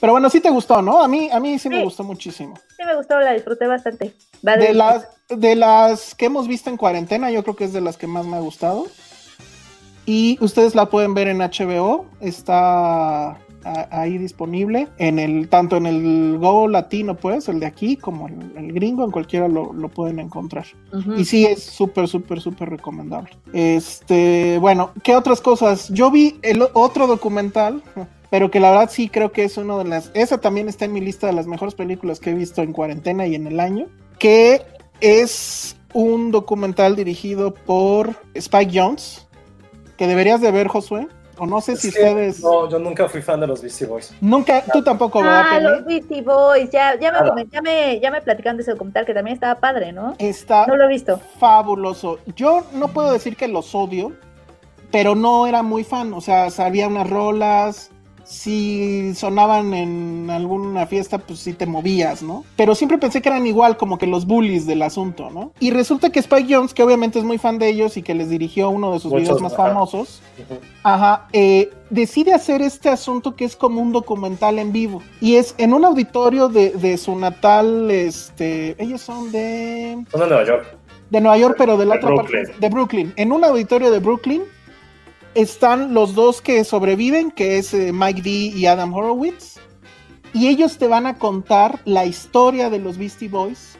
Pero 0.00 0.12
bueno, 0.12 0.30
sí 0.30 0.40
te 0.40 0.50
gustó, 0.50 0.80
¿no? 0.80 1.02
A 1.02 1.08
mí, 1.08 1.28
a 1.30 1.38
mí 1.40 1.58
sí, 1.58 1.68
me 1.68 1.76
Sí. 1.78 1.84
gustó 1.84 2.04
muchísimo. 2.04 2.54
Sí 2.76 2.82
me 2.86 2.96
gustó, 2.96 3.18
la 3.20 3.32
disfruté 3.34 3.66
bastante. 3.66 4.14
Va 4.46 4.56
De 4.56 4.72
las, 4.72 5.06
de 5.28 5.54
las 5.56 6.14
que 6.14 6.26
hemos 6.26 6.48
visto 6.48 6.70
en 6.70 6.76
cuarentena, 6.78 7.30
yo 7.30 7.42
creo 7.42 7.56
que 7.56 7.64
es 7.64 7.72
de 7.72 7.80
las 7.82 7.96
que 7.98 8.06
más 8.06 8.24
me 8.26 8.36
ha 8.36 8.40
gustado. 8.40 8.86
Y 10.06 10.38
ustedes 10.40 10.74
la 10.74 10.86
pueden 10.86 11.12
ver 11.14 11.28
en 11.28 11.38
HBO, 11.38 12.06
está 12.20 13.38
ahí 13.90 14.16
disponible, 14.16 14.88
en 14.96 15.18
el, 15.18 15.50
tanto 15.50 15.76
en 15.76 15.84
el 15.84 16.38
Go 16.38 16.66
Latino, 16.66 17.14
pues, 17.14 17.46
el 17.50 17.60
de 17.60 17.66
aquí, 17.66 17.94
como 17.98 18.26
el, 18.26 18.52
el 18.56 18.72
gringo, 18.72 19.04
en 19.04 19.10
cualquiera 19.10 19.48
lo, 19.48 19.74
lo 19.74 19.90
pueden 19.90 20.18
encontrar. 20.18 20.64
Ujú. 20.94 21.16
Y 21.16 21.26
sí, 21.26 21.44
es 21.44 21.62
súper, 21.64 22.08
súper, 22.08 22.40
súper 22.40 22.70
recomendable. 22.70 23.36
Este, 23.52 24.56
bueno, 24.58 24.92
¿qué 25.02 25.14
otras 25.14 25.42
cosas? 25.42 25.90
Yo 25.90 26.10
vi 26.10 26.38
el 26.40 26.62
otro 26.72 27.06
documental, 27.06 27.82
pero 28.30 28.50
que 28.50 28.60
la 28.60 28.70
verdad 28.70 28.90
sí 28.90 29.08
creo 29.08 29.32
que 29.32 29.44
es 29.44 29.56
uno 29.56 29.78
de 29.78 29.84
las. 29.84 30.10
Esa 30.14 30.38
también 30.38 30.68
está 30.68 30.84
en 30.84 30.92
mi 30.92 31.00
lista 31.00 31.26
de 31.26 31.32
las 31.32 31.46
mejores 31.46 31.74
películas 31.74 32.20
que 32.20 32.30
he 32.30 32.34
visto 32.34 32.62
en 32.62 32.72
cuarentena 32.72 33.26
y 33.26 33.34
en 33.34 33.46
el 33.46 33.60
año. 33.60 33.86
Que 34.18 34.62
es 35.00 35.76
un 35.92 36.30
documental 36.30 36.94
dirigido 36.96 37.52
por 37.54 38.14
Spike 38.34 38.70
Jones. 38.78 39.26
Que 39.96 40.06
deberías 40.06 40.40
de 40.40 40.50
ver, 40.50 40.68
Josué. 40.68 41.08
O 41.42 41.46
no 41.46 41.62
sé 41.62 41.74
si 41.76 41.88
Es 41.88 41.94
que 41.94 42.00
ustedes. 42.02 42.40
No, 42.42 42.68
yo 42.68 42.78
nunca 42.78 43.08
fui 43.08 43.22
fan 43.22 43.40
de 43.40 43.46
los 43.46 43.62
Beastie 43.62 43.86
Boys. 43.86 44.12
Nunca, 44.20 44.62
tú 44.72 44.84
tampoco, 44.84 45.22
¿verdad, 45.22 45.42
Ah, 45.42 45.54
Penny? 45.54 45.68
los 45.70 45.84
Beastie 45.86 46.20
Boys, 46.22 46.70
ya, 46.70 46.98
ya, 47.00 47.10
me, 47.34 47.46
ya, 47.50 47.62
me, 47.62 47.98
ya 47.98 48.10
me 48.10 48.20
platicaron 48.20 48.58
de 48.58 48.62
ese 48.62 48.72
documental 48.72 49.06
que 49.06 49.14
también 49.14 49.34
estaba 49.34 49.58
padre, 49.58 49.90
¿no? 49.90 50.14
Está 50.18 50.66
No 50.66 50.76
lo 50.76 50.84
he 50.84 50.88
visto. 50.88 51.18
fabuloso. 51.38 52.18
Yo 52.36 52.64
no 52.74 52.88
puedo 52.88 53.10
decir 53.10 53.36
que 53.36 53.48
los 53.48 53.74
odio, 53.74 54.12
pero 54.92 55.14
no 55.14 55.46
era 55.46 55.62
muy 55.62 55.82
fan. 55.82 56.12
O 56.12 56.20
sea, 56.20 56.50
sabía 56.50 56.86
unas 56.88 57.08
rolas. 57.08 57.90
Si 58.24 59.14
sonaban 59.14 59.74
en 59.74 60.28
alguna 60.30 60.86
fiesta, 60.86 61.18
pues 61.18 61.40
sí 61.40 61.52
te 61.52 61.66
movías, 61.66 62.22
¿no? 62.22 62.44
Pero 62.56 62.74
siempre 62.74 62.98
pensé 62.98 63.20
que 63.20 63.28
eran 63.28 63.46
igual, 63.46 63.76
como 63.76 63.98
que 63.98 64.06
los 64.06 64.26
bullies 64.26 64.66
del 64.66 64.82
asunto, 64.82 65.30
¿no? 65.30 65.52
Y 65.60 65.70
resulta 65.70 66.10
que 66.10 66.20
Spike 66.20 66.54
Jones, 66.54 66.72
que 66.74 66.82
obviamente 66.82 67.18
es 67.18 67.24
muy 67.24 67.38
fan 67.38 67.58
de 67.58 67.68
ellos 67.68 67.96
y 67.96 68.02
que 68.02 68.14
les 68.14 68.28
dirigió 68.30 68.70
uno 68.70 68.92
de 68.92 68.98
sus 69.00 69.10
Muchos, 69.10 69.22
videos 69.28 69.42
más 69.42 69.52
ajá. 69.54 69.66
famosos. 69.68 70.22
Ajá, 70.82 71.28
eh, 71.32 71.70
decide 71.90 72.32
hacer 72.32 72.62
este 72.62 72.88
asunto 72.88 73.36
que 73.36 73.44
es 73.44 73.56
como 73.56 73.80
un 73.82 73.92
documental 73.92 74.58
en 74.58 74.72
vivo. 74.72 75.02
Y 75.20 75.36
es 75.36 75.54
en 75.58 75.74
un 75.74 75.84
auditorio 75.84 76.48
de, 76.48 76.70
de 76.70 76.96
su 76.98 77.16
natal, 77.16 77.90
este, 77.90 78.76
ellos 78.82 79.00
son 79.00 79.32
de, 79.32 80.04
Son 80.10 80.20
de 80.20 80.26
Nueva 80.28 80.44
York. 80.44 80.76
de 81.10 81.20
Nueva 81.20 81.38
York, 81.38 81.54
pero 81.58 81.76
de 81.76 81.86
la 81.86 81.94
De 81.96 81.98
otra 82.00 82.14
Brooklyn. 82.14 82.44
parte, 82.44 82.60
de 82.60 82.68
Brooklyn. 82.68 83.12
En 83.16 83.32
un 83.32 83.44
auditorio 83.44 83.90
de 83.90 83.98
Brooklyn 83.98 84.42
están 85.34 85.94
los 85.94 86.14
dos 86.14 86.42
que 86.42 86.64
sobreviven, 86.64 87.30
que 87.30 87.58
es 87.58 87.72
eh, 87.74 87.92
Mike 87.92 88.22
D 88.22 88.30
y 88.30 88.66
Adam 88.66 88.92
Horowitz. 88.92 89.58
Y 90.32 90.48
ellos 90.48 90.78
te 90.78 90.86
van 90.86 91.06
a 91.06 91.18
contar 91.18 91.80
la 91.84 92.06
historia 92.06 92.70
de 92.70 92.78
los 92.78 92.98
Beastie 92.98 93.28
Boys. 93.28 93.76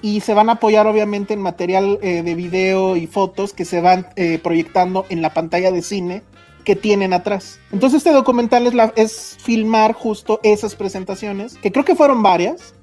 Y 0.00 0.20
se 0.20 0.32
van 0.32 0.48
a 0.48 0.52
apoyar 0.52 0.86
obviamente 0.86 1.34
en 1.34 1.42
material 1.42 1.98
eh, 2.02 2.22
de 2.22 2.34
video 2.36 2.96
y 2.96 3.08
fotos 3.08 3.52
que 3.52 3.64
se 3.64 3.80
van 3.80 4.06
eh, 4.14 4.38
proyectando 4.38 5.04
en 5.08 5.22
la 5.22 5.34
pantalla 5.34 5.72
de 5.72 5.82
cine 5.82 6.22
que 6.68 6.76
tienen 6.76 7.14
atrás. 7.14 7.58
Entonces 7.72 7.98
este 7.98 8.12
documental 8.12 8.92
es, 8.94 9.38
filmar 9.42 9.94
justo 9.94 10.38
esas 10.42 10.74
presentaciones, 10.76 11.54
que 11.54 11.72
creo 11.72 11.82
que 11.82 11.96
fueron 11.96 12.22
varias, 12.22 12.74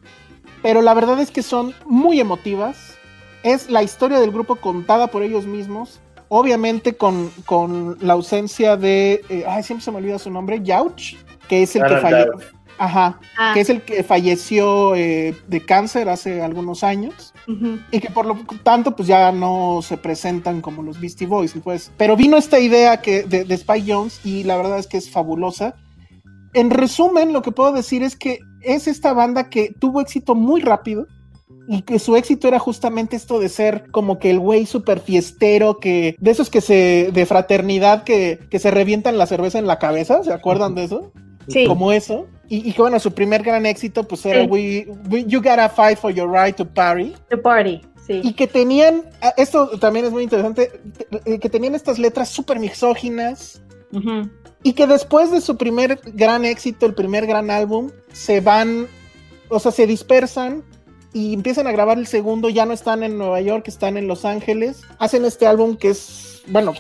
pero 0.64 0.82
la 0.82 0.96
verdad 0.96 1.20
es 1.20 1.30
que 1.30 1.44
son 1.44 1.76
muy 1.86 2.20
emotivas. 2.20 2.98
Es 3.44 3.70
la 3.70 3.84
historia 3.84 4.20
del 4.20 4.32
grupo 4.32 4.56
contada 4.56 5.08
por 5.08 5.22
ellos 5.22 5.46
mismos, 5.46 6.02
obviamente 6.30 6.96
con, 6.96 7.30
con 7.46 7.98
la 8.02 8.14
ausencia 8.14 8.78
de, 8.78 9.22
eh, 9.30 9.46
ay, 9.48 9.64
siempre 9.64 9.84
se 9.84 9.92
me 9.92 9.98
olvida 9.98 10.20
su 10.20 10.32
nombre, 10.32 10.62
Yauch, 10.64 11.16
que 11.48 11.64
es 11.64 11.76
el 11.76 11.84
que 11.84 11.98
falleció. 11.98 12.34
Ajá, 12.78 13.20
Ah, 13.38 13.52
que 13.54 13.62
es 13.62 13.70
el 13.70 13.82
que 13.84 14.04
falleció 14.04 14.96
eh, 14.96 15.34
de 15.48 15.66
cáncer 15.66 16.10
hace 16.10 16.42
algunos 16.42 16.84
años 16.84 17.34
y 17.92 18.00
que 18.00 18.10
por 18.10 18.26
lo 18.26 18.38
tanto 18.64 18.96
pues 18.96 19.08
ya 19.08 19.32
no 19.32 19.80
se 19.82 19.98
presentan 19.98 20.62
como 20.62 20.84
los 20.84 21.00
Beastie 21.00 21.28
Boys 21.28 21.54
pues 21.64 21.92
pero 21.96 22.18
vino 22.18 22.38
esta 22.38 22.60
idea 22.60 22.98
que 23.02 23.24
de, 23.24 23.46
de 23.46 23.56
Spike 23.56 23.94
Jones 23.94 24.20
y 24.26 24.44
la 24.44 24.58
verdad 24.58 24.80
es 24.80 24.88
que 24.88 24.98
es 24.98 25.10
fabulosa. 25.10 25.76
En 26.54 26.70
resumen 26.70 27.34
lo 27.34 27.42
que 27.42 27.52
puedo 27.52 27.72
decir 27.72 28.04
es 28.04 28.16
que 28.16 28.40
es 28.62 28.88
esta 28.88 29.14
banda 29.14 29.50
que 29.50 29.74
tuvo 29.80 30.02
éxito 30.02 30.36
muy 30.36 30.62
rápido 30.62 31.08
y 31.68 31.82
que 31.82 32.00
su 32.00 32.16
éxito 32.16 32.48
era 32.48 32.60
justamente 32.60 33.16
esto 33.16 33.40
de 33.40 33.50
ser 33.50 33.90
como 33.92 34.20
que 34.20 34.30
el 34.30 34.40
güey 34.40 34.66
super 34.66 35.00
fiestero 35.00 35.80
que 35.80 36.16
de 36.20 36.32
esos 36.32 36.50
que 36.50 36.62
se 36.62 37.10
de 37.14 37.26
fraternidad 37.26 38.04
que, 38.04 38.40
que 38.50 38.60
se 38.60 38.70
revientan 38.72 39.18
la 39.18 39.26
cerveza 39.26 39.58
en 39.60 39.66
la 39.68 39.80
cabeza 39.80 40.24
¿se 40.24 40.32
acuerdan 40.34 40.76
de 40.76 40.84
eso? 40.86 41.12
Sí. 41.48 41.68
como 41.68 41.92
eso. 41.92 42.26
Y, 42.50 42.68
y 42.68 42.74
que 42.74 42.82
bueno, 42.82 43.00
su 43.00 43.12
primer 43.14 43.44
gran 43.44 43.68
éxito 43.68 44.08
pues 44.08 44.26
era 44.26 44.42
Sí. 44.42 44.48
we, 44.50 44.88
We- 45.12 45.26
You 45.26 45.40
Gotta 45.44 45.70
Fight 45.70 46.00
for 46.00 46.12
Your 46.12 46.28
Right 46.32 46.56
to 46.56 46.66
Party. 46.68 47.14
The 47.30 47.38
Party, 47.38 47.82
sí. 48.08 48.22
Y 48.24 48.34
que 48.34 48.48
tenían, 48.48 49.04
ah, 49.22 49.32
esto 49.38 49.68
también 49.80 50.06
es 50.06 50.12
muy 50.12 50.24
interesante, 50.24 50.72
eh, 51.26 51.38
que 51.38 51.48
tenían 51.50 51.76
estas 51.76 52.00
letras 52.00 52.30
súper 52.30 52.60
misóginas. 52.60 53.62
Ujú. 53.94 54.28
Y 54.64 54.74
que 54.74 54.88
después 54.88 55.30
de 55.30 55.40
su 55.40 55.56
primer 55.56 56.00
gran 56.16 56.46
éxito, 56.46 56.88
el 56.88 56.96
primer 56.96 57.28
gran 57.28 57.52
álbum, 57.52 57.92
se 58.12 58.42
van, 58.42 58.88
o 59.50 59.60
sea, 59.60 59.72
se 59.72 59.86
dispersan 59.86 60.64
y 61.16 61.34
empiezan 61.34 61.66
a 61.66 61.72
grabar 61.72 61.98
el 61.98 62.08
segundo, 62.08 62.50
ya 62.50 62.66
no 62.66 62.74
están 62.74 63.02
en 63.02 63.18
Nueva 63.18 63.40
York, 63.40 63.70
están 63.70 63.96
en 63.96 64.06
Los 64.06 64.26
Ángeles. 64.26 64.82
Hacen 65.00 65.24
este 65.24 65.48
álbum 65.48 65.78
que 65.78 65.92
es, 65.92 66.42
bueno, 66.48 66.74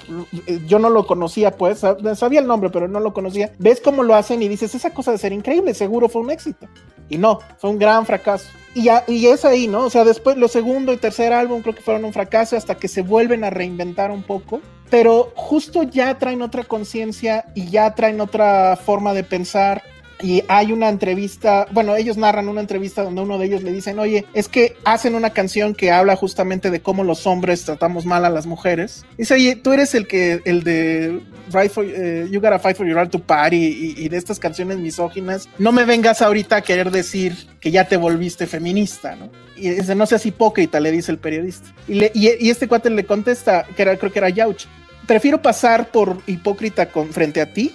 yo 0.67 0.77
no 0.77 0.89
lo 0.89 1.07
conocía, 1.07 1.51
pues, 1.51 1.81
sab- 1.81 2.15
sabía 2.15 2.41
el 2.41 2.45
nombre, 2.47 2.69
pero 2.69 2.89
no 2.89 2.99
lo 2.99 3.13
conocía. 3.13 3.53
Ves 3.59 3.79
cómo 3.79 4.03
lo 4.03 4.13
hacen 4.13 4.43
y 4.43 4.49
dices, 4.49 4.75
esa 4.75 4.89
cosa 4.93 5.13
de 5.13 5.19
ser 5.19 5.31
increíble, 5.31 5.73
seguro 5.73 6.09
fue 6.09 6.21
un 6.21 6.31
éxito. 6.31 6.67
Y 7.07 7.17
no, 7.17 7.39
fue 7.59 7.69
un 7.69 7.79
gran 7.79 8.05
fracaso. 8.05 8.49
Y, 8.73 8.83
ya- 8.83 9.05
y 9.07 9.25
es 9.27 9.45
ahí, 9.45 9.69
¿no? 9.69 9.85
O 9.85 9.89
sea, 9.89 10.03
después, 10.03 10.35
lo 10.35 10.49
segundo 10.49 10.91
y 10.91 10.97
tercer 10.97 11.31
álbum 11.31 11.61
creo 11.61 11.73
que 11.73 11.81
fueron 11.81 12.03
un 12.03 12.11
fracaso 12.11 12.57
hasta 12.57 12.75
que 12.75 12.89
se 12.89 13.03
vuelven 13.03 13.45
a 13.45 13.51
reinventar 13.51 14.11
un 14.11 14.23
poco. 14.23 14.59
Pero 14.89 15.31
justo 15.35 15.83
ya 15.83 16.17
traen 16.19 16.41
otra 16.41 16.65
conciencia 16.65 17.45
y 17.55 17.69
ya 17.69 17.95
traen 17.95 18.19
otra 18.19 18.75
forma 18.75 19.13
de 19.13 19.23
pensar. 19.23 19.81
Y 20.21 20.43
hay 20.47 20.71
una 20.71 20.89
entrevista, 20.89 21.67
bueno, 21.71 21.95
ellos 21.95 22.17
narran 22.17 22.47
una 22.47 22.61
entrevista 22.61 23.03
donde 23.03 23.21
uno 23.21 23.37
de 23.37 23.47
ellos 23.47 23.63
le 23.63 23.71
dicen, 23.71 23.99
oye, 23.99 24.25
es 24.33 24.47
que 24.47 24.77
hacen 24.85 25.13
una 25.15 25.31
canción 25.31 25.75
que 25.75 25.91
habla 25.91 26.15
justamente 26.15 26.71
de 26.71 26.81
cómo 26.81 27.03
los 27.03 27.27
hombres 27.27 27.65
tratamos 27.65 28.05
mal 28.05 28.23
a 28.23 28.29
las 28.29 28.45
mujeres. 28.45 29.05
Dice, 29.17 29.55
tú 29.57 29.73
eres 29.73 29.93
el 29.93 30.07
que, 30.07 30.41
el 30.45 30.63
de 30.63 31.21
Right 31.51 31.71
for, 31.71 31.85
eh, 31.85 32.27
You 32.31 32.39
Gotta 32.39 32.59
Fight 32.59 32.77
for 32.77 32.87
Your 32.87 32.97
Right 32.97 33.11
to 33.11 33.19
Party 33.19 33.95
y, 33.97 34.09
de 34.09 34.17
estas 34.17 34.39
canciones 34.39 34.77
misóginas. 34.77 35.49
No 35.57 35.71
me 35.71 35.83
vengas 35.83 36.21
ahorita 36.21 36.57
a 36.57 36.61
querer 36.61 36.91
decir 36.91 37.35
que 37.59 37.71
ya 37.71 37.87
te 37.87 37.97
volviste 37.97 38.47
feminista, 38.47 39.15
¿no? 39.15 39.29
Y 39.57 39.69
dice, 39.69 39.95
no 39.95 40.05
seas 40.05 40.25
hipócrita, 40.25 40.79
le 40.79 40.91
dice 40.91 41.11
el 41.11 41.17
periodista. 41.17 41.69
Y, 41.87 42.27
este 42.49 42.67
cuate 42.67 42.89
le 42.89 43.05
contesta, 43.05 43.65
que 43.75 43.81
era, 43.81 43.97
creo 43.97 44.11
que 44.11 44.19
era 44.19 44.29
Yauch, 44.29 44.65
prefiero 45.05 45.41
pasar 45.41 45.91
por 45.91 46.21
hipócrita 46.25 46.87
frente 47.11 47.41
a 47.41 47.53
ti 47.53 47.73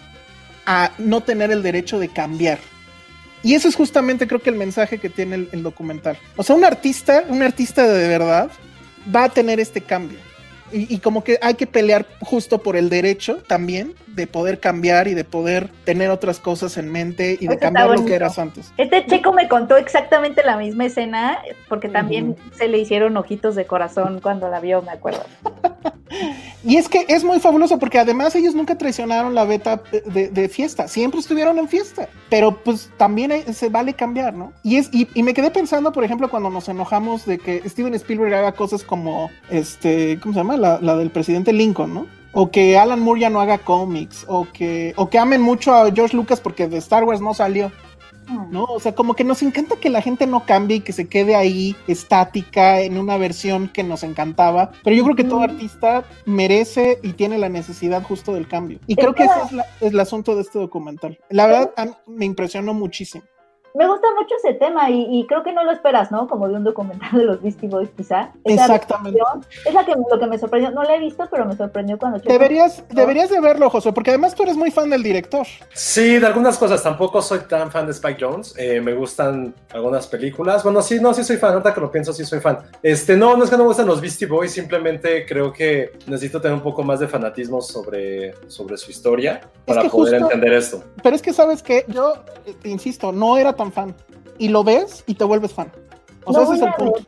a 0.66 0.92
no 0.98 1.22
tener 1.22 1.50
el 1.50 1.62
derecho 1.62 1.98
de 1.98 2.08
cambiar. 2.08 2.58
Y 3.42 3.54
eso 3.54 3.68
es 3.68 3.76
justamente 3.76 4.26
creo 4.26 4.40
que 4.40 4.50
el 4.50 4.56
mensaje 4.56 4.98
que 4.98 5.08
tiene 5.08 5.46
el, 5.50 5.62
documental. 5.62 6.18
O 6.36 6.42
sea, 6.42 6.56
un 6.56 6.64
artista, 6.64 7.24
un 7.28 7.42
artista 7.42 7.86
de 7.86 8.08
verdad, 8.08 8.50
va 9.14 9.24
a 9.24 9.28
tener 9.30 9.61
este 9.61 9.80
cambio. 9.80 10.18
Y 10.72 10.98
como 10.98 11.24
que 11.24 11.36
hay 11.42 11.54
que 11.54 11.66
pelear 11.66 12.06
justo 12.20 12.62
por 12.62 12.76
el 12.76 12.90
derecho 12.90 13.38
también 13.38 13.94
de 14.14 14.26
poder 14.26 14.61
cambiar 14.61 15.08
y 15.08 15.14
de 15.14 15.24
poder 15.24 15.70
tener 15.84 16.11
otras 16.11 16.40
cosas 16.40 16.76
en 16.78 16.90
mente 16.90 17.36
y 17.40 17.46
de 17.46 17.54
Eso 17.54 17.61
cambiar 17.61 17.90
lo 17.90 18.04
que 18.04 18.14
eras 18.14 18.38
antes. 18.38 18.72
Este 18.76 19.06
checo 19.06 19.32
me 19.32 19.48
contó 19.48 19.76
exactamente 19.76 20.42
la 20.44 20.56
misma 20.56 20.86
escena, 20.86 21.38
porque 21.68 21.88
también 21.88 22.36
se 22.56 22.68
le 22.68 22.78
hicieron 22.78 23.16
ojitos 23.16 23.54
de 23.54 23.66
corazón 23.66 24.20
cuando 24.20 24.48
la 24.48 24.61
vio, 24.61 24.82
me 24.82 24.92
acuerdo. 24.92 25.22
Y 26.64 26.76
es 26.76 26.88
que 26.88 27.04
es 27.08 27.22
muy 27.24 27.38
fabuloso 27.38 27.78
porque 27.78 27.98
además 28.00 28.34
ellos 28.34 28.54
nunca 28.54 28.76
traicionaron 28.76 29.34
la 29.34 29.44
beta 29.44 29.80
de, 30.06 30.28
de 30.28 30.48
fiesta, 30.48 30.88
siempre 30.88 31.20
estuvieron 31.20 31.56
en 31.58 31.68
fiesta, 31.68 32.08
pero 32.28 32.56
pues 32.64 32.90
también 32.96 33.30
hay- 33.32 33.44
se 33.54 33.68
vale 33.68 33.94
cambiar, 33.94 34.34
¿no? 34.34 34.52
Y, 34.64 34.76
es, 34.76 34.90
y, 34.92 35.08
y 35.14 35.22
me 35.22 35.32
quedé 35.34 35.50
pensando, 35.52 35.92
por 35.92 36.02
ejemplo, 36.04 36.28
cuando 36.28 36.50
nos 36.50 36.68
enojamos 36.68 37.24
de 37.26 37.38
que 37.38 37.62
Steven 37.66 37.94
Spielberg 37.94 38.34
haga 38.34 38.52
cosas 38.52 38.82
como, 38.82 39.30
este, 39.50 40.18
¿cómo 40.20 40.34
se 40.34 40.40
llama? 40.40 40.56
La, 40.56 40.80
la 40.82 40.96
del 40.96 41.11
presidente 41.11 41.52
Lincoln, 41.52 41.94
¿no? 41.94 42.06
O 42.32 42.50
que 42.50 42.78
Alan 42.78 43.00
Moore 43.00 43.20
ya 43.22 43.30
no 43.30 43.40
haga 43.40 43.58
cómics, 43.58 44.24
o 44.28 44.46
que, 44.52 44.92
o 44.96 45.08
que 45.10 45.18
amen 45.18 45.40
mucho 45.42 45.74
a 45.74 45.90
George 45.90 46.16
Lucas 46.16 46.40
porque 46.40 46.68
de 46.68 46.78
Star 46.78 47.04
Wars 47.04 47.20
no 47.20 47.34
salió. 47.34 47.72
¿no? 48.52 48.62
O 48.62 48.78
sea, 48.78 48.94
como 48.94 49.14
que 49.14 49.24
nos 49.24 49.42
encanta 49.42 49.74
que 49.74 49.90
la 49.90 50.00
gente 50.02 50.24
no 50.24 50.46
cambie 50.46 50.76
y 50.76 50.80
que 50.80 50.92
se 50.92 51.08
quede 51.08 51.34
ahí 51.34 51.74
estática 51.88 52.80
en 52.80 52.96
una 52.96 53.16
versión 53.16 53.66
que 53.68 53.82
nos 53.82 54.04
encantaba, 54.04 54.70
pero 54.84 54.94
yo 54.94 55.02
creo 55.02 55.16
que 55.16 55.24
todo 55.24 55.40
artista 55.42 56.04
merece 56.26 57.00
y 57.02 57.14
tiene 57.14 57.38
la 57.38 57.48
necesidad 57.48 58.04
justo 58.04 58.32
del 58.32 58.46
cambio. 58.46 58.78
Y 58.86 58.94
creo 58.94 59.14
que 59.16 59.24
ese 59.24 59.34
es, 59.46 59.52
la- 59.52 59.66
es 59.80 59.92
el 59.92 59.98
asunto 59.98 60.36
de 60.36 60.42
este 60.42 60.60
documental. 60.60 61.18
La 61.28 61.46
verdad, 61.48 61.98
me 62.06 62.24
impresionó 62.24 62.72
muchísimo. 62.72 63.24
Me 63.74 63.86
gusta 63.86 64.08
mucho 64.18 64.34
ese 64.36 64.54
tema 64.54 64.90
y, 64.90 65.06
y 65.10 65.26
creo 65.26 65.42
que 65.42 65.52
no 65.52 65.62
lo 65.64 65.70
esperas, 65.70 66.10
¿no? 66.10 66.26
Como 66.28 66.48
de 66.48 66.54
un 66.56 66.64
documental 66.64 67.10
de 67.12 67.24
los 67.24 67.40
Beastie 67.42 67.68
Boys, 67.68 67.88
quizá. 67.96 68.32
Esa 68.44 68.64
Exactamente. 68.64 69.20
Es 69.64 69.72
la 69.74 69.84
que, 69.84 69.92
lo 69.92 70.18
que 70.18 70.26
me 70.26 70.38
sorprendió. 70.38 70.70
No 70.72 70.82
la 70.82 70.96
he 70.96 70.98
visto, 71.00 71.28
pero 71.30 71.44
me 71.46 71.56
sorprendió 71.56 71.98
cuando... 71.98 72.18
Deberías, 72.18 72.82
deberías 72.90 73.30
de 73.30 73.40
verlo, 73.40 73.70
José, 73.70 73.92
porque 73.92 74.10
además 74.10 74.34
tú 74.34 74.42
eres 74.42 74.56
muy 74.56 74.70
fan 74.70 74.90
del 74.90 75.02
director. 75.02 75.46
Sí, 75.72 76.18
de 76.18 76.26
algunas 76.26 76.58
cosas. 76.58 76.82
Tampoco 76.82 77.22
soy 77.22 77.40
tan 77.40 77.70
fan 77.70 77.86
de 77.86 77.92
Spike 77.92 78.24
Jones. 78.24 78.54
Eh, 78.58 78.80
me 78.80 78.92
gustan 78.94 79.54
algunas 79.72 80.06
películas. 80.06 80.64
Bueno, 80.64 80.82
sí, 80.82 80.98
no, 81.00 81.14
sí 81.14 81.22
soy 81.22 81.36
fan. 81.36 81.52
Ahorita 81.52 81.72
que 81.72 81.80
lo 81.80 81.90
pienso, 81.92 82.12
sí 82.12 82.24
soy 82.24 82.40
fan. 82.40 82.58
Este, 82.82 83.16
no, 83.16 83.36
no 83.36 83.44
es 83.44 83.50
que 83.50 83.56
no 83.56 83.62
me 83.62 83.68
gustan 83.68 83.86
los 83.86 84.00
Beastie 84.00 84.26
Boys. 84.26 84.50
Simplemente 84.52 85.24
creo 85.26 85.52
que 85.52 85.92
necesito 86.06 86.40
tener 86.40 86.56
un 86.56 86.62
poco 86.62 86.82
más 86.82 86.98
de 87.00 87.06
fanatismo 87.08 87.60
sobre, 87.60 88.34
sobre 88.48 88.76
su 88.76 88.90
historia 88.90 89.40
para 89.64 89.82
que 89.82 89.90
poder 89.90 90.14
justo- 90.20 90.32
entender 90.34 90.52
esto. 90.58 90.82
Pero 91.02 91.14
es 91.14 91.22
que, 91.22 91.32
¿sabes 91.32 91.62
que 91.62 91.84
Yo, 91.88 92.14
eh, 92.46 92.54
te 92.60 92.68
insisto, 92.68 93.12
no 93.12 93.36
era 93.38 93.54
tan 93.62 93.72
fan. 93.72 93.94
Y 94.38 94.48
lo 94.48 94.64
ves 94.64 95.04
y 95.06 95.14
te 95.14 95.24
vuelves 95.24 95.52
fan. 95.52 95.70
O 96.24 96.32
sea, 96.32 96.42
ese 96.44 96.54
es 96.54 96.62
el 96.62 96.72
punto. 96.74 97.00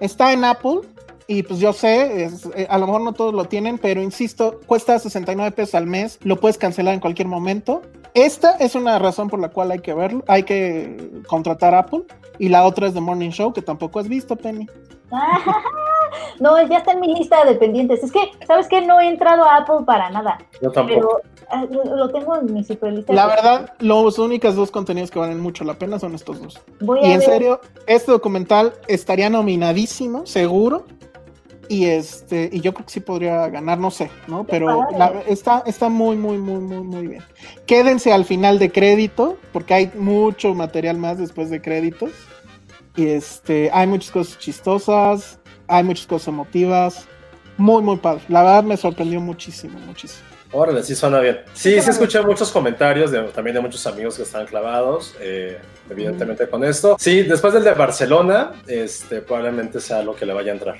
Está 0.00 0.32
en 0.32 0.44
Apple 0.44 0.80
y 1.26 1.42
pues 1.42 1.60
yo 1.60 1.72
sé, 1.72 2.24
es- 2.24 2.46
eh, 2.54 2.66
a 2.70 2.78
lo 2.78 2.86
mejor 2.86 3.00
no 3.02 3.12
todos 3.12 3.32
lo 3.34 3.44
tienen, 3.46 3.78
pero 3.78 4.02
insisto, 4.02 4.60
cuesta 4.66 4.98
69 4.98 5.50
pesos 5.52 5.74
al 5.74 5.86
mes, 5.86 6.18
lo 6.22 6.38
puedes 6.40 6.58
cancelar 6.58 6.94
en 6.94 7.00
cualquier 7.00 7.28
momento. 7.28 7.82
Esta 8.14 8.52
es 8.56 8.74
una 8.74 8.98
razón 8.98 9.28
por 9.28 9.38
la 9.40 9.48
cual 9.50 9.70
hay 9.70 9.80
que 9.80 9.94
verlo, 9.94 10.24
hay 10.28 10.42
que 10.42 11.10
contratar 11.28 11.74
Apple. 11.74 12.02
Y 12.38 12.48
la 12.48 12.64
otra 12.64 12.86
es 12.86 12.94
The 12.94 13.00
Morning 13.00 13.30
Show, 13.30 13.52
que 13.52 13.62
tampoco 13.62 13.98
has 13.98 14.08
visto, 14.08 14.36
Penny. 14.36 14.66
No, 16.40 16.60
ya 16.68 16.78
está 16.78 16.92
en 16.92 17.00
mi 17.00 17.14
lista 17.14 17.44
de 17.44 17.54
pendientes. 17.56 18.02
Es 18.04 18.12
que, 18.12 18.30
¿sabes 18.46 18.68
qué? 18.68 18.80
No 18.80 19.00
he 19.00 19.08
entrado 19.08 19.44
a 19.44 19.56
Apple 19.58 19.84
para 19.86 20.08
nada. 20.10 20.38
Yo 20.62 20.70
tampoco. 20.70 21.20
Pero 21.20 21.20
ah, 21.50 21.64
lo, 21.70 22.08
tengo 22.10 22.36
en 22.36 22.52
mi 22.54 22.62
super 22.64 22.92
lista. 22.92 23.12
La 23.12 23.26
verdad, 23.26 23.72
los 23.80 24.18
únicos 24.18 24.54
dos 24.54 24.70
contenidos 24.70 25.10
que 25.10 25.18
valen 25.18 25.40
mucho 25.40 25.64
la 25.64 25.74
pena 25.74 25.98
son 25.98 26.14
estos 26.14 26.40
dos. 26.40 26.60
Voy 26.80 27.00
Y 27.00 27.06
a 27.06 27.14
en 27.14 27.18
ver. 27.20 27.28
serio, 27.28 27.60
este 27.86 28.12
documental 28.12 28.74
estaría 28.86 29.28
nominadísimo, 29.30 30.26
seguro. 30.26 30.84
Y 31.70 31.84
este, 31.84 32.48
y 32.50 32.60
yo 32.62 32.72
creo 32.72 32.86
que 32.86 32.92
sí 32.92 33.00
podría 33.00 33.46
ganar, 33.48 33.78
no 33.78 33.90
sé, 33.90 34.10
¿no? 34.26 34.44
Pero 34.44 34.86
la- 34.96 35.22
está, 35.26 35.62
está 35.66 35.90
muy, 35.90 36.16
muy, 36.16 36.38
muy, 36.38 36.60
muy, 36.60 36.82
muy 36.82 37.06
bien. 37.08 37.22
Quédense 37.66 38.10
al 38.10 38.24
final 38.24 38.58
de 38.58 38.72
crédito, 38.72 39.36
porque 39.52 39.74
hay 39.74 39.92
mucho 39.94 40.54
material 40.54 40.96
más 40.96 41.18
después 41.18 41.50
de 41.50 41.60
créditos. 41.60 42.10
Y 42.96 43.08
este, 43.08 43.70
hay 43.72 43.86
muchas 43.86 44.10
cosas 44.10 44.38
chistosas, 44.38 45.40
hay 45.68 45.84
muchas 45.84 46.06
cosas 46.06 46.28
emotivas. 46.28 47.06
Muy, 47.56 47.82
muy 47.82 47.96
padre. 47.96 48.22
La 48.28 48.42
verdad 48.42 48.64
me 48.64 48.76
sorprendió 48.76 49.20
muchísimo, 49.20 49.78
muchísimo. 49.80 50.26
Órale, 50.50 50.82
sí 50.82 50.94
suena 50.94 51.20
bien. 51.20 51.40
Sí, 51.52 51.80
sí 51.80 51.90
escuché 51.90 52.22
muchos 52.22 52.50
comentarios 52.50 53.10
de, 53.10 53.22
también 53.24 53.54
de 53.54 53.60
muchos 53.60 53.86
amigos 53.86 54.16
que 54.16 54.22
están 54.22 54.46
clavados, 54.46 55.14
eh, 55.20 55.58
evidentemente 55.90 56.48
con 56.48 56.64
esto. 56.64 56.96
Sí, 56.98 57.22
después 57.22 57.52
del 57.52 57.64
de 57.64 57.72
Barcelona, 57.72 58.52
este, 58.66 59.20
probablemente 59.20 59.80
sea 59.80 60.02
lo 60.02 60.14
que 60.14 60.24
le 60.24 60.32
vaya 60.32 60.52
a 60.52 60.54
entrar. 60.54 60.76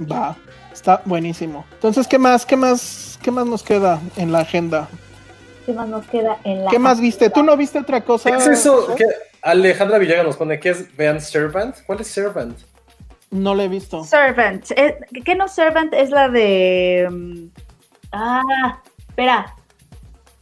Va, 0.00 0.36
está 0.72 1.00
buenísimo. 1.04 1.64
Entonces, 1.74 2.08
¿qué 2.08 2.18
más, 2.18 2.44
qué 2.44 2.56
más, 2.56 3.18
qué 3.22 3.30
más 3.30 3.46
nos 3.46 3.62
queda 3.62 4.00
en 4.16 4.32
la 4.32 4.40
agenda? 4.40 4.88
¿Qué 5.64 5.72
más 5.72 5.88
nos 5.88 6.04
queda 6.06 6.38
en 6.42 6.64
la. 6.64 6.70
¿Qué 6.70 6.78
más 6.80 7.00
viste? 7.00 7.30
¿Tú 7.30 7.44
no 7.44 7.56
viste 7.56 7.78
otra 7.78 8.00
cosa? 8.00 8.30
¿Qué 8.30 8.36
es 8.36 8.46
eso? 8.48 8.96
Que 8.96 9.04
Alejandra 9.42 9.98
Villaga 9.98 10.24
nos 10.24 10.36
pone, 10.36 10.58
¿qué 10.58 10.70
es 10.70 10.96
Vean 10.96 11.20
Servant? 11.20 11.76
¿Cuál 11.86 12.00
es 12.00 12.08
Servant? 12.08 12.58
No 13.32 13.54
lo 13.54 13.62
he 13.62 13.68
visto. 13.68 14.04
Servant. 14.04 14.70
Eh, 14.76 14.98
¿Qué 15.24 15.34
no 15.34 15.48
Servant? 15.48 15.92
Es 15.94 16.10
la 16.10 16.28
de. 16.28 17.08
mm, 17.10 17.46
Ah, 18.12 18.42
espera. 19.08 19.56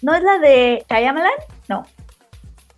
¿No 0.03 0.15
es 0.15 0.23
la 0.25 0.39
de 0.39 0.85
Shyamalan? 0.91 1.31
No. 1.69 1.87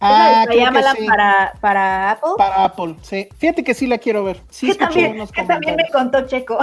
Ah, 0.00 0.44
la 0.44 0.46
creo 0.46 0.70
que 0.72 1.00
sí. 1.00 1.06
para, 1.06 1.52
para 1.60 2.10
Apple. 2.10 2.30
Para 2.36 2.64
Apple, 2.64 2.96
sí. 3.02 3.28
Fíjate 3.38 3.62
que 3.64 3.72
sí 3.72 3.86
la 3.86 3.98
quiero 3.98 4.24
ver. 4.24 4.42
Sí, 4.50 4.66
que 4.66 4.74
también, 4.74 5.12
unos 5.14 5.30
que 5.32 5.44
también 5.44 5.76
me 5.76 5.88
contó 5.90 6.26
Checo. 6.26 6.58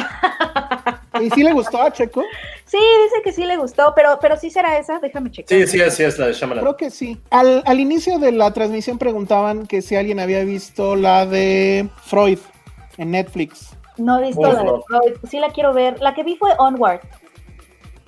¿Y 1.22 1.30
sí 1.32 1.42
le 1.44 1.54
gustó 1.54 1.82
a 1.82 1.92
Checo? 1.92 2.22
Sí, 2.66 2.78
dice 2.78 3.22
que 3.24 3.32
sí 3.32 3.46
le 3.46 3.56
gustó, 3.56 3.94
pero, 3.96 4.20
pero 4.22 4.36
sí 4.38 4.50
será 4.52 4.78
esa. 4.78 5.00
Déjame 5.00 5.32
checar. 5.32 5.58
Sí, 5.58 5.66
sí, 5.68 5.80
sí, 5.90 6.04
es 6.04 6.20
la 6.20 6.28
de 6.28 6.34
Shyamalan. 6.34 6.64
Creo 6.66 6.76
que 6.78 6.92
sí. 6.92 7.18
Al, 7.32 7.64
al 7.66 7.80
inicio 7.80 8.20
de 8.20 8.34
la 8.34 8.52
transmisión 8.54 8.98
preguntaban 9.00 9.66
que 9.66 9.82
si 9.82 9.96
alguien 9.96 10.20
había 10.20 10.44
visto 10.44 10.96
la 10.98 11.26
de 11.26 11.88
Freud 12.04 12.40
en 13.00 13.12
Netflix. 13.12 13.76
No 13.98 14.20
he 14.20 14.28
visto 14.28 14.42
Uf, 14.42 14.54
la 14.54 14.64
de. 14.64 14.70
Freud. 14.88 15.18
Sí 15.30 15.40
la 15.40 15.50
quiero 15.50 15.74
ver. 15.74 16.00
La 16.02 16.14
que 16.14 16.24
vi 16.24 16.36
fue 16.38 16.52
Onward. 16.58 17.02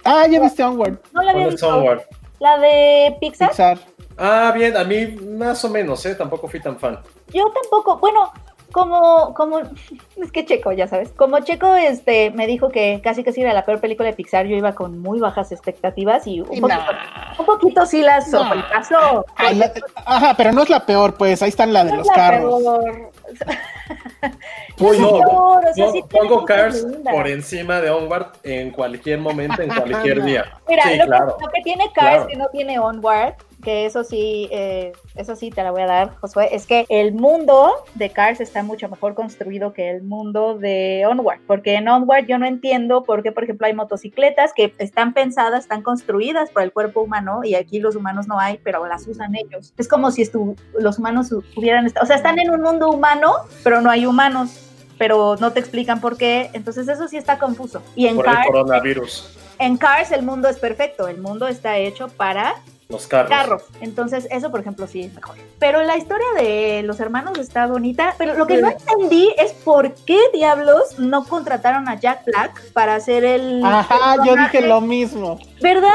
Ah, 0.03 0.25
ya 0.27 0.39
viste 0.39 0.63
Onward, 0.63 0.99
No 1.13 1.21
la 1.21 1.31
había 1.31 1.43
¿Cuál 1.43 1.53
es 1.55 1.61
visto. 1.61 1.77
Onward? 1.77 2.01
La 2.39 2.57
de 2.59 3.17
Pixar. 3.19 3.49
Pixar. 3.49 3.79
Ah, 4.17 4.51
bien, 4.55 4.75
a 4.77 4.83
mí 4.83 5.07
más 5.37 5.63
o 5.65 5.69
menos, 5.69 6.05
¿eh? 6.05 6.15
Tampoco 6.15 6.47
fui 6.47 6.59
tan 6.59 6.77
fan. 6.77 6.99
Yo 7.33 7.43
tampoco, 7.53 7.97
bueno, 7.97 8.31
como, 8.71 9.33
como, 9.33 9.59
es 9.59 10.31
que 10.31 10.45
Checo, 10.45 10.71
ya 10.71 10.87
sabes, 10.87 11.09
como 11.09 11.39
Checo 11.39 11.75
este, 11.75 12.31
me 12.31 12.47
dijo 12.47 12.69
que 12.69 13.01
casi 13.03 13.23
casi 13.23 13.41
era 13.41 13.53
la 13.53 13.65
peor 13.65 13.79
película 13.79 14.07
de 14.09 14.15
Pixar, 14.15 14.45
yo 14.47 14.55
iba 14.55 14.73
con 14.73 14.99
muy 14.99 15.19
bajas 15.19 15.51
expectativas 15.51 16.25
y 16.27 16.41
un, 16.41 16.53
Y 16.53 16.61
poquito, 16.61 16.67
nah. 16.79 17.39
un 17.39 17.45
poquito 17.45 17.85
sí 17.85 18.01
las 18.01 18.27
Nah. 18.31 18.39
sobrepasó. 18.49 19.25
La- 19.53 19.71
ajá, 20.05 20.33
pero 20.37 20.51
no 20.51 20.63
es 20.63 20.69
la 20.69 20.85
peor, 20.85 21.15
pues 21.15 21.41
ahí 21.41 21.49
están 21.49 21.73
la 21.73 21.83
de 21.83 21.91
No 21.91 21.97
los 21.97 22.07
la 22.07 22.13
carros. 22.13 22.61
peor. 22.63 23.11
Uy, 24.79 24.97
No, 24.99 25.11
no, 25.11 25.17
peor, 25.19 25.65
o 25.69 25.73
sea, 25.73 25.85
no, 25.85 25.91
sí 25.91 26.03
tiene 26.09 26.27
pongo 26.29 26.45
Cars 26.45 26.85
por 27.11 27.27
encima 27.27 27.81
de 27.81 27.89
Onward 27.89 28.27
en 28.43 28.71
cualquier 28.71 29.19
momento, 29.19 29.61
en 29.61 29.69
cualquier 29.75 30.23
día. 30.23 30.45
Mira, 30.67 30.83
sí, 30.83 30.97
lo, 30.97 31.05
claro. 31.05 31.37
que, 31.37 31.45
lo 31.45 31.51
que 31.51 31.61
tiene 31.61 31.83
Cars 31.93 32.09
Claro. 32.15 32.27
que 32.27 32.35
no 32.37 32.47
tiene 32.49 32.79
Onward, 32.79 33.33
que 33.61 33.85
eso 33.85 34.03
sí, 34.03 34.49
eh, 34.51 34.91
eso 35.15 35.35
sí 35.35 35.49
te 35.51 35.63
la 35.63 35.71
voy 35.71 35.81
a 35.83 35.85
dar, 35.85 36.15
Josué, 36.19 36.49
es 36.51 36.65
que 36.65 36.85
el 36.89 37.13
mundo 37.13 37.71
de 37.95 38.09
Cars 38.09 38.41
está 38.41 38.63
mucho 38.63 38.89
mejor 38.89 39.13
construido 39.13 39.73
que 39.73 39.89
el 39.89 40.03
mundo 40.03 40.57
de 40.57 41.05
Onward, 41.07 41.39
porque 41.47 41.75
en 41.75 41.87
Onward 41.87 42.25
yo 42.27 42.37
no 42.37 42.45
entiendo 42.45 43.03
por 43.03 43.23
qué, 43.23 43.31
por 43.31 43.43
ejemplo, 43.43 43.67
hay 43.67 43.73
motocicletas 43.73 44.51
que 44.53 44.73
están 44.77 45.13
pensadas, 45.13 45.61
están 45.61 45.81
construidas 45.83 46.49
por 46.49 46.63
el 46.63 46.71
cuerpo 46.73 47.01
humano 47.01 47.41
y 47.43 47.55
aquí 47.55 47.79
los 47.79 47.95
humanos 47.95 48.27
no 48.27 48.39
hay, 48.39 48.59
pero 48.63 48.85
las 48.87 49.07
usan 49.07 49.35
ellos. 49.35 49.73
Es 49.77 49.87
como 49.87 50.11
si 50.11 50.23
estu- 50.23 50.57
los 50.79 50.99
humanos 50.99 51.31
hubieran 51.55 51.85
estado, 51.85 52.03
o 52.03 52.07
sea, 52.07 52.15
están 52.17 52.39
en 52.39 52.49
un 52.51 52.61
mundo 52.61 52.89
humano, 52.89 53.33
pero 53.63 53.81
no 53.81 53.89
hay 53.89 54.05
humanos. 54.05 54.67
Pero 54.97 55.35
no 55.39 55.51
te 55.51 55.59
explican 55.59 55.99
por 55.99 56.15
qué, 56.15 56.51
entonces 56.53 56.87
eso 56.87 57.07
sí 57.07 57.17
está 57.17 57.39
confuso. 57.39 57.81
Y 57.95 58.05
en 58.05 58.15
Por 58.17 58.27
el 58.27 58.33
Cars, 58.35 58.45
coronavirus. 58.47 59.37
en 59.57 59.77
Cars 59.77 60.11
el 60.11 60.21
mundo 60.21 60.47
es 60.47 60.59
perfecto, 60.59 61.07
el 61.07 61.17
mundo 61.19 61.47
está 61.47 61.77
hecho 61.79 62.07
para 62.09 62.53
Los 62.91 63.07
carros. 63.07 63.29
carros. 63.29 63.63
Entonces, 63.81 64.27
eso, 64.31 64.51
por 64.51 64.59
ejemplo, 64.59 64.87
sí 64.87 65.01
es 65.03 65.13
mejor. 65.13 65.35
Pero 65.59 65.81
la 65.83 65.97
historia 65.97 66.25
de 66.37 66.83
los 66.83 66.99
hermanos 66.99 67.37
está 67.39 67.67
bonita. 67.67 68.15
Pero 68.17 68.35
lo 68.35 68.45
que 68.47 68.61
no 68.61 68.69
entendí 68.69 69.33
es 69.37 69.53
por 69.53 69.93
qué 69.93 70.19
diablos 70.33 70.99
no 70.99 71.23
contrataron 71.25 71.87
a 71.89 71.99
Jack 71.99 72.25
Black 72.25 72.71
para 72.73 72.95
hacer 72.95 73.23
el. 73.23 73.63
Ajá, 73.65 74.17
yo 74.25 74.35
dije 74.35 74.61
lo 74.61 74.81
mismo. 74.81 75.39
¿Verdad? 75.61 75.91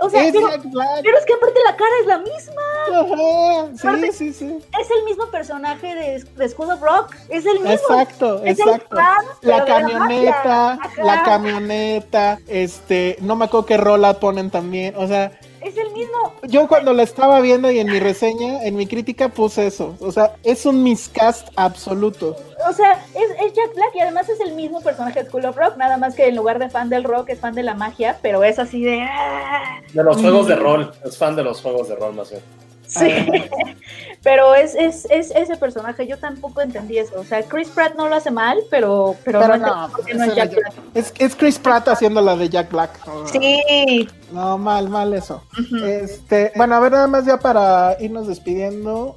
O 0.00 0.08
sea, 0.10 0.24
Es 0.24 0.32
Black. 0.32 0.60
pero 1.02 1.18
es 1.18 1.24
que 1.26 1.32
aparte 1.34 1.58
la 1.66 1.74
cara 1.76 1.90
es 2.02 2.06
la 2.06 2.18
misma. 2.18 2.62
Ajá, 2.94 3.68
Sí, 3.76 3.86
Aparte- 3.88 4.12
sí, 4.12 4.32
sí. 4.32 4.58
Es 4.80 4.88
el 4.96 5.04
mismo 5.04 5.26
personaje 5.30 5.94
de, 5.94 6.22
de 6.24 6.48
School 6.48 6.70
of 6.70 6.80
Rock. 6.80 7.14
Es 7.28 7.44
el 7.46 7.54
mismo. 7.60 7.70
Exacto, 7.72 8.42
Es 8.44 8.60
el 8.60 8.68
exacto. 8.68 8.96
fan, 8.96 9.24
La 9.42 9.58
la 9.58 9.64
camioneta, 9.64 10.78
la 11.02 11.12
Ajá. 11.14 11.22
camioneta, 11.24 12.38
este, 12.46 13.16
no 13.20 13.36
me 13.36 13.46
acuerdo 13.46 13.66
qué 13.66 13.76
rola 13.76 14.14
ponen 14.14 14.50
también, 14.50 14.94
o 14.96 15.06
sea, 15.08 15.32
Es 15.60 15.76
el 15.76 15.90
mismo. 15.92 16.34
yo 16.44 16.68
cuando 16.68 16.92
la 16.92 17.02
estaba 17.02 17.40
viendo 17.40 17.70
y 17.70 17.78
en 17.78 17.90
mi 17.90 17.98
reseña, 18.00 18.64
en 18.64 18.76
mi 18.76 18.86
crítica 18.86 19.28
puse 19.28 19.66
eso, 19.66 19.96
o 20.00 20.12
sea, 20.12 20.34
es 20.44 20.64
un 20.66 20.82
miscast 20.82 21.48
absoluto. 21.56 22.36
O 22.68 22.72
sea, 22.72 22.92
es, 23.14 23.30
es 23.46 23.52
Jack 23.52 23.74
Black 23.74 23.94
y 23.94 24.00
además 24.00 24.28
es 24.28 24.40
el 24.40 24.54
mismo 24.54 24.80
personaje 24.80 25.22
de 25.22 25.28
School 25.28 25.44
of 25.46 25.56
Rock. 25.56 25.76
Nada 25.76 25.96
más 25.96 26.14
que 26.14 26.26
en 26.26 26.36
lugar 26.36 26.58
de 26.58 26.68
fan 26.68 26.88
del 26.90 27.04
rock 27.04 27.30
es 27.30 27.40
fan 27.40 27.54
de 27.54 27.62
la 27.62 27.74
magia. 27.74 28.18
Pero 28.20 28.42
es 28.42 28.58
así 28.58 28.82
de. 28.82 29.02
ah, 29.02 29.80
De 29.92 30.02
los 30.02 30.16
juegos 30.20 30.48
de 30.48 30.56
rol. 30.56 30.92
Es 31.04 31.16
fan 31.16 31.36
de 31.36 31.44
los 31.44 31.60
juegos 31.60 31.88
de 31.88 31.94
rol 31.94 32.14
más 32.14 32.30
bien. 32.30 32.42
Sí. 32.86 33.06
Pero 34.24 34.54
es, 34.54 34.74
es, 34.74 35.06
es 35.10 35.30
ese 35.30 35.56
personaje, 35.56 36.06
yo 36.06 36.18
tampoco 36.18 36.60
entendí 36.60 36.98
eso. 36.98 37.14
O 37.20 37.24
sea, 37.24 37.42
Chris 37.44 37.68
Pratt 37.68 37.94
no 37.94 38.08
lo 38.08 38.16
hace 38.16 38.30
mal, 38.32 38.58
pero, 38.70 39.14
pero, 39.24 39.40
Pero 39.40 39.56
no, 39.56 39.66
no, 39.66 39.88
no 39.88 40.24
es 40.24 40.34
Jack 40.34 40.50
Black. 40.54 40.72
Es, 40.94 41.14
es 41.18 41.36
Chris 41.36 41.58
Pratt 41.58 41.86
haciendo 41.88 42.20
la 42.20 42.34
de 42.36 42.48
Jack 42.48 42.70
Black. 42.70 42.98
Sí. 43.30 44.08
No, 44.32 44.58
mal, 44.58 44.88
mal 44.88 45.14
eso. 45.14 45.44
Este, 45.86 46.52
bueno, 46.56 46.74
a 46.74 46.80
ver, 46.80 46.92
nada 46.92 47.06
más 47.06 47.24
ya 47.26 47.38
para 47.38 47.96
irnos 48.00 48.26
despidiendo. 48.26 49.16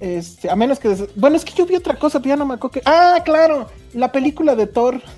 Este, 0.00 0.50
a 0.50 0.56
menos 0.56 0.78
que. 0.80 0.88
des- 0.88 1.14
Bueno, 1.14 1.36
es 1.36 1.44
que 1.44 1.52
yo 1.52 1.64
vi 1.66 1.76
otra 1.76 1.94
cosa, 1.96 2.18
pero 2.18 2.30
ya 2.30 2.36
no 2.36 2.46
me 2.46 2.54
acuerdo 2.54 2.72
que. 2.72 2.82
Ah, 2.86 3.18
claro, 3.24 3.68
la 3.92 4.10
película 4.10 4.56
de 4.56 4.66
Thor. 4.66 5.00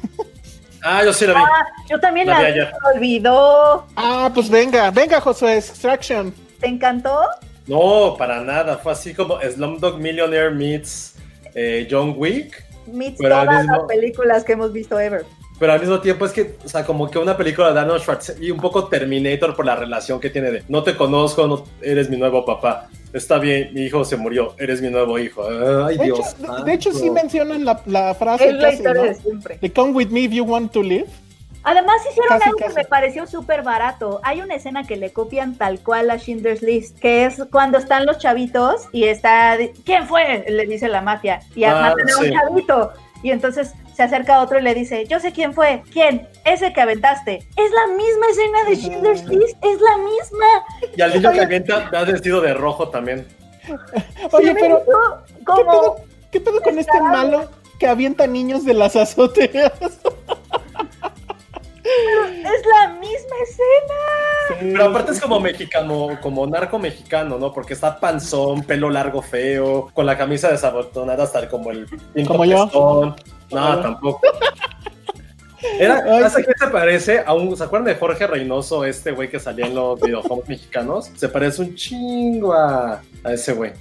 Ah, 0.86 1.02
yo 1.02 1.14
sí 1.14 1.26
la 1.26 1.32
vi. 1.32 1.40
Ah, 1.40 1.66
yo 1.88 1.98
también 1.98 2.26
La 2.26 2.34
la, 2.34 2.38
vi 2.40 2.44
vi, 2.44 2.52
ayer. 2.60 2.66
se 2.66 2.72
me 2.82 2.94
olvidó. 2.98 3.86
Ah, 3.96 4.30
pues 4.34 4.50
venga, 4.50 4.90
venga, 4.90 5.18
Josué, 5.18 5.56
Extraction. 5.56 6.34
¿Te 6.60 6.66
encantó? 6.66 7.20
No, 7.66 8.14
para 8.18 8.42
nada. 8.42 8.76
Fue 8.78 8.92
así 8.92 9.14
como 9.14 9.38
Slumdog 9.40 9.98
Millionaire 9.98 10.50
meets 10.50 11.14
eh, 11.54 11.86
John 11.90 12.14
Wick. 12.16 12.64
Meets 12.86 13.18
Pero 13.18 13.34
todas 13.42 13.60
mismo- 13.62 13.76
las 13.78 13.86
películas 13.86 14.44
que 14.44 14.52
hemos 14.52 14.72
visto 14.72 14.98
ever. 14.98 15.24
Pero 15.58 15.72
al 15.72 15.80
mismo 15.80 16.00
tiempo 16.00 16.26
es 16.26 16.32
que, 16.32 16.56
o 16.64 16.68
sea, 16.68 16.84
como 16.84 17.08
que 17.08 17.16
una 17.16 17.36
película 17.36 17.72
de 17.72 17.78
Arnold 17.78 18.00
Schwarzenegger 18.02 18.44
y 18.44 18.50
un 18.50 18.58
poco 18.60 18.88
Terminator 18.88 19.54
por 19.54 19.64
la 19.64 19.76
relación 19.76 20.18
que 20.18 20.28
tiene 20.28 20.50
de 20.50 20.64
no 20.68 20.82
te 20.82 20.96
conozco, 20.96 21.46
no 21.46 21.64
eres 21.80 22.10
mi 22.10 22.16
nuevo 22.16 22.44
papá. 22.44 22.88
Está 23.12 23.38
bien, 23.38 23.72
mi 23.72 23.82
hijo 23.82 24.04
se 24.04 24.16
murió, 24.16 24.54
eres 24.58 24.82
mi 24.82 24.90
nuevo 24.90 25.16
hijo. 25.16 25.46
Ay, 25.86 25.96
De 25.96 26.06
hecho, 26.06 26.14
Dios. 26.16 26.36
de, 26.58 26.64
de 26.64 26.72
hecho, 26.74 26.92
sí 26.92 27.08
mencionan 27.08 27.64
la, 27.64 27.80
la 27.86 28.12
frase 28.16 28.48
Es 28.48 28.54
la 28.54 28.70
casi, 28.70 28.82
¿no? 28.82 29.02
de 29.04 29.14
siempre. 29.14 29.58
De 29.62 29.72
Come 29.72 29.92
with 29.92 30.08
me 30.08 30.22
if 30.24 30.32
you 30.32 30.42
want 30.44 30.72
to 30.72 30.82
live. 30.82 31.06
Además 31.64 31.96
hicieron 32.08 32.28
Casi, 32.38 32.44
algo 32.44 32.58
casi. 32.58 32.74
que 32.74 32.80
me 32.82 32.84
pareció 32.84 33.26
súper 33.26 33.62
barato. 33.62 34.20
Hay 34.22 34.40
una 34.42 34.54
escena 34.54 34.84
que 34.84 34.96
le 34.96 35.12
copian 35.12 35.56
tal 35.56 35.80
cual 35.80 36.10
a 36.10 36.18
Schindler's 36.18 36.62
List, 36.62 36.98
que 36.98 37.24
es 37.24 37.42
cuando 37.50 37.78
están 37.78 38.04
los 38.06 38.18
chavitos 38.18 38.82
y 38.92 39.04
está... 39.04 39.56
¿Quién 39.84 40.06
fue? 40.06 40.44
Le 40.48 40.66
dice 40.66 40.88
la 40.88 41.00
mafia. 41.00 41.40
Y 41.54 41.64
Ah, 41.64 41.94
matan 41.96 42.10
a 42.10 42.18
un 42.18 42.30
chavito. 42.30 42.92
Y 43.22 43.30
entonces 43.30 43.72
se 43.94 44.02
acerca 44.02 44.40
otro 44.42 44.58
y 44.58 44.62
le 44.62 44.74
dice, 44.74 45.06
yo 45.06 45.18
sé 45.20 45.32
quién 45.32 45.54
fue. 45.54 45.82
¿Quién? 45.90 46.28
Ese 46.44 46.72
que 46.74 46.80
aventaste. 46.82 47.36
Es 47.56 47.70
la 47.70 47.86
misma 47.96 48.26
escena 48.30 48.64
de 48.68 48.76
Schindler's 48.76 49.24
List. 49.24 49.56
Es 49.64 49.80
la 49.80 49.96
misma. 49.96 50.46
Y 50.94 51.00
al 51.00 51.14
niño 51.14 51.32
que 51.32 51.40
avienta, 51.40 51.88
va 51.94 52.04
vestido 52.04 52.42
de 52.42 52.52
rojo 52.52 52.90
también. 52.90 53.26
Oye, 54.32 54.54
pero. 54.60 54.82
¿Qué 54.84 55.62
pedo, 55.64 55.96
qué 56.30 56.40
pedo 56.42 56.60
con 56.60 56.78
este 56.78 57.00
malo 57.00 57.48
que 57.78 57.86
avienta 57.86 58.26
niños 58.26 58.66
de 58.66 58.74
las 58.74 58.94
azoteas? 58.96 59.72
Es 61.84 62.66
la 62.66 62.94
misma 62.94 63.36
escena. 63.42 64.72
Pero 64.72 64.84
aparte 64.86 65.12
es 65.12 65.20
como 65.20 65.38
mexicano, 65.38 66.18
como 66.22 66.46
narco 66.46 66.78
mexicano, 66.78 67.38
¿no? 67.38 67.52
Porque 67.52 67.74
está 67.74 68.00
panzón, 68.00 68.62
pelo 68.62 68.88
largo 68.88 69.20
feo, 69.20 69.90
con 69.92 70.06
la 70.06 70.16
camisa 70.16 70.50
desabotonada 70.50 71.24
hasta 71.24 71.48
como 71.48 71.70
el 71.70 71.86
Como 72.26 72.44
yo. 72.46 72.68
Como 72.70 73.16
No, 73.50 73.80
tampoco. 73.80 74.20
Era, 75.78 76.02
Ay, 76.06 76.22
¿hasta 76.22 76.40
sí. 76.40 76.44
qué 76.46 76.52
se 76.58 76.70
parece 76.70 77.22
a 77.24 77.32
un, 77.32 77.56
¿se 77.56 77.64
acuerdan 77.64 77.86
de 77.86 77.94
Jorge 77.94 78.26
Reynoso, 78.26 78.84
este 78.84 79.12
güey 79.12 79.30
que 79.30 79.40
salía 79.40 79.66
en 79.66 79.74
los 79.74 80.00
videojuegos 80.00 80.48
mexicanos? 80.48 81.10
Se 81.16 81.28
parece 81.28 81.62
un 81.62 81.74
chingo 81.74 82.52
a, 82.52 83.02
a 83.24 83.32
ese 83.32 83.52
güey. 83.54 83.72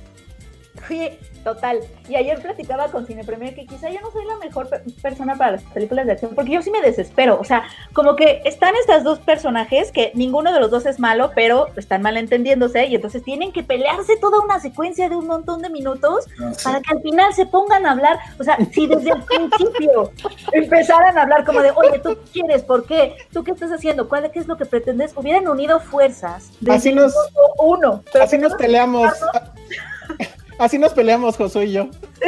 Sí, 0.88 1.10
total. 1.44 1.80
Y 2.10 2.16
ayer 2.16 2.42
platicaba 2.42 2.88
con 2.88 3.06
Cine 3.06 3.24
Premier 3.24 3.54
que 3.56 3.66
quizá 3.66 3.90
yo 3.90 4.00
no 4.02 4.12
soy 4.12 4.26
la 4.26 4.38
mejor 4.38 4.70
pe- 4.70 4.82
persona 5.02 5.36
para 5.36 5.52
las 5.54 5.64
películas 5.64 6.06
de 6.06 6.14
acción, 6.14 6.32
porque 6.36 6.52
yo 6.52 6.62
sí 6.62 6.72
me 6.72 6.82
desespero. 6.82 7.40
O 7.40 7.44
sea, 7.44 7.64
como 7.94 8.16
que 8.16 8.42
están 8.46 8.74
estas 8.76 9.04
dos 9.04 9.20
personajes 9.20 9.92
que 9.92 10.12
ninguno 10.16 10.52
de 10.54 10.60
los 10.60 10.72
dos 10.72 10.86
es 10.86 11.00
malo, 11.00 11.32
pero 11.36 11.68
están 11.76 12.02
malentendiéndose 12.02 12.86
y 12.86 12.96
entonces 12.96 13.24
tienen 13.24 13.52
que 13.52 13.64
pelearse 13.64 14.18
toda 14.18 14.40
una 14.40 14.60
secuencia 14.60 15.10
de 15.10 15.16
un 15.16 15.28
montón 15.28 15.62
de 15.62 15.70
minutos 15.70 16.26
para 16.64 16.82
que 16.82 16.92
al 16.96 17.02
final 17.02 17.34
se 17.34 17.46
pongan 17.46 17.86
a 17.86 17.92
hablar. 17.92 18.20
O 18.40 18.44
sea, 18.44 18.58
si 18.72 18.88
desde 18.88 19.12
el 19.12 19.22
principio 19.24 20.12
empezaran 20.52 21.18
a 21.18 21.24
hablar 21.24 21.46
como 21.46 21.62
de, 21.62 21.72
oye, 21.72 22.00
tú 22.00 22.10
qué 22.16 22.32
quieres, 22.42 22.64
¿por 22.64 22.86
qué? 22.86 23.16
¿Tú 23.32 23.44
qué 23.44 23.52
estás 23.52 23.72
haciendo? 23.72 24.08
¿Cuál, 24.10 24.30
¿Qué 24.32 24.40
es 24.40 24.48
lo 24.48 24.58
que 24.58 24.66
pretendes? 24.66 25.12
Hubieran 25.16 25.48
unido 25.48 25.80
fuerzas 25.80 26.52
desde 26.60 26.74
Así 26.78 26.94
nos- 26.94 27.14
uno. 27.60 28.04
Pero 28.12 28.24
Así 28.26 28.38
nos 28.38 28.54
peleamos. 28.56 29.12
Así 30.60 30.78
nos 30.78 30.94
peleamos, 30.94 31.36
Josué 31.38 31.66
y 31.66 31.72
yo. 31.74 31.88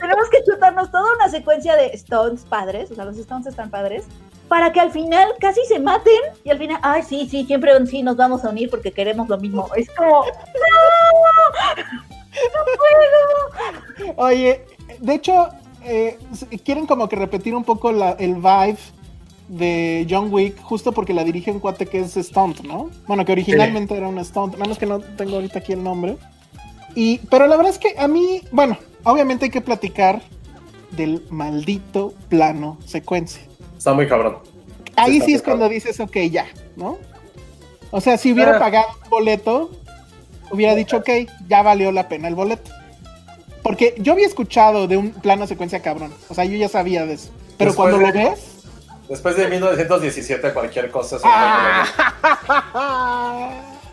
tenemos 0.00 0.28
que 0.30 0.42
chutarnos 0.44 0.90
toda 0.90 1.04
una 1.16 1.28
secuencia 1.28 1.76
de 1.76 1.86
Stones 1.94 2.42
padres, 2.42 2.90
o 2.90 2.94
sea, 2.94 3.04
los 3.04 3.16
Stones 3.16 3.46
están 3.46 3.70
padres, 3.70 4.04
para 4.48 4.72
que 4.72 4.80
al 4.80 4.90
final 4.90 5.28
casi 5.40 5.60
se 5.66 5.78
maten 5.78 6.12
y 6.44 6.50
al 6.50 6.58
final, 6.58 6.78
ay, 6.82 7.02
sí, 7.02 7.26
sí, 7.30 7.44
siempre 7.46 7.72
sí 7.86 8.02
nos 8.02 8.16
vamos 8.16 8.44
a 8.44 8.50
unir 8.50 8.68
porque 8.70 8.92
queremos 8.92 9.28
lo 9.28 9.38
mismo. 9.38 9.68
Es 9.76 9.88
como, 9.96 10.24
Oye, 14.16 14.64
de 15.00 15.14
hecho, 15.14 15.48
eh, 15.84 16.18
quieren 16.64 16.86
como 16.86 17.08
que 17.08 17.16
repetir 17.16 17.54
un 17.54 17.64
poco 17.64 17.92
la- 17.92 18.12
el 18.12 18.34
vibe 18.36 18.78
de 19.48 20.06
John 20.08 20.32
Wick, 20.32 20.60
justo 20.62 20.92
porque 20.92 21.12
la 21.14 21.24
dirige 21.24 21.50
un 21.50 21.60
cuate 21.60 21.86
que 21.86 22.00
es 22.00 22.14
Stunt, 22.14 22.60
¿no? 22.60 22.90
Bueno, 23.06 23.24
que 23.24 23.32
originalmente 23.32 23.96
era 23.96 24.08
un 24.08 24.22
Stunt, 24.24 24.54
nada 24.54 24.66
más 24.68 24.78
que 24.78 24.86
no 24.86 25.00
tengo 25.00 25.36
ahorita 25.36 25.58
aquí 25.60 25.72
el 25.72 25.82
nombre. 25.82 26.16
Y, 26.94 27.18
pero 27.30 27.46
la 27.46 27.56
verdad 27.56 27.72
es 27.72 27.78
que 27.78 27.94
a 27.98 28.06
mí, 28.08 28.42
bueno, 28.50 28.78
obviamente 29.04 29.46
hay 29.46 29.50
que 29.50 29.60
platicar 29.60 30.22
del 30.92 31.24
maldito 31.30 32.14
plano 32.28 32.78
secuencia. 32.86 33.42
Está 33.76 33.92
muy 33.94 34.06
cabrón. 34.08 34.38
Ahí 34.96 35.14
está 35.14 35.26
sí 35.26 35.34
es 35.34 35.42
cuando 35.42 35.68
dices, 35.68 35.98
ok, 36.00 36.16
ya, 36.30 36.46
¿no? 36.76 36.98
O 37.90 38.00
sea, 38.00 38.16
si 38.16 38.32
hubiera 38.32 38.56
Ah. 38.56 38.60
pagado 38.60 38.86
un 39.04 39.10
boleto, 39.10 39.70
hubiera 40.50 40.74
dicho, 40.74 40.98
ok, 40.98 41.10
ya 41.48 41.62
valió 41.62 41.90
la 41.92 42.08
pena 42.08 42.28
el 42.28 42.34
boleto. 42.34 42.70
Porque 43.62 43.94
yo 43.98 44.12
había 44.12 44.26
escuchado 44.26 44.86
de 44.86 44.96
un 44.96 45.10
plano 45.10 45.46
secuencia 45.46 45.80
cabrón. 45.80 46.12
O 46.28 46.34
sea, 46.34 46.44
yo 46.44 46.56
ya 46.56 46.68
sabía 46.68 47.06
de 47.06 47.14
eso. 47.14 47.30
Pero 47.56 47.70
Después 47.70 47.90
cuando 47.94 48.06
lo 48.06 48.12
ves. 48.12 48.50
Después 49.08 49.36
de 49.36 49.48
1917, 49.48 50.52
cualquier 50.52 50.90
cosa 50.90 51.18
se 51.18 51.24
¡Ah! 51.26 51.86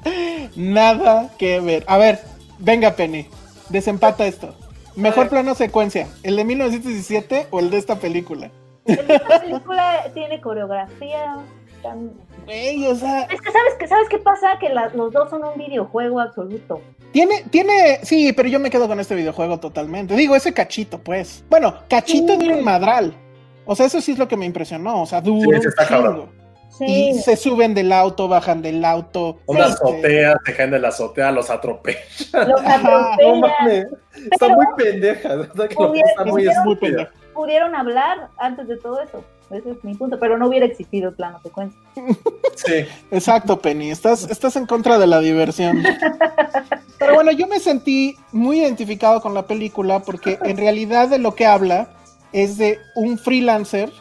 Nada 0.56 1.30
que 1.38 1.60
ver. 1.60 1.84
A 1.88 1.98
ver, 1.98 2.20
venga, 2.62 2.96
Penny. 2.96 3.28
Desempata 3.70 4.26
esto. 4.26 4.56
Mejor 4.96 5.30
plano 5.30 5.56
secuencia, 5.56 6.08
¿el 6.24 6.36
de 6.36 6.44
1917 6.44 7.48
o 7.52 7.60
el 7.60 7.70
de 7.70 7.78
esta 7.78 7.96
película? 8.00 8.52
esta 8.86 9.40
película 9.42 10.06
tiene 10.14 10.42
coreografía. 10.42 11.38
tan- 11.82 12.12
Güey, 12.46 12.86
o 12.88 12.96
sea, 12.96 13.24
Es 13.24 13.40
que 13.42 13.52
sabes 13.52 13.74
que 13.80 13.88
sabes 13.88 14.08
qué 14.10 14.18
pasa 14.20 14.58
que 14.60 14.70
la- 14.70 14.90
los 14.90 15.12
dos 15.14 15.30
son 15.30 15.44
un 15.44 15.58
videojuego 15.58 16.20
absoluto. 16.20 16.80
Tiene, 17.12 17.44
tiene, 17.50 18.00
sí, 18.04 18.34
pero 18.34 18.48
yo 18.50 18.60
me 18.60 18.70
quedo 18.70 18.88
con 18.88 19.00
este 19.00 19.16
videojuego 19.16 19.60
totalmente. 19.60 20.16
Digo, 20.16 20.36
ese 20.36 20.54
cachito, 20.54 21.00
pues. 21.00 21.44
Bueno, 21.50 21.76
cachito 21.90 22.34
Sí. 22.40 22.48
de 22.48 22.54
un 22.56 22.64
madral. 22.64 23.14
O 23.66 23.76
sea, 23.76 23.86
eso 23.88 24.00
sí 24.02 24.12
es 24.12 24.18
lo 24.20 24.28
que 24.28 24.38
me 24.38 24.46
impresionó. 24.46 25.02
O 25.02 25.06
sea, 25.06 25.22
duro. 25.22 25.60
Sí, 25.62 25.68
sí. 26.78 27.10
Y 27.10 27.14
se 27.20 27.36
suben 27.36 27.74
del 27.74 27.92
auto, 27.92 28.28
bajan 28.28 28.62
del 28.62 28.84
auto. 28.86 29.40
Una 29.46 29.68
este, 29.68 29.74
azotea, 29.74 30.36
se 30.46 30.56
caen 30.56 30.72
de 30.72 30.80
la 30.80 30.88
azotea, 30.90 31.32
los 31.32 31.50
atropellan. 31.50 32.02
Los 32.48 32.62
Ajá, 32.62 32.80
No 32.82 32.98
atropellan. 33.14 33.40
mames. 33.40 33.88
Está 34.32 34.50
muy 34.50 34.66
pendeja. 34.78 35.30
está 35.44 36.26
muy 36.26 36.48
estúpida. 36.48 37.12
Pudieron 37.34 37.76
hablar 37.76 38.30
antes 38.38 38.68
de 38.68 38.78
todo 38.78 39.02
eso. 39.02 39.24
Ese 39.52 39.72
es 39.72 39.84
mi 39.84 39.96
punto, 39.96 40.18
pero 40.18 40.38
no 40.38 40.48
hubiera 40.48 40.66
existido 40.66 41.10
el 41.10 41.16
plano 41.16 41.40
secuencia. 41.44 41.78
Sí. 42.56 42.86
Exacto, 43.12 43.60
Penny. 43.60 43.92
Estás, 43.92 44.30
estás 44.30 44.56
en 44.56 44.66
contra 44.66 44.98
de 44.98 45.08
la 45.08 45.20
diversión. 45.20 45.84
Pero 47.00 47.16
bueno, 47.16 47.32
yo 47.32 47.48
me 47.48 47.60
sentí 47.60 48.16
muy 48.32 48.62
identificado 48.62 49.22
con 49.22 49.34
la 49.34 49.48
película 49.48 50.00
porque 50.02 50.38
en 50.44 50.58
realidad 50.58 51.10
de 51.10 51.18
lo 51.20 51.36
que 51.36 51.46
habla 51.46 51.90
es 52.32 52.58
de 52.58 52.80
un 52.96 53.18
freelancer 53.18 53.92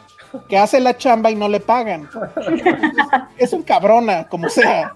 que 0.47 0.57
hace 0.57 0.79
la 0.79 0.95
chamba 0.97 1.29
y 1.31 1.35
no 1.35 1.47
le 1.49 1.59
pagan. 1.59 2.09
Es 3.37 3.53
un 3.53 3.63
cabrona, 3.63 4.27
como 4.27 4.49
sea. 4.49 4.93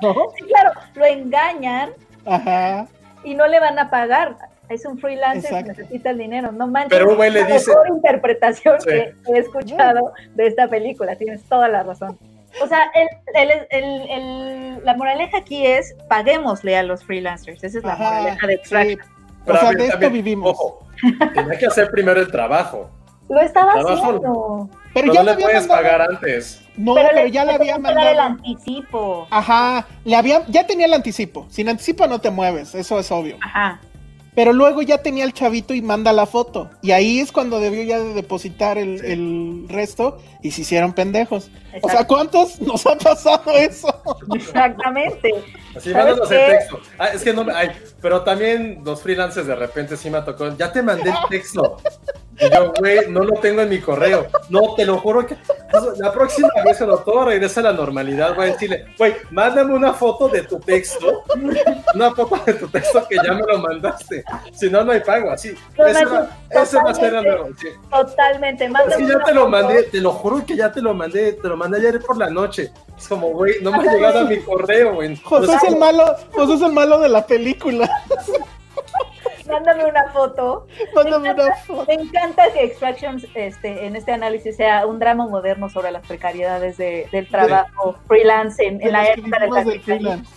¿No? 0.00 0.14
Sí, 0.36 0.44
claro, 0.44 0.72
lo 0.94 1.04
engañan 1.04 1.90
Ajá. 2.24 2.86
y 3.24 3.34
no 3.34 3.46
le 3.46 3.58
van 3.60 3.78
a 3.78 3.90
pagar. 3.90 4.36
Es 4.68 4.84
un 4.84 4.98
freelancer 4.98 5.44
Exacto. 5.50 5.72
que 5.72 5.78
necesita 5.82 6.10
el 6.10 6.18
dinero. 6.18 6.52
No 6.52 6.66
manches. 6.66 6.90
Pero 6.98 7.16
güey 7.16 7.30
le 7.30 7.40
la 7.40 7.46
dice- 7.46 7.70
mejor 7.70 7.88
interpretación 7.88 8.80
Sí. 8.80 8.88
que 8.90 9.14
he 9.34 9.38
escuchado 9.38 10.12
de 10.34 10.46
esta 10.46 10.68
película. 10.68 11.16
Tienes 11.16 11.42
toda 11.44 11.68
la 11.68 11.82
razón. 11.82 12.18
O 12.62 12.66
sea, 12.66 12.90
el, 12.94 13.08
el- 13.34 13.66
el- 13.70 14.10
el- 14.10 14.84
la 14.84 14.94
moraleja 14.94 15.38
aquí 15.38 15.66
es 15.66 15.94
paguémosle 16.08 16.76
a 16.76 16.82
los 16.82 17.02
freelancers. 17.04 17.64
Esa 17.64 17.78
es 17.78 17.84
la 17.84 17.92
Ajá, 17.94 18.04
moraleja 18.04 18.46
de 18.46 18.52
sí. 18.54 18.60
Extraction. 18.60 19.00
O 19.46 19.56
sea, 19.56 19.68
ver, 19.70 19.76
de 19.78 19.84
esto 19.84 19.92
también, 19.92 20.12
vivimos. 20.12 20.50
Ojo, 20.52 20.86
tenía 21.34 21.58
que 21.58 21.66
hacer 21.66 21.90
primero 21.90 22.20
el 22.20 22.30
trabajo. 22.30 22.90
Lo 23.28 23.40
estaba 23.40 23.72
haciendo. 23.72 24.68
Pero 24.94 25.06
No, 25.08 25.12
ya 25.14 25.20
no 25.20 25.24
le 25.26 25.30
había 25.32 25.46
puedes 25.46 25.68
mandado- 25.68 25.82
pagar 25.82 26.02
antes. 26.10 26.62
No, 26.76 26.94
pero, 26.94 27.12
le- 27.12 27.30
ya 27.30 27.44
le 27.44 27.50
le 27.52 27.56
había 27.56 27.72
dar 27.78 27.78
el 27.78 27.82
mandado. 27.96 28.20
anticipo. 28.20 29.26
Ajá, 29.30 29.86
le 30.04 30.16
había, 30.16 30.46
ya 30.48 30.66
tenía 30.66 30.86
el 30.86 30.94
anticipo. 30.94 31.46
Sin 31.50 31.68
anticipo 31.68 32.06
no 32.06 32.20
te 32.20 32.30
mueves, 32.30 32.74
eso 32.74 32.98
es 32.98 33.10
obvio. 33.12 33.36
Ajá. 33.42 33.80
Pero 34.34 34.52
luego 34.52 34.82
ya 34.82 34.98
tenía 34.98 35.24
el 35.24 35.32
chavito 35.32 35.74
y 35.74 35.82
manda 35.82 36.12
la 36.12 36.24
foto. 36.24 36.70
Y 36.80 36.92
ahí 36.92 37.18
es 37.18 37.32
cuando 37.32 37.58
debió 37.58 37.82
ya 37.82 37.98
de 37.98 38.14
depositar 38.14 38.78
el, 38.78 39.04
el 39.04 39.64
resto 39.68 40.18
y 40.44 40.52
se 40.52 40.60
hicieron 40.60 40.92
pendejos. 40.92 41.50
O 41.82 41.88
sea. 41.88 42.06
¿cuántos 42.06 42.60
nos 42.60 42.86
ha 42.86 42.96
pasado 42.96 43.50
eso? 43.56 43.88
Exactamente. 44.34 45.34
Así, 45.76 45.90
¿Sabes 45.92 46.06
mándanos 46.16 46.30
el 46.30 46.46
texto. 46.52 46.80
Ah, 46.98 47.08
es 47.08 47.22
que 47.24 47.32
no 47.32 47.42
me. 47.44 47.52
Ay, 47.52 47.70
pero 48.00 48.22
también 48.22 48.80
los 48.84 49.02
freelancers 49.02 49.46
de 49.48 49.56
repente 49.56 49.96
sí 49.96 50.08
me 50.08 50.22
tocó. 50.22 50.56
Ya 50.56 50.70
te 50.70 50.82
mandé 50.82 51.10
el 51.10 51.16
texto. 51.28 51.78
Y 52.40 52.50
yo, 52.54 52.72
güey, 52.78 53.08
no 53.08 53.24
lo 53.24 53.34
tengo 53.40 53.62
en 53.62 53.68
mi 53.68 53.80
correo. 53.80 54.26
No, 54.48 54.74
te 54.76 54.84
lo 54.84 54.98
juro 54.98 55.26
que. 55.26 55.36
La 55.98 56.12
próxima 56.12 56.48
vez 56.64 56.78
cuando 56.78 56.98
todo 56.98 57.24
regrese 57.26 57.60
a 57.60 57.64
la 57.64 57.72
normalidad, 57.72 58.34
voy 58.34 58.46
a 58.48 58.52
decirle, 58.52 58.86
güey, 58.96 59.14
mándame 59.30 59.74
una 59.74 59.92
foto 59.92 60.28
de 60.28 60.42
tu 60.42 60.58
texto. 60.60 61.22
Una 61.94 62.14
foto 62.14 62.40
de 62.46 62.54
tu 62.54 62.68
texto 62.68 63.06
que 63.08 63.16
ya 63.16 63.32
me 63.32 63.42
lo 63.42 63.58
mandaste. 63.58 64.24
Si 64.52 64.70
no, 64.70 64.84
no 64.84 64.92
hay 64.92 65.00
pago. 65.00 65.30
Así. 65.30 65.48
Ese 65.76 66.04
va, 66.04 66.28
ese 66.50 66.76
va 66.76 66.90
a 66.90 66.94
ser 66.94 67.14
el 67.14 67.24
totalmente. 67.24 67.30
nuevo. 67.30 67.48
sí. 67.58 67.68
Totalmente. 67.90 68.64
Es 68.64 68.70
Mándame 68.70 68.96
que 69.06 69.12
ya 69.12 69.18
te 69.24 69.34
lo 69.34 69.40
foto. 69.40 69.50
mandé, 69.50 69.82
te 69.84 70.00
lo 70.00 70.12
juro 70.12 70.46
que 70.46 70.56
ya 70.56 70.72
te 70.72 70.80
lo 70.80 70.94
mandé, 70.94 71.32
te 71.34 71.48
lo 71.48 71.56
mandé 71.56 71.78
ayer 71.78 72.00
por 72.00 72.16
la 72.16 72.30
noche. 72.30 72.72
Es 72.96 73.08
como, 73.08 73.28
güey, 73.30 73.54
no 73.62 73.70
me 73.72 73.78
ha 73.88 73.92
llegado 73.92 74.20
a 74.20 74.24
mi 74.24 74.38
correo, 74.38 74.94
güey. 74.94 75.16
José 75.16 75.54
es 75.54 75.62
el 75.64 75.76
malo, 75.76 76.16
José 76.32 76.54
es 76.54 76.62
el 76.62 76.72
malo 76.72 76.98
de 77.00 77.08
la 77.08 77.26
película. 77.26 77.88
Mándame 79.48 79.84
una 79.86 80.08
foto. 80.12 80.66
Mándame 80.94 81.18
me, 81.28 81.32
una 81.34 81.42
encanta, 81.44 81.64
foto. 81.66 81.84
me 81.86 81.94
encanta 81.94 82.52
que 82.52 82.64
Extractions 82.64 83.26
este, 83.34 83.86
en 83.86 83.96
este 83.96 84.12
análisis 84.12 84.56
sea 84.56 84.86
un 84.86 84.98
drama 84.98 85.26
moderno 85.26 85.68
sobre 85.68 85.90
las 85.90 86.06
precariedades 86.06 86.76
de- 86.76 87.08
del 87.12 87.28
trabajo 87.28 87.96
freelance 88.06 88.62
en, 88.64 88.80
en 88.82 88.92
la 88.92 89.06
época 89.06 89.38
del 89.40 89.50
capitalismo. 89.50 89.82
freelance. 89.84 90.30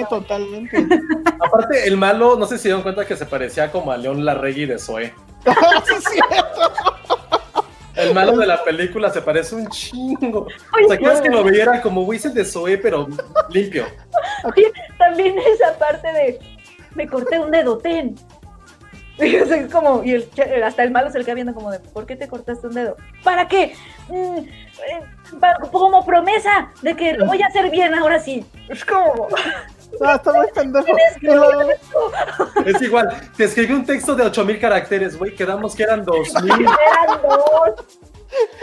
Sí, 0.00 0.04
totalmente. 0.08 0.86
Aparte, 1.40 1.86
el 1.86 1.96
malo, 1.96 2.36
no 2.36 2.46
sé 2.46 2.56
si 2.56 2.62
se 2.62 2.68
dieron 2.68 2.82
cuenta 2.82 3.04
que 3.06 3.16
se 3.16 3.26
parecía 3.26 3.70
como 3.70 3.92
a 3.92 3.96
León 3.96 4.24
Larregui 4.24 4.66
de 4.66 4.78
Zoe. 4.78 5.12
Sí, 5.86 5.94
sí. 6.12 6.20
El 7.94 8.14
malo 8.14 8.36
de 8.38 8.46
la 8.46 8.64
película 8.64 9.10
se 9.10 9.20
parece 9.20 9.54
un 9.54 9.68
chingo. 9.68 10.46
Oye, 10.74 10.84
O 10.86 10.88
sea, 10.88 10.96
¿quieres 10.96 11.20
que 11.20 11.28
lo 11.28 11.44
viera 11.44 11.82
como 11.82 12.02
Whistle 12.04 12.32
de 12.32 12.44
Zoe, 12.44 12.78
pero 12.78 13.06
limpio? 13.50 13.84
Oye, 14.44 14.72
también 14.98 15.36
esa 15.38 15.76
parte 15.78 16.10
de 16.10 16.38
me 16.94 17.06
corté 17.06 17.38
un 17.38 17.50
dedo, 17.50 17.76
ten. 17.78 18.14
Y 19.18 19.36
o 19.40 19.46
sea, 19.46 19.56
es 19.56 19.72
como, 19.72 20.02
y 20.04 20.12
el, 20.12 20.28
hasta 20.64 20.82
el 20.82 20.90
malo 20.90 21.10
se 21.10 21.18
le 21.18 21.24
queda 21.24 21.34
viendo 21.34 21.54
como 21.54 21.70
de, 21.70 21.80
¿por 21.80 22.06
qué 22.06 22.16
te 22.16 22.28
cortaste 22.28 22.66
un 22.66 22.74
dedo? 22.74 22.96
¿Para 23.22 23.46
qué? 23.48 23.74
Mm, 24.08 24.38
eh, 24.38 25.02
como 25.70 26.04
promesa 26.04 26.70
de 26.82 26.96
que 26.96 27.14
lo 27.14 27.26
voy 27.26 27.42
a 27.42 27.46
hacer 27.46 27.70
bien 27.70 27.94
ahora 27.94 28.18
sí. 28.18 28.44
Es 28.68 28.84
como, 28.84 29.28
No, 30.00 30.14
está 30.14 30.32
muy 30.32 30.46
pendejo. 30.54 30.86
Es 32.64 32.82
igual, 32.82 33.30
te 33.36 33.44
escribí 33.44 33.72
un 33.72 33.84
texto 33.84 34.14
de 34.14 34.24
8000 34.24 34.60
caracteres, 34.60 35.18
güey, 35.18 35.34
quedamos 35.34 35.74
que 35.74 35.82
eran 35.82 36.04
2000. 36.04 36.52
Eran 36.52 37.22
dos. 37.22 37.86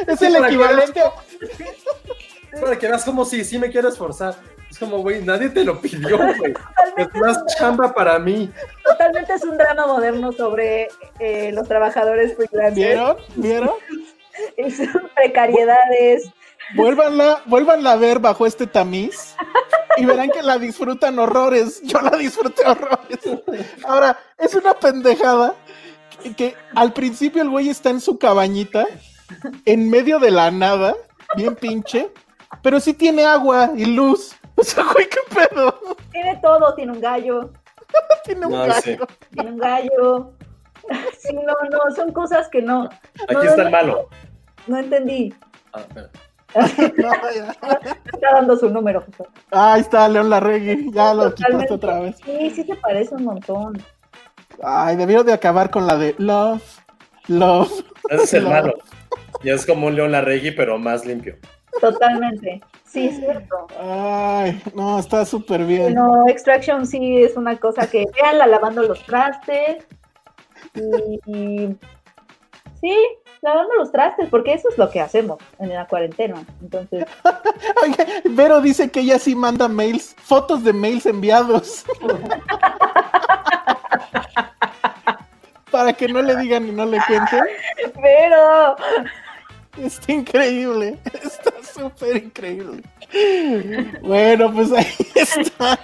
Es 0.08 0.22
el 0.22 0.36
equivalente. 0.38 1.02
Para 2.60 2.78
que 2.78 2.88
veas 2.88 3.06
como 3.06 3.26
si 3.26 3.44
sí 3.46 3.60
me 3.60 3.70
quiero 3.70 3.90
esforzar. 3.90 4.36
Es 4.70 4.78
como, 4.78 5.00
güey, 5.00 5.24
nadie 5.24 5.50
te 5.50 5.64
lo 5.64 5.80
pidió, 5.82 6.18
güey. 6.18 6.54
Es 6.98 7.08
más 7.16 7.38
chamba 7.58 7.94
para 7.94 8.20
mí. 8.20 8.52
Totalmente 8.84 9.34
es 9.34 9.44
un 9.44 9.58
drama 9.58 9.88
moderno 9.88 10.34
sobre 10.34 10.90
eh, 11.20 11.52
los 11.54 11.68
trabajadores 11.68 12.36
freelancers. 12.36 12.76
¿Vieron? 12.76 13.18
¿Vieron? 13.36 13.72
Y 14.58 14.72
sus 14.72 14.88
precariedades. 15.16 16.32
Vuélvanla, 16.74 17.42
vuélvanla 17.46 17.92
a 17.92 17.96
ver 17.98 18.20
bajo 18.20 18.46
este 18.46 18.68
tamiz 18.68 19.36
y 19.98 20.06
verán 20.06 20.30
que 20.30 20.42
la 20.42 20.58
disfrutan 20.58 21.20
horrores. 21.20 21.82
Yo 21.84 22.00
la 22.00 22.12
disfruté 22.18 22.64
horrores. 22.66 23.20
Ahora, 23.86 24.18
es 24.38 24.56
una 24.56 24.74
pendejada 24.76 25.56
que, 26.24 26.34
que 26.36 26.56
al 26.74 26.94
principio 26.94 27.42
el 27.42 27.50
güey 27.50 27.68
está 27.68 27.90
en 27.90 28.00
su 28.00 28.18
cabañita, 28.18 28.86
en 29.66 29.90
medio 29.90 30.20
de 30.20 30.32
la 30.32 30.52
nada, 30.52 30.96
bien 31.36 31.56
pinche, 31.56 32.10
pero 32.62 32.80
sí 32.80 32.94
tiene 32.94 33.26
agua 33.26 33.72
y 33.76 33.86
luz. 33.86 34.39
O 34.60 34.64
sea, 34.64 34.84
güey, 34.94 35.08
qué 35.10 35.20
pedo. 35.34 35.80
Tiene 36.12 36.36
todo, 36.42 36.74
tiene 36.76 36.92
un 36.92 37.00
gallo, 37.02 37.52
Tiene 38.26 38.46
un 38.46 38.52
No, 38.52 38.60
gallo. 38.60 38.82
sí. 38.82 38.98
tiene 39.34 39.52
un 39.52 39.58
gallo. 39.58 40.32
Sí, 41.20 41.34
no, 41.34 41.54
no, 41.70 41.96
son 41.96 42.12
cosas 42.14 42.48
que 42.50 42.62
no. 42.64 42.86
Aquí 42.86 43.34
no, 43.36 43.44
está 43.44 43.58
no, 43.58 43.64
el 43.64 43.70
malo. 43.72 44.10
No 44.66 44.78
entendí. 44.80 45.32
Ah, 45.74 45.82
espera. 45.82 46.10
No, 46.98 47.12
ya. 47.36 47.56
Está 48.12 48.32
dando 48.34 48.56
su 48.56 48.70
número. 48.72 49.02
José. 49.02 49.30
Ahí 49.52 49.82
está 49.82 50.08
León 50.10 50.32
Larregui, 50.32 50.92
ya 50.92 51.14
lo 51.14 51.36
quitaste 51.36 51.68
Totalmente. 51.68 51.74
otra 51.74 52.00
vez. 52.00 52.16
Sí, 52.26 52.50
sí 52.56 52.64
te 52.64 52.76
parece 52.76 53.14
un 53.14 53.26
montón. 53.26 53.84
Ay, 54.64 54.96
debió 54.96 55.24
de 55.24 55.34
acabar 55.34 55.70
con 55.70 55.86
la 55.86 55.96
de 55.96 56.16
Love, 56.18 56.64
Love. 57.28 57.84
Ese 58.10 58.24
es 58.24 58.34
el 58.34 58.48
malo. 58.48 58.74
Y 59.44 59.52
es 59.52 59.64
como 59.68 59.88
un 59.88 59.96
León 59.96 60.12
Larregui, 60.12 60.52
pero 60.52 60.80
más 60.80 61.06
limpio. 61.06 61.36
Totalmente. 61.80 62.62
Sí, 62.92 63.06
es 63.08 63.18
cierto. 63.20 63.68
Ay, 63.80 64.62
no, 64.74 64.98
está 64.98 65.24
súper 65.26 65.64
bien. 65.66 65.94
No, 65.94 66.28
Extraction 66.28 66.88
sí 66.88 67.22
es 67.22 67.38
una 67.38 67.56
cosa 67.58 67.88
que 67.90 68.06
veanla 68.22 68.48
lavando 68.48 68.82
los 68.84 69.04
trastes. 69.06 69.86
Y, 70.74 71.20
y- 71.32 71.76
sí, 72.82 72.96
lavando 73.42 73.76
los 73.76 73.92
trastes, 73.92 74.28
porque 74.30 74.54
eso 74.54 74.70
es 74.70 74.78
lo 74.80 74.90
que 74.90 75.02
hacemos 75.02 75.38
en 75.60 75.70
la 75.70 75.86
cuarentena. 75.88 76.44
Entonces, 76.62 77.06
Oye, 77.84 78.24
Vero 78.26 78.60
dice 78.60 78.90
que 78.90 79.02
ella 79.02 79.20
sí 79.20 79.36
manda 79.36 79.68
mails, 79.68 80.16
fotos 80.18 80.64
de 80.64 80.74
mails 80.74 81.06
enviados. 81.06 81.86
Para 85.72 85.94
que 85.94 86.08
no 86.08 86.22
le 86.24 86.36
digan 86.38 86.68
y 86.68 86.72
no 86.72 86.86
le 86.86 86.98
cuenten. 87.06 87.44
pero 88.02 88.76
Está 89.78 90.12
increíble. 90.12 91.00
Está 91.06 91.54
súper 91.64 92.18
increíble. 92.18 92.84
Bueno, 94.02 94.54
pues 94.54 94.72
ahí 94.72 94.86
está. 95.16 95.80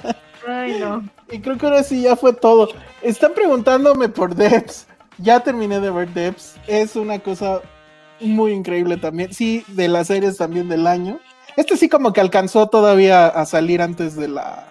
ay 0.48 0.80
no. 0.80 1.07
Y 1.32 1.40
creo 1.40 1.57
que 1.57 1.66
ahora 1.66 1.84
sí 1.84 2.02
ya 2.03 2.16
fue 2.16 2.34
todo. 2.34 2.70
Están 3.02 3.34
preguntándome 3.34 4.10
por 4.10 4.36
Debs. 4.36 4.88
Ya 5.18 5.40
terminé 5.40 5.80
de 5.80 5.91
ver 5.91 6.10
Debs. 6.10 6.56
Es 6.68 6.95
una 6.95 7.20
cosa 7.20 7.62
muy 8.20 8.52
increíble 8.52 8.98
también. 8.98 9.34
Sí, 9.34 9.64
de 9.70 9.88
las 9.88 10.07
series 10.07 10.38
también 10.38 10.70
del 10.70 10.88
año. 10.88 11.20
Este 11.57 11.78
sí 11.78 11.88
como 11.88 12.14
que 12.14 12.22
alcanzó 12.22 12.68
todavía 12.68 13.28
a 13.28 13.45
salir 13.45 13.82
antes 13.82 14.16
de 14.16 14.28
la 14.28 14.68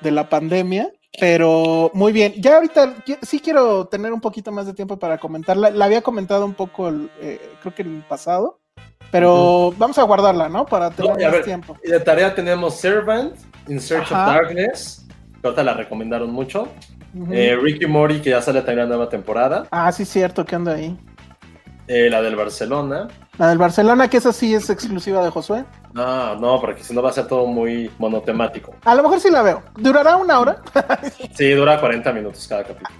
de 0.00 0.10
la 0.10 0.28
pandemia. 0.28 0.90
Pero 1.18 1.90
muy 1.94 2.12
bien. 2.12 2.34
Ya 2.38 2.56
ahorita 2.56 2.96
sí 3.22 3.40
quiero 3.40 3.86
tener 3.86 4.12
un 4.12 4.20
poquito 4.20 4.52
más 4.52 4.66
de 4.66 4.74
tiempo 4.74 4.98
para 4.98 5.18
comentarla. 5.18 5.70
La 5.70 5.86
había 5.86 6.02
comentado 6.02 6.44
un 6.44 6.54
poco, 6.54 6.88
el, 6.88 7.10
eh, 7.20 7.40
creo 7.60 7.74
que 7.74 7.82
en 7.82 7.96
el 7.96 8.02
pasado. 8.02 8.60
Pero 9.10 9.72
vamos 9.78 9.96
a 9.98 10.02
guardarla, 10.02 10.48
¿no? 10.48 10.66
Para 10.66 10.90
tener 10.90 11.10
No, 11.16 11.22
más 11.22 11.32
ver, 11.32 11.44
tiempo. 11.44 11.76
Y 11.82 11.90
de 11.90 12.00
tarea 12.00 12.34
tenemos 12.34 12.76
Servant, 12.76 13.34
In 13.66 13.80
Search 13.80 14.12
Ajá. 14.12 14.26
of 14.26 14.34
Darkness, 14.34 15.06
que 15.40 15.46
ahorita 15.46 15.62
la 15.64 15.74
recomendaron 15.74 16.30
mucho. 16.30 16.68
Eh, 17.30 17.56
Ricky 17.60 17.86
Mori, 17.86 18.20
que 18.20 18.30
ya 18.30 18.42
sale 18.42 18.60
también 18.60 18.80
la 18.80 18.96
nueva 18.96 19.08
temporada. 19.08 19.66
Ah, 19.70 19.90
sí, 19.92 20.04
cierto 20.04 20.44
que 20.44 20.54
anda 20.56 20.74
ahí. 20.74 20.96
Eh, 21.86 22.10
la 22.10 22.20
del 22.20 22.36
Barcelona. 22.36 23.08
La 23.38 23.48
del 23.48 23.58
Barcelona, 23.58 24.08
que 24.08 24.16
esa 24.16 24.32
sí 24.32 24.52
es 24.54 24.68
exclusiva 24.68 25.22
de 25.22 25.30
Josué. 25.30 25.64
No, 25.92 26.34
no, 26.36 26.60
porque 26.60 26.82
si 26.82 26.92
no 26.92 27.00
va 27.02 27.10
a 27.10 27.12
ser 27.12 27.28
todo 27.28 27.46
muy 27.46 27.90
monotemático. 27.98 28.74
A 28.84 28.94
lo 28.96 29.02
mejor 29.04 29.20
sí 29.20 29.30
la 29.30 29.42
veo. 29.42 29.62
¿Durará 29.76 30.16
una 30.16 30.40
hora? 30.40 30.62
Sí, 31.34 31.52
dura 31.52 31.78
40 31.80 32.12
minutos 32.12 32.46
cada 32.48 32.64
capítulo. 32.64 32.90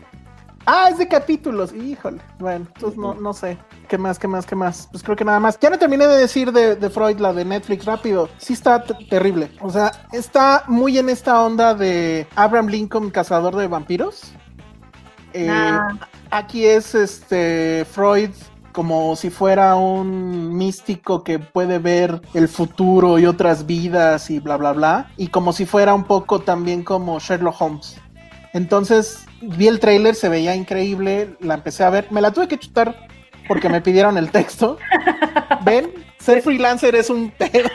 Ah, 0.65 0.89
es 0.91 0.99
de 0.99 1.09
capítulos. 1.09 1.73
Híjole. 1.73 2.19
Bueno, 2.39 2.67
entonces 2.75 2.99
no, 2.99 3.15
no 3.15 3.33
sé. 3.33 3.59
¿Qué 3.89 3.97
más, 3.99 4.19
qué 4.19 4.29
más, 4.29 4.45
qué 4.47 4.55
más? 4.55 4.87
Pues 4.93 5.03
creo 5.03 5.17
que 5.17 5.25
nada 5.25 5.41
más. 5.41 5.59
Ya 5.59 5.71
no 5.71 5.79
terminé 5.79 6.07
de 6.07 6.17
decir 6.19 6.53
de, 6.53 6.77
de 6.77 6.91
Freud, 6.91 7.19
la 7.19 7.33
de 7.33 7.45
Netflix, 7.45 7.85
rápido. 7.87 8.29
Sí 8.37 8.53
está 8.53 8.85
terrible. 8.85 9.51
O 9.61 9.71
sea, 9.71 9.91
está 10.13 10.65
muy 10.69 10.99
en 10.99 11.09
esta 11.09 11.43
onda 11.43 11.75
de 11.75 12.27
Abraham 12.37 12.67
Lincoln, 12.69 13.11
cazador 13.11 13.57
de 13.57 13.67
vampiros. 13.67 14.33
Eh, 15.33 15.49
Ah. 15.51 15.89
Aquí 16.31 16.67
es 16.67 16.95
este 16.95 17.87
Freud 17.91 18.31
como 18.79 19.17
si 19.17 19.29
fuera 19.29 19.75
un 19.75 20.57
místico 20.57 21.25
que 21.25 21.41
puede 21.41 21.81
ver 21.81 22.21
el 22.33 22.47
futuro 22.47 23.19
y 23.19 23.27
otras 23.27 23.67
vidas 23.67 24.31
y 24.31 24.39
bla 24.39 24.57
bla 24.57 24.73
bla 24.73 25.11
y 25.17 25.27
como 25.27 25.53
si 25.53 25.67
fuera 25.67 25.93
un 25.95 26.05
poco 26.05 26.43
también 26.43 26.85
como 26.85 27.19
Sherlock 27.19 27.61
Holmes. 27.61 27.97
Entonces 28.53 29.27
vi 29.43 29.67
el 29.67 29.81
tráiler, 29.81 30.15
se 30.15 30.29
veía 30.29 30.55
increíble, 30.55 31.35
la 31.41 31.55
empecé 31.55 31.83
a 31.83 31.91
ver, 31.91 32.07
me 32.13 32.21
la 32.21 32.31
tuve 32.31 32.47
que 32.47 32.57
chutar 32.57 33.09
porque 33.49 33.69
me 33.69 33.81
pidieron 33.81 34.17
el 34.17 34.31
texto. 34.31 34.79
Ven, 35.65 35.93
ser 36.21 36.41
freelancer 36.41 36.95
es 36.95 37.11
un 37.11 37.33
pedo. 37.33 37.69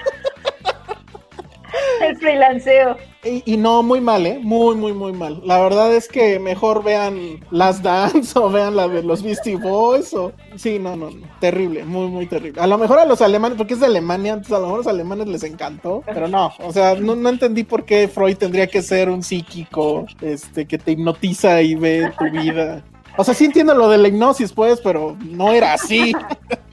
El 2.02 2.18
freelanceo. 2.18 2.98
Y, 3.24 3.42
y 3.46 3.58
no, 3.58 3.84
muy 3.84 4.02
mal, 4.02 4.26
¿eh? 4.26 4.40
Muy, 4.42 4.76
muy, 4.76 4.94
muy 4.94 5.14
mal. 5.14 5.42
La 5.46 5.62
verdad 5.62 5.94
es 5.94 6.08
que 6.08 6.40
mejor 6.40 6.84
vean 6.84 7.40
Last 7.52 7.84
Dance 7.84 8.38
o 8.40 8.50
vean 8.50 8.76
la 8.76 8.88
de 8.88 9.04
los 9.04 9.24
Beastie 9.24 9.56
Boys 9.56 10.14
o... 10.14 10.34
Sí, 10.56 10.80
no, 10.80 10.96
no, 10.96 11.10
no. 11.10 11.28
Terrible, 11.40 11.86
muy, 11.86 12.08
muy 12.08 12.28
terrible. 12.28 12.62
A 12.62 12.68
lo 12.68 12.78
mejor 12.78 13.00
a 13.00 13.06
los 13.06 13.22
alemanes, 13.22 13.58
porque 13.58 13.76
es 13.76 13.80
de 13.80 13.86
Alemania, 13.86 14.34
entonces 14.34 14.54
a 14.54 14.60
lo 14.60 14.66
mejor 14.66 14.76
a 14.76 14.84
los 14.84 14.88
alemanes 14.88 15.28
les 15.28 15.44
encantó, 15.44 16.04
pero 16.06 16.28
no. 16.28 16.52
O 16.60 16.72
sea, 16.74 16.96
no, 16.96 17.16
no 17.16 17.30
entendí 17.30 17.64
por 17.64 17.86
qué 17.86 18.08
Freud 18.08 18.38
tendría 18.38 18.68
que 18.68 18.82
ser 18.82 19.10
un 19.10 19.24
psíquico 19.24 20.06
este, 20.22 20.66
que 20.66 20.78
te 20.78 20.92
hipnotiza 20.92 21.62
y 21.62 21.76
ve 21.76 22.12
tu 22.18 22.30
vida. 22.30 22.84
O 23.16 23.24
sea, 23.24 23.34
sí 23.34 23.46
entiendo 23.46 23.76
lo 23.76 23.90
de 23.90 24.00
la 24.00 24.08
hipnosis, 24.08 24.52
pues, 24.52 24.82
pero 24.82 25.16
no 25.22 25.52
era 25.52 25.74
así. 25.74 26.14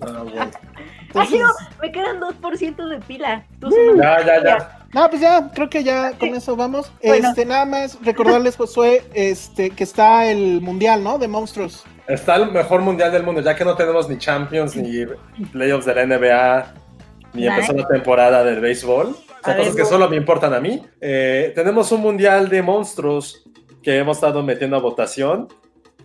Ah, 0.02 0.22
bueno. 0.22 0.50
Ay, 1.14 1.38
no, 1.38 1.48
me 1.82 1.92
quedan 1.92 2.20
2% 2.20 2.88
de 2.88 3.00
pila. 3.00 3.44
Tú 3.60 3.68
Ya, 3.98 4.24
ya, 4.24 4.42
ya. 4.42 4.79
No, 4.92 5.08
pues 5.08 5.22
ya, 5.22 5.50
creo 5.54 5.70
que 5.70 5.84
ya 5.84 6.12
con 6.18 6.30
eso 6.34 6.56
vamos. 6.56 6.90
Bueno. 7.02 7.28
Este, 7.28 7.44
nada 7.44 7.64
más 7.64 7.98
recordarles, 8.04 8.56
Josué, 8.56 9.02
este, 9.14 9.70
que 9.70 9.84
está 9.84 10.26
el 10.26 10.60
mundial, 10.60 11.04
¿no? 11.04 11.18
De 11.18 11.28
monstruos. 11.28 11.84
Está 12.08 12.34
el 12.36 12.50
mejor 12.50 12.80
mundial 12.80 13.12
del 13.12 13.22
mundo, 13.22 13.40
ya 13.40 13.54
que 13.54 13.64
no 13.64 13.76
tenemos 13.76 14.08
ni 14.08 14.18
Champions, 14.18 14.74
ni 14.74 15.06
playoffs 15.52 15.86
de 15.86 15.94
la 15.94 16.06
NBA, 16.06 16.74
ni 17.34 17.42
Nice. 17.42 17.52
empezó 17.54 17.72
la 17.74 17.86
temporada 17.86 18.42
del 18.42 18.60
béisbol. 18.60 19.16
A 19.42 19.44
Son 19.44 19.54
ver, 19.54 19.58
cosas 19.58 19.76
que 19.76 19.84
solo 19.84 20.08
me 20.08 20.16
importan 20.16 20.52
a 20.54 20.60
mí. 20.60 20.82
Eh, 21.00 21.52
tenemos 21.54 21.92
un 21.92 22.00
mundial 22.00 22.48
de 22.48 22.60
monstruos 22.62 23.44
que 23.82 23.96
hemos 23.96 24.16
estado 24.16 24.42
metiendo 24.42 24.76
a 24.76 24.80
votación. 24.80 25.46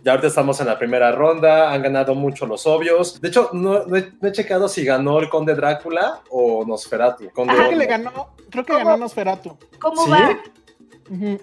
Ya 0.06 0.12
ahorita 0.12 0.28
estamos 0.28 0.60
en 0.60 0.68
la 0.68 0.78
primera 0.78 1.10
ronda, 1.10 1.72
han 1.72 1.82
ganado 1.82 2.14
mucho 2.14 2.46
los 2.46 2.64
obvios. 2.64 3.20
De 3.20 3.26
hecho, 3.26 3.50
no, 3.52 3.84
no 3.86 3.96
he, 3.96 4.12
no 4.20 4.28
he 4.28 4.30
checado 4.30 4.68
si 4.68 4.84
ganó 4.84 5.18
el 5.18 5.28
Conde 5.28 5.52
Drácula 5.56 6.20
o 6.30 6.64
Nosferatu. 6.64 7.28
Conde 7.32 7.52
Creo 7.56 7.70
que 7.70 7.74
le 7.74 7.86
ganó, 7.86 8.28
creo 8.48 8.64
que 8.64 8.72
¿Cómo? 8.72 8.84
ganó 8.84 8.98
Nosferatu. 8.98 9.56
¿Sí? 9.60 9.78
¿Cómo 9.80 10.08
va? 10.08 10.30
Ujú. 11.10 11.40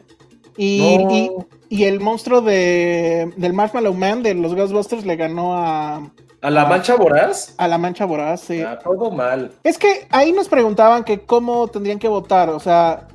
Y, 0.55 0.97
No. 0.97 1.11
y, 1.11 1.31
y 1.67 1.83
el 1.83 1.99
monstruo 1.99 2.39
de, 2.39 3.33
del 3.35 3.51
Marshmallow 3.51 3.93
Man 3.93 4.23
de 4.23 4.33
los 4.33 4.55
Ghostbusters 4.55 5.05
le 5.05 5.17
ganó 5.17 5.57
a, 5.57 6.09
¿A 6.41 6.49
la 6.49 6.65
mancha 6.65 6.95
voraz? 6.95 7.55
a 7.57 7.67
la 7.67 7.77
Mancha 7.77 8.05
Voraz. 8.05 8.39
sí. 8.43 8.61
Ah, 8.61 8.79
todo 8.81 9.11
mal. 9.11 9.51
Es 9.63 9.77
que 9.77 10.07
ahí 10.09 10.31
nos 10.31 10.47
preguntaban 10.47 11.03
que 11.03 11.25
cómo 11.25 11.67
tendrían 11.67 11.99
que 11.99 12.07
votar, 12.07 12.49
o 12.49 12.61
sea, 12.61 13.09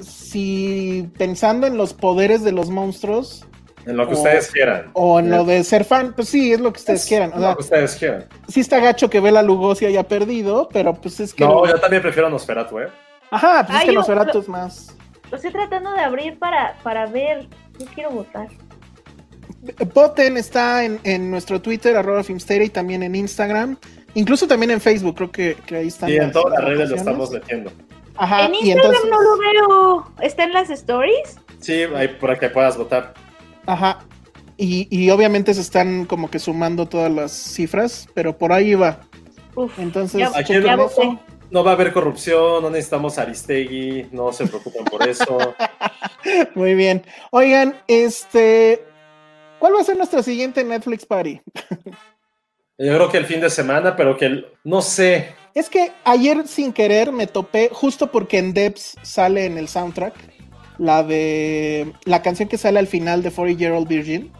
si 0.00 1.10
pensando 1.18 1.66
en 1.66 1.76
los 1.76 1.92
poderes 1.92 2.44
de 2.44 2.52
los 2.52 2.70
monstruos 2.70 3.46
En 3.86 3.96
lo 3.96 4.06
que 4.08 4.14
O- 4.14 4.16
ustedes 4.18 4.50
quieran. 4.50 4.90
o 4.92 5.18
en 5.18 5.30
lo 5.30 5.44
de 5.44 5.64
ser 5.64 5.84
fan, 5.84 6.12
pues 6.14 6.28
sí, 6.28 6.52
es 6.52 6.60
lo 6.60 6.72
que 6.72 6.78
ustedes 6.78 7.04
quieran. 7.06 7.32
O 7.34 7.38
sea, 7.40 7.50
lo 7.50 7.56
que 7.56 7.62
ustedes 7.62 7.96
quieran. 7.96 8.24
sí 8.48 8.60
está 8.60 8.78
gacho 8.78 9.10
que 9.10 9.18
Bela 9.20 9.42
Lugosi 9.42 9.86
haya 9.86 10.04
perdido, 10.04 10.68
pero 10.72 10.94
pues 10.94 11.18
es 11.20 11.34
que... 11.34 11.44
No, 11.44 11.66
yo 11.66 11.74
también 11.80 12.00
prefiero 12.02 12.28
Nosferatu, 12.30 12.78
¿eh? 12.78 12.88
Ajá, 13.30 13.64
pues 13.66 13.76
es 13.76 13.80
Ay, 13.82 13.86
que 13.88 13.92
yo- 13.94 13.98
Nosferatu 14.00 14.38
es 14.40 14.48
más... 14.48 14.96
Lo 15.30 15.36
estoy 15.36 15.50
tratando 15.50 15.90
de 15.92 16.00
abrir 16.00 16.38
para, 16.38 16.76
para 16.82 17.06
ver. 17.06 17.48
Yo 17.78 17.86
quiero 17.94 18.10
votar. 18.10 18.48
Voten 19.94 20.36
está 20.36 20.84
en, 20.84 21.00
en 21.04 21.30
nuestro 21.30 21.60
Twitter, 21.62 21.96
arroba 21.96 22.22
Filmsteria, 22.24 22.66
y 22.66 22.70
también 22.70 23.02
en 23.02 23.14
Instagram. 23.14 23.76
Incluso 24.14 24.46
también 24.46 24.72
en 24.72 24.80
Facebook, 24.80 25.14
creo 25.16 25.30
que, 25.32 25.56
que 25.66 25.76
ahí 25.76 25.88
están. 25.88 26.10
Y 26.10 26.16
en 26.16 26.32
todas 26.32 26.52
las 26.58 26.64
redes 26.68 26.90
lo 26.90 26.96
estamos 26.96 27.30
metiendo. 27.30 27.70
Ajá, 28.16 28.44
en 28.46 28.54
y 28.56 28.58
Instagram 28.58 28.92
entonces, 28.94 29.10
no 29.10 29.22
lo 29.22 29.38
veo. 29.38 30.12
¿Está 30.20 30.44
en 30.44 30.52
las 30.52 30.68
stories? 30.68 31.38
Sí, 31.60 31.84
ahí 31.96 32.08
para 32.08 32.38
que 32.38 32.50
puedas 32.50 32.76
votar. 32.76 33.14
Ajá. 33.66 33.98
Y, 34.56 34.86
y 34.90 35.10
obviamente 35.10 35.54
se 35.54 35.60
están 35.60 36.04
como 36.06 36.30
que 36.30 36.38
sumando 36.38 36.86
todas 36.86 37.10
las 37.10 37.32
cifras, 37.32 38.06
pero 38.14 38.36
por 38.36 38.52
ahí 38.52 38.74
va. 38.74 39.00
Uf, 39.54 39.78
Entonces, 39.78 40.20
ya, 40.20 40.30
Aquí 40.38 40.52
ya. 40.52 40.76
No 41.50 41.62
va 41.62 41.72
a 41.72 41.74
haber 41.74 41.92
corrupción, 41.92 42.62
no 42.62 42.70
necesitamos 42.70 43.18
Aristegui, 43.18 44.08
no 44.10 44.32
se 44.32 44.46
preocupen 44.46 44.84
por 44.86 45.06
eso. 45.06 45.36
Muy 46.54 46.74
bien. 46.74 47.02
Oigan, 47.30 47.76
este. 47.88 48.82
¿Cuál 49.58 49.74
va 49.74 49.80
a 49.80 49.84
ser 49.84 49.96
nuestra 49.96 50.22
siguiente 50.22 50.64
Netflix 50.64 51.04
Party? 51.04 51.40
Yo 52.78 52.94
creo 52.94 53.08
que 53.10 53.18
el 53.18 53.26
fin 53.26 53.40
de 53.40 53.50
semana, 53.50 53.94
pero 53.94 54.16
que 54.16 54.24
el- 54.26 54.46
no 54.64 54.80
sé. 54.80 55.34
Es 55.54 55.68
que 55.68 55.92
ayer 56.04 56.48
sin 56.48 56.72
querer 56.72 57.12
me 57.12 57.26
topé, 57.26 57.68
justo 57.70 58.10
porque 58.10 58.38
en 58.38 58.54
Debs 58.54 58.96
sale 59.02 59.44
en 59.44 59.58
el 59.58 59.68
soundtrack, 59.68 60.14
la 60.82 61.04
de. 61.04 61.92
la 62.04 62.22
canción 62.22 62.48
que 62.48 62.58
sale 62.58 62.78
al 62.80 62.88
final 62.88 63.22
de 63.22 63.30
40 63.30 63.58
Year 63.58 63.72
Old 63.72 63.86
Virgin. 63.86 64.32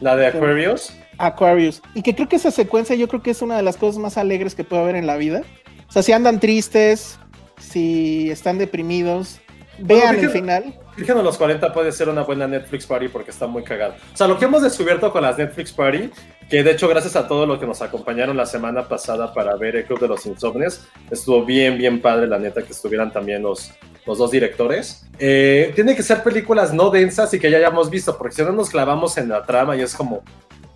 La 0.00 0.14
de 0.16 0.28
Aquarius. 0.28 0.94
Aquarius. 1.18 1.82
Y 1.94 2.02
que 2.02 2.14
creo 2.14 2.28
que 2.28 2.36
esa 2.36 2.52
secuencia 2.52 2.94
yo 2.94 3.08
creo 3.08 3.22
que 3.22 3.32
es 3.32 3.42
una 3.42 3.56
de 3.56 3.62
las 3.62 3.76
cosas 3.76 4.00
más 4.00 4.16
alegres 4.16 4.54
que 4.54 4.62
puede 4.62 4.82
haber 4.82 4.96
en 4.96 5.06
la 5.06 5.16
vida. 5.16 5.42
O 5.88 5.92
sea, 5.92 6.02
si 6.02 6.12
andan 6.12 6.38
tristes, 6.38 7.18
si 7.58 8.30
están 8.30 8.58
deprimidos, 8.58 9.40
vean 9.78 10.14
Bueno, 10.14 10.22
el 10.22 10.30
final. 10.30 10.78
Virgen 10.96 11.16
a 11.18 11.22
los 11.22 11.38
40 11.38 11.72
puede 11.72 11.90
ser 11.92 12.08
una 12.08 12.22
buena 12.22 12.46
Netflix 12.46 12.86
Party 12.86 13.08
porque 13.08 13.30
está 13.30 13.46
muy 13.46 13.62
cagado. 13.62 13.94
O 14.12 14.16
sea, 14.16 14.26
lo 14.26 14.38
que 14.38 14.44
hemos 14.44 14.62
descubierto 14.62 15.10
con 15.12 15.22
las 15.22 15.38
Netflix 15.38 15.72
Party, 15.72 16.10
que 16.50 16.62
de 16.62 16.70
hecho 16.70 16.86
gracias 16.88 17.16
a 17.16 17.26
todos 17.26 17.48
los 17.48 17.58
que 17.58 17.66
nos 17.66 17.80
acompañaron 17.80 18.36
la 18.36 18.44
semana 18.44 18.86
pasada 18.86 19.32
para 19.32 19.56
ver 19.56 19.76
el 19.76 19.84
Club 19.84 20.00
de 20.00 20.08
los 20.08 20.26
Insomnes, 20.26 20.86
estuvo 21.10 21.44
bien, 21.44 21.78
bien 21.78 22.00
padre 22.00 22.26
la 22.26 22.38
neta 22.38 22.62
que 22.62 22.72
estuvieran 22.72 23.10
también 23.10 23.42
los, 23.42 23.72
los 24.06 24.18
dos 24.18 24.30
directores. 24.30 25.06
Eh, 25.18 25.72
tiene 25.74 25.96
que 25.96 26.02
ser 26.02 26.22
películas 26.22 26.74
no 26.74 26.90
densas 26.90 27.32
y 27.32 27.38
que 27.38 27.50
ya 27.50 27.56
hayamos 27.56 27.88
visto, 27.88 28.18
porque 28.18 28.34
si 28.34 28.42
no 28.42 28.52
nos 28.52 28.68
clavamos 28.68 29.16
en 29.16 29.30
la 29.30 29.44
trama 29.46 29.76
y 29.76 29.80
es 29.80 29.94
como, 29.94 30.22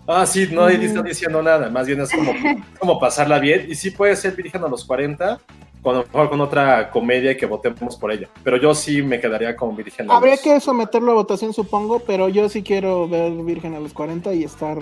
ah, 0.07 0.25
sí, 0.25 0.47
no 0.51 0.67
Mm. 0.67 0.81
está 0.81 1.01
diciendo 1.03 1.43
nada, 1.43 1.69
más 1.69 1.85
bien 1.85 2.01
es 2.01 2.11
como, 2.11 2.33
como 2.79 2.99
pasarla 2.99 3.37
bien. 3.39 3.67
Y 3.69 3.75
sí 3.75 3.91
puede 3.91 4.15
ser 4.15 4.35
Virgen 4.35 4.63
a 4.63 4.67
los 4.67 4.83
40, 4.83 5.39
con, 5.87 5.95
a 5.95 5.99
lo 5.99 6.05
mejor 6.05 6.29
con 6.29 6.41
otra 6.41 6.89
comedia 6.89 7.31
y 7.31 7.37
que 7.37 7.45
votemos 7.45 7.95
por 7.95 8.11
ella. 8.11 8.27
Pero 8.43 8.57
yo 8.57 8.75
sí 8.75 9.01
me 9.01 9.21
quedaría 9.21 9.55
con 9.55 9.73
Virgen 9.73 10.11
a 10.11 10.17
Habría 10.17 10.33
los 10.33 10.41
que 10.41 10.59
someterlo 10.59 11.13
a 11.13 11.15
votación, 11.15 11.53
supongo, 11.53 11.99
pero 11.99 12.27
yo 12.27 12.49
sí 12.49 12.61
quiero 12.61 13.07
ver 13.07 13.31
Virgen 13.31 13.73
a 13.73 13.79
los 13.79 13.93
40 13.93 14.33
y 14.33 14.43
estar 14.43 14.79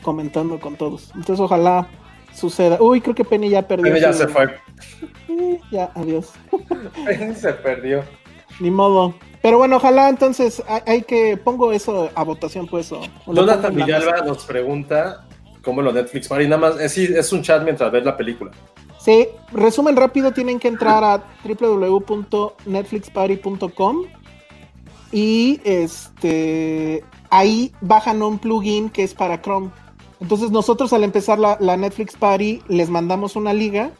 comentando 0.00 0.58
con 0.58 0.76
todos. 0.76 1.10
Entonces, 1.14 1.40
ojalá 1.40 1.86
suceda. 2.32 2.78
Uy, 2.80 3.02
creo 3.02 3.14
que 3.14 3.24
Penny 3.24 3.50
ya 3.50 3.68
perdió. 3.68 3.92
Penny 3.92 4.00
ya 4.00 4.12
su- 4.14 4.20
se 4.20 4.28
fue. 4.28 4.44
Eh, 5.28 5.60
ya, 5.70 5.90
adiós. 5.94 6.32
Penny 7.04 7.34
se 7.34 7.52
perdió. 7.52 8.02
Ni 8.58 8.70
modo. 8.70 9.14
Pero 9.42 9.58
bueno, 9.58 9.76
ojalá 9.76 10.08
entonces 10.08 10.62
hay, 10.86 11.02
que 11.02 11.36
pongo 11.36 11.72
eso 11.72 12.08
a 12.14 12.24
votación, 12.24 12.66
pues. 12.66 12.90
O, 12.90 13.00
o 13.26 13.32
lo 13.34 13.42
Jonathan 13.42 13.74
Villalba 13.74 14.22
nos 14.22 14.46
pregunta 14.46 15.26
cómo 15.62 15.82
lo 15.82 15.92
Netflix. 15.92 16.30
Nada 16.30 16.56
más, 16.56 16.80
es, 16.80 16.92
sí, 16.92 17.06
es 17.14 17.30
un 17.34 17.42
chat 17.42 17.62
mientras 17.62 17.92
ves 17.92 18.02
la 18.02 18.16
película. 18.16 18.50
Sí, 19.08 19.26
resumen 19.52 19.96
rápido, 19.96 20.32
tienen 20.32 20.58
que 20.58 20.68
entrar 20.68 21.02
a 21.02 21.24
www.netflixparty.com 21.42 24.02
y 25.12 25.62
este 25.64 27.02
ahí 27.30 27.72
bajan 27.80 28.22
un 28.22 28.38
plugin 28.38 28.90
que 28.90 29.04
es 29.04 29.14
para 29.14 29.40
Chrome. 29.40 29.70
Entonces 30.20 30.50
nosotros 30.50 30.92
al 30.92 31.04
empezar 31.04 31.38
la, 31.38 31.56
Netflix 31.78 32.16
Party 32.16 32.60
les 32.68 32.90
mandamos 32.90 33.34
una 33.34 33.54
liga, 33.54 33.92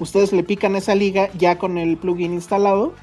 ustedes 0.00 0.32
le 0.32 0.42
pican 0.42 0.76
esa 0.76 0.94
liga 0.94 1.28
ya 1.36 1.58
con 1.58 1.76
el 1.76 1.98
plugin 1.98 2.32
instalado 2.32 2.94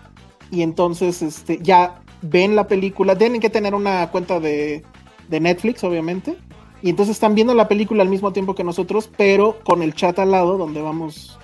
y 0.49 0.63
entonces 0.63 1.21
este, 1.21 1.59
ya 1.61 2.01
ven 2.23 2.55
la 2.55 2.67
película, 2.67 3.15
tienen 3.15 3.39
que 3.39 3.51
tener 3.51 3.75
una 3.75 4.09
cuenta 4.09 4.39
de 4.39 4.83
Netflix 5.29 5.83
obviamente 5.83 6.39
y 6.81 6.89
entonces 6.89 7.17
están 7.17 7.35
viendo 7.35 7.53
la 7.53 7.67
película 7.67 8.01
al 8.01 8.09
mismo 8.09 8.33
tiempo 8.33 8.55
que 8.55 8.63
nosotros, 8.63 9.11
pero 9.15 9.59
con 9.63 9.83
el 9.83 9.93
chat 9.93 10.17
al 10.17 10.31
lado 10.31 10.57
donde 10.57 10.81
vamos 10.81 11.37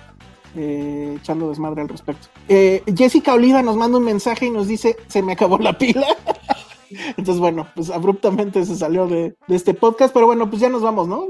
eh, 0.56 1.16
echando 1.20 1.48
desmadre 1.48 1.82
al 1.82 1.88
respecto. 1.88 2.28
Eh, 2.48 2.82
Jessica 2.96 3.34
Oliva 3.34 3.62
nos 3.62 3.76
manda 3.76 3.98
un 3.98 4.04
mensaje 4.04 4.46
y 4.46 4.50
nos 4.50 4.66
dice, 4.68 4.96
se 5.06 5.22
me 5.22 5.32
acabó 5.32 5.58
la 5.58 5.76
pila. 5.76 6.06
Entonces, 7.16 7.38
bueno, 7.38 7.66
pues 7.74 7.90
abruptamente 7.90 8.64
se 8.64 8.76
salió 8.76 9.06
de, 9.06 9.34
de 9.46 9.56
este 9.56 9.74
podcast, 9.74 10.12
pero 10.14 10.26
bueno, 10.26 10.48
pues 10.48 10.60
ya 10.62 10.68
nos 10.70 10.82
vamos, 10.82 11.06
¿no? 11.06 11.28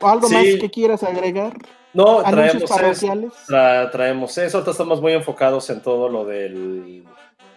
¿O 0.00 0.06
algo 0.08 0.28
Sí. 0.28 0.34
más 0.34 0.44
que 0.60 0.70
quieras 0.70 1.02
agregar? 1.02 1.56
No, 1.92 2.18
traemos 2.22 2.62
eso, 2.62 3.30
tra- 3.48 3.90
traemos 3.90 4.36
eso. 4.38 4.58
Ahorita 4.58 4.70
estamos 4.72 5.00
muy 5.00 5.12
enfocados 5.12 5.68
en 5.70 5.82
todo 5.82 6.08
lo 6.08 6.24
del 6.24 7.04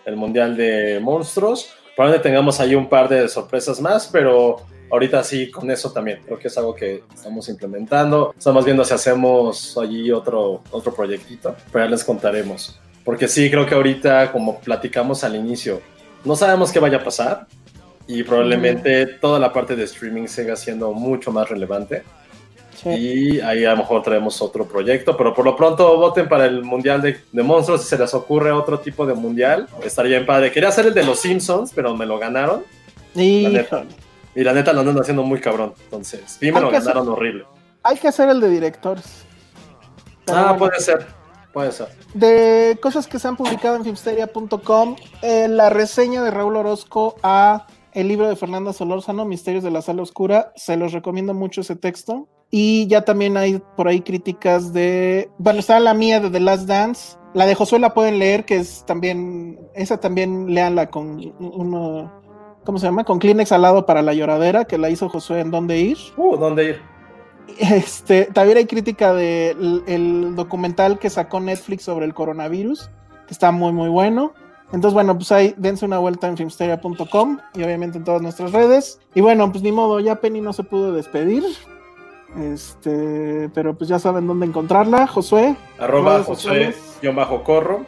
el 0.06 0.16
Mundial 0.16 0.56
de 0.56 1.00
Monstruos. 1.02 1.70
Probablemente 1.96 2.30
tengamos 2.30 2.60
ahí 2.62 2.74
un 2.76 2.88
par 2.88 3.10
de 3.10 3.28
sorpresas 3.28 3.82
más, 3.82 4.08
pero 4.08 4.58
ahorita 4.92 5.24
sí, 5.24 5.50
con 5.50 5.70
eso 5.72 5.92
también. 5.92 6.22
Creo 6.26 6.40
que 6.40 6.48
es 6.48 6.58
algo 6.58 6.76
que 6.76 7.04
estamos 7.14 7.50
implementando. 7.50 8.34
Estamos 8.38 8.66
viendo 8.66 8.84
si 8.84 8.94
hacemos 8.94 9.78
allí 9.78 10.12
otro, 10.12 10.62
otro 10.72 10.94
proyectito, 10.94 11.56
pero 11.72 11.86
ya 11.86 11.92
les 11.92 12.04
contaremos. 12.04 12.80
Porque 13.04 13.28
sí, 13.28 13.50
creo 13.50 13.66
que 13.66 13.76
ahorita, 13.76 14.32
como 14.32 14.60
platicamos 14.60 15.24
al 15.24 15.36
inicio, 15.36 15.82
no 16.26 16.36
sabemos 16.36 16.72
qué 16.72 16.80
vaya 16.80 16.98
a 16.98 17.04
pasar 17.04 17.48
y 18.08 18.24
probablemente 18.24 19.06
toda 19.06 19.40
la 19.40 19.54
parte 19.54 19.76
de 19.76 19.84
streaming 19.84 20.28
siga 20.28 20.56
siendo 20.56 20.94
mucho 20.94 21.32
más 21.32 21.50
relevante. 21.50 22.04
Sí. 22.76 22.90
Y 22.90 23.40
ahí 23.42 23.66
a 23.66 23.72
lo 23.72 23.78
mejor 23.78 24.02
traemos 24.04 24.42
otro 24.42 24.66
proyecto, 24.66 25.18
pero 25.18 25.34
por 25.34 25.44
lo 25.44 25.56
pronto 25.56 25.98
voten 25.98 26.30
para 26.30 26.46
el 26.46 26.64
Mundial 26.64 27.02
de, 27.02 27.20
de 27.32 27.44
Monstruos. 27.44 27.84
Si 27.84 27.90
se 27.90 27.98
les 27.98 28.14
ocurre 28.14 28.52
otro 28.52 28.80
tipo 28.80 29.06
de 29.06 29.14
Mundial, 29.14 29.68
estaría 29.84 30.18
bien 30.18 30.26
padre. 30.26 30.52
Quería 30.52 30.70
hacer 30.70 30.88
el 30.88 30.94
de 30.94 31.04
los 31.04 31.20
Simpsons, 31.20 31.72
pero 31.76 31.96
me 31.96 32.06
lo 32.06 32.18
ganaron. 32.18 32.64
Híjole. 33.16 33.68
Y 34.36 34.44
la 34.44 34.54
neta 34.54 34.74
lo 34.74 34.82
andan 34.82 35.00
haciendo 35.00 35.24
muy 35.24 35.40
cabrón. 35.42 35.74
Entonces, 35.86 36.38
sí 36.40 36.52
me 36.52 36.60
lo 36.62 36.68
hacer- 36.70 36.82
ganaron 36.84 37.10
horrible. 37.10 37.46
Hay 37.84 37.98
que 37.98 38.08
hacer 38.08 38.30
el 38.30 38.40
de 38.42 38.50
directores. 38.50 39.26
Ah, 40.28 40.54
bueno, 40.54 40.58
puede 40.58 40.80
ser. 40.80 41.08
puede 41.54 41.72
ser. 41.72 41.88
De 42.14 42.78
cosas 42.82 43.08
que 43.08 43.18
se 43.20 43.28
han 43.28 43.36
publicado 43.36 43.76
en 43.76 43.84
filmsteria.com, 43.84 44.96
eh, 45.22 45.48
la 45.48 45.70
reseña 45.70 46.22
de 46.24 46.32
Raúl 46.32 46.56
Orozco 46.58 47.16
a 47.24 47.66
el 47.94 48.08
libro 48.08 48.30
de 48.30 48.36
Fernanda 48.36 48.72
Solórzano, 48.74 49.26
Misterios 49.26 49.64
de 49.64 49.72
la 49.72 49.82
Sala 49.82 50.04
Oscura, 50.04 50.52
se 50.56 50.78
los 50.78 50.92
recomiendo 50.92 51.34
mucho 51.34 51.62
ese 51.62 51.76
texto. 51.76 52.28
Y 52.52 52.88
ya 52.88 53.04
también 53.04 53.38
hay 53.38 53.62
por 53.76 53.88
ahí 53.88 54.02
críticas 54.02 54.74
de, 54.74 55.30
bueno, 55.38 55.60
está 55.60 55.80
la 55.80 55.94
mía 55.94 56.20
de 56.20 56.30
The 56.32 56.40
Last 56.40 56.68
Dance, 56.68 57.18
la 57.36 57.46
de 57.46 57.54
Josué 57.56 57.78
la 57.80 57.94
pueden 57.94 58.18
leer, 58.18 58.44
que 58.46 58.58
es 58.58 58.84
también, 58.88 59.60
esa 59.76 60.00
también 60.00 60.54
leanla 60.54 60.90
con 60.90 61.34
uno, 61.40 62.19
¿cómo 62.70 62.78
se 62.78 62.86
llama? 62.86 63.04
Con 63.04 63.18
Kleenex 63.18 63.52
al 63.52 63.64
lado 63.64 63.88
para 63.88 64.04
la 64.04 64.14
lloradera, 64.14 64.66
que 64.66 64.78
la 64.78 64.92
hizo 64.92 65.10
Josué 65.10 65.40
en 65.40 65.50
Dónde 65.50 65.80
Ir. 65.80 65.98
Uh, 66.18 66.38
¿dónde 66.38 66.66
ir? 66.66 66.82
Este, 67.58 68.26
también 68.26 68.60
hay 68.60 68.68
crítica 68.68 69.12
del 69.12 69.82
el 69.88 70.36
documental 70.36 71.00
que 71.00 71.10
sacó 71.10 71.40
Netflix 71.40 71.82
sobre 71.82 72.06
el 72.06 72.14
coronavirus, 72.14 72.92
que 73.26 73.34
está 73.34 73.50
muy, 73.52 73.72
muy 73.72 73.90
bueno. 73.90 74.34
Entonces, 74.66 74.94
bueno, 74.94 75.16
pues 75.16 75.32
ahí 75.32 75.56
dense 75.58 75.84
una 75.84 75.98
vuelta 75.98 76.28
en 76.28 76.38
filmsteria.com 76.38 77.40
y 77.56 77.64
obviamente 77.64 77.98
en 77.98 78.04
todas 78.04 78.22
nuestras 78.22 78.52
redes. 78.52 79.00
Y 79.16 79.22
bueno, 79.22 79.52
pues 79.52 79.64
ni 79.64 79.72
modo, 79.72 80.00
ya 80.00 80.22
Penny 80.22 80.40
no 80.40 80.54
se 80.54 80.62
pudo 80.62 80.94
despedir. 80.94 81.44
Este, 82.38 83.50
pero 83.56 83.76
pues 83.76 83.90
ya 83.90 83.98
saben 83.98 84.28
dónde 84.28 84.46
encontrarla, 84.46 85.08
Josué. 85.08 85.56
Arroba 85.80 86.24
sociales. 86.24 87.00
yo 87.02 87.16
bajo 87.16 87.44
corro. 87.44 87.88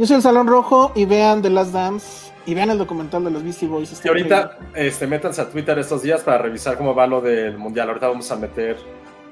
Yo 0.00 0.06
soy 0.06 0.16
el 0.16 0.22
Salón 0.22 0.48
Rojo 0.48 0.90
y 0.96 1.04
vean 1.04 1.42
The 1.42 1.50
Last 1.50 1.70
Dance 1.70 2.35
y 2.46 2.54
vean 2.54 2.70
el 2.70 2.78
documental 2.78 3.24
de 3.24 3.30
los 3.30 3.42
Beastie 3.42 3.68
Boys. 3.68 4.00
Y 4.04 4.08
ahorita, 4.08 4.52
increíble. 4.54 4.88
este, 4.88 5.06
métanse 5.06 5.40
a 5.42 5.48
Twitter 5.50 5.78
estos 5.78 6.02
días 6.02 6.22
para 6.22 6.38
revisar 6.38 6.78
cómo 6.78 6.94
va 6.94 7.06
lo 7.06 7.20
del 7.20 7.58
mundial. 7.58 7.88
Ahorita 7.88 8.08
vamos 8.08 8.30
a 8.30 8.36
meter, 8.36 8.76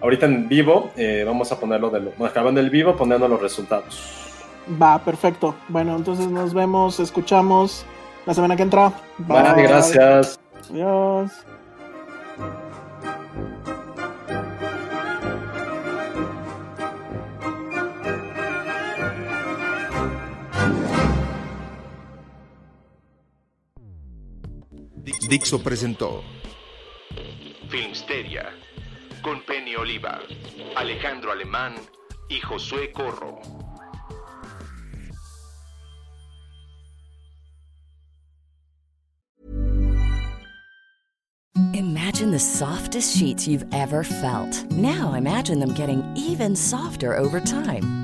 ahorita 0.02 0.26
en 0.26 0.48
vivo, 0.48 0.90
eh, 0.96 1.24
vamos 1.26 1.50
a 1.52 1.58
ponerlo 1.58 1.90
de 1.90 2.00
lo, 2.00 2.26
acabando 2.26 2.60
el 2.60 2.70
vivo, 2.70 2.96
poniendo 2.96 3.28
los 3.28 3.40
resultados. 3.40 4.02
Va, 4.80 4.98
perfecto. 4.98 5.54
Bueno, 5.68 5.94
entonces 5.96 6.26
nos 6.26 6.52
vemos, 6.52 6.98
escuchamos 6.98 7.86
la 8.26 8.34
semana 8.34 8.56
que 8.56 8.62
entra. 8.62 8.92
Vale, 9.18 9.62
gracias. 9.62 10.40
Adiós. 10.70 11.32
Dixo 25.04 25.62
presentó 25.62 26.24
Filmsteria 27.68 28.54
con 29.22 29.42
Penny 29.44 29.76
Oliva, 29.76 30.20
Alejandro 30.76 31.30
Alemán 31.30 31.74
y 32.30 32.40
Josué 32.40 32.90
Corro. 32.90 33.40
Imagine 41.74 42.30
the 42.30 42.38
softest 42.38 43.14
sheets 43.16 43.46
you've 43.46 43.66
ever 43.74 44.04
felt. 44.04 44.64
Now 44.70 45.12
imagine 45.12 45.60
them 45.60 45.74
getting 45.74 46.02
even 46.16 46.56
softer 46.56 47.14
over 47.14 47.40
time. 47.40 48.03